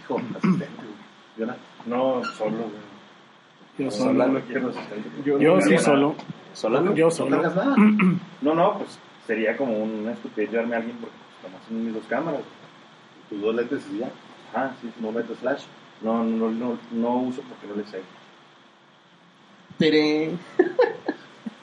Hijo, 0.01 0.19
asistente, 0.19 0.67
güey. 0.77 1.39
Yo 1.39 1.47
no, 1.47 1.55
no, 1.87 2.25
solo, 2.25 2.57
güey. 2.57 2.95
Yo 3.77 3.91
Solo. 3.91 4.41
Yo, 5.25 5.61
sí 5.61 5.79
solo. 5.79 6.15
¿Solo? 6.53 6.95
Yo 6.95 7.07
¿No 7.07 7.11
solo. 7.11 7.43
No, 8.41 8.55
no, 8.55 8.79
pues 8.79 8.99
sería 9.27 9.57
como 9.57 9.77
una 9.79 10.13
estupidez 10.13 10.51
llevarme 10.51 10.77
a 10.77 10.79
alguien 10.79 10.97
porque 10.99 11.17
pues, 11.41 11.53
nomás 11.53 11.67
son 11.67 11.85
mis 11.85 11.95
dos 11.95 12.05
cámaras. 12.09 12.41
Tus 13.29 13.41
dos 13.41 13.55
lentes 13.55 13.83
y 13.93 13.99
ya. 13.99 14.11
Ah, 14.55 14.71
sí, 14.81 14.89
no 15.01 15.11
metes 15.11 15.39
flash. 15.39 15.65
No, 16.03 16.23
no, 16.23 16.51
no, 16.51 16.79
no 16.93 17.17
uso 17.17 17.43
porque 17.43 17.67
no 17.67 17.75
les 17.75 17.89
sé. 17.89 18.01
Tere. 19.79 20.33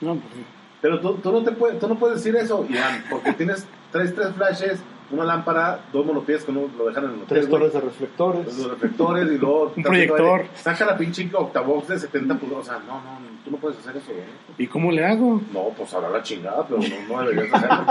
No, 0.01 0.16
pues. 0.16 0.34
Pero 0.82 0.99
tú, 0.99 1.14
tú, 1.16 1.32
no 1.32 1.43
te 1.43 1.51
puedes, 1.51 1.80
tú 1.80 1.88
no 1.88 1.97
puedes 1.99 2.18
decir 2.18 2.36
eso, 2.36 2.66
Iván, 2.68 3.05
porque 3.09 3.34
tienes 3.34 3.68
tres, 3.91 4.16
tres 4.16 4.34
flashes, 4.36 4.80
una 5.12 5.26
lámpara, 5.26 5.80
dos 5.91 6.05
monopies 6.05 6.43
que 6.43 6.51
no 6.51 6.62
lo 6.78 6.86
dejan 6.88 7.03
en 7.05 7.09
el 7.12 7.16
hotel, 7.18 7.28
Tres 7.28 7.49
torres 7.49 7.74
de 7.74 7.82
reflectores. 7.82 8.57
los 8.57 8.70
reflectores 8.72 9.32
y 9.32 9.38
luego... 9.38 9.74
Un 9.76 9.84
proyector. 9.84 10.45
Saca 10.55 10.86
la 10.86 10.97
pinche 10.97 11.30
octavox 11.34 11.88
de 11.89 11.99
70 11.99 12.36
pulgadas. 12.36 12.68
O 12.68 12.72
sea, 12.72 12.80
no, 12.88 12.95
no, 12.95 13.20
tú 13.43 13.51
no 13.51 13.57
puedes 13.57 13.78
hacer 13.80 13.97
eso, 13.97 14.12
güey. 14.12 14.24
¿Y 14.57 14.68
cómo 14.68 14.91
le 14.91 15.05
hago? 15.05 15.41
No, 15.53 15.70
pues 15.78 15.93
ahora 15.93 16.09
la 16.09 16.24
chingada, 16.24 16.66
pero 16.68 16.80
no, 16.82 17.16
no 17.18 17.28
deberías 17.28 17.53
hacerlo. 17.53 17.86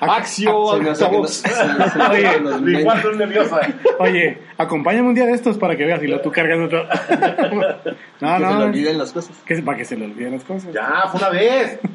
Axio, 0.00 0.52
no- 0.52 0.80
que 0.80 2.10
Oye, 2.10 2.40
Mi 2.60 2.82
cuarto 2.84 3.10
es 3.10 3.16
nerviosa. 3.16 3.60
Oye, 3.98 4.38
acompáñame 4.58 5.08
un 5.08 5.14
día 5.14 5.26
de 5.26 5.32
estos 5.32 5.58
para 5.58 5.76
que 5.76 5.84
veas 5.84 6.02
y 6.02 6.06
lo 6.06 6.20
tú 6.20 6.30
cargando 6.30 6.68
todo. 6.68 6.84
No, 8.20 8.28
que 8.28 8.44
se 8.44 8.50
le 8.50 8.54
no, 8.54 8.64
olviden 8.66 8.98
las 8.98 9.12
cosas. 9.12 9.36
que 9.44 9.56
para 9.62 9.76
que 9.78 9.84
se 9.84 9.96
le 9.96 10.04
olviden 10.04 10.32
las 10.34 10.44
cosas. 10.44 10.72
Ya, 10.72 11.08
fue 11.10 11.18
una 11.18 11.30
vez. 11.30 11.80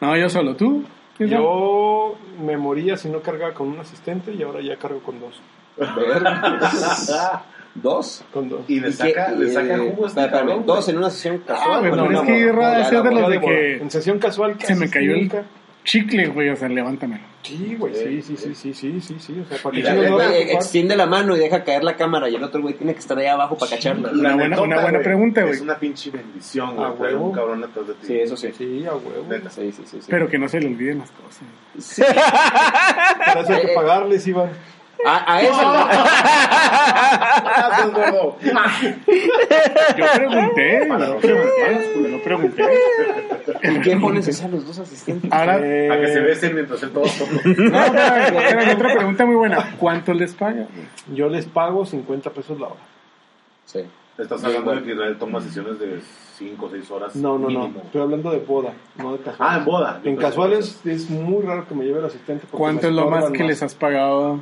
No, 0.00 0.16
yo 0.16 0.28
solo. 0.28 0.54
¿Tú? 0.54 0.84
Yo 1.18 2.16
me 2.44 2.56
moría 2.56 2.96
si 2.96 3.08
no 3.08 3.20
cargaba 3.20 3.54
con 3.54 3.68
un 3.68 3.78
asistente 3.80 4.32
y 4.32 4.42
ahora 4.42 4.60
ya 4.60 4.76
cargo 4.76 5.00
con 5.00 5.20
dos. 5.20 5.40
¿Dos? 7.74 8.24
Con 8.32 8.48
dos. 8.48 8.60
Y 8.68 8.78
le 8.80 8.88
¿Y 8.88 8.92
saca, 8.92 9.26
qué? 9.30 9.36
le 9.36 9.52
saca 9.52 9.74
Eh, 9.74 9.90
jugo 9.90 10.06
este 10.06 10.20
¿Dos 10.64 10.88
en 10.88 10.98
una 10.98 11.10
sesión 11.10 11.42
Ah, 11.42 11.46
casual? 11.48 11.80
bueno, 11.88 12.02
o 12.04 12.06
en 12.06 12.12
es 12.14 12.20
que 12.22 12.32
de 13.02 13.10
boda. 13.10 13.20
los 13.22 13.30
de 13.30 13.40
que 13.40 13.76
En 13.78 13.90
sesión 13.90 14.18
casual 14.20 14.56
se 14.60 14.74
me 14.76 14.88
cayó 14.90 15.12
el 15.14 15.22
nunca. 15.22 15.44
Chicle, 15.84 16.26
güey. 16.28 16.48
O 16.48 16.56
sea, 16.56 16.68
levántamelo. 16.68 17.22
Sí, 17.42 17.76
güey, 17.78 17.94
sí, 17.94 18.22
sí, 18.22 18.36
sí, 18.38 18.54
sí, 18.54 18.72
sí, 18.74 19.00
sí, 19.02 19.16
sí. 19.18 19.38
O 19.40 19.44
sea, 19.46 19.58
para 19.62 19.78
Y 19.78 19.82
que 19.82 19.88
la- 19.92 20.08
no 20.08 20.20
extiende 20.22 20.96
la 20.96 21.04
mano 21.06 21.36
y 21.36 21.38
deja 21.38 21.62
caer 21.62 21.84
la 21.84 21.94
cámara 21.94 22.28
y 22.30 22.34
el 22.36 22.42
otro 22.42 22.62
güey 22.62 22.72
tiene 22.72 22.94
que 22.94 23.00
estar 23.00 23.18
ahí 23.18 23.26
abajo 23.26 23.58
para 23.58 23.70
cacharla. 23.72 24.10
La 24.12 24.34
Una 24.34 24.56
buena- 24.56 24.60
una 24.86 24.98
pregunta, 25.00 25.42
güey. 25.42 25.52
Es 25.54 25.60
una 25.60 25.78
pinche 25.78 26.10
bendición, 26.10 26.74
güey. 26.74 26.88
Ah, 26.90 26.94
traer 26.98 27.16
un 27.16 27.32
cabrón 27.32 27.62
atrás 27.64 27.86
de 27.86 27.94
ti. 27.94 28.06
Sí, 28.06 28.18
eso 28.18 28.36
sí. 28.36 28.50
Sí, 28.56 28.84
a 28.86 28.94
huevo. 28.94 29.26
Sí, 29.50 29.72
sí, 29.72 29.82
sí. 29.84 29.98
sí. 30.00 30.06
Pero 30.08 30.28
que 30.28 30.38
no 30.38 30.48
se 30.48 30.58
le 30.60 30.68
olviden 30.68 30.98
las 31.00 31.10
cosas. 31.10 31.42
Para 33.26 33.40
eso 33.42 33.52
hay 33.52 33.58
Eh, 33.58 33.66
que 33.66 33.72
eh. 33.72 33.74
pagarles, 33.74 34.26
Iván. 34.26 34.50
A, 35.06 35.34
a 35.34 35.42
eso. 35.42 35.60
Gracias, 37.44 37.92
gordo. 37.94 38.36
Yo 39.96 40.06
pregunté. 40.14 40.88
Yo 40.88 41.18
pregunté. 41.20 42.10
Yo 42.10 42.22
pregunté. 42.22 42.64
¿Y 43.62 43.78
quién 43.80 44.00
pones 44.00 44.42
a 44.44 44.48
los 44.48 44.66
dos 44.66 44.78
asistentes? 44.78 45.30
Ahora, 45.32 45.58
Eh, 45.62 45.90
A 45.90 46.00
que 46.00 46.08
se 46.08 46.20
besen 46.20 46.54
mientras 46.54 46.82
él 46.82 46.90
todo 46.90 47.06
solo. 47.06 47.40
no, 47.44 47.78
otra 48.72 48.94
pregunta 48.94 49.26
muy 49.26 49.36
buena. 49.36 49.74
¿Cuánto 49.78 50.12
les 50.14 50.32
paga? 50.34 50.66
Yo 51.12 51.28
les 51.28 51.46
pago 51.46 51.84
50 51.84 52.30
pesos 52.30 52.58
la 52.58 52.66
hora. 52.68 52.80
Sí. 53.66 53.80
Estás 54.16 54.44
hablando 54.44 54.76
de 54.76 54.82
que 54.84 54.92
Israel 54.92 55.16
toma 55.18 55.40
sesiones 55.40 55.78
de 55.80 56.00
5 56.38 56.66
o 56.66 56.70
6 56.70 56.90
horas. 56.92 57.16
No, 57.16 57.36
no, 57.36 57.50
no. 57.50 57.66
Estoy 57.84 58.00
hablando 58.00 58.30
de 58.30 58.38
boda, 58.38 58.72
no 58.96 59.12
de 59.12 59.18
casuales. 59.18 59.40
Ah, 59.40 59.58
en 59.58 59.64
boda. 59.64 60.00
Yo 60.04 60.10
En 60.10 60.16
casuales 60.16 60.80
es 60.84 61.10
muy 61.10 61.42
raro 61.44 61.66
que 61.66 61.74
me 61.74 61.84
lleve 61.84 61.98
el 61.98 62.04
asistente. 62.04 62.46
¿Cuánto 62.50 62.86
es 62.86 62.92
lo 62.94 63.10
más 63.10 63.30
que 63.32 63.42
les 63.42 63.60
has 63.64 63.74
pagado 63.74 64.38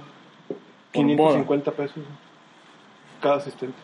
por 0.93 1.05
boda? 1.05 1.33
550 1.39 1.73
pesos 1.73 2.05
cada 3.21 3.37
asistente. 3.37 3.75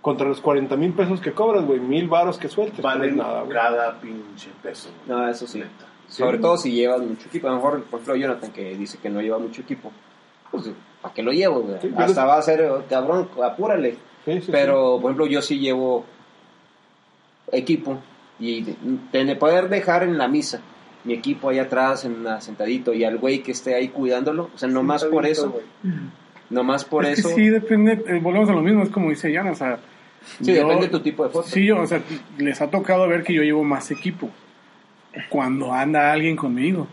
Contra 0.00 0.26
los 0.28 0.40
40 0.40 0.76
mil 0.76 0.92
pesos 0.94 1.20
que 1.20 1.32
cobras, 1.32 1.64
güey, 1.64 1.80
mil 1.80 2.08
varos 2.08 2.38
que 2.38 2.48
sueltes. 2.48 2.80
Vale 2.80 3.10
no 3.10 3.22
nada, 3.24 3.42
güey. 3.42 3.52
cada 3.56 4.00
pinche 4.00 4.50
peso. 4.62 4.88
güey. 5.06 5.18
No, 5.18 5.28
eso 5.28 5.46
sí. 5.46 5.62
Sobre 6.08 6.38
todo 6.38 6.56
si 6.56 6.70
llevas 6.72 7.00
mucho 7.00 7.26
equipo. 7.28 7.48
A 7.48 7.50
lo 7.50 7.56
mejor, 7.56 7.82
por 7.84 8.00
ejemplo, 8.00 8.16
Jonathan, 8.16 8.52
que 8.52 8.76
dice 8.76 8.98
que 8.98 9.10
no 9.10 9.20
lleva 9.20 9.38
mucho 9.38 9.62
equipo. 9.62 9.90
Pues, 10.50 10.70
¿para 11.02 11.12
qué 11.12 11.22
lo 11.22 11.32
llevo, 11.32 11.60
güey? 11.62 11.80
Sí, 11.80 11.88
Hasta 11.96 12.06
les- 12.06 12.18
va 12.18 12.36
a 12.38 12.42
ser, 12.42 12.62
oh, 12.70 12.84
cabrón, 12.88 13.28
apúrale. 13.44 13.96
Sí, 14.24 14.40
sí, 14.42 14.52
Pero, 14.52 14.98
por 15.00 15.10
ejemplo, 15.10 15.26
yo 15.26 15.42
sí 15.42 15.58
llevo 15.58 16.04
equipo 17.52 17.98
y 18.38 18.62
de 18.62 19.36
poder 19.36 19.68
dejar 19.68 20.02
en 20.04 20.18
la 20.18 20.28
misa 20.28 20.60
mi 21.06 21.14
equipo 21.14 21.48
ahí 21.48 21.58
atrás, 21.58 22.04
en 22.04 22.12
una 22.20 22.40
sentadito, 22.42 22.92
y 22.92 23.04
al 23.04 23.16
güey 23.16 23.38
que 23.42 23.52
esté 23.52 23.74
ahí 23.74 23.88
cuidándolo. 23.88 24.50
O 24.54 24.58
sea, 24.58 24.68
nomás 24.68 25.04
por 25.04 25.24
eso, 25.26 25.58
nomás 26.50 26.84
por 26.84 27.06
es 27.06 27.20
eso. 27.20 27.28
que 27.30 27.34
sí, 27.36 27.48
depende, 27.48 28.04
eh, 28.06 28.18
volvemos 28.22 28.48
a 28.50 28.52
lo 28.52 28.60
mismo, 28.62 28.82
es 28.82 28.90
como 28.90 29.08
dice 29.10 29.32
Jan, 29.34 29.48
o 29.48 29.54
sea... 29.54 29.78
Sí, 30.40 30.46
yo- 30.52 30.66
depende 30.66 30.86
de 30.86 30.88
tu 30.90 31.00
tipo 31.00 31.24
de 31.24 31.30
foto. 31.30 31.46
Sí, 31.48 31.64
yo, 31.64 31.80
o 31.80 31.86
sea, 31.86 32.00
les 32.38 32.60
ha 32.60 32.68
tocado 32.68 33.06
ver 33.08 33.22
que 33.22 33.32
yo 33.32 33.42
llevo 33.42 33.62
más 33.62 33.90
equipo 33.92 34.28
cuando 35.28 35.72
anda 35.72 36.12
alguien 36.12 36.36
conmigo. 36.36 36.86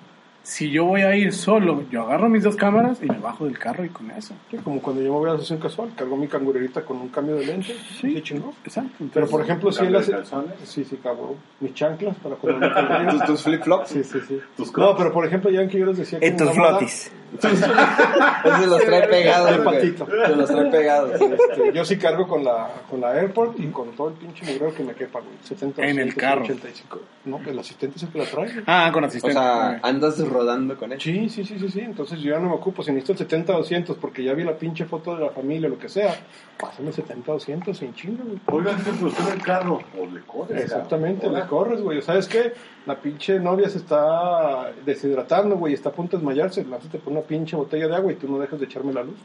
Si 0.44 0.70
yo 0.70 0.84
voy 0.84 1.02
a 1.02 1.16
ir 1.16 1.32
solo, 1.32 1.84
yo 1.90 2.04
agarro 2.04 2.28
mis 2.28 2.44
dos 2.44 2.58
cámaras 2.58 3.02
y 3.02 3.08
me 3.08 3.18
bajo 3.18 3.46
del 3.46 3.58
carro 3.58 3.86
y 3.86 3.90
con 3.90 4.12
eso. 4.12 4.34
Sí, 4.52 4.58
como 4.58 4.82
cuando 4.82 5.02
yo 5.02 5.14
me 5.14 5.20
voy 5.20 5.30
a 5.30 5.34
la 5.34 5.40
sesión 5.40 5.58
casual, 5.58 5.92
cargo 5.96 6.18
mi 6.18 6.28
cangurerita 6.28 6.84
con 6.84 6.98
un 6.98 7.08
cambio 7.08 7.36
de 7.36 7.46
lente. 7.46 7.74
Sí. 8.02 8.18
Exacto. 8.18 9.06
Pero 9.14 9.28
por 9.28 9.42
ejemplo, 9.42 9.72
si 9.72 9.86
él 9.86 9.96
hace. 9.96 10.12
calzones. 10.12 10.56
Sí, 10.66 10.84
sí, 10.84 10.98
cabrón. 10.98 11.36
Mis 11.62 11.74
chanclas 11.74 12.18
para 12.18 12.36
cuando 12.36 12.60
me 12.60 12.74
cangurero. 12.74 13.12
tus, 13.12 13.26
tus 13.26 13.44
flip-flops. 13.44 13.88
Sí, 13.88 14.04
sí, 14.04 14.20
sí. 14.28 14.40
Tus 14.58 14.76
No, 14.76 14.98
pero 14.98 15.14
por 15.14 15.26
ejemplo, 15.26 15.50
ya 15.50 15.66
que 15.66 15.80
yo 15.80 15.86
les 15.86 15.98
decía 15.98 16.20
que. 16.20 16.28
En 16.28 16.36
tus 16.36 16.52
flotis. 16.52 17.12
Esos 18.46 18.68
los 18.68 18.82
trae 18.86 19.08
pegados, 19.08 19.58
patito. 19.60 20.06
Se 20.06 20.36
los 20.36 20.50
trae 20.50 20.70
pegados. 20.72 21.22
este, 21.22 21.74
yo 21.74 21.86
sí 21.86 21.98
cargo 21.98 22.28
con 22.28 22.44
la, 22.44 22.70
con 22.90 23.02
la 23.02 23.14
Airport 23.14 23.60
y 23.60 23.68
con 23.68 23.92
todo 23.96 24.10
el 24.10 24.14
pinche 24.16 24.46
mugrero 24.46 24.74
que 24.74 24.84
me 24.84 24.94
quepa, 24.94 25.20
güey. 25.20 25.34
70, 25.44 25.82
En 25.82 25.90
el 26.00 26.14
200, 26.14 26.22
carro. 26.22 26.42
85. 26.44 27.00
No, 27.26 27.40
el 27.46 27.58
asistente 27.60 27.98
es 27.98 28.04
el 28.04 28.10
que 28.10 28.20
la 28.20 28.26
trae. 28.26 28.52
güey. 28.52 28.64
Ah, 28.68 28.90
con 28.94 29.04
O 29.04 29.08
asistente. 29.08 29.34
sea, 29.34 29.80
andas 29.84 30.20
rodando 30.28 30.78
con 30.78 30.92
él. 30.92 31.00
Sí, 31.02 31.30
sí, 31.30 31.44
sí, 31.46 31.58
sí, 31.60 31.70
sí. 31.70 31.80
Entonces 31.82 32.20
yo 32.20 32.32
ya 32.34 32.40
no 32.40 32.50
me 32.50 32.56
ocupo. 32.56 32.84
Si 32.84 32.92
necesito 32.92 33.24
el 33.24 33.46
70-200 33.46 33.96
porque 34.00 34.24
ya 34.24 34.34
vi 34.34 34.44
la 34.44 34.58
pinche 34.58 34.86
foto 34.86 35.16
de 35.16 35.24
la 35.26 35.30
familia, 35.32 35.70
lo 35.70 35.78
que 35.80 35.90
sea, 35.90 36.14
pásame 36.60 36.90
el 36.90 36.96
70-200 36.96 37.74
sin 37.74 37.94
chinga, 37.96 38.24
güey. 38.24 38.40
Oigan, 38.48 38.76
usted 38.76 39.28
en 39.28 39.34
el 39.34 39.42
carro. 39.42 39.80
O 40.00 40.06
le 40.06 40.22
corres. 40.22 40.64
Exactamente, 40.64 41.30
le 41.30 41.42
corres, 41.48 41.82
güey. 41.82 42.02
¿Sabes 42.02 42.28
qué? 42.28 42.54
La 42.86 42.96
pinche 43.00 43.40
novia 43.40 43.70
se 43.70 43.78
está 43.78 44.72
deshidratando, 44.86 45.56
güey, 45.56 45.74
está 45.74 45.90
a 45.90 45.92
punto 45.94 46.18
de 46.18 46.22
desmayarse. 46.22 46.66
Lánzate 46.66 46.98
por 47.00 47.14
una 47.14 47.22
pinche 47.24 47.56
botella 47.56 47.88
de 47.88 47.96
agua 47.96 48.12
y 48.12 48.16
tú 48.16 48.28
no 48.28 48.40
dejas 48.40 48.60
de 48.60 48.66
echarme 48.66 48.94
la 48.94 49.04
luz. 49.04 49.18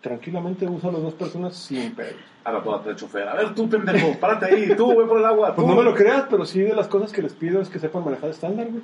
Tranquilamente 0.00 0.66
usa 0.66 0.90
a 0.90 0.92
las 0.92 1.02
dos 1.02 1.14
personas 1.14 1.56
sin 1.56 1.94
pedo. 1.94 2.16
Ahora 2.44 2.62
toda 2.62 2.82
la 2.86 2.96
chofer. 2.96 3.28
A 3.28 3.34
ver, 3.34 3.54
tú, 3.54 3.68
pendejo, 3.68 4.18
párate 4.20 4.46
ahí. 4.46 4.76
Tú, 4.76 4.94
voy 4.94 5.06
por 5.06 5.18
el 5.18 5.24
agua. 5.24 5.54
Pues 5.54 5.66
tú. 5.66 5.72
no 5.72 5.76
me 5.76 5.84
lo 5.84 5.94
creas, 5.94 6.26
pero 6.30 6.44
sí 6.44 6.60
de 6.60 6.74
las 6.74 6.88
cosas 6.88 7.12
que 7.12 7.22
les 7.22 7.32
pido 7.32 7.60
es 7.60 7.68
que 7.68 7.78
sepan 7.78 8.04
manejar 8.04 8.30
estándar, 8.30 8.68
güey. 8.68 8.82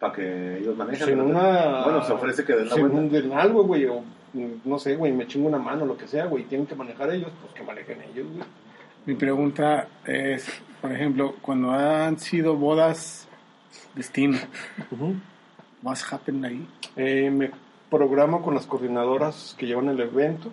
Para 0.00 0.12
que 0.12 0.58
ellos 0.58 0.76
manejen. 0.76 1.06
Sin 1.06 1.20
una... 1.20 1.84
Bueno, 1.84 2.02
se 2.02 2.12
ofrece 2.12 2.44
que 2.44 2.54
den 2.54 2.68
la 2.68 2.74
sin 2.74 2.88
vuelta. 2.88 3.28
un 3.28 3.32
algo, 3.32 3.64
güey, 3.64 3.86
o 3.86 4.02
no 4.32 4.78
sé, 4.78 4.96
güey, 4.96 5.12
me 5.12 5.26
chingo 5.26 5.48
una 5.48 5.58
mano, 5.58 5.86
lo 5.86 5.96
que 5.96 6.06
sea, 6.06 6.26
güey, 6.26 6.44
tienen 6.44 6.66
que 6.66 6.74
manejar 6.74 7.10
ellos, 7.12 7.30
pues 7.40 7.54
que 7.54 7.62
manejen 7.62 7.98
ellos, 8.02 8.26
güey. 8.30 8.44
Mi 9.06 9.14
pregunta 9.14 9.88
es, 10.04 10.46
por 10.80 10.92
ejemplo, 10.92 11.34
cuando 11.40 11.70
han 11.70 12.18
sido 12.18 12.56
bodas 12.56 13.26
destino, 13.94 14.38
Ujú. 14.90 15.14
What's 15.82 16.12
happened 16.12 16.44
ahí? 16.44 16.66
Eh, 16.96 17.30
me 17.30 17.50
programo 17.90 18.42
con 18.42 18.54
las 18.54 18.66
coordinadoras 18.66 19.54
que 19.58 19.66
llevan 19.66 19.88
el 19.88 20.00
evento 20.00 20.50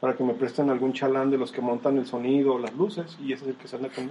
para 0.00 0.14
que 0.14 0.24
me 0.24 0.34
presten 0.34 0.70
algún 0.70 0.92
chalán 0.92 1.30
de 1.30 1.38
los 1.38 1.50
que 1.50 1.60
montan 1.60 1.98
el 1.98 2.06
sonido 2.06 2.54
o 2.54 2.58
las 2.58 2.74
luces 2.74 3.16
y 3.22 3.32
ese 3.32 3.44
es 3.44 3.50
el 3.50 3.56
que 3.56 3.68
se 3.68 3.76
anda 3.76 3.88
con 3.88 4.10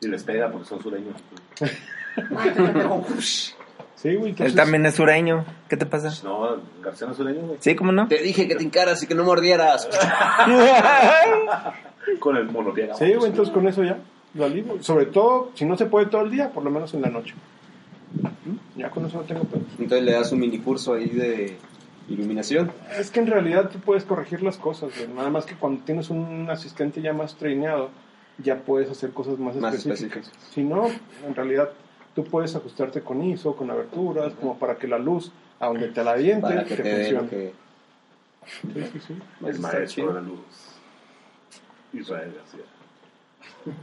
Y 0.00 0.08
les 0.08 0.22
pega 0.22 0.50
porque 0.50 0.68
son 0.68 0.82
sureños. 0.82 1.16
Sí, 4.00 4.14
güey, 4.14 4.30
entonces... 4.30 4.52
Él 4.52 4.54
también 4.54 4.86
es 4.86 4.94
sureño. 4.94 5.44
¿Qué 5.68 5.76
te 5.76 5.84
pasa? 5.84 6.12
No, 6.22 6.56
García 6.80 7.08
no 7.08 7.14
es 7.14 7.16
sureño, 7.16 7.40
güey. 7.40 7.58
¿Sí? 7.60 7.74
¿Cómo 7.74 7.90
no? 7.90 8.06
Te 8.06 8.22
dije 8.22 8.46
que 8.46 8.54
te 8.54 8.62
encaras 8.62 9.02
y 9.02 9.08
que 9.08 9.16
no 9.16 9.24
mordieras. 9.24 9.88
Con 12.20 12.36
el 12.36 12.44
monopiega. 12.44 12.94
Sí, 12.94 13.12
güey, 13.14 13.30
entonces 13.30 13.52
con 13.52 13.66
eso 13.66 13.82
ya 13.82 13.98
lo 14.34 14.48
libro. 14.48 14.80
Sobre 14.82 15.06
todo, 15.06 15.50
si 15.54 15.64
no 15.64 15.76
se 15.76 15.86
puede 15.86 16.06
todo 16.06 16.22
el 16.22 16.30
día, 16.30 16.50
por 16.50 16.62
lo 16.62 16.70
menos 16.70 16.94
en 16.94 17.02
la 17.02 17.10
noche. 17.10 17.34
¿Mm? 18.44 18.57
Ya 18.78 18.90
con 18.90 19.04
eso 19.04 19.18
no 19.18 19.24
tengo 19.24 19.44
pedo. 19.44 19.60
Entonces 19.78 20.02
le 20.02 20.12
das 20.12 20.32
un 20.32 20.38
mini 20.38 20.58
curso 20.58 20.94
ahí 20.94 21.08
de, 21.08 21.58
iluminación. 22.08 22.72
Es 22.98 23.10
que 23.10 23.20
en 23.20 23.26
realidad 23.26 23.70
tú 23.70 23.78
puedes 23.80 24.04
corregir 24.04 24.42
las 24.42 24.56
cosas, 24.56 24.90
güey. 24.96 25.08
Nada 25.08 25.30
más 25.30 25.44
que 25.44 25.54
cuando 25.54 25.82
tienes 25.84 26.10
un 26.10 26.48
asistente 26.50 27.02
ya 27.02 27.12
más 27.12 27.34
traineado, 27.36 27.90
ya 28.38 28.56
puedes 28.56 28.90
hacer 28.90 29.10
cosas 29.10 29.38
más, 29.38 29.56
Más 29.56 29.74
específicas. 29.74 30.26
específicas. 30.26 30.54
Si 30.54 30.62
no, 30.62 30.86
en 31.26 31.34
realidad 31.34 31.70
tú 32.14 32.24
puedes 32.24 32.54
ajustarte 32.56 33.02
con 33.02 33.22
ISO, 33.22 33.54
con 33.56 33.70
aberturas, 33.70 34.32
como 34.34 34.58
para 34.58 34.76
que 34.76 34.88
la 34.88 34.98
luz, 34.98 35.32
a 35.60 35.66
donde 35.66 35.88
te 35.88 36.02
la 36.04 36.12
aviente, 36.12 36.42
Para 36.42 36.64
que 36.64 36.76
te, 36.76 36.82
te 36.82 36.94
funcione. 36.94 37.28
que... 37.28 37.52
Sí, 38.46 38.84
sí, 38.92 39.00
sí. 39.08 39.18
El 39.44 39.58
maestro 39.58 40.08
de 40.08 40.14
la 40.14 40.20
luz. 40.20 40.38
Israel 41.92 42.32
García. 42.36 42.64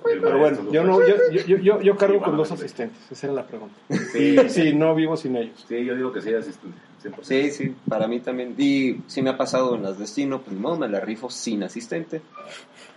Pero 0.03 0.37
bueno, 0.37 0.71
yo, 0.71 0.83
no, 0.83 0.99
yo, 1.05 1.15
yo, 1.31 1.57
yo, 1.57 1.81
yo, 1.81 1.97
cargo 1.97 2.21
con 2.21 2.37
dos 2.37 2.51
asistentes, 2.51 2.99
esa 3.11 3.27
era 3.27 3.35
la 3.35 3.47
pregunta. 3.47 3.75
Sí. 4.11 4.35
Y 4.39 4.49
sí, 4.49 4.73
no 4.73 4.95
vivo 4.95 5.17
sin 5.17 5.35
ellos. 5.35 5.65
Sí, 5.67 5.83
yo 5.83 5.95
digo 5.95 6.11
que 6.11 6.21
sí, 6.21 6.33
asistente. 6.33 6.77
100%. 7.03 7.15
Sí, 7.21 7.51
sí, 7.51 7.75
para 7.87 8.07
mí 8.07 8.19
también. 8.19 8.55
Y 8.57 9.01
sí 9.07 9.21
me 9.21 9.29
ha 9.29 9.37
pasado 9.37 9.75
en 9.75 9.83
las 9.83 9.99
destino, 9.99 10.41
pues 10.41 10.55
modo, 10.57 10.77
me 10.77 10.87
la 10.87 10.99
rifo 10.99 11.29
sin 11.29 11.63
asistente. 11.63 12.21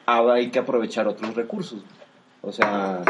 Ahora 0.07 0.35
hay 0.35 0.51
que 0.51 0.59
aprovechar 0.59 1.07
otros 1.07 1.35
recursos. 1.35 1.81
O 2.43 2.53
sea, 2.53 3.03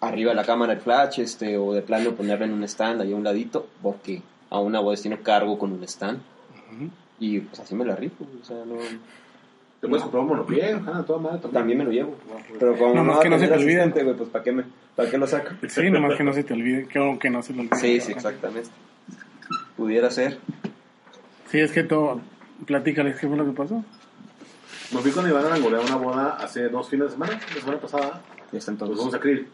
arriba 0.00 0.30
de 0.30 0.36
la 0.36 0.44
cámara 0.44 0.74
el 0.74 0.80
flash, 0.80 1.20
este, 1.20 1.56
o 1.56 1.72
de 1.72 1.82
plano 1.82 2.12
ponerla 2.12 2.46
en 2.46 2.52
un 2.52 2.64
stand 2.64 3.00
ahí 3.00 3.12
a 3.12 3.16
un 3.16 3.24
ladito, 3.24 3.66
porque 3.82 4.22
a 4.50 4.60
una 4.60 4.80
voz 4.80 4.92
destino 4.92 5.18
cargo 5.22 5.58
con 5.58 5.72
un 5.72 5.82
stand. 5.84 6.20
Y 7.18 7.40
pues 7.40 7.60
así 7.60 7.74
me 7.74 7.84
la 7.84 7.96
rifo. 7.96 8.26
O 8.40 8.44
sea, 8.44 8.64
no. 8.64 8.76
Te 9.84 9.88
puedes 9.90 10.02
comprar 10.02 10.22
un 10.22 10.28
monopié, 10.30 10.72
ajá, 10.72 11.02
toda 11.04 11.18
madre 11.18 11.36
también. 11.40 11.52
También 11.52 11.78
me 11.78 11.84
lo 11.84 11.90
llevo. 11.90 12.16
Pero 12.58 12.74
como 12.78 12.94
Nomás 12.94 13.16
no, 13.16 13.20
que 13.22 13.28
no 13.28 13.38
se 13.38 13.48
te 13.48 13.52
olvide. 13.52 13.80
asistente, 13.82 14.02
güey, 14.02 14.16
pues 14.16 14.28
¿para 14.30 14.42
qué, 14.42 14.52
me, 14.52 14.64
¿para 14.96 15.10
qué 15.10 15.18
lo 15.18 15.26
saco? 15.26 15.50
Sí, 15.68 15.90
nomás 15.90 16.16
que 16.16 16.24
no 16.24 16.32
se 16.32 16.42
te 16.42 16.54
olvide, 16.54 16.86
que, 16.88 17.18
que 17.20 17.28
no 17.28 17.42
se 17.42 17.52
lo 17.52 17.60
olvide. 17.60 17.76
Sí, 17.76 18.00
sí, 18.00 18.12
exactamente. 18.12 18.70
Pudiera 19.76 20.08
ser. 20.10 20.38
Sí, 21.50 21.60
es 21.60 21.70
que 21.70 21.82
todo, 21.84 22.22
platícales 22.64 23.20
qué 23.20 23.28
fue 23.28 23.36
lo 23.36 23.44
que 23.44 23.52
pasó. 23.52 23.84
Me 24.92 25.00
fui 25.00 25.10
con 25.10 25.28
Iván 25.28 25.44
a 25.44 25.50
Langolear 25.50 25.82
a 25.82 25.84
una 25.84 25.96
boda 25.96 26.36
hace 26.40 26.70
dos 26.70 26.88
fines 26.88 27.08
de 27.08 27.12
semana, 27.12 27.38
la 27.54 27.60
semana 27.60 27.78
pasada. 27.78 28.22
Ya 28.52 28.58
está 28.58 28.72
Nos 28.72 28.80
entonces. 28.80 28.98
vamos 28.98 29.14
a 29.14 29.20
Krill. 29.20 29.48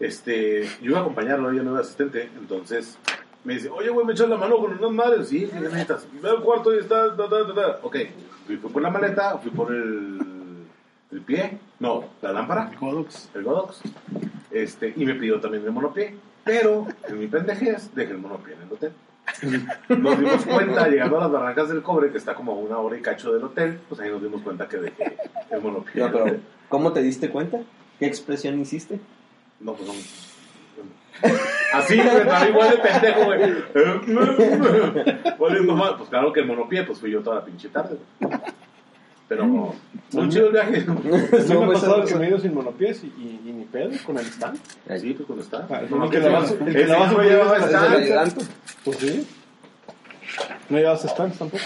Este, 0.00 0.62
yo 0.80 0.90
iba 0.92 0.98
a 1.00 1.02
acompañarlo, 1.02 1.52
yo 1.52 1.62
no 1.62 1.72
era 1.72 1.80
asistente, 1.80 2.30
entonces 2.40 2.96
me 3.48 3.54
dice, 3.54 3.70
oye, 3.70 3.88
güey, 3.88 4.04
me 4.04 4.12
echas 4.12 4.28
la 4.28 4.36
mano 4.36 4.58
con 4.58 4.72
unas 4.72 4.90
madres. 4.90 5.28
Sí, 5.28 5.48
¿qué 5.50 5.58
necesitas? 5.58 6.06
Ve 6.20 6.28
al 6.28 6.42
cuarto 6.42 6.74
y 6.74 6.80
está, 6.80 7.16
ta, 7.16 7.30
ta, 7.30 7.46
ta, 7.46 7.54
ta. 7.54 7.78
Ok, 7.82 7.96
fui, 8.46 8.56
por 8.58 8.82
la 8.82 8.90
maleta, 8.90 9.38
fui 9.38 9.50
por 9.50 9.72
el, 9.72 10.18
el 11.10 11.20
pie, 11.22 11.58
no, 11.80 12.04
la 12.20 12.34
lámpara, 12.34 12.70
Godox. 12.78 13.30
el 13.34 13.44
Godox, 13.44 13.80
este, 14.50 14.92
y 14.94 15.06
me 15.06 15.14
pidió 15.14 15.40
también 15.40 15.64
el 15.64 15.72
monopié. 15.72 16.14
Pero, 16.44 16.88
en 17.08 17.18
mi 17.18 17.26
pendejez, 17.26 17.94
dejé 17.94 18.12
el 18.12 18.18
monopié 18.18 18.52
en 18.52 18.62
el 18.64 18.72
hotel. 18.72 18.92
Nos 19.98 20.18
dimos 20.18 20.44
cuenta, 20.44 20.86
llegando 20.86 21.16
a 21.16 21.20
las 21.20 21.32
barrancas 21.32 21.70
del 21.70 21.82
cobre, 21.82 22.12
que 22.12 22.18
está 22.18 22.34
como 22.34 22.52
a 22.52 22.56
una 22.56 22.76
hora 22.76 22.98
y 22.98 23.00
cacho 23.00 23.32
del 23.32 23.44
hotel, 23.44 23.80
pues 23.88 23.98
ahí 24.02 24.10
nos 24.10 24.22
dimos 24.22 24.42
cuenta 24.42 24.68
que 24.68 24.76
dejé 24.76 25.16
el 25.50 25.62
monopié. 25.62 26.02
No, 26.02 26.12
pero 26.12 26.36
¿cómo 26.68 26.92
te 26.92 27.00
diste 27.00 27.30
cuenta? 27.30 27.60
¿Qué 27.98 28.04
expresión 28.04 28.60
hiciste? 28.60 29.00
No, 29.58 29.72
pues 29.72 29.88
no. 29.88 29.94
Así, 31.72 31.96
güey, 31.96 32.16
estaba 32.16 32.48
igual 32.48 32.70
de 32.70 32.76
pendejo, 32.78 33.24
güey. 33.24 33.54
Valiendo 35.38 35.74
mal. 35.76 35.96
Pues 35.96 36.08
claro 36.08 36.32
que 36.32 36.40
el 36.40 36.46
monopié, 36.46 36.84
pues 36.84 36.98
fui 36.98 37.10
yo 37.10 37.20
toda 37.20 37.36
la 37.36 37.44
pinche 37.44 37.68
tarde, 37.68 37.96
güey. 38.20 38.38
Pero, 39.28 39.44
muy 39.44 40.28
chido 40.30 40.46
el 40.46 40.52
viaje. 40.52 40.80
Sí 40.80 40.88
me 40.88 41.64
ha 41.64 41.68
pasado 41.68 42.04
que 42.06 42.14
me 42.14 42.24
he 42.24 42.28
ido 42.30 42.38
sin 42.38 42.54
monopiés 42.54 43.04
y, 43.04 43.08
y, 43.08 43.40
y 43.46 43.52
ni 43.52 43.64
pedo 43.64 43.90
con 44.06 44.16
el 44.18 44.24
stand. 44.24 44.58
Sí, 45.00 45.12
pues. 45.26 45.28
Ah, 45.70 45.82
No, 45.90 46.04
el 46.06 46.10
sí, 46.18 46.28
vas- 46.30 46.50
el 46.52 46.72
que 46.72 46.86
la 46.86 46.98
vas 46.98 47.12
a 47.12 47.96
el 47.96 48.02
stand. 48.04 48.48
Pues 48.84 48.96
sí. 48.98 49.26
No 50.70 50.78
llevas 50.78 51.02
stands 51.02 51.38
tampoco. 51.38 51.64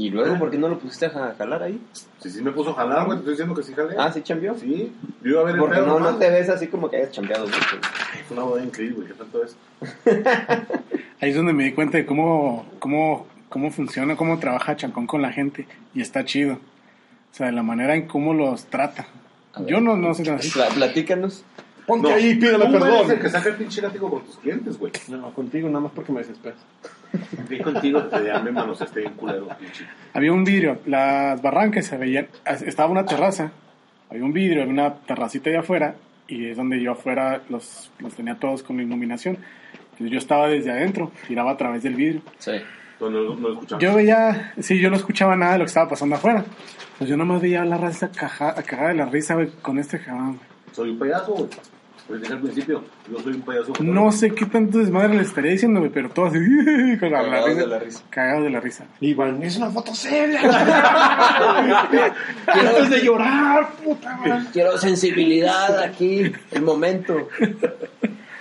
Y 0.00 0.08
luego, 0.08 0.38
¿por 0.38 0.50
qué 0.50 0.56
no 0.56 0.70
lo 0.70 0.78
pusiste 0.78 1.06
a 1.06 1.34
jalar 1.36 1.62
ahí? 1.62 1.78
Sí, 2.20 2.30
sí 2.30 2.40
me 2.40 2.52
puso 2.52 2.70
a 2.70 2.74
jalar, 2.74 3.04
güey. 3.04 3.18
Te 3.18 3.20
estoy 3.20 3.32
diciendo 3.32 3.54
que 3.54 3.62
sí 3.62 3.74
jalé. 3.74 3.96
Ah, 3.98 4.10
¿sí 4.10 4.22
chambeó? 4.22 4.56
Sí. 4.56 4.90
Yo 5.22 5.30
iba 5.30 5.42
a 5.42 5.44
ver 5.44 5.56
el 5.56 5.60
Porque 5.60 5.76
pedo 5.76 5.86
no, 5.86 6.00
no 6.00 6.16
te 6.16 6.30
ves 6.30 6.48
así 6.48 6.68
como 6.68 6.88
que 6.88 6.96
hayas 6.96 7.12
chambeado. 7.12 7.44
Es 7.44 8.30
una 8.30 8.44
boda 8.44 8.64
increíble, 8.64 8.96
güey. 8.96 9.08
¿Qué 9.08 9.12
tanto 9.12 9.44
es? 9.44 9.56
Ahí 11.20 11.28
es 11.28 11.36
donde 11.36 11.52
me 11.52 11.64
di 11.64 11.72
cuenta 11.72 11.98
de 11.98 12.06
cómo, 12.06 12.64
cómo, 12.78 13.26
cómo 13.50 13.70
funciona, 13.70 14.16
cómo 14.16 14.38
trabaja 14.38 14.74
Chancón 14.74 15.06
con 15.06 15.20
la 15.20 15.32
gente. 15.32 15.66
Y 15.94 16.00
está 16.00 16.24
chido. 16.24 16.54
O 16.54 17.34
sea, 17.34 17.46
de 17.46 17.52
la 17.52 17.62
manera 17.62 17.94
en 17.94 18.08
cómo 18.08 18.32
los 18.32 18.64
trata. 18.64 19.06
Ver. 19.58 19.66
Yo 19.66 19.82
no, 19.82 19.98
no 19.98 20.14
sé 20.14 20.24
platícanos. 20.74 21.44
Ponte 21.90 22.08
No, 22.08 22.14
ahí 22.14 22.28
y 22.28 22.34
pídele 22.36 22.58
tú 22.58 22.62
eres 22.76 22.82
perdón. 22.82 23.10
el 23.10 23.18
que 23.20 23.28
saca 23.28 23.48
el 23.48 23.54
pinche 23.56 23.82
látigo 23.82 24.08
con 24.08 24.24
tus 24.24 24.36
clientes, 24.36 24.78
güey. 24.78 24.92
No, 25.08 25.34
contigo 25.34 25.68
nada 25.68 25.80
más 25.80 25.92
porque 25.92 26.12
me 26.12 26.20
desesperas. 26.20 26.58
Vi 27.48 27.58
contigo 27.60 28.04
te 28.04 28.20
llamen 28.22 28.54
manos 28.54 28.80
este 28.80 29.00
bien 29.00 29.14
culero, 29.14 29.48
pinche. 29.58 29.86
Había 30.14 30.32
un 30.32 30.44
vidrio, 30.44 30.78
las 30.86 31.42
barrancas 31.42 31.86
se 31.86 31.96
veían, 31.96 32.28
estaba 32.44 32.90
una 32.90 33.04
terraza, 33.04 33.50
había 34.08 34.24
un 34.24 34.32
vidrio, 34.32 34.62
había 34.62 34.72
una 34.72 34.94
terracita 34.94 35.50
allá 35.50 35.60
afuera, 35.60 35.96
y 36.28 36.46
es 36.46 36.56
donde 36.56 36.80
yo 36.80 36.92
afuera 36.92 37.42
los, 37.48 37.90
los 37.98 38.14
tenía 38.14 38.36
todos 38.36 38.62
con 38.62 38.78
iluminación. 38.80 39.38
Entonces 39.92 40.10
yo 40.12 40.18
estaba 40.18 40.46
desde 40.48 40.70
adentro, 40.70 41.10
tiraba 41.26 41.50
a 41.50 41.56
través 41.56 41.82
del 41.82 41.94
vidrio. 41.96 42.22
Sí. 42.38 42.52
No, 43.00 43.10
no, 43.10 43.34
no. 43.34 43.78
Yo 43.78 43.94
veía, 43.96 44.52
sí, 44.60 44.78
yo 44.78 44.90
no 44.90 44.96
escuchaba 44.96 45.34
nada 45.34 45.54
de 45.54 45.58
lo 45.58 45.64
que 45.64 45.70
estaba 45.70 45.88
pasando 45.88 46.14
afuera. 46.16 46.44
Pues 46.98 47.08
yo 47.10 47.16
nomás 47.16 47.40
veía 47.40 47.62
a 47.62 47.64
la 47.64 47.78
raza 47.78 48.12
caja, 48.12 48.54
cagada 48.62 48.90
de 48.90 48.94
la 48.94 49.06
risa, 49.06 49.34
güey, 49.34 49.48
con 49.62 49.78
este 49.78 49.98
jabón, 49.98 50.36
güey. 50.36 50.50
Soy 50.72 50.90
un 50.90 50.98
payaso, 50.98 51.32
güey. 51.32 51.48
Lo 52.10 52.18
dije 52.18 52.32
al 52.32 52.40
principio. 52.40 52.82
Yo 53.10 53.20
soy 53.20 53.34
un 53.34 53.42
payaso. 53.42 53.72
No 53.80 54.10
sé 54.10 54.30
qué 54.34 54.44
tanto 54.46 54.78
desmadre 54.78 55.14
le 55.14 55.22
estaría 55.22 55.52
diciendo, 55.52 55.78
güey, 55.80 55.92
pero 55.92 56.10
todos 56.10 56.30
así, 56.30 56.38
con 57.00 57.12
la, 57.12 57.22
la 57.22 57.28
Cagados 57.30 57.48
risa, 57.48 57.60
de 57.60 57.66
la 57.68 57.78
risa. 57.78 58.02
cagados 58.10 58.44
de 58.44 58.50
la 58.50 58.60
risa. 58.60 58.86
Iván, 59.00 59.42
es 59.42 59.56
una 59.56 59.70
foto 59.70 59.94
seria. 59.94 60.40
Quiero, 62.52 62.68
Antes 62.68 62.90
de 62.90 63.04
llorar, 63.04 63.70
puta 63.84 64.16
madre. 64.16 64.44
quiero 64.52 64.76
sensibilidad 64.78 65.78
aquí, 65.82 66.32
el 66.50 66.62
momento. 66.62 67.28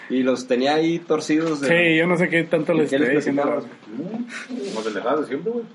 Y 0.10 0.24
los 0.24 0.48
tenía 0.48 0.74
ahí 0.76 1.00
torcidos. 1.00 1.62
De... 1.62 1.68
Sí, 1.68 1.98
yo 1.98 2.08
no 2.08 2.18
sé 2.18 2.30
qué 2.30 2.44
tanto 2.46 2.74
le 2.74 2.86
¿Y 2.86 2.88
qué 2.88 2.98
les 2.98 3.10
estaría 3.10 3.20
diciendo. 3.20 3.66
Como 4.74 5.20
de 5.20 5.26
siempre, 5.28 5.52
güey. 5.52 5.66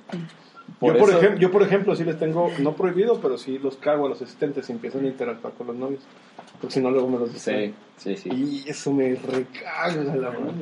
Por 0.80 0.94
yo, 0.94 0.98
por 1.00 1.10
eso- 1.10 1.20
ejem- 1.20 1.38
yo, 1.38 1.50
por 1.50 1.62
ejemplo, 1.62 1.94
sí 1.94 2.04
les 2.04 2.18
tengo, 2.18 2.50
no 2.58 2.72
prohibido, 2.72 3.20
pero 3.20 3.36
sí 3.38 3.58
los 3.58 3.76
cago 3.76 4.06
a 4.06 4.08
los 4.08 4.20
asistentes 4.22 4.68
y 4.68 4.72
empiezan 4.72 5.04
a 5.04 5.08
interactuar 5.08 5.52
con 5.54 5.66
los 5.68 5.76
novios. 5.76 6.00
Porque 6.60 6.74
si 6.74 6.80
no, 6.80 6.90
luego 6.90 7.08
me 7.08 7.18
los 7.18 7.28
Sí, 7.28 7.34
distraen. 7.34 7.74
sí, 7.98 8.16
sí. 8.16 8.30
Y 8.32 8.68
eso 8.68 8.92
me 8.92 9.14
recaga, 9.14 9.94
la 10.14 10.30
verdad. 10.30 10.52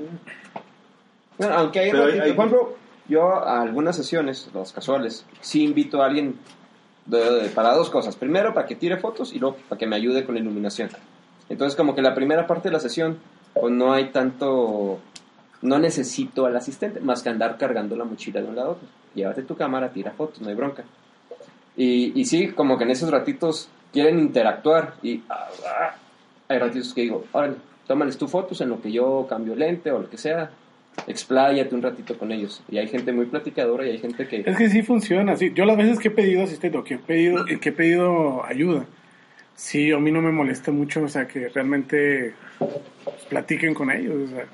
Bueno, 1.38 1.55
aunque 1.55 1.80
hay, 1.80 1.90
Pero 1.90 2.05
hay- 2.05 2.09
ratito, 2.11 2.24
hay- 2.24 2.32
por 2.34 2.46
ejemplo, 2.46 2.74
yo 3.09 3.32
a 3.34 3.62
algunas 3.62 3.96
sesiones, 3.96 4.50
las 4.55 4.72
casuales, 4.72 5.24
sí 5.40 5.64
invito 5.64 6.03
a 6.03 6.07
alguien 6.07 6.36
de- 7.07 7.42
de- 7.42 7.48
para 7.48 7.74
dos 7.74 7.90
cosas. 7.90 8.16
Primero, 8.16 8.55
para 8.55 8.66
que 8.66 8.76
tire 8.76 8.96
fotos 8.96 9.32
y 9.32 9.38
luego 9.38 9.57
para 9.68 9.78
que 9.78 9.86
me 9.86 9.96
ayude 9.96 10.24
con 10.24 10.34
la 10.34 10.40
iluminación. 10.40 10.90
Entonces, 11.48 11.76
como 11.76 11.94
que 11.94 12.03
la 12.03 12.14
primera 12.14 12.46
parte 12.46 12.68
de 12.68 12.72
la 12.72 12.80
sesión, 12.80 13.18
pues 13.55 13.72
no 13.72 13.92
hay 13.92 14.07
tanto... 14.11 14.98
No 15.62 15.78
necesito 15.78 16.46
al 16.46 16.57
asistente, 16.57 16.98
más 17.00 17.22
que 17.22 17.28
andar 17.28 17.57
cargando 17.57 17.94
la 17.96 18.05
mochila 18.05 18.40
de 18.40 18.48
un 18.48 18.57
lado 18.57 18.68
a 18.68 18.72
otro. 18.72 18.88
Llévate 19.14 19.42
tu 19.42 19.56
cámara, 19.56 19.92
tira 19.92 20.12
fotos, 20.12 20.40
no 20.40 20.48
hay 20.48 20.54
bronca. 20.54 20.84
Y, 21.76 22.18
y 22.18 22.24
sí, 22.24 22.48
como 22.48 22.78
que 22.78 22.84
en 22.84 22.90
esos 22.90 23.10
ratitos 23.10 23.68
quieren 23.92 24.18
interactuar 24.18 24.94
y 25.02 25.22
ah, 25.28 25.48
ah, 25.66 25.96
hay 26.48 26.58
ratitos 26.58 26.92
que 26.94 27.02
digo, 27.02 27.24
órale, 27.32 27.56
tómales 27.86 28.18
tu 28.18 28.28
fotos 28.28 28.60
en 28.60 28.68
lo 28.70 28.80
que 28.80 28.92
yo 28.92 29.26
cambio 29.28 29.54
lente 29.54 29.90
o 29.90 30.00
lo 30.00 30.10
que 30.10 30.18
sea, 30.18 30.50
expláyate 31.06 31.74
un 31.74 31.82
ratito 31.82 32.16
con 32.18 32.32
ellos. 32.32 32.62
Y 32.70 32.78
hay 32.78 32.88
gente 32.88 33.12
muy 33.12 33.26
platicadora 33.26 33.86
y 33.86 33.90
hay 33.90 33.98
gente 33.98 34.26
que... 34.26 34.42
Es 34.46 34.56
que 34.56 34.68
sí 34.68 34.82
funciona, 34.82 35.36
sí. 35.36 35.52
Yo 35.54 35.64
las 35.64 35.76
veces 35.76 35.98
que 35.98 36.08
he 36.08 36.12
pedido 36.12 36.42
asistente 36.44 36.78
o 36.78 36.84
que 36.84 36.94
he 36.94 36.98
pedido, 36.98 37.44
que 37.44 37.68
he 37.68 37.72
pedido 37.72 38.44
ayuda, 38.44 38.86
sí, 39.54 39.92
a 39.92 39.98
mí 39.98 40.10
no 40.10 40.20
me 40.20 40.32
molesta 40.32 40.70
mucho, 40.70 41.02
o 41.02 41.08
sea, 41.08 41.26
que 41.26 41.48
realmente 41.48 42.34
platiquen 43.28 43.74
con 43.74 43.90
ellos, 43.90 44.30
o 44.30 44.34
sea. 44.34 44.46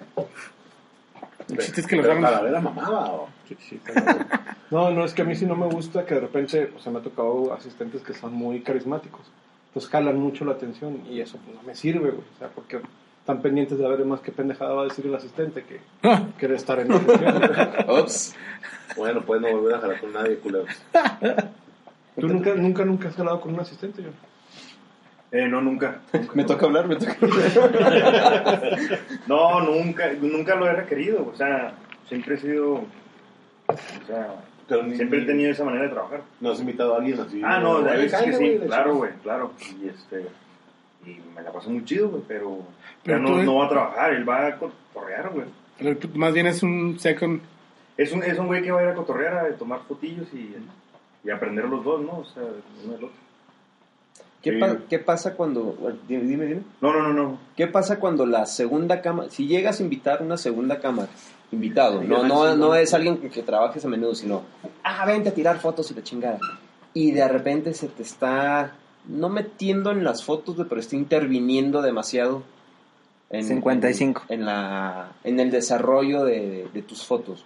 El 1.51 1.59
chiste 1.59 1.81
es 1.81 1.87
que 1.87 1.97
los 1.97 2.07
Pero 2.07 2.19
hagan... 2.19 2.31
Calavera 2.31 2.61
mamaba, 2.61 3.13
o... 3.13 3.29
Sí, 3.49 3.57
sí, 3.61 3.81
pero- 3.85 4.05
no, 4.71 4.91
no, 4.91 5.05
es 5.05 5.15
que 5.15 5.23
a 5.23 5.25
mí 5.25 5.35
sí 5.35 5.47
no 5.47 5.57
me 5.57 5.67
gusta 5.67 6.05
que 6.05 6.15
de 6.15 6.21
repente, 6.21 6.73
o 6.77 6.81
sea, 6.81 6.93
me 6.93 6.99
ha 6.99 7.03
tocado 7.03 7.53
asistentes 7.53 8.03
que 8.03 8.15
son 8.15 8.35
muy 8.35 8.61
carismáticos. 8.61 9.23
Pues 9.73 9.87
jalan 9.89 10.19
mucho 10.19 10.45
la 10.45 10.53
atención 10.53 11.03
y 11.11 11.21
eso 11.21 11.39
pues, 11.45 11.57
no 11.57 11.63
me 11.63 11.75
sirve, 11.75 12.11
güey. 12.11 12.23
O 12.35 12.39
sea, 12.39 12.49
porque 12.49 12.81
están 13.21 13.41
pendientes 13.43 13.79
de 13.79 13.87
ver 13.89 14.05
más 14.05 14.21
qué 14.21 14.33
pendejada 14.33 14.75
va 14.75 14.83
a 14.83 14.85
decir 14.85 15.07
el 15.07 15.15
asistente 15.15 15.63
que 15.65 15.81
Ah, 16.03 16.23
quiere 16.39 16.57
estar 16.57 16.79
en 16.81 16.89
la 16.89 16.99
sesión. 16.99 17.43
Ups. 18.03 18.35
Bueno, 18.97 19.23
pues 19.25 19.41
no 19.41 19.51
volver 19.53 19.75
a 19.77 19.81
jalar 19.81 20.01
con 20.01 20.13
nadie, 20.13 20.37
culeros. 20.39 20.69
¿Tú 22.19 22.27
nunca, 22.29 22.55
nunca, 22.55 22.85
nunca 22.85 23.09
has 23.09 23.15
jalado 23.17 23.41
con 23.41 23.55
un 23.55 23.61
asistente, 23.61 24.03
yo? 24.03 24.11
Eh, 25.31 25.47
no, 25.47 25.61
nunca. 25.61 26.01
Me 26.35 26.45
toca 26.45 26.67
hablar, 26.67 26.89
me 26.89 26.97
toca 26.97 27.15
hablar. 27.21 28.79
No, 29.27 29.61
nunca, 29.61 30.11
nunca 30.21 30.55
lo 30.55 30.67
he 30.67 30.73
requerido. 30.73 31.27
O 31.33 31.37
sea, 31.37 31.75
siempre 32.09 32.37
he 32.37 32.39
sido. 32.39 32.75
O 32.77 34.07
sea, 34.07 34.37
Pero 34.67 34.85
ni- 34.85 34.97
siempre 34.97 35.23
he 35.23 35.27
tenido 35.27 35.51
esa 35.51 35.65
manera 35.65 35.85
de 35.85 35.91
trabajar. 35.91 36.23
¿No 36.41 36.53
has 36.53 36.61
invitado 36.61 36.95
a 36.95 36.99
alguien 36.99 37.21
así? 37.21 37.43
Ah, 37.45 37.59
no, 37.61 37.83
güey, 37.83 38.07
es 38.07 38.15
que 38.15 38.33
sí, 38.33 38.59
claro, 38.67 38.95
güey, 38.97 39.13
claro. 39.23 39.53
Y 39.83 39.89
este. 39.89 40.27
Y 41.07 41.21
me 41.35 41.43
la 41.43 41.53
paso 41.53 41.69
muy 41.71 41.85
chido, 41.85 42.09
güey, 42.09 42.23
pero. 42.27 42.61
Pero 43.05 43.19
no, 43.19 43.43
no 43.43 43.57
va 43.57 43.67
a 43.67 43.69
trabajar, 43.69 44.13
él 44.15 44.29
va 44.29 44.47
a 44.47 44.57
correar, 44.95 45.31
güey. 45.31 45.47
pero 45.79 45.97
más 46.15 46.33
bien 46.35 46.47
es 46.47 46.63
un 46.63 46.99
second 46.99 47.41
Es 47.97 48.13
un, 48.13 48.23
es 48.23 48.39
un 48.39 48.47
güey 48.47 48.63
que 48.63 48.71
va 48.73 48.81
a 48.81 48.83
ir 48.85 48.89
a 48.89 48.95
cotorrear, 48.95 49.37
a 49.39 49.57
tomar 49.57 49.81
fotillos 49.87 50.27
y, 50.35 50.57
y 51.25 51.31
aprender 51.31 51.67
los 51.67 51.85
dos, 51.85 52.01
¿no? 52.03 52.19
O 52.21 52.25
sea, 52.25 52.43
uno 52.85 52.93
del 52.95 53.05
otro. 53.05 53.28
¿Qué, 54.43 54.53
Sí. 54.53 54.59
pa- 54.61 54.79
qué 54.89 54.99
pasa 55.01 55.35
cuando... 55.35 55.63
bueno, 55.81 55.99
Dime, 56.09 56.23
dime, 56.25 56.47
dime. 56.47 56.63
No, 56.81 56.93
no, 56.93 57.03
no, 57.09 57.13
no. 57.13 57.39
¿Qué 57.57 57.67
pasa 57.67 57.99
cuando 57.99 58.25
la 58.27 58.47
segunda 58.47 59.01
cámara... 59.03 59.29
Si 59.31 59.47
llegas 59.47 59.81
a 59.81 59.83
invitar 59.83 60.23
una 60.23 60.37
segunda 60.37 60.79
cámara, 60.79 61.09
invitado, 61.51 62.03
no, 62.03 62.23
no, 62.25 62.55
no 62.57 62.75
es 62.75 62.95
alguien 62.95 63.19
que, 63.19 63.31
que 63.31 63.43
trabajes 63.43 63.85
a 63.85 63.89
menudo, 63.89 64.15
sino... 64.15 64.43
Ah, 64.85 65.05
vente 65.07 65.31
a 65.31 65.35
tirar 65.35 65.59
fotos 65.59 65.91
y 65.91 65.95
la 65.95 66.03
chingada. 66.03 66.39
Y 66.95 67.11
de 67.11 67.27
repente 67.29 67.75
se 67.75 67.89
te 67.89 68.03
está... 68.03 68.75
No 69.09 69.29
metiendo 69.29 69.91
en 69.91 70.05
las 70.05 70.23
fotos, 70.23 70.57
pero 70.69 70.81
está 70.81 70.95
interviniendo 70.95 71.81
demasiado. 71.83 72.43
En, 73.31 73.45
55. 73.45 74.23
En, 74.29 74.45
la, 74.45 75.13
en 75.25 75.41
el 75.41 75.51
desarrollo 75.51 76.25
de, 76.25 76.69
de 76.73 76.83
tus 76.83 77.05
fotos. 77.07 77.45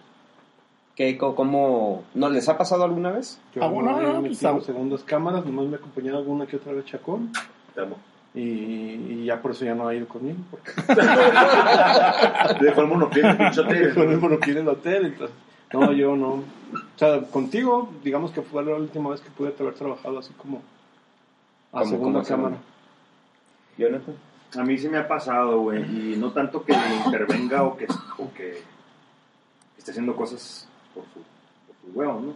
¿Qué, 0.96 1.16
co- 1.16 1.34
¿Cómo... 1.34 2.04
¿No 2.14 2.28
les 2.28 2.48
ha 2.48 2.58
pasado 2.58 2.84
alguna 2.84 3.10
vez? 3.12 3.40
Yo 3.54 3.64
Ah, 3.64 3.68
bueno, 3.68 3.92
no 4.00 4.12
no, 4.14 4.20
pues, 4.20 4.44
ah. 4.44 4.58
segundas 4.60 5.02
cámaras, 5.04 5.44
nomás 5.46 5.66
me 5.66 5.76
ha 5.76 5.78
acompañado 5.78 6.18
alguna 6.18 6.46
que 6.46 6.56
otra 6.56 6.72
vez 6.72 6.84
Chacón. 6.84 7.32
Te 7.74 7.80
amo. 7.80 7.96
Y, 8.34 8.40
y 8.40 9.24
ya 9.26 9.40
por 9.40 9.50
eso 9.52 9.64
ya 9.64 9.74
no 9.74 9.88
ha 9.88 9.94
ido 9.94 10.06
conmigo. 10.08 10.38
Porque 10.50 10.70
dejó 12.60 12.80
el 12.82 12.86
monopié 12.88 13.22
en 13.22 13.40
el 13.40 13.58
hotel. 13.58 13.94
con 13.94 14.10
el 14.10 14.18
monopié 14.18 14.52
en 14.52 14.58
el 14.58 14.68
hotel. 14.68 15.06
Entonces, 15.06 15.36
no, 15.72 15.92
yo 15.92 16.16
no. 16.16 16.28
O 16.34 16.44
sea, 16.96 17.20
contigo, 17.22 17.90
digamos 18.04 18.30
que 18.30 18.42
fue 18.42 18.64
la 18.64 18.74
última 18.76 19.10
vez 19.10 19.20
que 19.20 19.30
pude 19.30 19.54
haber 19.58 19.74
trabajado 19.74 20.18
así 20.18 20.32
como 20.34 20.60
a 21.72 21.84
segunda 21.84 22.22
cámara. 22.22 22.56
Jonathan. 23.78 24.14
A 24.58 24.62
mí 24.64 24.76
sí 24.76 24.88
me 24.88 24.98
ha 24.98 25.08
pasado, 25.08 25.60
güey. 25.60 25.82
Y 25.82 26.16
no 26.16 26.30
tanto 26.32 26.62
que 26.64 26.74
intervenga 27.06 27.62
o 27.62 27.76
que, 27.76 27.86
o 28.18 28.32
que 28.34 28.62
esté 29.78 29.90
haciendo 29.92 30.14
cosas 30.14 30.68
por 30.94 31.04
su, 31.04 31.20
por 31.20 31.76
su 31.92 31.98
huevo, 31.98 32.20
¿no? 32.20 32.34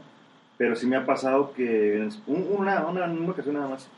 Pero 0.59 0.74
sí 0.76 0.86
me 0.86 0.96
ha 0.96 1.04
pasado 1.04 1.52
que 1.52 1.96
en 1.96 2.11
un- 2.26 2.46
una, 2.59 2.86
una, 2.86 3.04
una 3.04 3.30
ocasión 3.30 3.54
nada 3.57 3.68
más, 3.68 3.88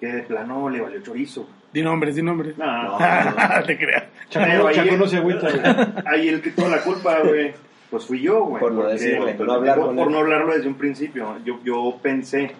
que 0.00 0.06
de 0.06 0.22
plano 0.22 0.68
le 0.70 0.80
valió 0.80 1.00
chorizo. 1.02 1.48
Di 1.72 1.82
nombres, 1.82 2.14
di 2.16 2.22
nombres. 2.22 2.56
No, 2.58 2.66
no, 2.66 2.98
no, 2.98 2.98
no. 3.58 3.64
Te 3.66 3.76
creas. 3.78 4.04
Ahí- 4.34 4.74
Chacón 4.74 4.98
no 4.98 5.06
se 5.06 5.16
agüita, 5.18 5.48
güey. 5.50 6.04
Ahí 6.06 6.28
el 6.28 6.40
que 6.42 6.50
tuvo 6.50 6.68
la 6.68 6.82
culpa, 6.82 7.20
güey, 7.20 7.52
pues 7.90 8.04
fui 8.06 8.20
yo, 8.20 8.44
güey. 8.44 8.60
Por 8.60 8.72
no 8.72 8.80
porque- 8.82 8.92
decirle, 8.94 9.34
por, 9.34 9.46
no 9.46 9.52
hablar 9.54 9.78
por- 9.78 9.94
por 9.96 10.10
no 10.10 10.18
hablarlo 10.18 10.54
desde 10.54 10.68
un 10.68 10.74
principio. 10.74 11.36
Yo, 11.44 11.58
yo 11.64 11.98
pensé, 12.02 12.52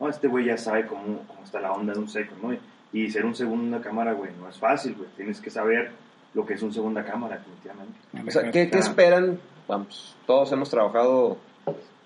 no, 0.00 0.08
este 0.08 0.28
güey 0.28 0.46
ya 0.46 0.56
sabe 0.56 0.86
cómo, 0.86 1.24
cómo 1.26 1.44
está 1.44 1.60
la 1.60 1.72
onda 1.72 1.92
de 1.92 1.98
un 2.00 2.08
seco, 2.08 2.34
¿no? 2.42 2.56
Y 2.92 3.10
ser 3.10 3.24
un 3.24 3.34
segunda 3.34 3.80
cámara, 3.80 4.12
güey, 4.12 4.30
no 4.40 4.48
es 4.48 4.58
fácil, 4.58 4.94
güey. 4.94 5.08
Tienes 5.16 5.40
que 5.40 5.50
saber 5.50 5.90
lo 6.32 6.44
que 6.46 6.54
es 6.54 6.62
un 6.62 6.72
segunda 6.72 7.04
cámara, 7.04 7.36
definitivamente. 7.38 7.98
O 8.26 8.30
sea, 8.30 8.50
¿qué, 8.50 8.70
qué 8.70 8.78
esperan? 8.78 9.38
Vamos, 9.68 10.14
todos 10.26 10.52
hemos 10.52 10.68
trabajado 10.70 11.38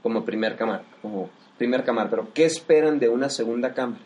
como 0.03 0.25
primer 0.25 0.57
cámara, 0.57 0.83
como 1.03 1.29
primer 1.57 1.85
cámara, 1.85 2.09
pero 2.09 2.29
¿qué 2.33 2.45
esperan 2.45 2.99
de 2.99 3.09
una 3.09 3.29
segunda 3.31 3.75
cámara? 3.75 4.01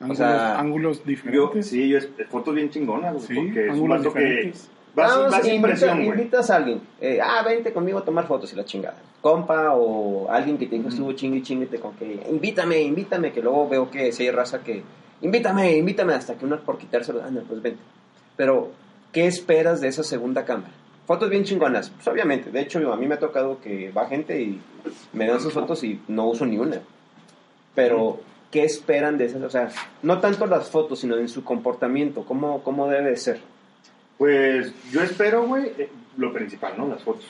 Ángulos, 0.00 0.18
sea, 0.18 0.58
ángulos 0.58 0.98
Yo, 0.98 1.04
diferentes. 1.04 1.68
sí, 1.68 1.88
yo, 1.88 1.98
fotos 2.28 2.54
bien 2.54 2.70
chingonas, 2.70 3.22
Sí, 3.22 3.34
porque 3.34 3.60
es 3.66 3.68
un 3.68 3.74
ángulos 3.74 3.98
vato 3.98 4.12
que 4.14 4.20
diferentes. 4.24 4.68
vas, 4.96 5.10
Vamos, 5.16 5.30
vas 5.30 5.42
sin 5.44 5.54
invita- 5.54 6.02
invitas 6.02 6.50
a 6.50 6.56
alguien, 6.56 6.80
eh, 7.00 7.20
ah, 7.22 7.42
vente 7.46 7.72
conmigo 7.72 7.98
a 8.00 8.04
tomar 8.04 8.26
fotos 8.26 8.52
y 8.52 8.56
la 8.56 8.64
chingada. 8.64 8.96
Compa 9.20 9.72
o 9.74 10.28
alguien 10.28 10.58
que 10.58 10.66
te 10.66 10.74
dijo 10.74 10.88
estuvo 10.88 11.12
chingue 11.12 11.38
y 11.38 11.42
chinguete 11.42 11.78
con 11.78 11.92
que 11.94 12.20
invítame, 12.28 12.80
invítame, 12.82 13.30
que 13.32 13.40
luego 13.40 13.68
veo 13.68 13.88
que 13.88 14.10
si 14.10 14.24
hay 14.24 14.32
raza 14.32 14.64
que 14.64 14.82
invítame, 15.20 15.76
invítame, 15.76 16.14
hasta 16.14 16.34
que 16.34 16.44
uno 16.44 16.58
por 16.58 16.78
quitárselo, 16.78 17.22
anda, 17.22 17.42
pues 17.48 17.62
vente. 17.62 17.80
Pero, 18.36 18.72
¿qué 19.12 19.28
esperas 19.28 19.80
de 19.80 19.86
esa 19.86 20.02
segunda 20.02 20.44
cámara? 20.44 20.72
Fotos 21.12 21.28
bien 21.28 21.44
chingonas, 21.44 21.90
pues 21.90 22.08
obviamente. 22.08 22.50
De 22.50 22.60
hecho, 22.62 22.90
a 22.90 22.96
mí 22.96 23.06
me 23.06 23.16
ha 23.16 23.18
tocado 23.18 23.60
que 23.60 23.90
va 23.90 24.06
gente 24.06 24.40
y 24.40 24.58
me 25.12 25.26
dan 25.26 25.40
sus 25.42 25.52
fotos 25.52 25.84
y 25.84 26.00
no 26.08 26.28
uso 26.28 26.46
ni 26.46 26.56
una. 26.56 26.80
Pero, 27.74 28.20
¿qué 28.50 28.64
esperan 28.64 29.18
de 29.18 29.26
esas? 29.26 29.42
O 29.42 29.50
sea, 29.50 29.68
no 30.02 30.20
tanto 30.20 30.46
las 30.46 30.70
fotos, 30.70 31.00
sino 31.00 31.16
en 31.18 31.28
su 31.28 31.44
comportamiento, 31.44 32.24
¿cómo, 32.24 32.62
cómo 32.62 32.88
debe 32.88 33.10
de 33.10 33.16
ser? 33.18 33.40
Pues 34.16 34.72
yo 34.90 35.02
espero, 35.02 35.46
güey, 35.46 35.66
eh, 35.78 35.90
lo 36.16 36.32
principal, 36.32 36.72
¿no? 36.78 36.88
Las 36.88 37.02
fotos. 37.02 37.26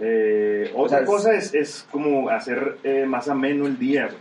Eh, 0.00 0.72
O 0.74 0.82
otra 0.82 0.98
sea, 0.98 1.06
cosa 1.06 1.32
es, 1.34 1.54
es 1.54 1.86
como 1.92 2.28
hacer 2.28 2.78
eh, 2.82 3.06
más 3.06 3.28
ameno 3.28 3.66
el 3.66 3.78
día, 3.78 4.06
güey. 4.06 4.18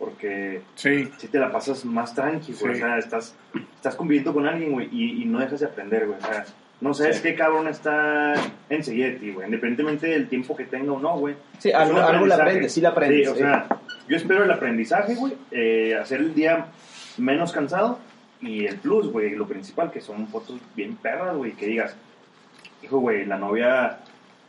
Porque 0.00 0.62
Sí. 0.74 1.08
si 1.18 1.28
te 1.28 1.38
la 1.38 1.52
pasas 1.52 1.84
más 1.84 2.12
tranqui, 2.12 2.54
güey. 2.54 2.74
Sí. 2.74 2.82
O 2.82 2.86
sea, 2.86 2.98
estás, 2.98 3.34
estás 3.76 3.94
conviviendo 3.94 4.34
con 4.34 4.46
alguien, 4.48 4.72
güey, 4.72 4.88
y, 4.90 5.22
y 5.22 5.24
no 5.26 5.38
dejas 5.38 5.60
de 5.60 5.66
aprender, 5.66 6.06
güey. 6.08 6.18
O 6.18 6.22
sea, 6.26 6.44
no 6.80 6.92
sabes 6.94 7.16
Sí. 7.16 7.22
qué 7.22 7.34
cabrón 7.34 7.68
está 7.68 8.34
enseguida 8.68 9.06
de 9.06 9.12
ti, 9.14 9.30
güey. 9.32 9.46
Independientemente 9.46 10.06
del 10.08 10.28
tiempo 10.28 10.54
que 10.56 10.64
tenga 10.64 10.92
o 10.92 11.00
no, 11.00 11.18
güey. 11.18 11.34
Sí, 11.58 11.70
Es 11.70 11.74
algo, 11.74 11.98
algo 12.00 12.26
le 12.26 12.34
aprendizaje. 12.34 12.42
aprendes, 12.42 12.72
sí 12.72 12.80
le 12.80 12.86
aprendes. 12.88 13.20
Sí, 13.22 13.26
o 13.28 13.34
sí. 13.34 13.38
sea, 13.40 13.66
yo 14.08 14.16
espero 14.16 14.44
el 14.44 14.50
aprendizaje, 14.50 15.14
güey, 15.14 15.32
eh, 15.50 15.96
hacer 16.00 16.20
el 16.20 16.34
día 16.34 16.66
menos 17.18 17.52
cansado 17.52 17.98
y 18.42 18.66
el 18.66 18.76
plus, 18.76 19.10
güey, 19.10 19.34
lo 19.34 19.46
principal, 19.46 19.90
que 19.90 20.00
son 20.00 20.28
fotos 20.28 20.60
bien 20.74 20.96
perras, 20.96 21.34
güey, 21.36 21.52
que 21.52 21.66
digas, 21.66 21.96
hijo, 22.82 22.98
güey, 22.98 23.24
la 23.24 23.38
novia, 23.38 23.98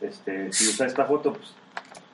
este, 0.02 0.52
si 0.52 0.68
usa 0.68 0.86
esta 0.86 1.04
foto, 1.06 1.32
pues, 1.32 1.54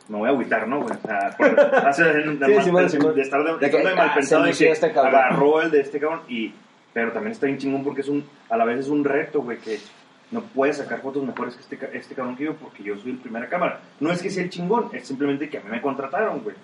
me 0.08 0.18
voy 0.18 0.28
a 0.28 0.32
agüitar, 0.32 0.68
¿no, 0.68 0.80
güey? 0.82 0.94
O 0.96 1.06
sea, 1.06 1.34
por, 1.36 1.60
hace, 1.86 2.04
de, 2.04 2.22
Sí, 2.62 2.70
mal- 2.70 2.88
Simón, 2.88 3.08
de- 3.10 3.16
de 3.16 3.22
estar 3.22 3.42
de, 3.42 3.58
De 3.58 3.70
que, 3.70 3.82
mal 3.82 3.94
ah, 4.10 4.12
pensado 4.14 4.44
que 4.44 4.70
este 4.70 4.86
agarró 4.86 5.60
el 5.62 5.70
de 5.70 5.80
este 5.80 5.98
cabrón 5.98 6.20
y, 6.28 6.52
pero 6.92 7.10
también 7.10 7.32
está 7.32 7.46
bien 7.46 7.58
chingón 7.58 7.82
porque 7.82 8.02
es 8.02 8.08
un, 8.08 8.24
a 8.48 8.56
la 8.56 8.64
vez 8.64 8.78
es 8.80 8.88
un 8.88 9.02
reto, 9.04 9.42
güey, 9.42 9.58
que 9.58 9.80
no 10.30 10.42
puedes 10.42 10.78
sacar 10.78 11.00
fotos 11.00 11.22
mejores 11.24 11.54
que 11.54 11.62
este, 11.62 11.98
este 11.98 12.14
cabrón 12.14 12.36
que 12.36 12.44
yo 12.44 12.54
porque 12.54 12.82
yo 12.82 12.96
soy 12.96 13.12
el 13.12 13.18
primera 13.18 13.48
cámara. 13.48 13.80
No 14.00 14.10
es 14.10 14.22
que 14.22 14.30
sea 14.30 14.42
el 14.42 14.50
chingón, 14.50 14.90
es 14.92 15.06
simplemente 15.06 15.48
que 15.48 15.58
a 15.58 15.60
mí 15.60 15.70
me 15.70 15.80
contrataron, 15.80 16.40
güey. 16.40 16.56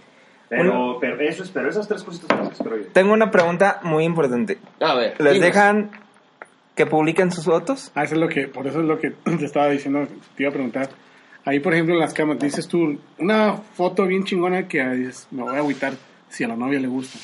Pero, 0.48 0.98
pero 1.00 1.20
eso 1.20 1.44
espero, 1.44 1.68
esas 1.68 1.86
tres 1.86 2.02
cositas 2.02 2.26
son 2.28 2.38
las 2.38 2.48
que 2.48 2.54
espero 2.54 2.76
yo. 2.76 2.86
Tengo 2.92 3.12
una 3.12 3.30
pregunta 3.30 3.78
muy 3.84 4.04
importante. 4.04 4.58
A 4.80 4.94
ver, 4.94 5.14
¿Les 5.20 5.34
dinos. 5.34 5.46
dejan 5.46 5.90
que 6.74 6.86
publiquen 6.86 7.30
sus 7.30 7.44
fotos? 7.44 7.92
Ah, 7.94 8.02
eso 8.02 8.14
es 8.14 8.20
lo 8.20 8.28
que, 8.28 8.48
por 8.48 8.66
eso 8.66 8.80
es 8.80 8.86
lo 8.86 8.98
que 8.98 9.10
te 9.24 9.44
estaba 9.44 9.68
diciendo, 9.68 10.08
te 10.36 10.42
iba 10.42 10.50
a 10.50 10.52
preguntar. 10.52 10.88
Ahí, 11.44 11.60
por 11.60 11.72
ejemplo, 11.72 11.94
en 11.94 12.00
las 12.00 12.12
cámaras, 12.12 12.42
dices 12.42 12.66
tú, 12.66 12.98
una 13.18 13.56
foto 13.56 14.06
bien 14.06 14.24
chingona 14.24 14.66
que 14.66 14.82
ah, 14.82 14.90
dices, 14.90 15.28
me 15.30 15.42
voy 15.42 15.54
a 15.54 15.58
agüitar 15.58 15.94
si 16.28 16.42
a 16.42 16.48
la 16.48 16.56
novia 16.56 16.80
le 16.80 16.88
gusta. 16.88 17.18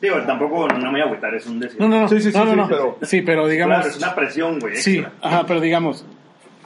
Digo, 0.00 0.16
tampoco 0.26 0.68
no 0.68 0.78
me 0.78 0.90
voy 0.90 1.00
a 1.00 1.04
agüitar, 1.04 1.34
es 1.34 1.46
un 1.46 1.58
decir. 1.58 1.80
No, 1.80 1.88
no, 1.88 2.02
no. 2.02 2.08
Sí, 2.08 2.20
sí, 2.20 2.30
sí, 2.30 2.38
no, 2.38 2.54
no, 2.54 2.68
pero- 2.68 2.98
Sí, 3.02 3.22
pero 3.22 3.48
digamos. 3.48 3.76
Claro, 3.76 3.90
es 3.90 3.96
una 3.96 4.14
presión, 4.14 4.58
güey. 4.58 4.76
Sí, 4.76 4.98
extra. 4.98 5.12
ajá, 5.22 5.44
pero 5.46 5.60
digamos, 5.60 6.04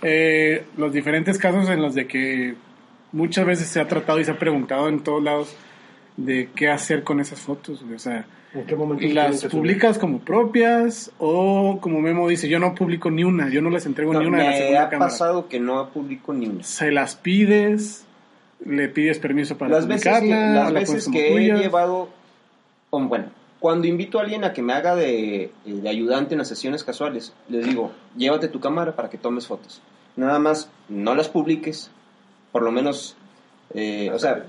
eh, 0.03 0.65
los 0.77 0.93
diferentes 0.93 1.39
casos 1.39 1.69
en 1.69 1.81
los 1.81 1.95
de 1.95 2.07
que 2.07 2.55
muchas 3.13 3.45
veces 3.47 3.69
se 3.69 3.81
ha 3.81 3.87
tratado 3.89 4.19
y 4.21 4.25
se 4.25 4.33
ha 4.33 4.39
preguntado 4.39 4.89
en 4.89 5.01
todos 5.01 5.23
lados 5.23 5.57
de 6.17 6.49
qué 6.55 6.69
hacer 6.69 7.03
con 7.05 7.21
esas 7.21 7.41
fotos, 7.41 7.83
güey, 7.83 7.95
o 7.95 7.99
sea, 7.99 8.25
¿En 8.53 8.65
qué 8.67 8.75
momento 8.75 9.07
las 9.15 9.45
publicas 9.45 9.97
como 9.97 10.19
propias 10.19 11.13
o 11.19 11.79
como 11.81 12.01
Memo 12.01 12.29
dice, 12.29 12.49
yo 12.49 12.59
no 12.59 12.75
publico 12.75 13.09
ni 13.11 13.23
una, 13.23 13.49
yo 13.49 13.63
no 13.63 13.71
les 13.71 13.87
entrego 13.87 14.13
No, 14.13 14.21
ni 14.21 14.27
una 14.27 14.39
de 14.39 14.45
la 14.45 14.51
me 14.51 14.57
segunda 14.59 14.83
ha 14.85 14.89
cámara. 14.91 15.11
pasado 15.11 15.49
que 15.49 15.61
no 15.61 15.89
publico 15.91 16.33
ni 16.35 16.49
una. 16.49 16.65
Se 16.65 16.91
las 16.91 17.15
pides, 17.15 18.05
le 18.65 18.89
pides 18.89 19.21
permiso 19.21 19.57
para 19.57 19.71
Las 19.77 19.87
veces 19.87 20.19
que, 20.19 20.29
las 20.31 20.73
la 20.73 20.81
veces 20.81 21.09
que 21.13 21.37
he 21.37 21.57
llevado, 21.59 22.09
o 22.91 23.01
bueno, 23.01 23.31
cuando 23.61 23.87
invito 23.87 24.19
a 24.19 24.23
alguien 24.23 24.45
a 24.45 24.53
que 24.53 24.63
me 24.63 24.73
haga 24.73 24.97
de, 24.97 25.53
de 25.65 25.89
ayudante 25.89 26.35
en 26.35 26.39
las 26.39 26.49
sesiones 26.49 26.83
casuales, 26.83 27.35
les 27.49 27.67
digo, 27.67 27.93
llévate 28.17 28.49
tu 28.49 28.59
cámara 28.59 28.97
para 28.97 29.11
que 29.11 29.19
tomes 29.19 29.47
fotos. 29.47 29.83
Nada 30.17 30.39
más, 30.39 30.71
no 30.89 31.15
las 31.15 31.29
publiques, 31.29 31.91
por 32.53 32.63
lo 32.63 32.73
menos, 32.73 33.17
eh, 33.75 34.11
o 34.13 34.19
sea, 34.19 34.47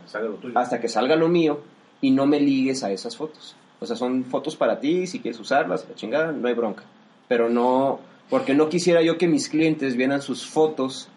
hasta 0.56 0.80
que 0.80 0.88
salga 0.88 1.16
lo 1.16 1.28
mío 1.28 1.62
y 2.00 2.12
no 2.12 2.26
me 2.26 2.40
ligues 2.40 2.84
a 2.84 2.92
esas 2.92 3.16
fotos. 3.18 3.56
O 3.80 3.86
sea, 3.86 3.96
son 3.96 4.24
fotos 4.24 4.56
para 4.56 4.80
ti, 4.80 5.08
si 5.08 5.20
quieres 5.20 5.40
usarlas, 5.40 5.86
la 5.90 5.96
chingada, 5.96 6.32
no 6.32 6.48
hay 6.48 6.54
bronca. 6.54 6.84
Pero 7.28 7.50
no, 7.50 8.00
porque 8.30 8.54
no 8.54 8.70
quisiera 8.70 9.02
yo 9.02 9.18
que 9.18 9.28
mis 9.28 9.50
clientes 9.50 9.98
vieran 9.98 10.22
sus 10.22 10.46
fotos 10.46 11.10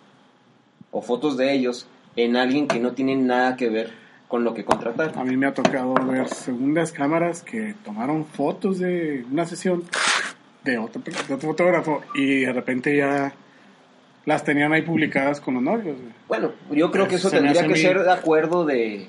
o 0.91 1.01
fotos 1.01 1.37
de 1.37 1.53
ellos 1.55 1.87
en 2.16 2.37
alguien 2.37 2.66
que 2.66 2.81
no 2.81 2.93
tiene 2.93 3.16
nada 3.16 3.57
que 3.57 3.68
ver 3.68 4.03
con 4.35 4.43
lo 4.43 4.53
que 4.53 4.64
contrataron. 4.64 5.16
A 5.16 5.22
mí 5.22 5.37
me 5.37 5.47
ha 5.47 5.55
tocado 5.55 5.95
ver 5.95 6.26
segundas 6.26 6.91
cámaras 6.91 7.41
que 7.41 7.76
tomaron 7.85 8.24
fotos 8.24 8.80
de 8.80 9.24
una 9.30 9.47
sesión 9.47 9.85
de 10.64 10.76
otro, 10.76 11.01
de 11.03 11.35
otro 11.35 11.51
fotógrafo 11.51 12.03
y 12.16 12.41
de 12.41 12.53
repente 12.53 12.97
ya 12.97 13.32
las 14.26 14.43
tenían 14.43 14.72
ahí 14.72 14.82
publicadas 14.82 15.41
con 15.41 15.55
los 15.55 15.62
novios. 15.62 15.97
Bueno, 16.26 16.51
yo 16.72 16.91
creo 16.91 17.07
que 17.07 17.14
eso 17.14 17.30
tendría 17.30 17.64
que 17.64 17.76
ser 17.76 18.03
de 18.03 18.11
acuerdo 18.11 18.64
de... 18.64 19.07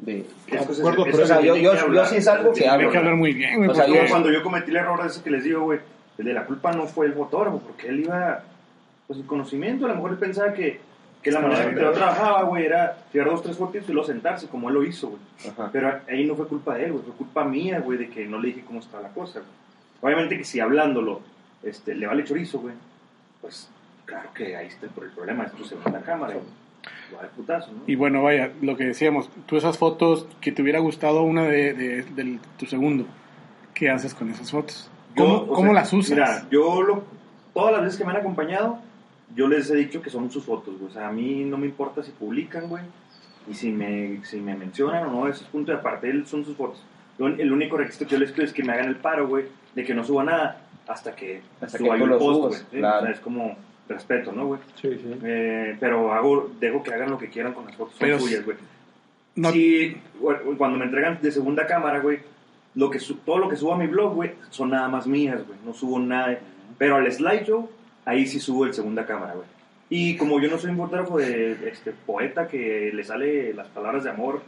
de 0.00 0.26
cosas- 0.50 0.80
acuerdo, 0.80 1.04
pero 1.04 1.24
o 1.24 1.26
sea, 1.26 1.40
se 1.40 1.46
yo, 1.46 1.56
yo, 1.56 1.72
yo 1.94 2.04
sí 2.04 2.16
es 2.16 2.28
algo 2.28 2.52
que 2.52 2.68
hablo. 2.68 2.90
Que 2.90 2.98
hablar 2.98 3.16
muy 3.16 3.32
bien, 3.32 3.56
güey, 3.56 3.70
O 3.70 3.74
sea, 3.74 3.86
yo 3.86 3.94
Cuando 4.10 4.30
yo 4.30 4.42
cometí 4.42 4.70
el 4.70 4.76
error 4.76 5.00
ese 5.06 5.22
que 5.22 5.30
les 5.30 5.44
digo, 5.44 5.62
güey, 5.62 5.80
el 6.18 6.26
de 6.26 6.34
la 6.34 6.44
culpa 6.44 6.72
no 6.72 6.86
fue 6.86 7.06
el 7.06 7.14
fotógrafo, 7.14 7.60
porque 7.60 7.88
él 7.88 8.00
iba, 8.00 8.44
pues 9.06 9.18
el 9.18 9.24
conocimiento, 9.24 9.86
a 9.86 9.88
lo 9.88 9.94
mejor 9.94 10.10
él 10.10 10.18
pensaba 10.18 10.52
que, 10.52 10.78
que 11.26 11.32
la 11.32 11.40
manera 11.40 11.68
que 11.74 11.80
yo 11.80 11.90
trabajaba, 11.92 12.42
güey, 12.44 12.64
era 12.66 12.96
tirar 13.10 13.28
dos, 13.28 13.42
tres 13.42 13.56
fotos 13.56 13.82
y 13.88 13.92
luego 13.92 14.06
sentarse, 14.06 14.46
como 14.48 14.68
él 14.68 14.74
lo 14.76 14.84
hizo, 14.84 15.08
güey. 15.08 15.20
Pero 15.72 16.00
ahí 16.08 16.24
no 16.24 16.36
fue 16.36 16.46
culpa 16.46 16.74
de 16.76 16.84
él, 16.86 16.92
güey, 16.92 17.04
fue 17.04 17.14
culpa 17.14 17.44
mía, 17.44 17.80
güey, 17.80 17.98
de 17.98 18.08
que 18.08 18.26
no 18.26 18.38
le 18.38 18.48
dije 18.48 18.62
cómo 18.66 18.78
estaba 18.80 19.02
la 19.02 19.08
cosa, 19.10 19.40
güey. 19.40 19.50
Obviamente 20.14 20.38
que 20.38 20.44
si 20.44 20.60
hablándolo, 20.60 21.20
este, 21.62 21.94
le 21.94 22.06
vale 22.06 22.22
chorizo, 22.24 22.60
güey, 22.60 22.74
pues 23.40 23.68
claro 24.04 24.28
que 24.34 24.56
ahí 24.56 24.68
está 24.68 24.86
el 24.86 24.92
problema, 24.92 25.44
es 25.44 25.52
tu 25.52 25.64
segunda 25.64 26.00
cámara. 26.02 26.34
de 26.34 27.28
putazo, 27.36 27.72
¿no? 27.72 27.82
Y 27.86 27.96
bueno, 27.96 28.22
vaya, 28.22 28.52
lo 28.62 28.76
que 28.76 28.84
decíamos, 28.84 29.28
tú 29.46 29.56
esas 29.56 29.76
fotos 29.78 30.28
que 30.40 30.52
te 30.52 30.62
hubiera 30.62 30.78
gustado 30.78 31.22
una 31.22 31.44
de, 31.44 31.72
de- 31.74 32.02
del- 32.04 32.38
tu 32.56 32.66
segundo, 32.66 33.04
¿qué 33.74 33.90
haces 33.90 34.14
con 34.14 34.30
esas 34.30 34.50
fotos? 34.50 34.88
Yo, 35.16 35.24
¿Cómo, 35.24 35.36
o 35.36 35.46
cómo 35.48 35.72
sea, 35.72 35.80
las 35.80 35.92
usas? 35.92 36.10
Mira, 36.10 36.46
yo 36.50 36.82
lo, 36.82 37.04
todas 37.54 37.72
las 37.72 37.82
veces 37.82 37.98
que 37.98 38.04
me 38.04 38.10
han 38.12 38.18
acompañado, 38.18 38.78
yo 39.36 39.46
les 39.46 39.70
he 39.70 39.76
dicho 39.76 40.02
que 40.02 40.10
son 40.10 40.30
sus 40.30 40.44
fotos, 40.44 40.76
güey. 40.78 40.90
O 40.90 40.92
sea, 40.94 41.08
a 41.08 41.12
mí 41.12 41.44
no 41.44 41.56
me 41.58 41.66
importa 41.66 42.02
si 42.02 42.10
publican, 42.10 42.68
güey. 42.68 42.82
Y 43.48 43.54
si 43.54 43.70
me, 43.70 44.24
si 44.24 44.40
me 44.40 44.56
mencionan 44.56 45.04
o 45.06 45.12
no, 45.12 45.28
eso 45.28 45.44
es 45.44 45.50
punto 45.50 45.70
de 45.70 45.78
aparte, 45.78 46.24
son 46.24 46.44
sus 46.44 46.56
fotos. 46.56 46.82
Lo- 47.18 47.28
el 47.28 47.52
único 47.52 47.76
requisito 47.76 48.06
que 48.06 48.12
yo 48.12 48.18
les 48.18 48.32
pido 48.32 48.44
es 48.44 48.52
que 48.52 48.64
me 48.64 48.72
hagan 48.72 48.88
el 48.88 48.96
paro, 48.96 49.28
güey, 49.28 49.44
de 49.74 49.84
que 49.84 49.94
no 49.94 50.02
suba 50.02 50.24
nada 50.24 50.62
hasta 50.88 51.14
que 51.14 51.42
Hasta 51.60 51.78
suba 51.78 51.94
que 51.94 52.00
yo 52.00 52.06
lo 52.06 52.18
post, 52.18 52.40
güey. 52.40 52.60
¿sí? 52.72 52.76
claro. 52.78 52.98
O 52.98 53.02
sea, 53.02 53.10
es 53.12 53.20
como 53.20 53.56
respeto, 53.88 54.32
¿no, 54.32 54.46
güey? 54.46 54.60
Sí, 54.80 54.88
sí. 54.94 55.14
Eh, 55.22 55.76
pero 55.78 56.12
hago, 56.12 56.50
dejo 56.58 56.82
que 56.82 56.92
hagan 56.92 57.10
lo 57.10 57.18
que 57.18 57.28
quieran 57.28 57.52
con 57.52 57.66
las 57.66 57.76
fotos, 57.76 57.94
son 57.94 58.00
Pero- 58.06 58.18
suyas, 58.18 58.44
güey. 58.44 58.56
No- 59.36 59.52
Sí, 59.52 59.96
güey, 60.18 60.38
cuando 60.56 60.78
me 60.78 60.86
entregan 60.86 61.18
de 61.22 61.30
segunda 61.30 61.66
cámara, 61.66 62.00
güey, 62.00 62.18
lo 62.74 62.90
que 62.90 62.98
todo 63.24 63.38
lo 63.38 63.48
que 63.48 63.56
subo 63.56 63.74
a 63.74 63.78
mi 63.78 63.86
blog, 63.86 64.14
güey, 64.14 64.32
son 64.50 64.70
nada 64.70 64.88
más 64.88 65.06
mías, 65.06 65.46
güey. 65.46 65.58
No 65.64 65.72
subo 65.72 65.98
nada. 65.98 66.38
Pero 66.78 66.96
al 66.96 67.10
slideshow, 67.12 67.70
ahí 68.06 68.26
sí 68.26 68.40
subo 68.40 68.64
el 68.64 68.72
segunda 68.72 69.04
cámara, 69.04 69.34
güey. 69.34 69.46
Y 69.90 70.16
como 70.16 70.40
yo 70.40 70.48
no 70.50 70.58
soy 70.58 70.70
un 70.70 70.78
fotógrafo 70.78 71.18
de 71.18 71.68
este 71.68 71.92
poeta 71.92 72.48
que 72.48 72.90
le 72.92 73.04
sale 73.04 73.52
las 73.52 73.68
palabras 73.68 74.02
de 74.04 74.10
amor 74.10 74.40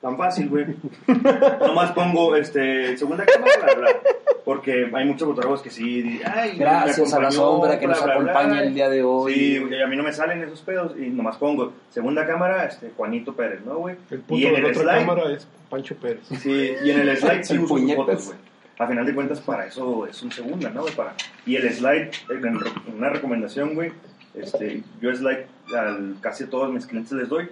tan 0.00 0.16
fácil, 0.16 0.48
güey. 0.48 0.64
Nomás 1.60 1.92
pongo 1.92 2.34
este 2.34 2.96
segunda 2.96 3.24
cámara, 3.26 3.52
bla, 3.62 3.74
bla. 3.74 4.00
Porque 4.44 4.90
hay 4.92 5.04
muchos 5.04 5.28
fotógrafos 5.28 5.62
que 5.62 5.70
sí, 5.70 6.20
ay, 6.24 6.56
Gracias 6.56 7.12
a 7.12 7.20
la 7.20 7.30
sombra 7.30 7.78
que 7.78 7.86
bla, 7.86 7.94
nos 7.94 8.04
bla, 8.04 8.18
bla. 8.18 8.32
acompaña 8.32 8.62
el 8.62 8.74
día 8.74 8.88
de 8.88 9.02
hoy. 9.02 9.34
Sí, 9.34 9.58
güey, 9.58 9.82
a 9.82 9.86
mí 9.86 9.96
no 9.96 10.02
me 10.02 10.12
salen 10.12 10.42
esos 10.42 10.62
pedos 10.62 10.94
y 10.98 11.10
nomás 11.10 11.36
pongo 11.36 11.72
segunda 11.90 12.26
cámara, 12.26 12.64
este 12.64 12.90
Juanito 12.96 13.34
Pérez, 13.34 13.60
¿no, 13.64 13.76
güey? 13.76 13.96
El 14.10 14.18
Y 14.18 14.22
punto 14.22 14.48
en 14.48 14.54
de 14.54 14.60
la 14.62 14.68
el 14.68 14.76
otra 14.76 14.82
slide, 14.82 15.06
cámara 15.06 15.32
es 15.32 15.48
Pancho 15.68 15.94
Pérez. 15.96 16.20
Sí, 16.40 16.72
y 16.82 16.90
en 16.90 17.00
el 17.00 17.16
slide 17.16 17.44
sí 17.44 17.54
El 17.54 17.60
uso 17.60 17.76
fotos, 17.76 18.26
güey. 18.26 18.38
A 18.80 18.86
final 18.86 19.04
de 19.04 19.14
cuentas, 19.14 19.40
para 19.42 19.66
eso 19.66 20.06
es 20.06 20.22
un 20.22 20.32
segunda, 20.32 20.70
¿no? 20.70 20.86
Para... 20.96 21.14
Y 21.44 21.54
el 21.54 21.70
slide, 21.70 22.12
en, 22.30 22.58
una 22.96 23.10
recomendación, 23.10 23.74
güey, 23.74 23.92
este, 24.32 24.82
yo 25.02 25.14
slide 25.14 25.44
al, 25.76 26.16
casi 26.22 26.44
a 26.44 26.48
todos 26.48 26.72
mis 26.72 26.86
clientes 26.86 27.12
les 27.12 27.28
doy. 27.28 27.50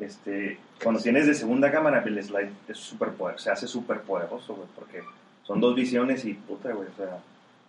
Este, 0.00 0.58
cuando 0.82 0.98
tienes 1.02 1.26
de 1.26 1.34
segunda 1.34 1.70
cámara, 1.70 2.02
el 2.06 2.24
slide 2.24 2.48
es 2.66 2.78
súper 2.78 3.10
poder, 3.10 3.38
se 3.38 3.50
hace 3.50 3.66
súper 3.66 4.00
poderoso, 4.00 4.54
güey, 4.54 4.68
porque 4.74 5.02
son 5.42 5.60
dos 5.60 5.74
visiones 5.74 6.24
y 6.24 6.32
puta, 6.32 6.72
güey, 6.72 6.88
o 6.88 6.96
sea, 6.96 7.18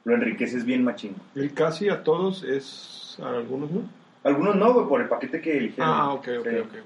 lo 0.06 0.16
enriqueces 0.16 0.64
bien 0.64 0.82
machín. 0.82 1.14
El 1.36 1.54
casi 1.54 1.90
a 1.90 2.06
todos 2.06 2.44
es 2.44 3.18
a 3.22 3.28
algunos, 3.28 3.72
¿no? 3.72 3.82
Algunos 4.24 4.56
no, 4.56 4.74
güey, 4.74 4.88
por 4.88 5.02
el 5.02 5.10
paquete 5.10 5.42
que 5.42 5.58
eligieron. 5.58 5.92
Ah, 5.94 6.14
ok, 6.14 6.30
ok, 6.40 6.48
Sí. 6.50 6.56
ok. 6.60 6.66
ok. 6.66 6.86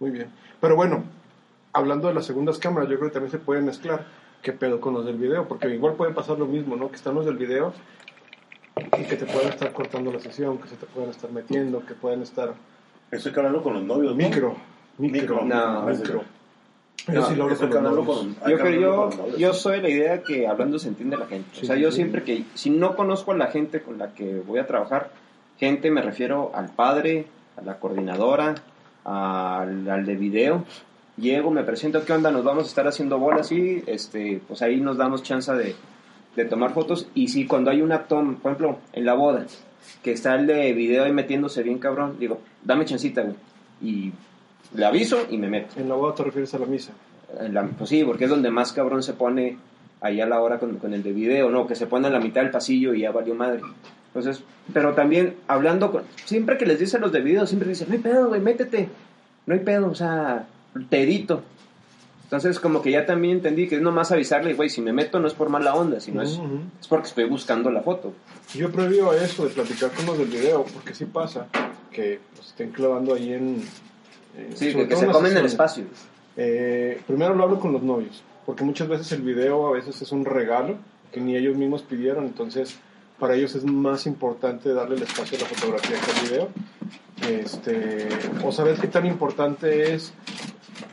Muy 0.00 0.10
bien. 0.10 0.28
Pero 0.60 0.76
bueno, 0.76 1.04
hablando 1.72 2.08
de 2.08 2.12
las 2.12 2.26
segundas 2.26 2.58
cámaras, 2.58 2.90
yo 2.90 2.98
creo 2.98 3.08
que 3.08 3.14
también 3.14 3.30
se 3.32 3.38
puede 3.38 3.62
mezclar 3.62 4.17
qué 4.42 4.52
pedo 4.52 4.80
con 4.80 4.94
los 4.94 5.04
del 5.04 5.16
video, 5.16 5.46
porque 5.48 5.68
igual 5.74 5.94
puede 5.94 6.12
pasar 6.12 6.38
lo 6.38 6.46
mismo, 6.46 6.76
¿no? 6.76 6.88
Que 6.90 6.96
están 6.96 7.14
los 7.14 7.26
del 7.26 7.36
video 7.36 7.72
y 8.98 9.04
que 9.04 9.16
te 9.16 9.26
pueden 9.26 9.48
estar 9.48 9.72
cortando 9.72 10.12
la 10.12 10.20
sesión, 10.20 10.58
que 10.58 10.68
se 10.68 10.76
te 10.76 10.86
pueden 10.86 11.10
estar 11.10 11.30
metiendo, 11.32 11.84
que 11.84 11.94
pueden 11.94 12.22
estar 12.22 12.54
Estoy 13.10 13.32
hablando 13.36 13.62
con 13.62 13.72
los 13.74 13.82
novios. 13.84 14.14
¿no? 14.14 14.16
micro, 14.16 14.54
micro, 14.98 15.42
Micro. 15.42 15.44
No, 15.44 15.82
micro. 15.86 16.22
Pero 17.06 17.24
sí 17.26 17.36
lo 17.36 17.48
con 17.48 17.82
los 17.82 18.06
con- 18.06 18.36
Yo, 18.50 18.58
creo, 18.58 18.80
yo, 18.80 18.96
con 18.96 19.06
los 19.06 19.16
novios. 19.16 19.38
yo 19.38 19.54
soy 19.54 19.80
la 19.80 19.88
idea 19.88 20.22
que 20.22 20.46
hablando 20.46 20.78
se 20.78 20.88
entiende 20.88 21.16
la 21.16 21.26
gente. 21.26 21.48
Sí, 21.52 21.62
o 21.62 21.66
sea, 21.66 21.76
yo 21.76 21.90
sí. 21.90 21.96
siempre 21.96 22.22
que, 22.22 22.44
si 22.54 22.68
no 22.68 22.94
conozco 22.96 23.32
a 23.32 23.36
la 23.36 23.46
gente 23.46 23.80
con 23.80 23.96
la 23.98 24.12
que 24.12 24.40
voy 24.46 24.58
a 24.58 24.66
trabajar, 24.66 25.10
gente 25.58 25.90
me 25.90 26.02
refiero 26.02 26.50
al 26.54 26.68
padre, 26.68 27.24
a 27.56 27.62
la 27.62 27.78
coordinadora, 27.78 28.56
al, 29.04 29.88
al 29.88 30.04
de 30.04 30.16
video. 30.16 30.64
Llego, 31.18 31.50
me 31.50 31.64
presento, 31.64 32.04
¿qué 32.04 32.12
onda? 32.12 32.30
Nos 32.30 32.44
vamos 32.44 32.64
a 32.64 32.66
estar 32.68 32.86
haciendo 32.86 33.18
bolas 33.18 33.50
y 33.50 33.82
este, 33.86 34.40
pues 34.46 34.62
ahí 34.62 34.80
nos 34.80 34.96
damos 34.96 35.22
chance 35.22 35.52
de, 35.52 35.74
de 36.36 36.44
tomar 36.44 36.72
fotos. 36.72 37.08
Y 37.14 37.28
si 37.28 37.46
cuando 37.46 37.70
hay 37.70 37.82
una 37.82 38.04
toma, 38.04 38.36
por 38.40 38.52
ejemplo, 38.52 38.78
en 38.92 39.04
la 39.04 39.14
boda, 39.14 39.44
que 40.02 40.12
está 40.12 40.36
el 40.36 40.46
de 40.46 40.72
video 40.74 41.04
ahí 41.04 41.12
metiéndose 41.12 41.62
bien 41.64 41.78
cabrón, 41.78 42.16
digo, 42.20 42.40
dame 42.64 42.84
chancita, 42.84 43.22
güey. 43.22 43.34
Y 43.82 44.12
le 44.76 44.84
aviso 44.86 45.26
y 45.28 45.38
me 45.38 45.48
meto. 45.48 45.80
En 45.80 45.88
la 45.88 45.94
boda 45.96 46.14
te 46.14 46.22
refieres 46.24 46.54
a 46.54 46.58
la 46.60 46.66
misa. 46.66 46.92
En 47.40 47.52
la- 47.54 47.64
pues 47.66 47.90
sí, 47.90 48.04
porque 48.04 48.24
es 48.24 48.30
donde 48.30 48.50
más 48.50 48.72
cabrón 48.72 49.02
se 49.02 49.14
pone 49.14 49.56
ahí 50.00 50.20
a 50.20 50.26
la 50.26 50.40
hora 50.40 50.58
con, 50.60 50.76
con 50.78 50.94
el 50.94 51.02
de 51.02 51.12
video, 51.12 51.50
¿no? 51.50 51.66
Que 51.66 51.74
se 51.74 51.86
pone 51.88 52.06
en 52.06 52.12
la 52.12 52.20
mitad 52.20 52.42
del 52.42 52.50
pasillo 52.52 52.94
y 52.94 53.00
ya 53.00 53.10
valió 53.10 53.34
madre. 53.34 53.60
Entonces, 54.14 54.44
pero 54.72 54.94
también 54.94 55.34
hablando 55.48 55.90
con... 55.90 56.02
Siempre 56.24 56.56
que 56.58 56.66
les 56.66 56.78
dicen 56.78 57.00
los 57.00 57.10
de 57.12 57.20
video, 57.20 57.44
siempre 57.46 57.68
dicen, 57.70 57.88
no 57.88 57.94
hay 57.94 58.00
pedo, 58.00 58.28
güey, 58.28 58.40
métete. 58.40 58.88
No 59.46 59.54
hay 59.54 59.60
pedo, 59.60 59.90
o 59.90 59.94
sea, 59.94 60.46
te 60.90 61.02
edito. 61.02 61.42
Entonces, 62.24 62.60
como 62.60 62.82
que 62.82 62.90
ya 62.90 63.06
también 63.06 63.38
entendí 63.38 63.68
que 63.68 63.76
es 63.76 63.80
nomás 63.80 64.12
avisarle, 64.12 64.52
güey, 64.52 64.68
si 64.68 64.82
me 64.82 64.92
meto 64.92 65.18
no 65.18 65.26
es 65.28 65.32
por 65.34 65.48
mala 65.48 65.74
onda, 65.74 65.98
sino 65.98 66.20
es, 66.20 66.32
Ujú. 66.36 66.60
es 66.78 66.86
porque 66.86 67.08
estoy 67.08 67.24
buscando 67.24 67.70
la 67.70 67.80
foto. 67.80 68.12
Yo 68.54 68.70
previo 68.70 69.10
a 69.10 69.16
eso 69.16 69.44
de 69.44 69.50
platicar 69.50 69.90
con 69.92 70.04
los 70.04 70.18
del 70.18 70.28
video, 70.28 70.64
porque 70.64 70.94
sí 70.94 71.06
pasa 71.06 71.46
que 71.90 72.20
los 72.36 72.48
estén 72.48 72.70
clavando 72.70 73.14
ahí 73.14 73.32
en... 73.32 73.62
en- 74.36 74.56
Sí, 74.56 74.74
que, 74.74 74.94
se 74.94 75.06
comen 75.06 75.36
el 75.38 75.46
espacio. 75.46 75.84
Eh, 76.36 77.00
primero 77.06 77.34
lo 77.34 77.44
hablo 77.44 77.58
con 77.58 77.72
los 77.72 77.82
novios, 77.82 78.22
porque 78.44 78.62
muchas 78.62 78.88
veces 78.88 79.10
el 79.12 79.22
video 79.22 79.66
a 79.66 79.72
veces 79.72 80.00
es 80.02 80.12
un 80.12 80.24
regalo 80.26 80.76
que 81.10 81.20
ni 81.20 81.34
ellos 81.34 81.56
mismos 81.56 81.80
pidieron, 81.82 82.26
entonces 82.26 82.76
para 83.18 83.34
ellos 83.34 83.54
es 83.54 83.64
más 83.64 84.06
importante 84.06 84.72
darle 84.74 84.96
el 84.96 85.02
espacio 85.02 85.38
a 85.38 85.40
la 85.40 85.46
fotografía 85.48 85.96
que 85.98 86.10
al 86.20 86.28
video. 86.28 86.48
Este, 87.26 88.06
o 88.44 88.52
saber 88.52 88.76
qué 88.76 88.86
tan 88.86 89.06
importante 89.06 89.94
es 89.94 90.12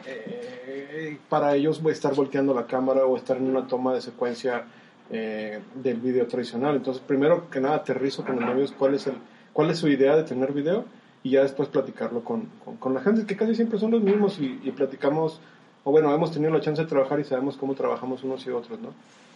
eh, 0.06 1.18
para 1.30 1.56
ellos 1.56 1.82
estar 1.86 2.14
volteando 2.14 2.54
la 2.54 2.66
cámara 2.66 3.06
o 3.06 3.18
estar 3.18 3.38
en 3.38 3.50
una 3.50 3.68
toma 3.68 3.94
de 3.94 4.02
secuencia 4.02 4.66
eh, 5.10 5.60
del 5.76 5.98
video 5.98 6.28
tradicional. 6.28 6.76
Entonces, 6.76 7.04
primero 7.06 7.50
que 7.50 7.60
nada, 7.60 7.76
aterrizo 7.76 8.24
con 8.24 8.36
los 8.36 8.46
novios 8.46 8.74
cuál 8.78 8.96
es, 8.96 9.08
el, 9.08 9.16
cuál 9.54 9.70
es 9.70 9.78
su 9.78 9.88
idea 9.88 10.16
de 10.16 10.24
tener 10.24 10.52
video 10.52 10.86
y 11.24 11.32
ya 11.32 11.44
después 11.44 11.70
platicarlo 11.70 12.24
con, 12.24 12.50
con, 12.64 12.78
con 12.78 12.94
la 12.94 13.02
gente, 13.02 13.26
que 13.26 13.36
casi 13.36 13.56
siempre 13.56 13.80
son 13.80 13.92
los 13.92 14.02
mismos 14.02 14.40
y, 14.40 14.60
y 14.64 14.72
platicamos, 14.72 15.40
o 15.84 15.92
bueno, 15.92 16.14
hemos 16.14 16.32
tenido 16.32 16.52
la 16.52 16.62
chance 16.62 16.82
de 16.82 16.88
trabajar 16.88 17.20
y 17.20 17.24
sabemos 17.24 17.58
cómo 17.58 17.74
trabajamos 17.74 18.24
unos 18.24 18.46
y 18.46 18.52
otros, 18.52 18.80
¿no? 18.80 18.90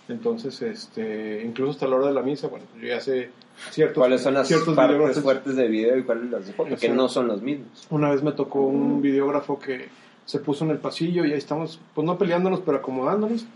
Entonces, 0.07 0.59
este, 0.63 1.43
incluso 1.45 1.71
hasta 1.71 1.87
la 1.87 1.97
hora 1.97 2.07
de 2.07 2.13
la 2.13 2.23
misa, 2.23 2.47
bueno, 2.47 2.65
yo 2.79 2.87
ya 2.87 2.99
sé 2.99 3.29
ciertos, 3.69 4.01
¿Cuáles 4.01 4.21
son 4.21 4.33
las 4.33 4.47
ciertos 4.47 4.75
partes 4.75 5.19
fuertes 5.19 5.55
de 5.55 5.67
video 5.67 5.97
y 5.97 6.03
cuáles 6.03 6.31
las 6.31 6.47
de 6.47 6.53
foto? 6.53 6.75
Que 6.75 6.89
no 6.89 7.07
son 7.09 7.27
los 7.27 7.41
mismos. 7.41 7.87
Una 7.89 8.09
vez 8.09 8.23
me 8.23 8.31
tocó 8.31 8.61
un 8.61 9.01
videógrafo 9.01 9.59
que 9.59 9.87
se 10.29 10.37
puso 10.37 10.63
en 10.63 10.69
el 10.69 10.77
pasillo 10.77 11.25
y 11.25 11.31
ahí 11.31 11.39
estamos, 11.39 11.79
pues 11.95 12.05
no 12.05 12.15
peleándonos, 12.19 12.59
pero 12.59 12.77
acomodándonos. 12.77 13.47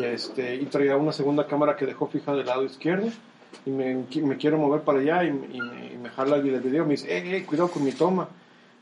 Y, 0.00 0.02
este, 0.02 0.56
y 0.56 0.64
traía 0.66 0.96
una 0.96 1.12
segunda 1.12 1.46
cámara 1.46 1.76
que 1.76 1.86
dejó 1.86 2.08
fija 2.08 2.34
del 2.34 2.44
lado 2.46 2.64
izquierdo. 2.64 3.06
Y 3.64 3.70
me, 3.70 4.04
me 4.24 4.36
quiero 4.36 4.58
mover 4.58 4.80
para 4.80 4.98
allá 4.98 5.22
y, 5.22 5.28
y 5.28 5.60
me, 5.60 5.94
y 5.94 5.96
me 5.96 6.08
jala 6.08 6.34
el 6.34 6.42
video. 6.42 6.84
Me 6.84 6.94
dice, 6.94 7.06
hey, 7.08 7.22
hey, 7.24 7.44
cuidado 7.46 7.70
con 7.70 7.84
mi 7.84 7.92
toma. 7.92 8.28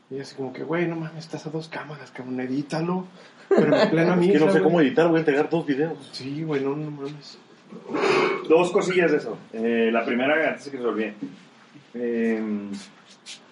Y 0.09 0.19
así 0.19 0.35
como 0.35 0.51
que, 0.51 0.63
güey, 0.63 0.87
no 0.87 0.95
mames, 0.95 1.25
estás 1.25 1.45
a 1.45 1.51
dos 1.51 1.67
cámaras, 1.67 2.09
cabrón, 2.09 2.39
edítalo. 2.39 3.05
Pero 3.49 3.77
en 3.83 3.89
plena 3.91 4.13
Es 4.15 4.19
misa, 4.19 4.33
que 4.33 4.39
no 4.39 4.45
sé 4.47 4.51
güey. 4.53 4.63
cómo 4.63 4.81
editar, 4.81 5.07
voy 5.07 5.17
a 5.17 5.19
entregar 5.19 5.47
dos 5.47 5.63
videos. 5.63 6.09
Sí, 6.13 6.41
güey, 6.41 6.63
no, 6.63 6.75
no 6.75 6.89
mames. 6.89 7.37
Dos 8.49 8.71
cosillas 8.71 9.11
de 9.11 9.17
eso. 9.17 9.37
Eh, 9.53 9.91
la 9.93 10.03
primera, 10.03 10.49
antes 10.49 10.69
que 10.69 10.77
se 10.79 10.83
olvide. 10.83 11.13
Eh, 11.93 12.41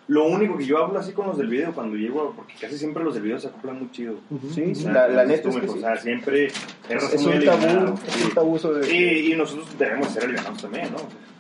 lo 0.08 0.26
único 0.26 0.58
que 0.58 0.66
yo 0.66 0.78
hablo 0.84 1.00
así 1.00 1.14
con 1.14 1.26
los 1.28 1.38
del 1.38 1.48
video 1.48 1.74
cuando 1.74 1.96
llego, 1.98 2.34
porque 2.36 2.54
casi 2.62 2.78
siempre 2.78 3.04
los 3.04 3.16
del 3.16 3.24
video 3.24 3.40
se 3.40 3.48
acoplan 3.48 3.80
muy 3.80 3.92
chido. 3.92 4.16
Sí, 4.54 4.72
O 4.72 4.76
sea, 4.76 4.92
la, 4.92 5.08
la 5.08 5.26
neta 5.26 5.50
es 5.50 5.56
me- 5.56 5.62
que 5.62 5.68
O 5.70 5.78
sea, 5.78 5.96
siempre 5.98 6.46
es, 6.46 6.54
Es, 6.90 7.02
razón 7.12 7.26
un 7.32 7.36
muy 7.38 7.46
tabú, 7.46 7.94
es 8.06 8.14
sí. 8.14 8.24
un 8.28 8.34
tabú 8.34 8.60
sobre... 8.60 8.94
Y, 8.96 9.34
y 9.34 9.36
nosotros 9.36 9.68
debemos 9.80 10.10
ser 10.10 10.24
alivianados 10.26 10.62
también, 10.62 10.92
¿no? 10.92 10.98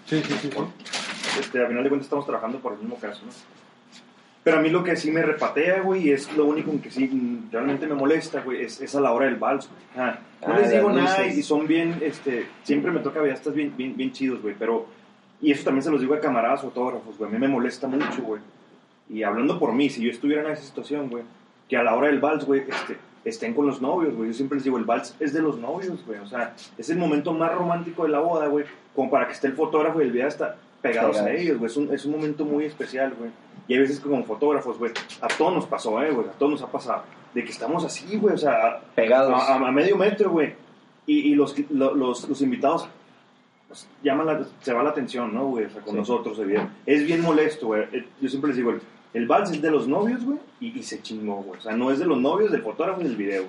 Sí, 0.07 0.21
sí, 0.25 0.33
sí. 0.41 0.49
Este, 1.39 1.63
a 1.63 1.67
final 1.67 1.83
de 1.83 1.89
cuentas 1.89 2.05
estamos 2.07 2.25
trabajando 2.25 2.59
por 2.59 2.73
el 2.73 2.79
mismo 2.79 2.95
caso, 2.97 3.21
¿no? 3.25 3.31
Pero 4.43 4.57
a 4.57 4.61
mí 4.61 4.69
lo 4.69 4.83
que 4.83 4.95
sí 4.95 5.09
me 5.11 5.23
repatea, 5.23 5.81
güey, 5.81 6.07
y 6.07 6.11
es 6.11 6.31
lo 6.37 6.45
único 6.45 6.69
en 6.71 6.79
que 6.79 6.91
sí 6.91 7.41
realmente 7.51 7.87
me 7.87 7.95
molesta, 7.95 8.41
güey, 8.41 8.63
es, 8.63 8.79
es 8.79 8.93
a 8.95 9.01
la 9.01 9.11
hora 9.11 9.25
del 9.25 9.35
vals, 9.37 9.67
güey. 9.67 9.81
Ah, 10.07 10.19
no 10.47 10.53
Ah, 10.53 10.59
les 10.59 10.71
digo 10.71 10.91
nada 10.91 11.17
luces. 11.23 11.37
y 11.37 11.41
son 11.43 11.65
bien, 11.67 11.97
este, 12.01 12.45
siempre 12.63 12.91
me 12.91 12.99
toca 12.99 13.19
ver 13.21 13.33
estas 13.33 13.55
bien, 13.55 13.73
bien, 13.75 13.97
bien 13.97 14.11
chidos, 14.11 14.41
güey, 14.43 14.53
pero, 14.57 14.85
y 15.41 15.51
eso 15.51 15.63
también 15.63 15.81
se 15.83 15.89
los 15.89 15.99
digo 15.99 16.13
a 16.13 16.19
camaradas 16.19 16.61
fotógrafos, 16.61 17.17
güey, 17.17 17.27
a 17.29 17.33
mí 17.33 17.39
me 17.39 17.47
molesta 17.47 17.87
mucho, 17.87 18.21
güey. 18.21 18.39
Y 19.09 19.23
hablando 19.23 19.59
por 19.59 19.73
mí, 19.73 19.89
si 19.89 20.01
yo 20.03 20.09
estuviera 20.11 20.41
en 20.43 20.51
esa 20.51 20.63
situación, 20.63 21.09
güey, 21.09 21.23
que 21.69 21.77
a 21.77 21.83
la 21.83 21.95
hora 21.95 22.07
del 22.07 22.19
vals, 22.19 22.45
güey, 22.45 22.61
este, 22.67 22.97
estén 23.23 23.53
con 23.53 23.65
los 23.67 23.81
novios, 23.81 24.15
güey. 24.15 24.29
Yo 24.29 24.33
siempre 24.33 24.55
les 24.57 24.63
digo, 24.63 24.77
el 24.77 24.83
vals 24.85 25.15
es 25.19 25.33
de 25.33 25.41
los 25.41 25.57
novios, 25.59 26.05
güey. 26.05 26.19
O 26.19 26.27
sea, 26.27 26.53
es 26.77 26.89
el 26.89 26.97
momento 26.97 27.33
más 27.33 27.53
romántico 27.53 28.03
de 28.03 28.09
la 28.09 28.19
boda, 28.19 28.47
güey, 28.47 28.65
como 28.95 29.09
para 29.09 29.27
que 29.27 29.33
esté 29.33 29.47
el 29.47 29.53
fotógrafo 29.53 30.01
y 30.01 30.05
el 30.05 30.11
video 30.11 30.27
está 30.27 30.57
pegados 30.81 31.17
a 31.17 31.31
ellos, 31.31 31.57
güey. 31.57 31.71
Es 31.71 31.77
un, 31.77 31.93
es 31.93 32.05
un 32.05 32.11
momento 32.13 32.45
muy 32.45 32.65
especial, 32.65 33.13
güey. 33.17 33.31
Y 33.67 33.73
hay 33.73 33.79
veces 33.79 33.99
que 33.99 34.07
como 34.09 34.23
fotógrafos, 34.25 34.77
güey, 34.77 34.91
a 35.21 35.27
todos 35.27 35.53
nos 35.53 35.65
pasó, 35.65 36.01
eh, 36.03 36.11
güey, 36.11 36.27
a 36.27 36.31
todos 36.33 36.51
nos 36.51 36.61
ha 36.61 36.71
pasado, 36.71 37.01
de 37.33 37.43
que 37.43 37.49
estamos 37.51 37.83
así, 37.83 38.17
güey, 38.17 38.35
o 38.35 38.37
sea, 38.37 38.51
a- 38.67 38.79
Pegados. 38.95 39.33
a, 39.33 39.55
a- 39.55 39.67
a 39.67 39.71
medio 39.71 39.97
metro, 39.97 40.29
güey. 40.29 40.53
Y, 41.07 41.31
y 41.31 41.35
los, 41.35 41.55
lo- 41.71 41.95
los, 41.95 42.29
los 42.29 42.41
invitados 42.41 42.87
pues, 43.67 43.87
llama 44.03 44.23
la, 44.23 44.45
se 44.61 44.73
va 44.73 44.83
la 44.83 44.91
atención, 44.91 45.33
¿no, 45.33 45.47
güey? 45.47 45.65
O 45.65 45.69
sea, 45.71 45.81
con 45.81 45.95
nosotros, 45.95 46.37
el 46.39 46.45
video. 46.47 46.69
Es 46.85 47.03
bien 47.05 47.21
molesto, 47.21 47.67
güey. 47.67 47.83
Eh, 47.91 48.05
Yo 48.21 48.29
siempre 48.29 48.49
les 48.49 48.57
digo, 48.57 48.73
el, 49.15 49.27
vals 49.27 49.51
es 49.51 49.61
de 49.61 49.71
los 49.71 49.87
novios, 49.87 50.23
güey, 50.23 50.39
y, 50.59 50.79
y 50.79 50.83
se 50.83 51.01
chingó, 51.01 51.37
güey. 51.37 51.59
O 51.59 51.63
sea, 51.63 51.73
no 51.75 51.91
es 51.91 51.99
de 51.99 52.05
los 52.05 52.19
novios, 52.19 52.51
del 52.51 52.61
fotógrafo 52.61 53.01
y 53.01 53.05
del 53.05 53.15
video. 53.15 53.45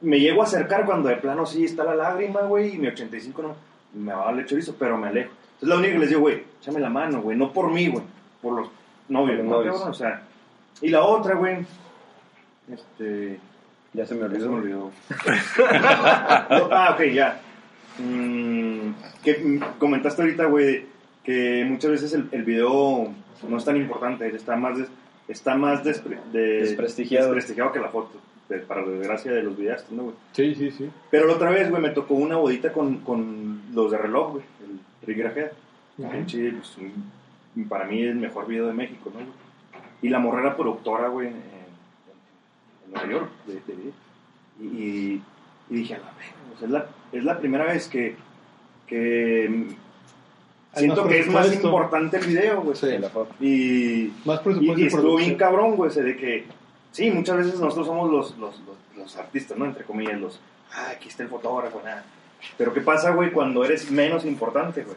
Me 0.00 0.20
llego 0.20 0.42
a 0.42 0.44
acercar 0.44 0.84
cuando 0.84 1.08
de 1.08 1.16
plano 1.16 1.44
sí 1.46 1.64
está 1.64 1.84
la 1.84 1.94
lágrima, 1.94 2.42
güey, 2.42 2.74
y 2.74 2.78
mi 2.78 2.88
85 2.88 3.42
no 3.42 3.54
me 3.94 4.12
va 4.12 4.22
a 4.22 4.26
darle 4.26 4.46
chorizo, 4.46 4.76
pero 4.78 4.96
me 4.96 5.08
alejo. 5.08 5.30
Entonces, 5.54 5.68
la 5.68 5.76
única 5.76 5.92
que 5.94 5.98
les 5.98 6.08
digo, 6.10 6.20
güey, 6.20 6.44
échame 6.60 6.80
la 6.80 6.90
mano, 6.90 7.20
güey, 7.22 7.36
no 7.36 7.52
por 7.52 7.70
mí, 7.72 7.88
güey, 7.88 8.04
por 8.40 8.54
los 8.54 8.70
novios, 9.08 9.44
¿no, 9.44 9.50
novios. 9.50 9.80
O 9.80 9.94
sea, 9.94 10.22
y 10.80 10.88
la 10.88 11.02
otra, 11.02 11.34
güey, 11.34 11.56
este... 12.72 13.40
Ya 13.94 14.06
se 14.06 14.14
me 14.14 14.20
Ya 14.20 14.28
se 14.28 14.46
olvidó. 14.46 14.50
me 14.50 14.56
olvidó. 14.58 14.90
Ah, 16.70 16.94
ok, 16.94 17.04
ya. 17.06 17.40
Mm, 17.98 18.92
que 19.24 19.38
mm, 19.38 19.78
comentaste 19.78 20.22
ahorita, 20.22 20.44
güey, 20.44 20.86
que 21.24 21.64
muchas 21.66 21.92
veces 21.92 22.12
el, 22.12 22.28
el 22.32 22.44
video 22.44 23.12
no 23.46 23.56
es 23.58 23.64
tan 23.64 23.76
importante, 23.76 24.26
está 24.34 24.56
más, 24.56 24.78
des- 24.78 24.88
está 25.28 25.56
más 25.56 25.84
despre- 25.84 26.20
de- 26.32 26.60
Desprestigiado. 26.62 27.26
desprestigiado 27.26 27.72
que 27.72 27.80
la 27.80 27.88
foto, 27.88 28.12
de- 28.48 28.58
para 28.60 28.82
la 28.82 28.88
desgracia 28.92 29.32
de 29.32 29.42
los 29.42 29.56
videos, 29.56 29.84
¿no, 29.90 30.04
güey? 30.04 30.14
Sí, 30.32 30.54
sí, 30.54 30.70
sí. 30.70 30.90
Pero 31.10 31.26
la 31.26 31.34
otra 31.34 31.50
vez, 31.50 31.68
güey, 31.70 31.82
me 31.82 31.90
tocó 31.90 32.14
una 32.14 32.36
bodita 32.36 32.72
con, 32.72 32.98
con 32.98 33.60
los 33.74 33.90
de 33.90 33.98
reloj, 33.98 34.32
güey, 34.32 34.44
el 34.64 35.06
Rick 35.06 35.18
Grajeda. 35.18 35.52
Pues, 35.96 36.76
un- 36.78 37.68
para 37.68 37.84
mí 37.86 38.02
es 38.02 38.10
el 38.10 38.16
mejor 38.16 38.46
video 38.46 38.66
de 38.68 38.72
México, 38.74 39.10
¿no? 39.12 39.20
güey? 39.20 39.32
Y 40.00 40.08
la 40.10 40.18
morra 40.20 40.40
era 40.42 40.56
productora, 40.56 41.08
güey, 41.08 41.26
en, 41.28 41.34
en- 41.34 41.42
en 42.86 42.92
Nueva 42.92 43.08
York, 43.10 43.30
de, 43.46 43.54
de 43.54 43.74
video. 43.74 43.92
Y, 44.60 44.64
y- 44.64 45.22
y 45.70 45.74
dije, 45.74 45.94
a 45.94 45.98
la 45.98 46.12
es 46.62 46.70
la, 46.70 46.86
es 47.12 47.24
la 47.24 47.38
primera 47.38 47.64
vez 47.64 47.88
que, 47.88 48.16
que 48.86 49.66
siento 50.74 51.06
que 51.06 51.20
es 51.20 51.26
más 51.28 51.52
importante 51.52 52.18
el 52.18 52.26
video, 52.26 52.62
güey. 52.62 52.76
Sí. 52.76 52.98
La 52.98 53.08
foto. 53.10 53.34
Y, 53.40 54.12
Más 54.24 54.40
presupuesto 54.40 54.80
y 54.80 54.84
y 54.84 54.86
estuvo 54.86 55.16
bien 55.16 55.34
cabrón, 55.36 55.76
güey, 55.76 55.90
de 55.92 56.16
que, 56.16 56.44
sí, 56.92 57.10
muchas 57.10 57.36
veces 57.38 57.60
nosotros 57.60 57.86
somos 57.86 58.10
los, 58.10 58.36
los, 58.38 58.58
los, 58.60 58.76
los 58.96 59.16
artistas, 59.16 59.56
¿no? 59.58 59.64
Entre 59.64 59.84
comillas, 59.84 60.20
los, 60.20 60.40
ah, 60.72 60.90
aquí 60.92 61.08
está 61.08 61.22
el 61.22 61.28
fotógrafo, 61.28 61.80
nada. 61.84 62.04
Pero 62.56 62.72
¿qué 62.72 62.80
pasa, 62.80 63.10
güey, 63.10 63.32
cuando 63.32 63.64
eres 63.64 63.90
menos 63.90 64.24
importante, 64.24 64.82
güey? 64.84 64.96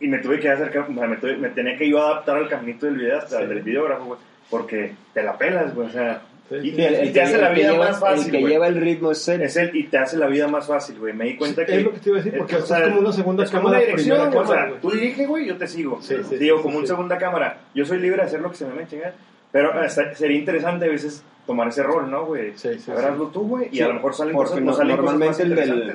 Y 0.00 0.08
me 0.08 0.18
tuve 0.18 0.38
que 0.40 0.50
acercar, 0.50 0.88
o 0.90 0.94
sea, 0.94 1.06
me, 1.06 1.16
tuve- 1.16 1.38
me 1.38 1.48
tenía 1.50 1.76
que 1.78 1.88
yo 1.88 2.00
adaptar 2.00 2.36
al 2.36 2.48
caminito 2.48 2.86
del 2.86 2.96
video, 2.96 3.18
hasta 3.18 3.40
Sí. 3.40 3.46
del 3.46 3.62
videógrafo, 3.62 4.04
güey, 4.04 4.20
porque 4.50 4.94
te 5.14 5.22
la 5.22 5.36
pelas, 5.38 5.74
güey, 5.74 5.88
o 5.88 5.92
sea, 5.92 6.22
Sí, 6.48 6.56
y, 6.56 6.70
sí. 6.72 6.76
y- 6.82 7.08
y 7.08 7.12
te 7.12 7.22
hace 7.22 7.38
la 7.38 7.50
vida 7.50 7.72
lleva- 7.72 7.88
más 7.88 7.98
fácil, 8.00 8.26
El 8.26 8.30
que 8.32 8.40
güey. 8.40 8.52
lleva 8.52 8.68
el 8.68 8.76
ritmo 8.80 9.10
es 9.12 9.28
él. 9.28 9.42
Es 9.42 9.56
él 9.56 9.70
y 9.74 9.84
te 9.84 9.96
hace 9.98 10.16
la 10.18 10.26
vida 10.26 10.46
más 10.46 10.66
fácil, 10.66 10.98
güey. 10.98 11.14
Me 11.14 11.24
di 11.24 11.36
cuenta 11.36 11.64
que. 11.64 11.76
Es 11.78 11.82
lo 11.84 11.92
que 11.92 11.98
te 12.00 12.10
iba 12.10 12.18
a 12.18 12.22
decir, 12.22 12.38
porque 12.38 12.56
eh, 12.56 12.58
es 12.58 12.64
como 12.70 12.98
una 13.00 13.12
segunda 13.12 13.44
es 13.44 13.50
como 13.50 13.62
cámara, 13.62 13.78
una 13.78 13.86
dirección, 13.86 14.16
primera 14.18 14.28
o 14.28 14.32
sea, 14.46 14.54
cámara, 14.56 14.68
güey. 14.68 14.80
tú 14.80 14.90
dirige, 14.90 15.26
güey, 15.26 15.46
yo 15.46 15.56
te 15.56 15.66
sigo. 15.66 15.98
Sí, 16.02 16.16
sí, 16.28 16.36
Digo, 16.36 16.58
sí, 16.58 16.62
como 16.62 16.72
sí, 16.74 16.78
una 16.78 16.86
sí. 16.86 16.90
segunda 16.92 17.18
cámara. 17.18 17.58
Yo 17.74 17.84
soy 17.86 17.98
libre 17.98 18.18
de 18.18 18.26
hacer 18.26 18.40
lo 18.40 18.50
que 18.50 18.56
se 18.56 18.66
me 18.66 18.86
chingar. 18.86 19.14
Pero 19.52 19.70
sería 20.16 20.36
interesante 20.36 20.84
a 20.84 20.88
veces 20.88 21.22
tomar 21.46 21.68
ese 21.68 21.82
rol, 21.82 22.10
¿no, 22.10 22.26
güey? 22.26 22.52
Sí, 22.56 22.78
sí, 22.78 22.90
hazlo 22.90 23.28
tú, 23.28 23.46
güey. 23.48 23.68
Y 23.70 23.76
Sí, 23.76 23.82
a 23.82 23.88
lo 23.88 23.94
mejor 23.94 24.14
salen 24.14 24.34
porque 24.34 24.50
cosas, 24.50 24.64
no- 24.64 24.70
no 24.72 24.76
salen 24.76 24.96
cosas 24.96 25.14
más 25.18 25.38
normalmente 25.38 25.42
el 25.62 25.76
del-. 25.78 25.94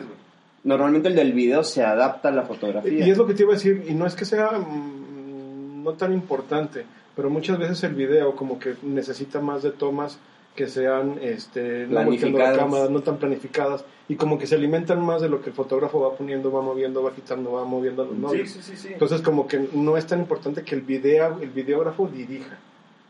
Normalmente 0.64 1.08
el 1.10 1.16
del 1.16 1.34
video 1.34 1.64
se 1.64 1.84
adapta 1.84 2.30
a 2.30 2.32
la 2.32 2.44
fotografía. 2.44 3.06
Y 3.06 3.10
es 3.12 3.18
lo 3.18 3.26
que 3.28 3.34
te 3.34 3.44
iba 3.44 3.52
a 3.52 3.56
decir, 3.56 3.86
y 3.88 3.94
no 3.94 4.06
es 4.08 4.16
que 4.16 4.26
sea 4.26 4.52
mm, 4.52 5.84
no 5.84 5.94
tan 5.94 6.12
importante, 6.14 6.86
pero 7.16 7.30
muchas 7.30 7.58
veces 7.58 7.84
el 7.84 7.94
video 7.96 8.36
como 8.36 8.60
que 8.60 8.76
necesita 8.84 9.40
más 9.40 9.64
de 9.64 9.72
tomas 9.72 10.20
que 10.60 10.68
sean 10.68 11.18
este, 11.22 11.88
no 11.88 12.04
volteando 12.04 12.38
la 12.38 12.44
Planificadas. 12.44 12.58
cámara, 12.58 12.90
no 12.90 13.02
tan 13.02 13.16
planificadas, 13.16 13.86
y 14.10 14.16
como 14.18 14.38
que 14.38 14.46
se 14.46 14.56
alimentan 14.56 15.02
más 15.02 15.22
de 15.22 15.30
lo 15.30 15.42
que 15.42 15.52
el 15.52 15.56
fotógrafo 15.56 16.02
va 16.02 16.18
poniendo, 16.18 16.52
va 16.52 16.62
moviendo, 16.62 17.02
va 17.02 17.14
quitando, 17.14 17.54
va 17.54 17.64
moviendo 17.64 18.02
a 18.02 18.06
los 18.08 18.18
novios. 18.18 18.50
sí, 18.50 18.62
sí, 18.62 18.76
sí. 18.76 18.90
Entonces 18.92 19.22
como 19.22 19.48
que 19.48 19.70
no 19.72 19.96
es 19.96 20.06
tan 20.06 20.20
importante 20.20 20.64
que 20.64 20.76
el 20.76 20.82
video, 20.82 21.40
el 21.42 21.52
videógrafo 21.52 22.10
dirija. 22.10 22.58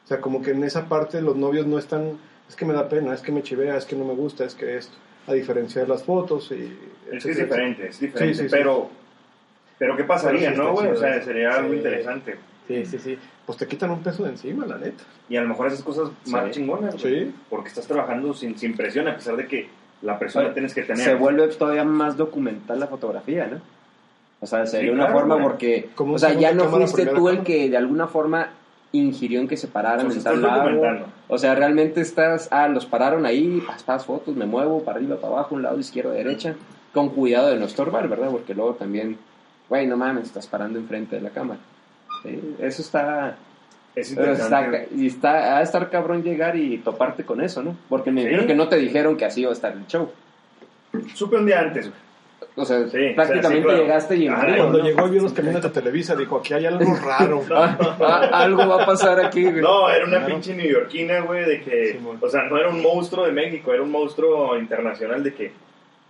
O 0.06 0.08
sea, 0.08 0.22
como 0.22 0.44
que 0.44 0.52
en 0.52 0.64
esa 0.64 0.88
parte 0.88 1.24
los 1.24 1.38
novios 1.38 1.66
no 1.66 1.80
están, 1.80 2.20
es 2.48 2.56
que 2.56 2.66
me 2.66 2.74
da 2.74 2.88
pena, 2.88 3.16
es 3.16 3.22
que 3.22 3.32
me 3.32 3.42
chivea, 3.42 3.78
es 3.78 3.86
que 3.86 3.96
no 3.96 4.06
me 4.06 4.14
gusta, 4.14 4.46
es 4.46 4.54
que 4.54 4.78
esto. 4.78 4.96
A 5.26 5.34
diferencia 5.34 5.82
de 5.82 5.88
las 5.88 6.04
fotos 6.04 6.52
y... 6.52 6.78
Es 7.12 7.24
que 7.24 7.32
es 7.32 7.38
diferente, 7.38 7.88
es 7.88 8.00
diferente. 8.00 8.36
Sí, 8.36 8.44
sí, 8.44 8.48
sí. 8.48 8.56
pero, 8.56 8.92
pero, 9.80 9.98
¿qué 9.98 10.04
pasaría, 10.04 10.52
Pero 10.52 10.62
sí 10.62 10.68
no, 10.68 10.74
güey? 10.74 10.92
O 10.92 10.96
sea, 10.96 11.20
sería 11.24 11.56
algo 11.56 11.74
interesante. 11.74 12.36
Sí, 12.68 12.86
sí, 12.86 13.00
sí. 13.00 13.18
Pues 13.50 13.58
te 13.58 13.66
quitan 13.68 13.90
un 13.90 14.04
peso 14.04 14.22
de 14.26 14.30
encima, 14.30 14.64
la 14.68 14.78
neta. 14.78 15.04
Y 15.28 15.36
a 15.36 15.42
lo 15.42 15.48
mejor 15.48 15.66
esas 15.66 15.82
cosas 15.82 16.12
más 16.28 16.46
Sí. 16.46 16.52
chingonas, 16.52 17.02
güey. 17.02 17.26
Sí. 17.26 17.36
Porque 17.50 17.70
estás 17.70 17.88
trabajando 17.88 18.32
sin, 18.36 18.56
sin 18.60 18.76
presión, 18.78 19.08
a 19.08 19.16
pesar 19.16 19.38
de 19.38 19.48
que 19.48 19.68
la 20.04 20.20
presión 20.20 20.44
la 20.44 20.54
tienes 20.54 20.76
que 20.76 20.84
tener. 20.84 21.04
se 21.04 21.16
vuelve 21.16 21.48
todavía 21.48 21.84
más 21.84 22.16
documental 22.16 22.80
la 22.80 22.86
fotografía, 22.86 23.48
¿no? 23.48 23.60
O 24.40 24.46
sea, 24.46 24.68
sería 24.68 24.90
Sí, 24.92 24.94
una 24.94 25.06
claro, 25.08 25.20
forma 25.20 25.34
güey. 25.34 25.48
porque, 25.48 25.90
Como 25.96 26.14
o 26.14 26.20
sea, 26.20 26.34
ya 26.34 26.54
no 26.54 26.66
fuiste 26.66 27.08
tú 27.08 27.28
el 27.30 27.42
que 27.42 27.72
de 27.72 27.78
alguna 27.78 28.06
forma 28.06 28.50
ingirió 28.92 29.40
en 29.40 29.48
que 29.48 29.58
se 29.58 29.68
pararan 29.68 30.06
Pues 30.06 30.18
en 30.18 30.24
tal 30.26 30.42
lado. 30.44 31.08
O 31.28 31.40
sea, 31.40 31.56
realmente 31.56 32.02
estás, 32.02 32.50
ah, 32.52 32.68
los 32.68 32.86
pararon 32.86 33.26
ahí, 33.26 33.64
haz 33.88 34.06
fotos, 34.06 34.36
me 34.36 34.46
muevo 34.46 34.84
para 34.84 34.98
arriba, 34.98 35.16
para 35.16 35.34
abajo, 35.34 35.56
un 35.56 35.64
lado, 35.64 35.80
izquierda, 35.80 36.12
derecha, 36.12 36.54
con 36.94 37.10
cuidado 37.10 37.50
de 37.50 37.58
no 37.58 37.66
estorbar, 37.66 38.08
¿verdad? 38.08 38.30
Porque 38.30 38.54
luego 38.54 38.76
también, 38.76 39.18
güey, 39.68 39.88
no 39.88 39.98
mames, 39.98 40.26
estás 40.26 40.46
parando 40.46 40.78
enfrente 40.78 41.16
de 41.16 41.24
la 41.24 41.32
cámara. 41.32 41.60
Sí, 42.24 42.56
Eso 42.60 42.82
está, 42.82 43.38
Es 43.96 44.14
pero 44.16 44.34
está, 44.34 44.70
y 44.96 45.08
está, 45.08 45.56
ha 45.56 45.58
de 45.60 45.64
estar 45.64 45.90
cabrón 45.90 46.24
llegar 46.24 46.56
y 46.56 46.78
toparte 46.80 47.24
con 47.24 47.41
eso, 47.41 47.62
¿no? 47.64 47.76
Porque 47.90 48.12
me 48.12 48.22
Sí. 48.22 48.28
imagino 48.28 48.48
que 48.48 48.56
no 48.56 48.68
te 48.68 48.78
dijeron 48.78 49.18
que 49.18 49.26
así 49.26 49.41
iba 49.41 49.50
a 49.50 49.54
estar 49.54 49.74
el 49.74 49.86
show. 49.88 50.12
Supe 51.14 51.38
un 51.38 51.46
día 51.46 51.60
antes, 51.62 51.88
güey. 51.90 52.00
O 52.56 52.66
sea, 52.66 52.80
Sí, 52.80 52.84
o 52.86 52.90
sea, 52.90 53.16
prácticamente 53.16 53.58
sí, 53.58 53.64
claro. 53.64 53.82
llegaste 53.84 54.16
y 54.16 54.28
frío, 54.28 54.58
Cuando 54.58 54.78
¿no? 54.80 54.84
llegó 54.84 55.08
y 55.08 55.12
vio 55.12 55.22
los 55.22 55.34
camiones 55.34 55.62
de 55.64 55.70
Televisa, 55.70 56.16
dijo, 56.16 56.38
aquí 56.38 56.54
hay 56.54 56.66
algo 56.66 56.94
raro. 57.06 57.44
Ah, 57.52 57.78
ah, 58.02 58.30
algo 58.44 58.68
va 58.68 58.84
a 58.84 58.86
pasar 58.86 59.20
aquí, 59.24 59.44
güey. 59.44 59.62
No, 59.62 59.90
era 59.90 60.06
una 60.06 60.18
Claro. 60.20 60.34
pinche 60.34 60.56
neoyorquina, 60.56 61.22
güey, 61.22 61.46
de 61.46 61.62
que... 61.62 62.00
O 62.20 62.28
sea, 62.30 62.44
no 62.44 62.58
era 62.58 62.70
un 62.70 62.82
monstruo 62.82 63.26
de 63.26 63.32
México, 63.32 63.74
era 63.74 63.82
un 63.84 63.91
monstruo 63.91 64.58
internacional 64.58 65.24
de 65.24 65.34
que... 65.34 65.52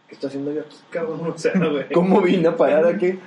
¿Qué 0.08 0.16
estoy 0.16 0.28
haciendo 0.30 0.52
yo 0.54 0.62
aquí, 0.62 0.78
cabrón? 0.90 1.22
O 1.36 1.38
sea, 1.38 1.52
güey. 1.54 1.90
¿Cómo 1.94 2.22
vine 2.22 2.48
a 2.48 2.56
parar 2.58 2.86
aquí? 2.88 3.20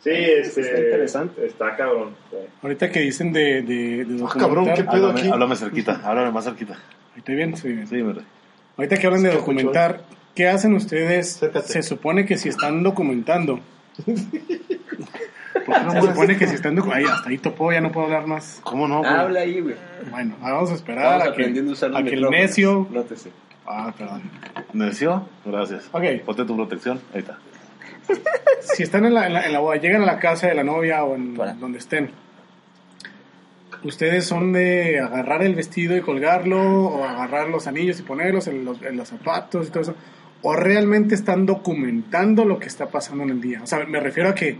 Sí, 0.00 0.10
este... 0.10 0.60
Está 0.60 0.78
interesante. 0.80 1.46
Está 1.46 1.76
cabrón. 1.76 2.14
sí. 2.30 2.36
Ahorita 2.62 2.90
que 2.90 3.00
dicen 3.00 3.32
de, 3.32 3.62
de, 3.62 4.04
de 4.04 4.24
Ah, 4.24 4.28
cabrón, 4.38 4.66
qué 4.74 4.84
pedo 4.84 5.08
Háblame, 5.08 5.20
aquí. 5.20 5.30
háblame 5.30 5.56
cerquita, 5.56 6.00
háblame 6.04 6.30
más 6.30 6.44
cerquita. 6.44 6.76
¿Estoy 7.16 7.34
bien? 7.34 7.56
Sí, 7.56 7.68
bien. 7.72 7.86
Sí, 7.88 7.96
mire. 7.96 8.20
Ahorita 8.76 8.96
que 8.96 9.06
hablan 9.08 9.22
de 9.24 9.30
documentar, 9.32 10.02
¿qué 10.36 10.46
hacen 10.48 10.72
ustedes? 10.74 11.36
Acércate. 11.36 11.66
Se 11.68 11.82
supone 11.82 12.24
que 12.26 12.38
si 12.38 12.48
están 12.48 12.82
documentando. 12.84 13.58
¿Por 14.06 15.74
qué 15.74 15.82
no 15.84 15.90
Se 15.90 15.98
mueves? 15.98 16.04
supone 16.10 16.36
que 16.36 16.46
si 16.46 16.54
están 16.54 16.74
documentando. 16.76 17.12
Hasta 17.12 17.28
ahí 17.30 17.38
topó, 17.38 17.72
ya 17.72 17.80
no 17.80 17.90
puedo 17.92 18.06
hablar 18.06 18.26
más. 18.26 18.60
¿Cómo 18.62 18.86
no, 18.86 18.98
güey? 19.00 19.10
Habla 19.10 19.40
ahí, 19.40 19.60
güey. 19.60 19.74
Bueno, 20.10 20.36
vamos 20.40 20.70
a 20.70 20.74
esperar 20.74 21.04
Estamos 21.04 21.22
a 21.22 21.24
que, 21.24 21.30
aprendiendo 21.30 21.72
a 21.72 21.76
que 21.76 21.86
el 21.86 22.04
micrófonos. 22.04 22.30
necio. 22.30 22.88
Nótese. 22.90 23.30
Ah, 23.66 23.92
perdón. 23.98 24.22
¿Necio? 24.72 25.28
Gracias. 25.44 25.88
Ok. 25.92 26.04
Ponte 26.24 26.44
tu 26.44 26.56
protección. 26.56 27.00
Ahí 27.12 27.20
está. 27.20 27.38
Si 28.60 28.82
están 28.82 29.04
en 29.06 29.14
la, 29.14 29.26
en 29.26 29.32
la- 29.32 29.46
en 29.46 29.52
la 29.52 29.58
boda, 29.60 29.76
llegan 29.76 30.02
a 30.02 30.06
la 30.06 30.18
casa 30.18 30.46
de 30.48 30.54
la 30.54 30.62
novia 30.64 31.02
o 31.04 31.14
en 31.16 31.34
donde 31.34 31.78
estén. 31.78 32.10
¿Ustedes 33.84 34.24
son 34.26 34.52
de 34.52 34.98
agarrar 34.98 35.42
el 35.42 35.54
vestido 35.54 35.96
y 35.96 36.00
colgarlo? 36.00 36.60
¿O 36.86 37.04
agarrar 37.04 37.48
los 37.48 37.66
anillos 37.66 38.00
y 38.00 38.02
ponerlos 38.02 38.48
en 38.48 38.64
los, 38.64 38.82
en 38.82 38.96
los 38.96 39.08
zapatos 39.08 39.68
y 39.68 39.70
todo 39.70 39.82
eso? 39.82 39.94
¿O 40.42 40.54
realmente 40.56 41.14
están 41.14 41.46
documentando 41.46 42.44
lo 42.44 42.58
que 42.58 42.66
está 42.66 42.86
pasando 42.86 43.24
en 43.24 43.30
el 43.30 43.40
día? 43.40 43.60
O 43.62 43.66
sea, 43.66 43.84
me 43.86 44.00
refiero 44.00 44.30
a 44.30 44.34
que, 44.34 44.56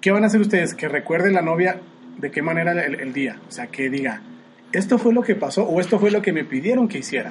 ¿qué 0.00 0.10
van 0.10 0.24
a 0.24 0.28
hacer 0.28 0.40
ustedes? 0.40 0.74
Que 0.74 0.88
recuerden 0.88 1.34
la 1.34 1.42
novia 1.42 1.80
de 2.16 2.30
qué 2.30 2.40
manera 2.42 2.72
el, 2.72 2.98
el 3.00 3.12
día. 3.12 3.38
O 3.48 3.50
sea, 3.52 3.66
que 3.66 3.90
diga, 3.90 4.22
esto 4.72 4.98
fue 4.98 5.12
lo 5.12 5.22
que 5.22 5.34
pasó 5.34 5.64
o 5.64 5.80
esto 5.80 5.98
fue 5.98 6.10
lo 6.10 6.22
que 6.22 6.32
me 6.32 6.44
pidieron 6.44 6.88
que 6.88 6.98
hiciera. 6.98 7.30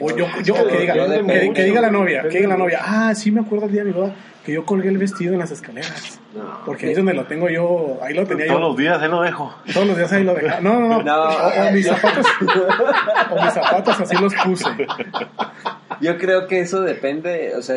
O 0.00 0.16
yo, 0.16 0.26
yo 0.42 0.54
que 0.66 0.78
diga, 0.78 0.94
que, 0.94 1.22
mucho, 1.22 1.52
que 1.54 1.64
diga 1.64 1.80
la 1.80 1.90
novia, 1.90 2.22
que 2.22 2.38
diga 2.38 2.48
la 2.48 2.56
novia, 2.56 2.80
ah, 2.82 3.14
sí 3.14 3.30
me 3.30 3.40
acuerdo 3.40 3.66
el 3.66 3.72
día 3.72 3.84
de 3.84 3.90
mi 3.90 3.94
boda, 3.94 4.14
que 4.44 4.52
yo 4.52 4.64
colgué 4.64 4.88
el 4.88 4.98
vestido 4.98 5.32
en 5.32 5.38
las 5.38 5.50
escaleras. 5.50 6.18
Porque 6.64 6.86
ahí 6.86 6.92
es 6.92 6.96
donde 6.96 7.14
lo 7.14 7.24
tengo 7.24 7.48
yo, 7.48 7.98
ahí 8.02 8.14
lo 8.14 8.24
tenía 8.26 8.46
Todos 8.46 8.60
yo. 8.60 8.68
los 8.68 8.76
días 8.76 9.02
ahí 9.02 9.08
lo 9.08 9.20
dejo. 9.22 9.54
Todos 9.72 9.86
los 9.86 9.96
días 9.96 10.12
ahí 10.12 10.24
lo 10.24 10.34
dejaba. 10.34 10.60
No, 10.60 10.80
no, 10.80 10.88
no. 10.88 11.02
No, 11.04 11.22
o, 11.24 11.68
o 11.68 11.72
mis 11.72 11.86
zapatos. 11.86 12.26
o 13.30 13.44
mis 13.44 13.52
zapatos 13.52 14.00
así 14.00 14.16
los 14.16 14.34
puse. 14.36 14.68
Yo 16.00 16.16
creo 16.18 16.46
que 16.46 16.60
eso 16.60 16.80
depende, 16.82 17.54
o 17.56 17.62
sea, 17.62 17.76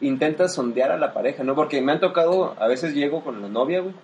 intenta 0.00 0.48
sondear 0.48 0.92
a 0.92 0.96
la 0.96 1.12
pareja, 1.12 1.42
¿no? 1.44 1.54
Porque 1.54 1.80
me 1.82 1.92
han 1.92 2.00
tocado, 2.00 2.54
a 2.58 2.66
veces 2.68 2.94
llego 2.94 3.22
con 3.22 3.42
la 3.42 3.48
novia, 3.48 3.80
güey, 3.80 3.94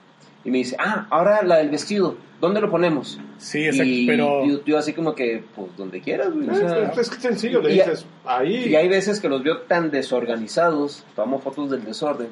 y 0.44 0.50
me 0.50 0.58
dice, 0.58 0.76
ah, 0.78 1.06
ahora 1.10 1.42
la 1.42 1.56
del 1.58 1.70
vestido, 1.70 2.16
¿dónde 2.40 2.60
lo 2.60 2.70
ponemos? 2.70 3.18
Sí, 3.38 3.64
exacto. 3.64 3.84
Y 3.84 4.06
Pero 4.06 4.46
yo, 4.46 4.64
yo 4.64 4.78
así 4.78 4.92
como 4.92 5.14
que, 5.14 5.42
pues, 5.56 5.76
donde 5.76 6.00
quieras, 6.00 6.32
güey. 6.32 6.48
o 6.48 6.54
sea, 6.54 6.90
Es, 6.92 6.98
es 6.98 7.10
que 7.10 7.20
sencillo, 7.20 7.60
le 7.62 7.72
dices, 7.72 8.06
ahí. 8.24 8.68
y 8.68 8.74
hay 8.76 8.88
veces 8.88 9.20
que 9.20 9.28
los 9.28 9.42
veo 9.42 9.62
tan 9.62 9.90
desorganizados, 9.90 11.04
tomo 11.16 11.38
fotos 11.40 11.70
del 11.70 11.84
desorden, 11.84 12.28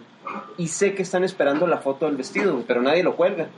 y 0.59 0.69
sé 0.69 0.95
que 0.95 1.03
están 1.03 1.25
esperando 1.25 1.67
la 1.67 1.79
foto 1.79 2.07
del 2.07 2.17
vestido, 2.17 2.63
pero 2.67 2.83
nadie 2.83 3.03
lo 3.03 3.17
cuelga. 3.17 3.49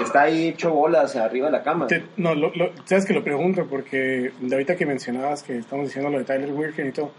Está 0.00 0.22
ahí 0.22 0.48
hecho 0.48 0.70
bolas 0.70 1.16
arriba 1.16 1.46
de 1.46 1.52
la 1.52 1.62
cama. 1.64 1.88
te- 1.88 2.04
no, 2.16 2.34
lo, 2.34 2.54
lo- 2.54 2.70
sabes 2.84 3.04
que 3.04 3.12
lo 3.12 3.24
pregunto 3.24 3.66
porque 3.68 4.30
de 4.40 4.54
ahorita 4.54 4.76
que 4.76 4.86
mencionabas 4.86 5.42
que 5.42 5.58
estamos 5.58 5.86
diciendo 5.86 6.10
lo 6.10 6.18
de 6.18 6.24
Tyler 6.24 6.52
Wirken 6.52 6.88
y 6.88 6.92
todo, 6.92 7.10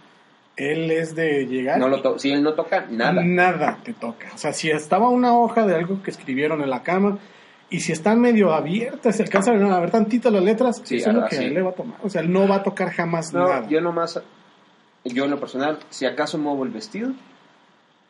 Él 0.58 0.92
es 0.92 1.16
de 1.16 1.46
llegar. 1.48 1.80
No 1.80 1.88
lo 1.88 2.20
si 2.20 2.32
él 2.32 2.44
no 2.44 2.54
toca, 2.54 2.86
nada. 2.90 3.24
Nada 3.24 3.80
te 3.84 3.94
toca. 3.94 4.28
O 4.34 4.38
sea, 4.38 4.54
si 4.54 4.70
estaba 4.70 5.10
una 5.10 5.34
hoja 5.38 5.66
de 5.66 5.76
algo 5.76 6.04
que 6.04 6.12
escribieron 6.12 6.62
en 6.62 6.70
la 6.70 6.84
cama 6.84 7.18
y 7.70 7.80
si 7.80 7.94
están 7.94 8.20
medio 8.20 8.54
abiertas, 8.54 9.16
se 9.16 9.24
alcanza 9.24 9.52
a 9.52 9.80
ver 9.80 9.92
tantito 9.92 10.30
las 10.30 10.44
letras, 10.44 10.82
Sí, 10.84 10.98
eso 10.98 11.10
es 11.10 11.16
lo 11.16 11.24
ah, 11.24 11.30
que 11.30 11.38
sí. 11.38 11.44
él 11.46 11.54
le 11.54 11.62
va 11.62 11.70
a 11.72 11.74
tomar. 11.74 11.98
O 12.04 12.10
sea, 12.10 12.22
él 12.22 12.32
no 12.32 12.48
va 12.48 12.56
a 12.58 12.64
tocar 12.64 12.90
jamás 12.92 13.34
No, 13.34 13.48
nada. 13.48 13.68
yo 13.70 13.80
nomás, 13.82 14.22
yo 15.06 15.24
en 15.26 15.32
lo 15.32 15.40
personal, 15.40 15.80
si 15.90 16.06
acaso 16.06 16.38
muevo 16.38 16.66
el 16.66 16.70
vestido, 16.72 17.12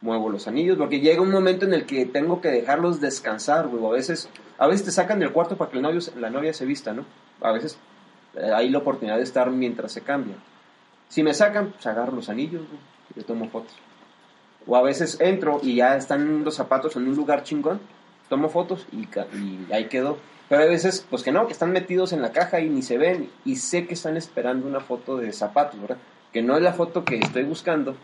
muevo 0.02 0.30
los 0.30 0.48
anillos, 0.48 0.78
porque 0.80 1.00
llega 1.00 1.22
un 1.22 1.30
momento 1.30 1.66
en 1.66 1.74
el 1.74 1.86
que 1.86 2.08
tengo 2.08 2.42
que 2.42 2.50
dejarlos 2.50 3.00
descansar, 3.00 3.68
güey. 3.68 3.86
A 3.86 3.90
veces, 3.92 4.30
a 4.58 4.66
veces 4.66 4.86
te 4.86 4.92
sacan 4.92 5.20
del 5.20 5.32
cuarto 5.32 5.58
para 5.58 5.70
que 5.70 5.78
el 5.78 5.84
novio, 5.84 6.00
la 6.20 6.32
novia 6.32 6.54
se 6.54 6.66
vista, 6.66 6.92
¿no? 6.92 7.06
A 7.40 7.52
veces 7.52 7.78
eh, 8.36 8.50
hay 8.54 8.70
la 8.70 8.80
oportunidad 8.80 9.18
de 9.18 9.24
estar 9.24 9.52
mientras 9.52 9.92
se 9.92 10.02
cambia. 10.02 10.36
Si 11.12 11.24
me 11.24 11.34
sacan, 11.34 11.72
pues 11.72 11.86
agarro 11.88 12.14
los 12.14 12.30
anillos, 12.30 12.62
güey, 12.66 12.80
y 13.18 13.24
tomo 13.24 13.50
fotos. 13.50 13.74
O 14.66 14.78
a 14.78 14.82
veces 14.82 15.20
entro 15.20 15.60
y 15.62 15.76
ya 15.76 15.98
están 15.98 16.46
los 16.46 16.56
zapatos 16.56 16.96
en 16.96 17.06
un 17.06 17.18
lugar 17.18 17.44
chingón, 17.44 17.82
tomo 18.30 18.48
fotos 18.48 18.88
y, 18.94 19.10
ahí 19.74 19.90
quedó. 19.90 20.18
Pero 20.48 20.64
hay 20.64 20.70
veces, 20.70 21.06
pues 21.10 21.22
que 21.22 21.34
no, 21.34 21.48
que 21.48 21.52
están 21.52 21.74
metidos 21.74 22.14
en 22.14 22.22
la 22.22 22.32
caja 22.32 22.62
y 22.62 22.70
ni 22.70 22.82
se 22.82 22.98
ven. 22.98 23.30
Y 23.44 23.58
sé 23.58 23.88
que 23.88 23.96
están 23.96 24.16
esperando 24.16 24.66
una 24.66 24.80
foto 24.80 25.18
de 25.18 25.34
zapatos, 25.34 25.82
¿verdad? 25.82 25.98
Que 26.32 26.42
no 26.42 26.56
es 26.56 26.62
la 26.62 26.72
foto 26.72 27.04
que 27.04 27.18
estoy 27.18 27.44
buscando, 27.44 27.98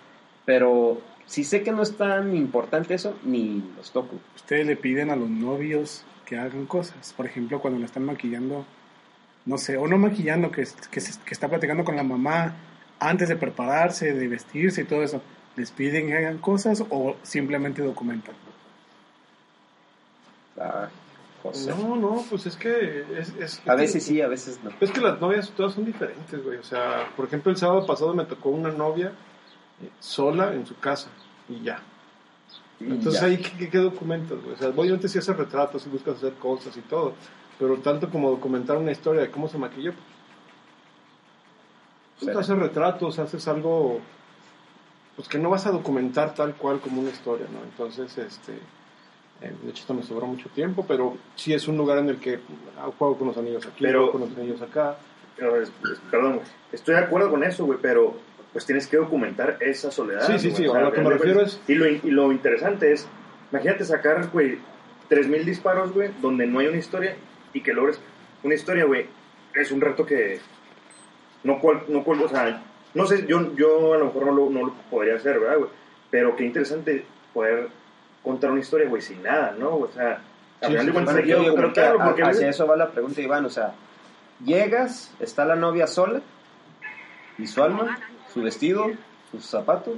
pero 0.44 1.00
si 1.28 1.46
sé 1.46 1.64
que 1.64 1.72
no 1.72 1.84
es 1.84 1.96
tan 1.96 2.36
importante 2.36 2.94
eso, 2.94 3.18
ni 3.24 3.64
los 3.78 3.92
toco. 3.92 4.18
Ustedes 4.36 4.68
le 4.68 4.76
piden 4.76 5.12
a 5.12 5.16
los 5.16 5.30
novios 5.30 6.04
que 6.26 6.38
hagan 6.38 6.66
cosas. 6.66 7.14
Por 7.16 7.26
ejemplo, 7.26 7.62
cuando 7.62 7.80
le 7.80 7.86
están 7.86 8.04
maquillando, 8.04 8.66
no 9.46 9.58
sé, 9.58 9.78
o 9.78 9.88
no 9.88 9.98
maquillando, 9.98 10.52
que, 10.52 10.68
que, 10.92 11.00
que 11.00 11.34
está 11.34 11.48
platicando 11.48 11.86
con 11.86 11.96
la 11.96 12.04
mamá 12.04 12.54
antes 13.00 13.30
de 13.30 13.36
prepararse, 13.36 14.14
de 14.14 14.28
vestirse 14.28 14.82
y 14.82 14.86
todo 14.86 15.04
eso. 15.04 15.22
¿Les 15.56 15.72
piden 15.72 16.08
que 16.08 16.18
hagan 16.18 16.38
cosas 16.38 16.84
o 16.90 17.16
simplemente 17.24 17.82
documentan? 17.82 18.36
Ah, 20.60 20.90
José. 21.44 21.70
No, 21.70 21.96
no, 21.96 22.26
pues 22.30 22.46
es 22.48 22.56
que 22.56 23.06
es, 23.18 23.34
es- 23.40 23.62
A 23.68 23.76
veces 23.76 24.04
sí, 24.04 24.22
a 24.22 24.28
veces 24.28 24.60
no. 24.64 24.72
Es 24.80 24.92
que 24.92 25.02
las 25.02 25.20
novias 25.22 25.52
todas 25.52 25.74
son 25.74 25.86
diferentes, 25.86 26.44
güey. 26.44 26.58
O 26.58 26.64
sea, 26.64 27.10
por 27.16 27.26
ejemplo, 27.26 27.52
el 27.52 27.58
sábado 27.58 27.86
pasado 27.86 28.14
me 28.14 28.26
tocó 28.26 28.50
una 28.50 28.70
novia 28.72 29.08
eh, 29.82 29.90
sola 30.00 30.54
en 30.54 30.66
su 30.66 30.78
casa 30.80 31.10
y 31.48 31.62
ya. 31.62 31.80
Y 32.80 32.86
Entonces 32.86 33.22
ya. 33.22 33.28
ahí, 33.28 33.38
¿qué, 33.38 33.52
qué, 33.58 33.70
qué 33.70 33.78
documentas, 33.78 34.40
güey? 34.42 34.54
O 34.54 34.58
sea, 34.58 34.70
obviamente 34.70 35.08
sí 35.10 35.18
haces 35.20 35.36
retratos, 35.36 35.82
sí 35.84 35.90
buscas 35.90 36.16
hacer 36.18 36.34
cosas 36.34 36.76
y 36.78 36.82
todo. 36.82 37.14
Pero 37.60 37.78
tanto 37.78 38.10
como 38.10 38.30
documentar 38.30 38.78
una 38.78 38.92
historia 38.92 39.22
de 39.22 39.32
cómo 39.32 39.48
se 39.48 39.58
maquilló, 39.58 39.94
pues, 42.20 42.32
Sí. 42.34 42.40
haces 42.40 42.58
retratos, 42.58 43.20
haces 43.20 43.48
algo 43.48 44.00
pues 45.16 45.28
que 45.28 45.40
no 45.40 45.50
vas 45.50 45.66
a 45.66 45.72
documentar 45.72 46.36
tal 46.36 46.54
cual 46.56 46.80
como 46.80 47.02
una 47.02 47.10
historia, 47.10 47.48
¿no? 47.52 47.64
Entonces, 47.64 48.16
este, 48.20 48.54
eh, 49.42 49.52
de 49.64 49.70
hecho 49.72 49.82
esto 49.82 49.94
me 49.96 50.04
sobró 50.04 50.28
mucho 50.28 50.48
tiempo, 50.50 50.86
pero 50.88 51.18
sí 51.36 51.54
es 51.56 51.68
un 51.68 51.76
lugar 51.78 51.98
en 51.98 52.10
el 52.10 52.18
que 52.20 52.40
ah, 52.78 52.90
juego 52.98 53.18
con 53.18 53.28
los 53.30 53.38
anillos 53.38 53.66
aquí, 53.66 53.84
Pero- 53.84 54.00
juego 54.08 54.12
con 54.20 54.22
los 54.30 54.38
anillos 54.38 54.62
acá. 54.62 54.96
Pero, 55.36 55.60
es- 55.62 55.70
es- 55.70 56.00
perdón, 56.12 56.36
güey. 56.36 56.48
estoy 56.72 56.96
de 56.96 57.02
acuerdo 57.02 57.30
con 57.32 57.44
eso, 57.44 57.66
güey, 57.66 57.80
pero 57.82 58.16
pues 58.54 58.66
tienes 58.66 58.86
que 58.88 58.98
documentar 58.98 59.58
esa 59.60 59.90
soledad. 59.92 60.22
Sí, 60.28 60.38
sí, 60.40 60.52
sí, 60.52 60.66
a 60.66 60.80
lo 60.82 60.92
que 60.92 61.02
me 61.02 61.10
refiero 61.10 61.42
es- 61.42 61.60
Y 61.68 61.74
lo, 61.76 61.88
y 61.88 62.00
lo 62.12 62.32
interesante 62.32 62.92
es, 62.92 63.08
imagínate 63.52 63.86
sacar, 63.86 64.30
güey, 64.32 64.60
3.000 65.10 65.46
disparos, 65.46 65.94
güey, 65.94 66.12
donde 66.22 66.46
no 66.48 66.60
hay 66.60 66.68
una 66.68 66.78
historia 66.78 67.16
y 67.54 67.62
que 67.62 67.74
logres 67.74 68.00
una 68.44 68.54
historia, 68.56 68.86
güey, 68.86 69.08
es 69.56 69.72
un 69.72 69.82
reto 69.82 70.06
que 70.06 70.40
no 71.44 71.60
cual, 71.60 71.84
no 71.88 72.04
cual, 72.04 72.22
o 72.24 72.28
sea, 72.30 72.62
no 72.94 73.06
sé, 73.06 73.26
yo, 73.28 73.56
yo 73.56 73.94
a 73.94 73.98
lo 73.98 74.06
mejor 74.06 74.26
no 74.28 74.32
lo, 74.34 74.50
no 74.50 74.66
lo 74.68 74.74
podría 74.90 75.16
hacer, 75.16 75.40
¿verdad, 75.40 75.58
güey? 75.58 75.70
Pero 76.10 76.36
qué 76.36 76.46
interesante 76.46 77.06
poder 77.34 77.70
contar 78.24 78.52
una 78.52 78.60
historia, 78.62 78.88
güey, 78.90 79.02
sin 79.02 79.22
nada, 79.24 79.56
¿no? 79.58 79.76
O 79.76 79.88
sea, 79.94 80.14
al 80.14 80.22
Sí, 80.62 80.66
final 80.68 80.80
sí, 80.82 80.86
de 80.88 80.94
cuentas 80.94 81.14
Bueno, 81.16 81.18
hay 81.18 81.40
que 81.42 81.46
yo, 81.48 81.56
creo 81.56 81.74
que 81.74 81.82
a- 81.82 81.94
porque, 82.06 82.22
hacia 82.24 82.34
güey, 82.40 82.50
eso 82.50 82.68
va 82.68 82.76
la 82.76 82.90
pregunta, 82.90 83.22
Iván. 83.22 83.46
O 83.46 83.50
sea, 83.50 83.74
llegas, 84.44 85.14
está 85.20 85.46
la 85.46 85.56
novia 85.56 85.88
sola, 85.88 86.22
y 87.38 87.48
su 87.48 87.62
alma, 87.64 88.00
su 88.34 88.42
vestido, 88.42 88.88
sus 89.32 89.46
zapatos. 89.46 89.96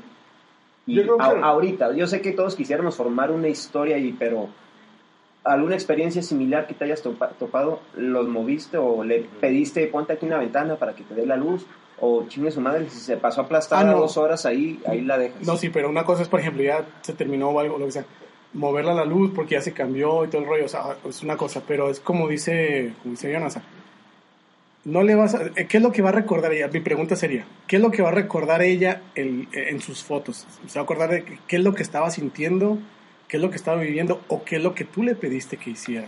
Y 0.85 0.95
Yo 1.03 1.21
a- 1.21 1.39
ahorita, 1.47 1.93
yo 1.93 2.07
sé 2.07 2.21
que 2.21 2.31
todos 2.31 2.55
quisiéramos 2.55 2.95
formar 2.95 3.31
una 3.31 3.47
historia, 3.47 3.97
y, 3.97 4.11
pero 4.13 4.49
alguna 5.43 5.75
experiencia 5.75 6.21
similar 6.21 6.67
que 6.67 6.73
te 6.73 6.85
hayas 6.85 7.03
topa- 7.03 7.29
topado, 7.39 7.81
los 7.95 8.27
moviste 8.27 8.77
o 8.77 9.03
le 9.03 9.21
pediste, 9.41 9.87
ponte 9.87 10.13
aquí 10.13 10.25
una 10.25 10.37
ventana 10.37 10.75
para 10.75 10.93
que 10.93 11.03
te 11.03 11.15
dé 11.15 11.25
la 11.25 11.35
luz, 11.37 11.65
o 12.01 12.25
chingue 12.27 12.51
su 12.51 12.61
madre, 12.61 12.89
si 12.89 12.99
se 12.99 13.17
pasó 13.17 13.41
aplastada 13.41 13.81
Ah, 13.81 13.85
no. 13.93 13.99
dos 13.99 14.17
horas 14.17 14.45
ahí, 14.45 14.79
ahí 14.87 15.01
la 15.01 15.17
dejas. 15.17 15.45
No, 15.45 15.57
sí, 15.57 15.69
pero 15.69 15.89
una 15.89 16.03
cosa 16.03 16.21
es, 16.21 16.27
por 16.29 16.39
ejemplo, 16.39 16.63
ya 16.63 16.85
se 17.01 17.13
terminó 17.13 17.49
o 17.49 17.59
algo, 17.59 17.77
lo 17.77 17.85
que 17.85 17.91
sea, 17.91 18.05
moverla 18.53 18.93
a 18.93 18.95
la 18.95 19.05
luz 19.05 19.31
porque 19.35 19.55
ya 19.55 19.61
se 19.61 19.73
cambió 19.73 20.23
y 20.25 20.27
todo 20.29 20.41
el 20.41 20.47
rollo, 20.47 20.65
o 20.65 20.69
sea, 20.69 20.95
es 21.07 21.21
una 21.23 21.35
cosa, 21.37 21.61
pero 21.67 21.89
es 21.89 21.99
como 21.99 22.27
dice, 22.27 22.93
como 23.03 23.11
dice 23.15 23.35
o 23.37 23.49
sea, 23.49 23.61
no 24.85 25.03
le 25.03 25.13
vas 25.15 25.35
a, 25.35 25.43
eh, 25.55 25.67
¿qué 25.67 25.77
es 25.77 25.83
lo 25.83 25.91
que 25.91 26.01
va 26.01 26.09
a 26.09 26.13
recordar 26.13 26.53
ella? 26.53 26.67
Mi 26.69 26.79
pregunta 26.79 27.15
sería, 27.15 27.45
¿qué 27.67 27.75
es 27.75 27.81
lo 27.81 27.91
que 27.91 28.01
va 28.01 28.09
a 28.09 28.13
recordar 28.13 28.61
ella 28.61 29.01
el- 29.15 29.47
en 29.51 29.81
sus 29.81 30.03
fotos? 30.03 30.47
¿Se 30.67 30.79
va 30.79 30.81
a 30.81 30.83
acordar 30.83 31.09
de 31.09 31.25
qué 31.47 31.57
es 31.57 31.63
lo 31.63 31.75
que 31.75 31.83
estaba 31.83 32.09
sintiendo? 32.11 32.77
¿Qué 33.29 33.37
es 33.37 33.43
lo 33.43 33.49
que 33.49 33.55
estaba 33.55 33.79
viviendo? 33.79 34.21
¿O 34.27 34.43
qué 34.43 34.57
es 34.57 34.63
lo 34.63 34.75
que 34.75 34.83
tú 34.83 35.03
le 35.03 35.15
pediste 35.15 35.55
que 35.55 35.69
hiciera? 35.69 36.07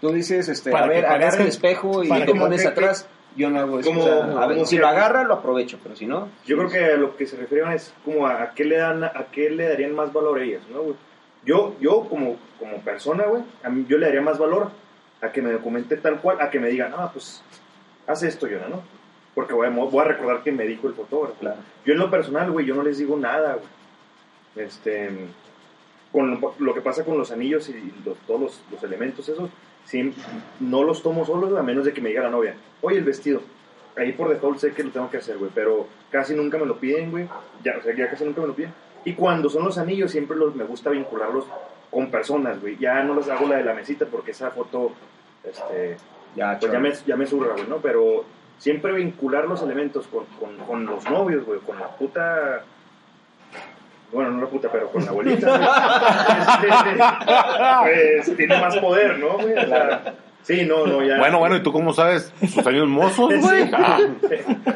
Tú 0.00 0.12
dices, 0.12 0.48
este, 0.48 0.70
Para 0.70 0.84
a 0.84 0.88
ver, 0.88 1.04
agarra 1.06 1.42
el 1.42 1.48
espejo 1.48 2.04
y 2.04 2.08
te 2.08 2.34
pones 2.34 2.62
que- 2.62 2.68
atrás. 2.68 3.08
Yo 3.36 3.48
no 3.48 3.60
hago 3.60 3.78
eso. 3.80 3.88
como- 3.88 4.02
o 4.02 4.06
sea, 4.06 4.42
a 4.42 4.46
ver, 4.48 4.56
como 4.56 4.66
si 4.66 4.76
que- 4.76 4.80
lo 4.82 4.88
agarra, 4.88 5.22
lo 5.24 5.34
aprovecho, 5.34 5.78
pero 5.82 5.94
si 5.96 6.04
no, 6.04 6.28
Yo 6.46 6.56
creo 6.56 6.68
que 6.68 6.84
a 6.84 6.96
lo 6.96 7.16
que 7.16 7.26
se 7.26 7.36
refieren 7.36 7.70
es 7.72 7.92
como 8.04 8.26
a, 8.26 8.42
a 8.42 8.50
qué 8.54 8.64
le 8.64 8.76
dan 8.76 9.04
a 9.04 9.26
qué 9.32 9.50
le 9.50 9.68
darían 9.68 9.94
más 9.94 10.12
valor 10.12 10.38
a 10.40 10.42
ellas, 10.44 10.62
¿no, 10.72 10.82
güey? 10.82 10.96
Yo, 11.44 11.76
yo 11.80 12.08
como, 12.08 12.36
como 12.58 12.78
persona, 12.78 13.24
güey, 13.24 13.42
a 13.62 13.70
mí 13.70 13.86
yo 13.88 13.98
le 13.98 14.06
daría 14.06 14.20
más 14.20 14.36
valor 14.38 14.70
a 15.22 15.30
que 15.32 15.42
me 15.42 15.52
documente 15.52 15.96
tal 15.96 16.20
cual, 16.20 16.38
a 16.40 16.50
que 16.50 16.58
me 16.60 16.68
digan, 16.70 16.92
ah, 16.96 17.10
pues, 17.12 17.42
haz 18.06 18.22
esto, 18.24 18.46
Yona, 18.48 18.68
¿no? 18.68 18.82
Porque 19.34 19.54
voy 19.54 19.68
a, 19.68 19.70
voy 19.70 20.00
a 20.00 20.08
recordar 20.08 20.42
que 20.42 20.50
me 20.50 20.64
dijo 20.66 20.88
el 20.88 20.94
fotógrafo. 20.94 21.36
Claro. 21.38 21.58
Yo 21.86 21.92
en 21.92 21.98
lo 22.00 22.10
personal, 22.10 22.50
güey, 22.50 22.66
yo 22.66 22.74
no 22.74 22.82
les 22.82 22.98
digo 22.98 23.16
nada, 23.16 23.54
güey. 23.54 24.66
Este, 24.66 25.08
con 26.12 26.40
lo, 26.58 26.74
que 26.74 26.80
pasa 26.80 27.04
con 27.04 27.16
los 27.18 27.30
anillos 27.30 27.68
y 27.68 27.92
los- 28.04 28.18
todos 28.26 28.40
los, 28.40 28.62
los 28.70 28.82
elementos 28.82 29.28
esos, 29.28 29.50
sí, 29.84 30.12
no 30.60 30.82
los 30.82 31.02
tomo 31.02 31.24
solos, 31.24 31.56
a 31.56 31.62
menos 31.62 31.84
de 31.84 31.92
que 31.92 32.00
me 32.00 32.08
diga 32.10 32.22
la 32.22 32.30
novia, 32.30 32.54
oye, 32.82 32.98
el 32.98 33.04
vestido. 33.04 33.40
Ahí 33.96 34.12
por 34.12 34.28
default 34.28 34.58
sé 34.58 34.72
que 34.72 34.84
lo 34.84 34.90
tengo 34.90 35.10
que 35.10 35.16
hacer, 35.18 35.36
güey, 35.38 35.50
pero 35.54 35.86
casi 36.10 36.34
nunca 36.34 36.58
me 36.58 36.66
lo 36.66 36.76
piden, 36.78 37.10
güey. 37.10 37.28
Ya, 37.64 37.72
o 37.78 37.82
sea, 37.82 37.94
ya 37.94 38.08
casi 38.08 38.24
nunca 38.24 38.40
me 38.40 38.46
lo 38.48 38.54
piden. 38.54 38.72
Y 39.04 39.14
cuando 39.14 39.48
son 39.50 39.64
los 39.64 39.78
anillos, 39.78 40.10
siempre 40.12 40.36
los, 40.36 40.54
me 40.54 40.64
gusta 40.64 40.90
vincularlos 40.90 41.44
con 41.90 42.10
personas, 42.10 42.60
güey. 42.60 42.76
Ya 42.78 43.02
no 43.02 43.14
les 43.14 43.28
hago 43.28 43.46
la 43.48 43.56
de 43.56 43.64
la 43.64 43.74
mesita 43.74 44.06
porque 44.06 44.30
esa 44.30 44.50
foto, 44.52 44.92
este, 45.42 45.96
ya, 46.36 46.56
pues 46.60 46.70
ya 46.72 46.78
me, 46.78 46.92
ya 47.06 47.16
me 47.16 47.26
surra, 47.26 47.52
güey, 47.54 47.66
¿no? 47.66 47.78
Pero 47.78 48.24
siempre 48.58 48.92
vincular 48.92 49.46
los 49.48 49.60
elementos 49.62 50.06
con, 50.06 50.24
con, 50.38 50.56
con 50.66 50.86
los 50.86 51.04
novios, 51.10 51.44
güey, 51.44 51.58
con 51.60 51.78
la 51.78 51.88
puta... 51.88 52.64
Bueno, 54.12 54.30
no 54.32 54.40
la 54.40 54.46
puta, 54.48 54.68
pero 54.70 54.90
con 54.90 55.04
la 55.04 55.10
abuelita, 55.10 55.46
pues 57.84 58.36
tiene 58.36 58.60
más 58.60 58.76
poder, 58.78 59.18
¿no, 59.18 59.38
güey? 59.38 59.54
O 59.54 59.68
sea, 59.68 60.14
sí, 60.42 60.64
no, 60.64 60.86
no, 60.86 61.02
ya... 61.04 61.18
Bueno, 61.18 61.38
bueno, 61.38 61.56
¿y 61.56 61.62
tú 61.62 61.72
cómo 61.72 61.92
sabes 61.92 62.32
sus 62.40 62.66
años 62.66 62.88
mozos, 62.88 63.32
güey? 63.40 63.70
Ah, 63.72 63.98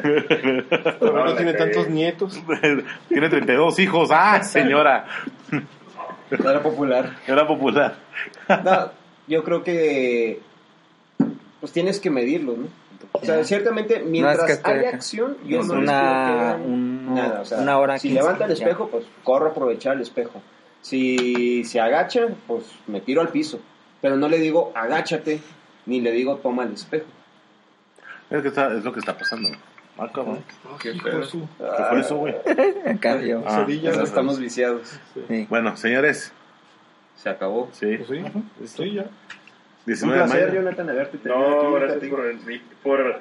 Pero 0.01 0.63
No, 1.01 1.25
no, 1.25 1.35
tiene 1.35 1.53
tantos 1.53 1.89
nietos. 1.89 2.41
tiene 3.09 3.29
32 3.29 3.79
hijos. 3.79 4.09
Ah, 4.11 4.41
señora. 4.41 5.05
Era 6.31 6.63
popular. 6.63 7.17
Era 7.27 7.45
popular. 7.45 7.95
No, 8.63 8.91
yo 9.27 9.43
creo 9.43 9.63
que 9.63 10.39
pues 11.59 11.73
tienes 11.73 11.99
que 11.99 12.09
medirlo, 12.09 12.55
¿no? 12.55 12.67
O 13.21 13.25
sea, 13.25 13.43
ciertamente 13.43 13.99
mientras 14.05 14.43
que 14.45 14.51
estoy 14.53 14.73
haya 14.73 14.87
acá. 14.89 14.97
acción, 14.97 15.37
yo 15.45 15.61
Es 15.61 15.67
no 15.67 15.73
una- 15.79 16.57
que 16.57 16.67
un- 16.67 17.13
nada. 17.15 17.41
O 17.41 17.45
sea, 17.45 17.59
una 17.59 17.77
hora 17.79 17.97
si 17.97 18.09
15, 18.09 18.21
levanta 18.23 18.45
el 18.45 18.55
ya. 18.55 18.63
espejo, 18.65 18.87
pues 18.89 19.05
corro 19.23 19.47
a 19.47 19.51
aprovechar 19.51 19.95
el 19.95 20.01
espejo. 20.01 20.41
Si 20.81 21.63
se 21.63 21.79
agacha, 21.79 22.27
pues 22.47 22.65
me 22.87 23.01
tiro 23.01 23.21
al 23.21 23.29
piso. 23.29 23.59
Pero 24.01 24.17
no 24.17 24.27
le 24.29 24.37
digo 24.37 24.71
agáchate, 24.75 25.39
ni 25.85 26.01
le 26.01 26.11
digo 26.11 26.37
toma 26.37 26.63
el 26.63 26.73
espejo. 26.73 27.05
Es, 28.29 28.41
que 28.41 28.47
está- 28.49 28.73
es 28.75 28.83
lo 28.83 28.91
que 28.93 28.99
está 28.99 29.17
pasando. 29.17 29.49
Ah, 29.97 30.09
cabrón. 30.13 30.43
Hijo 30.93 31.09
de 31.09 31.23
su- 31.25 31.47
¿Qué 31.57 31.83
fue 31.89 31.99
eso, 32.01 32.17
güey? 32.17 32.35
Ah, 33.45 33.65
Ya 33.67 33.91
güey. 33.91 34.03
estamos 34.03 34.39
viciados. 34.39 34.99
Sí. 35.27 35.47
Bueno, 35.49 35.77
señores. 35.77 36.31
Se 37.15 37.29
acabó. 37.29 37.69
Sí. 37.71 37.97
Pues 37.97 38.71
sí, 38.71 38.83
sí, 38.83 38.93
ya. 38.93 39.05
Un 39.85 39.93
19 39.93 40.19
de 40.19 40.25
placer, 40.25 40.47
mayo. 40.47 40.61
Jonathan, 40.61 40.89
haberte 40.89 41.17
tenido 41.19 41.39
aquí. 41.41 41.65
No, 41.65 41.71
gracias 41.73 41.99
Fíjate. 42.01 42.61
por, 42.83 42.99
por 43.03 43.19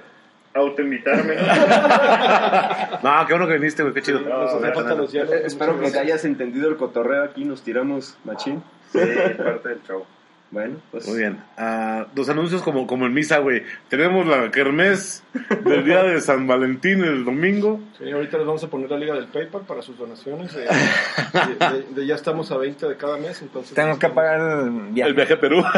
autoinvitarme. 0.54 1.34
No, 3.02 3.26
qué 3.26 3.32
bueno 3.34 3.46
que 3.48 3.54
viniste, 3.54 3.82
güey. 3.82 3.94
Qué 3.94 4.02
chido. 4.02 4.20
No, 4.20 4.58
gracias, 4.60 4.96
los 4.96 5.08
Eh, 5.10 5.12
diálogos. 5.12 5.40
Espero 5.44 5.78
que 5.80 5.90
te 5.90 5.98
hayas 5.98 6.24
entendido 6.24 6.68
el 6.68 6.76
cotorreo 6.76 7.24
aquí, 7.24 7.44
nos 7.44 7.62
tiramos 7.62 8.16
machín. 8.24 8.62
Sí, 8.92 8.98
parte 9.36 9.68
del 9.68 9.82
chavo. 9.82 10.06
Bueno, 10.54 10.76
pues. 10.92 11.06
Muy 11.08 11.18
bien. 11.18 11.38
Ah, 11.58 12.06
los 12.14 12.28
anuncios 12.28 12.62
como, 12.62 12.86
como 12.86 13.06
en 13.06 13.12
misa, 13.12 13.38
güey. 13.38 13.64
Tenemos 13.88 14.24
la 14.26 14.50
kermés 14.52 15.24
del 15.64 15.84
día 15.84 16.02
de 16.04 16.20
San 16.20 16.46
Valentín 16.46 17.02
el 17.02 17.24
domingo. 17.24 17.80
Sí, 17.98 18.08
ahorita 18.10 18.38
les 18.38 18.46
vamos 18.46 18.62
a 18.62 18.68
poner 18.68 18.88
la 18.88 18.96
liga 18.98 19.14
del 19.14 19.26
PayPal 19.26 19.62
para 19.62 19.82
sus 19.82 19.98
donaciones. 19.98 20.54
eh, 20.54 20.64
de, 21.58 21.68
de- 21.76 21.82
de- 21.92 22.06
ya 22.06 22.14
estamos 22.14 22.52
a 22.52 22.56
20 22.56 22.86
de 22.88 22.96
cada 22.96 23.18
mes, 23.18 23.42
entonces... 23.42 23.74
Tengo 23.74 23.98
que 23.98 24.08
pagar 24.10 24.60
el 24.62 24.70
viaje. 24.92 25.10
El 25.10 25.16
viaje 25.16 25.34
a 25.34 25.40
Perú. 25.40 25.64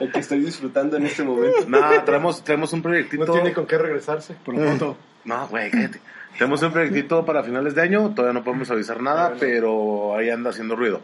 El 0.00 0.10
que 0.12 0.20
estoy 0.20 0.40
disfrutando 0.40 0.96
en 0.96 1.06
este 1.06 1.22
momento. 1.22 1.58
no, 1.68 1.78
traemos, 2.04 2.42
traemos 2.42 2.72
un 2.72 2.82
proyectito. 2.82 3.24
No 3.26 3.32
tiene 3.32 3.52
con 3.52 3.66
qué 3.66 3.78
regresarse. 3.78 4.34
Por 4.44 4.54
lo 4.54 4.60
pronto, 4.62 4.96
No, 5.24 5.46
güey, 5.48 5.70
cállate. 5.70 6.00
Tenemos 6.38 6.62
un 6.62 6.72
proyectito 6.72 7.24
para 7.24 7.42
finales 7.44 7.74
de 7.74 7.82
año. 7.82 8.12
Todavía 8.14 8.38
no 8.38 8.44
podemos 8.44 8.70
avisar 8.70 9.00
nada, 9.00 9.34
pero 9.38 10.16
ahí 10.16 10.30
anda 10.30 10.50
haciendo 10.50 10.74
ruido. 10.76 11.00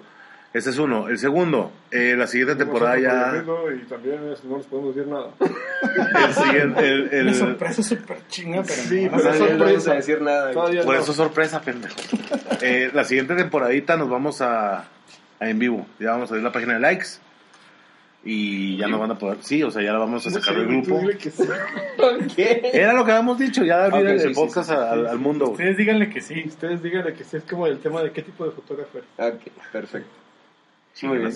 Ese 0.52 0.70
es 0.70 0.78
uno. 0.78 1.08
El 1.08 1.16
segundo, 1.18 1.70
eh, 1.92 2.16
la 2.18 2.26
siguiente 2.26 2.56
temporada 2.56 2.98
ya. 2.98 3.44
Y 3.72 3.84
también 3.86 4.32
es- 4.32 4.42
no 4.44 4.56
les 4.58 4.66
podemos 4.66 4.94
decir 4.96 5.10
nada. 5.10 5.30
El 6.28 6.34
siguiente. 6.34 6.80
El, 6.88 7.08
el- 7.12 7.26
una 7.28 7.34
sorpresa 7.34 7.82
súper 7.84 8.18
chinga, 8.28 8.62
pero 8.62 8.74
Sí, 8.82 9.04
no, 9.04 9.16
pero 9.16 9.30
No 9.30 9.34
sorpresa. 9.38 9.94
decir 9.94 10.20
nada. 10.20 10.50
Todavía 10.52 10.82
Por 10.82 10.96
no. 10.96 11.00
eso 11.02 11.12
sorpresa, 11.12 11.60
pendejo. 11.60 11.94
Eh, 12.62 12.90
la 12.92 13.04
siguiente 13.04 13.36
temporadita 13.36 13.96
nos 13.96 14.10
vamos 14.10 14.40
a, 14.40 14.78
a 15.38 15.48
en 15.48 15.58
vivo. 15.60 15.86
Ya 16.00 16.10
vamos 16.10 16.28
a 16.30 16.34
abrir 16.34 16.44
la 16.44 16.52
página 16.52 16.74
de 16.74 16.80
likes. 16.80 17.06
Y 18.22 18.76
ya 18.76 18.86
nos 18.88 19.00
van 19.00 19.12
a 19.12 19.18
poder. 19.18 19.38
Sí, 19.40 19.62
o 19.62 19.70
sea, 19.70 19.82
ya 19.82 19.92
la 19.94 19.98
vamos 20.00 20.26
a 20.26 20.30
sacar 20.30 20.54
del 20.56 20.68
Sí, 20.68 20.90
grupo. 20.90 21.06
que 21.18 21.30
sí. 21.30 21.44
¿Qué? 22.36 22.70
Era 22.74 22.92
lo 22.92 23.04
que 23.04 23.12
habíamos 23.12 23.38
dicho, 23.38 23.64
ya 23.64 23.78
de 23.78 23.84
abrir 23.86 24.06
el, 24.08 24.20
sí, 24.20 24.26
el 24.26 24.34
sí, 24.34 24.40
podcast 24.40 24.68
sí, 24.68 24.74
sí, 24.76 24.82
al, 24.82 25.00
sí, 25.00 25.06
al 25.06 25.16
sí. 25.16 25.22
mundo. 25.22 25.50
Ustedes 25.52 25.76
díganle 25.78 26.10
que 26.10 26.20
sí. 26.20 26.42
Ustedes 26.46 26.82
díganle 26.82 27.14
que 27.14 27.24
sí, 27.24 27.38
es 27.38 27.44
como 27.44 27.66
el 27.66 27.78
tema 27.78 28.02
de 28.02 28.10
qué 28.10 28.20
tipo 28.22 28.44
de 28.44 28.50
fotógrafo 28.50 28.98
eres. 28.98 29.34
Ok, 29.34 29.40
perfecto. 29.72 30.10
Muy 31.02 31.18
bien. 31.18 31.32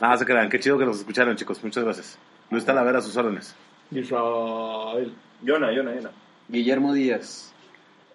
Nada, 0.00 0.16
se 0.16 0.24
crean. 0.24 0.48
Qué 0.48 0.60
chido 0.60 0.78
que 0.78 0.84
nos 0.84 0.98
escucharon, 0.98 1.36
chicos. 1.36 1.62
Muchas 1.62 1.84
gracias. 1.84 2.18
Luis 2.50 2.64
Talavera 2.64 2.98
a 2.98 3.02
sus 3.02 3.16
órdenes. 3.16 3.54
Israel. 3.90 5.12
Yona, 5.42 5.72
Yona, 5.72 5.94
Yona. 5.94 6.10
Guillermo 6.48 6.92
Díaz. 6.92 7.52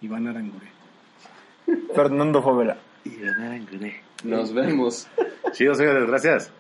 Iván 0.02 0.28
Arangure. 0.28 0.68
Fernando 1.96 2.42
Fovela. 2.42 2.78
Nos 4.24 4.54
vemos. 4.54 5.08
Chido, 5.52 5.76
señores. 5.76 6.08
Gracias. 6.08 6.52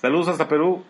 Saludos 0.00 0.28
hasta 0.28 0.48
Perú. 0.48 0.82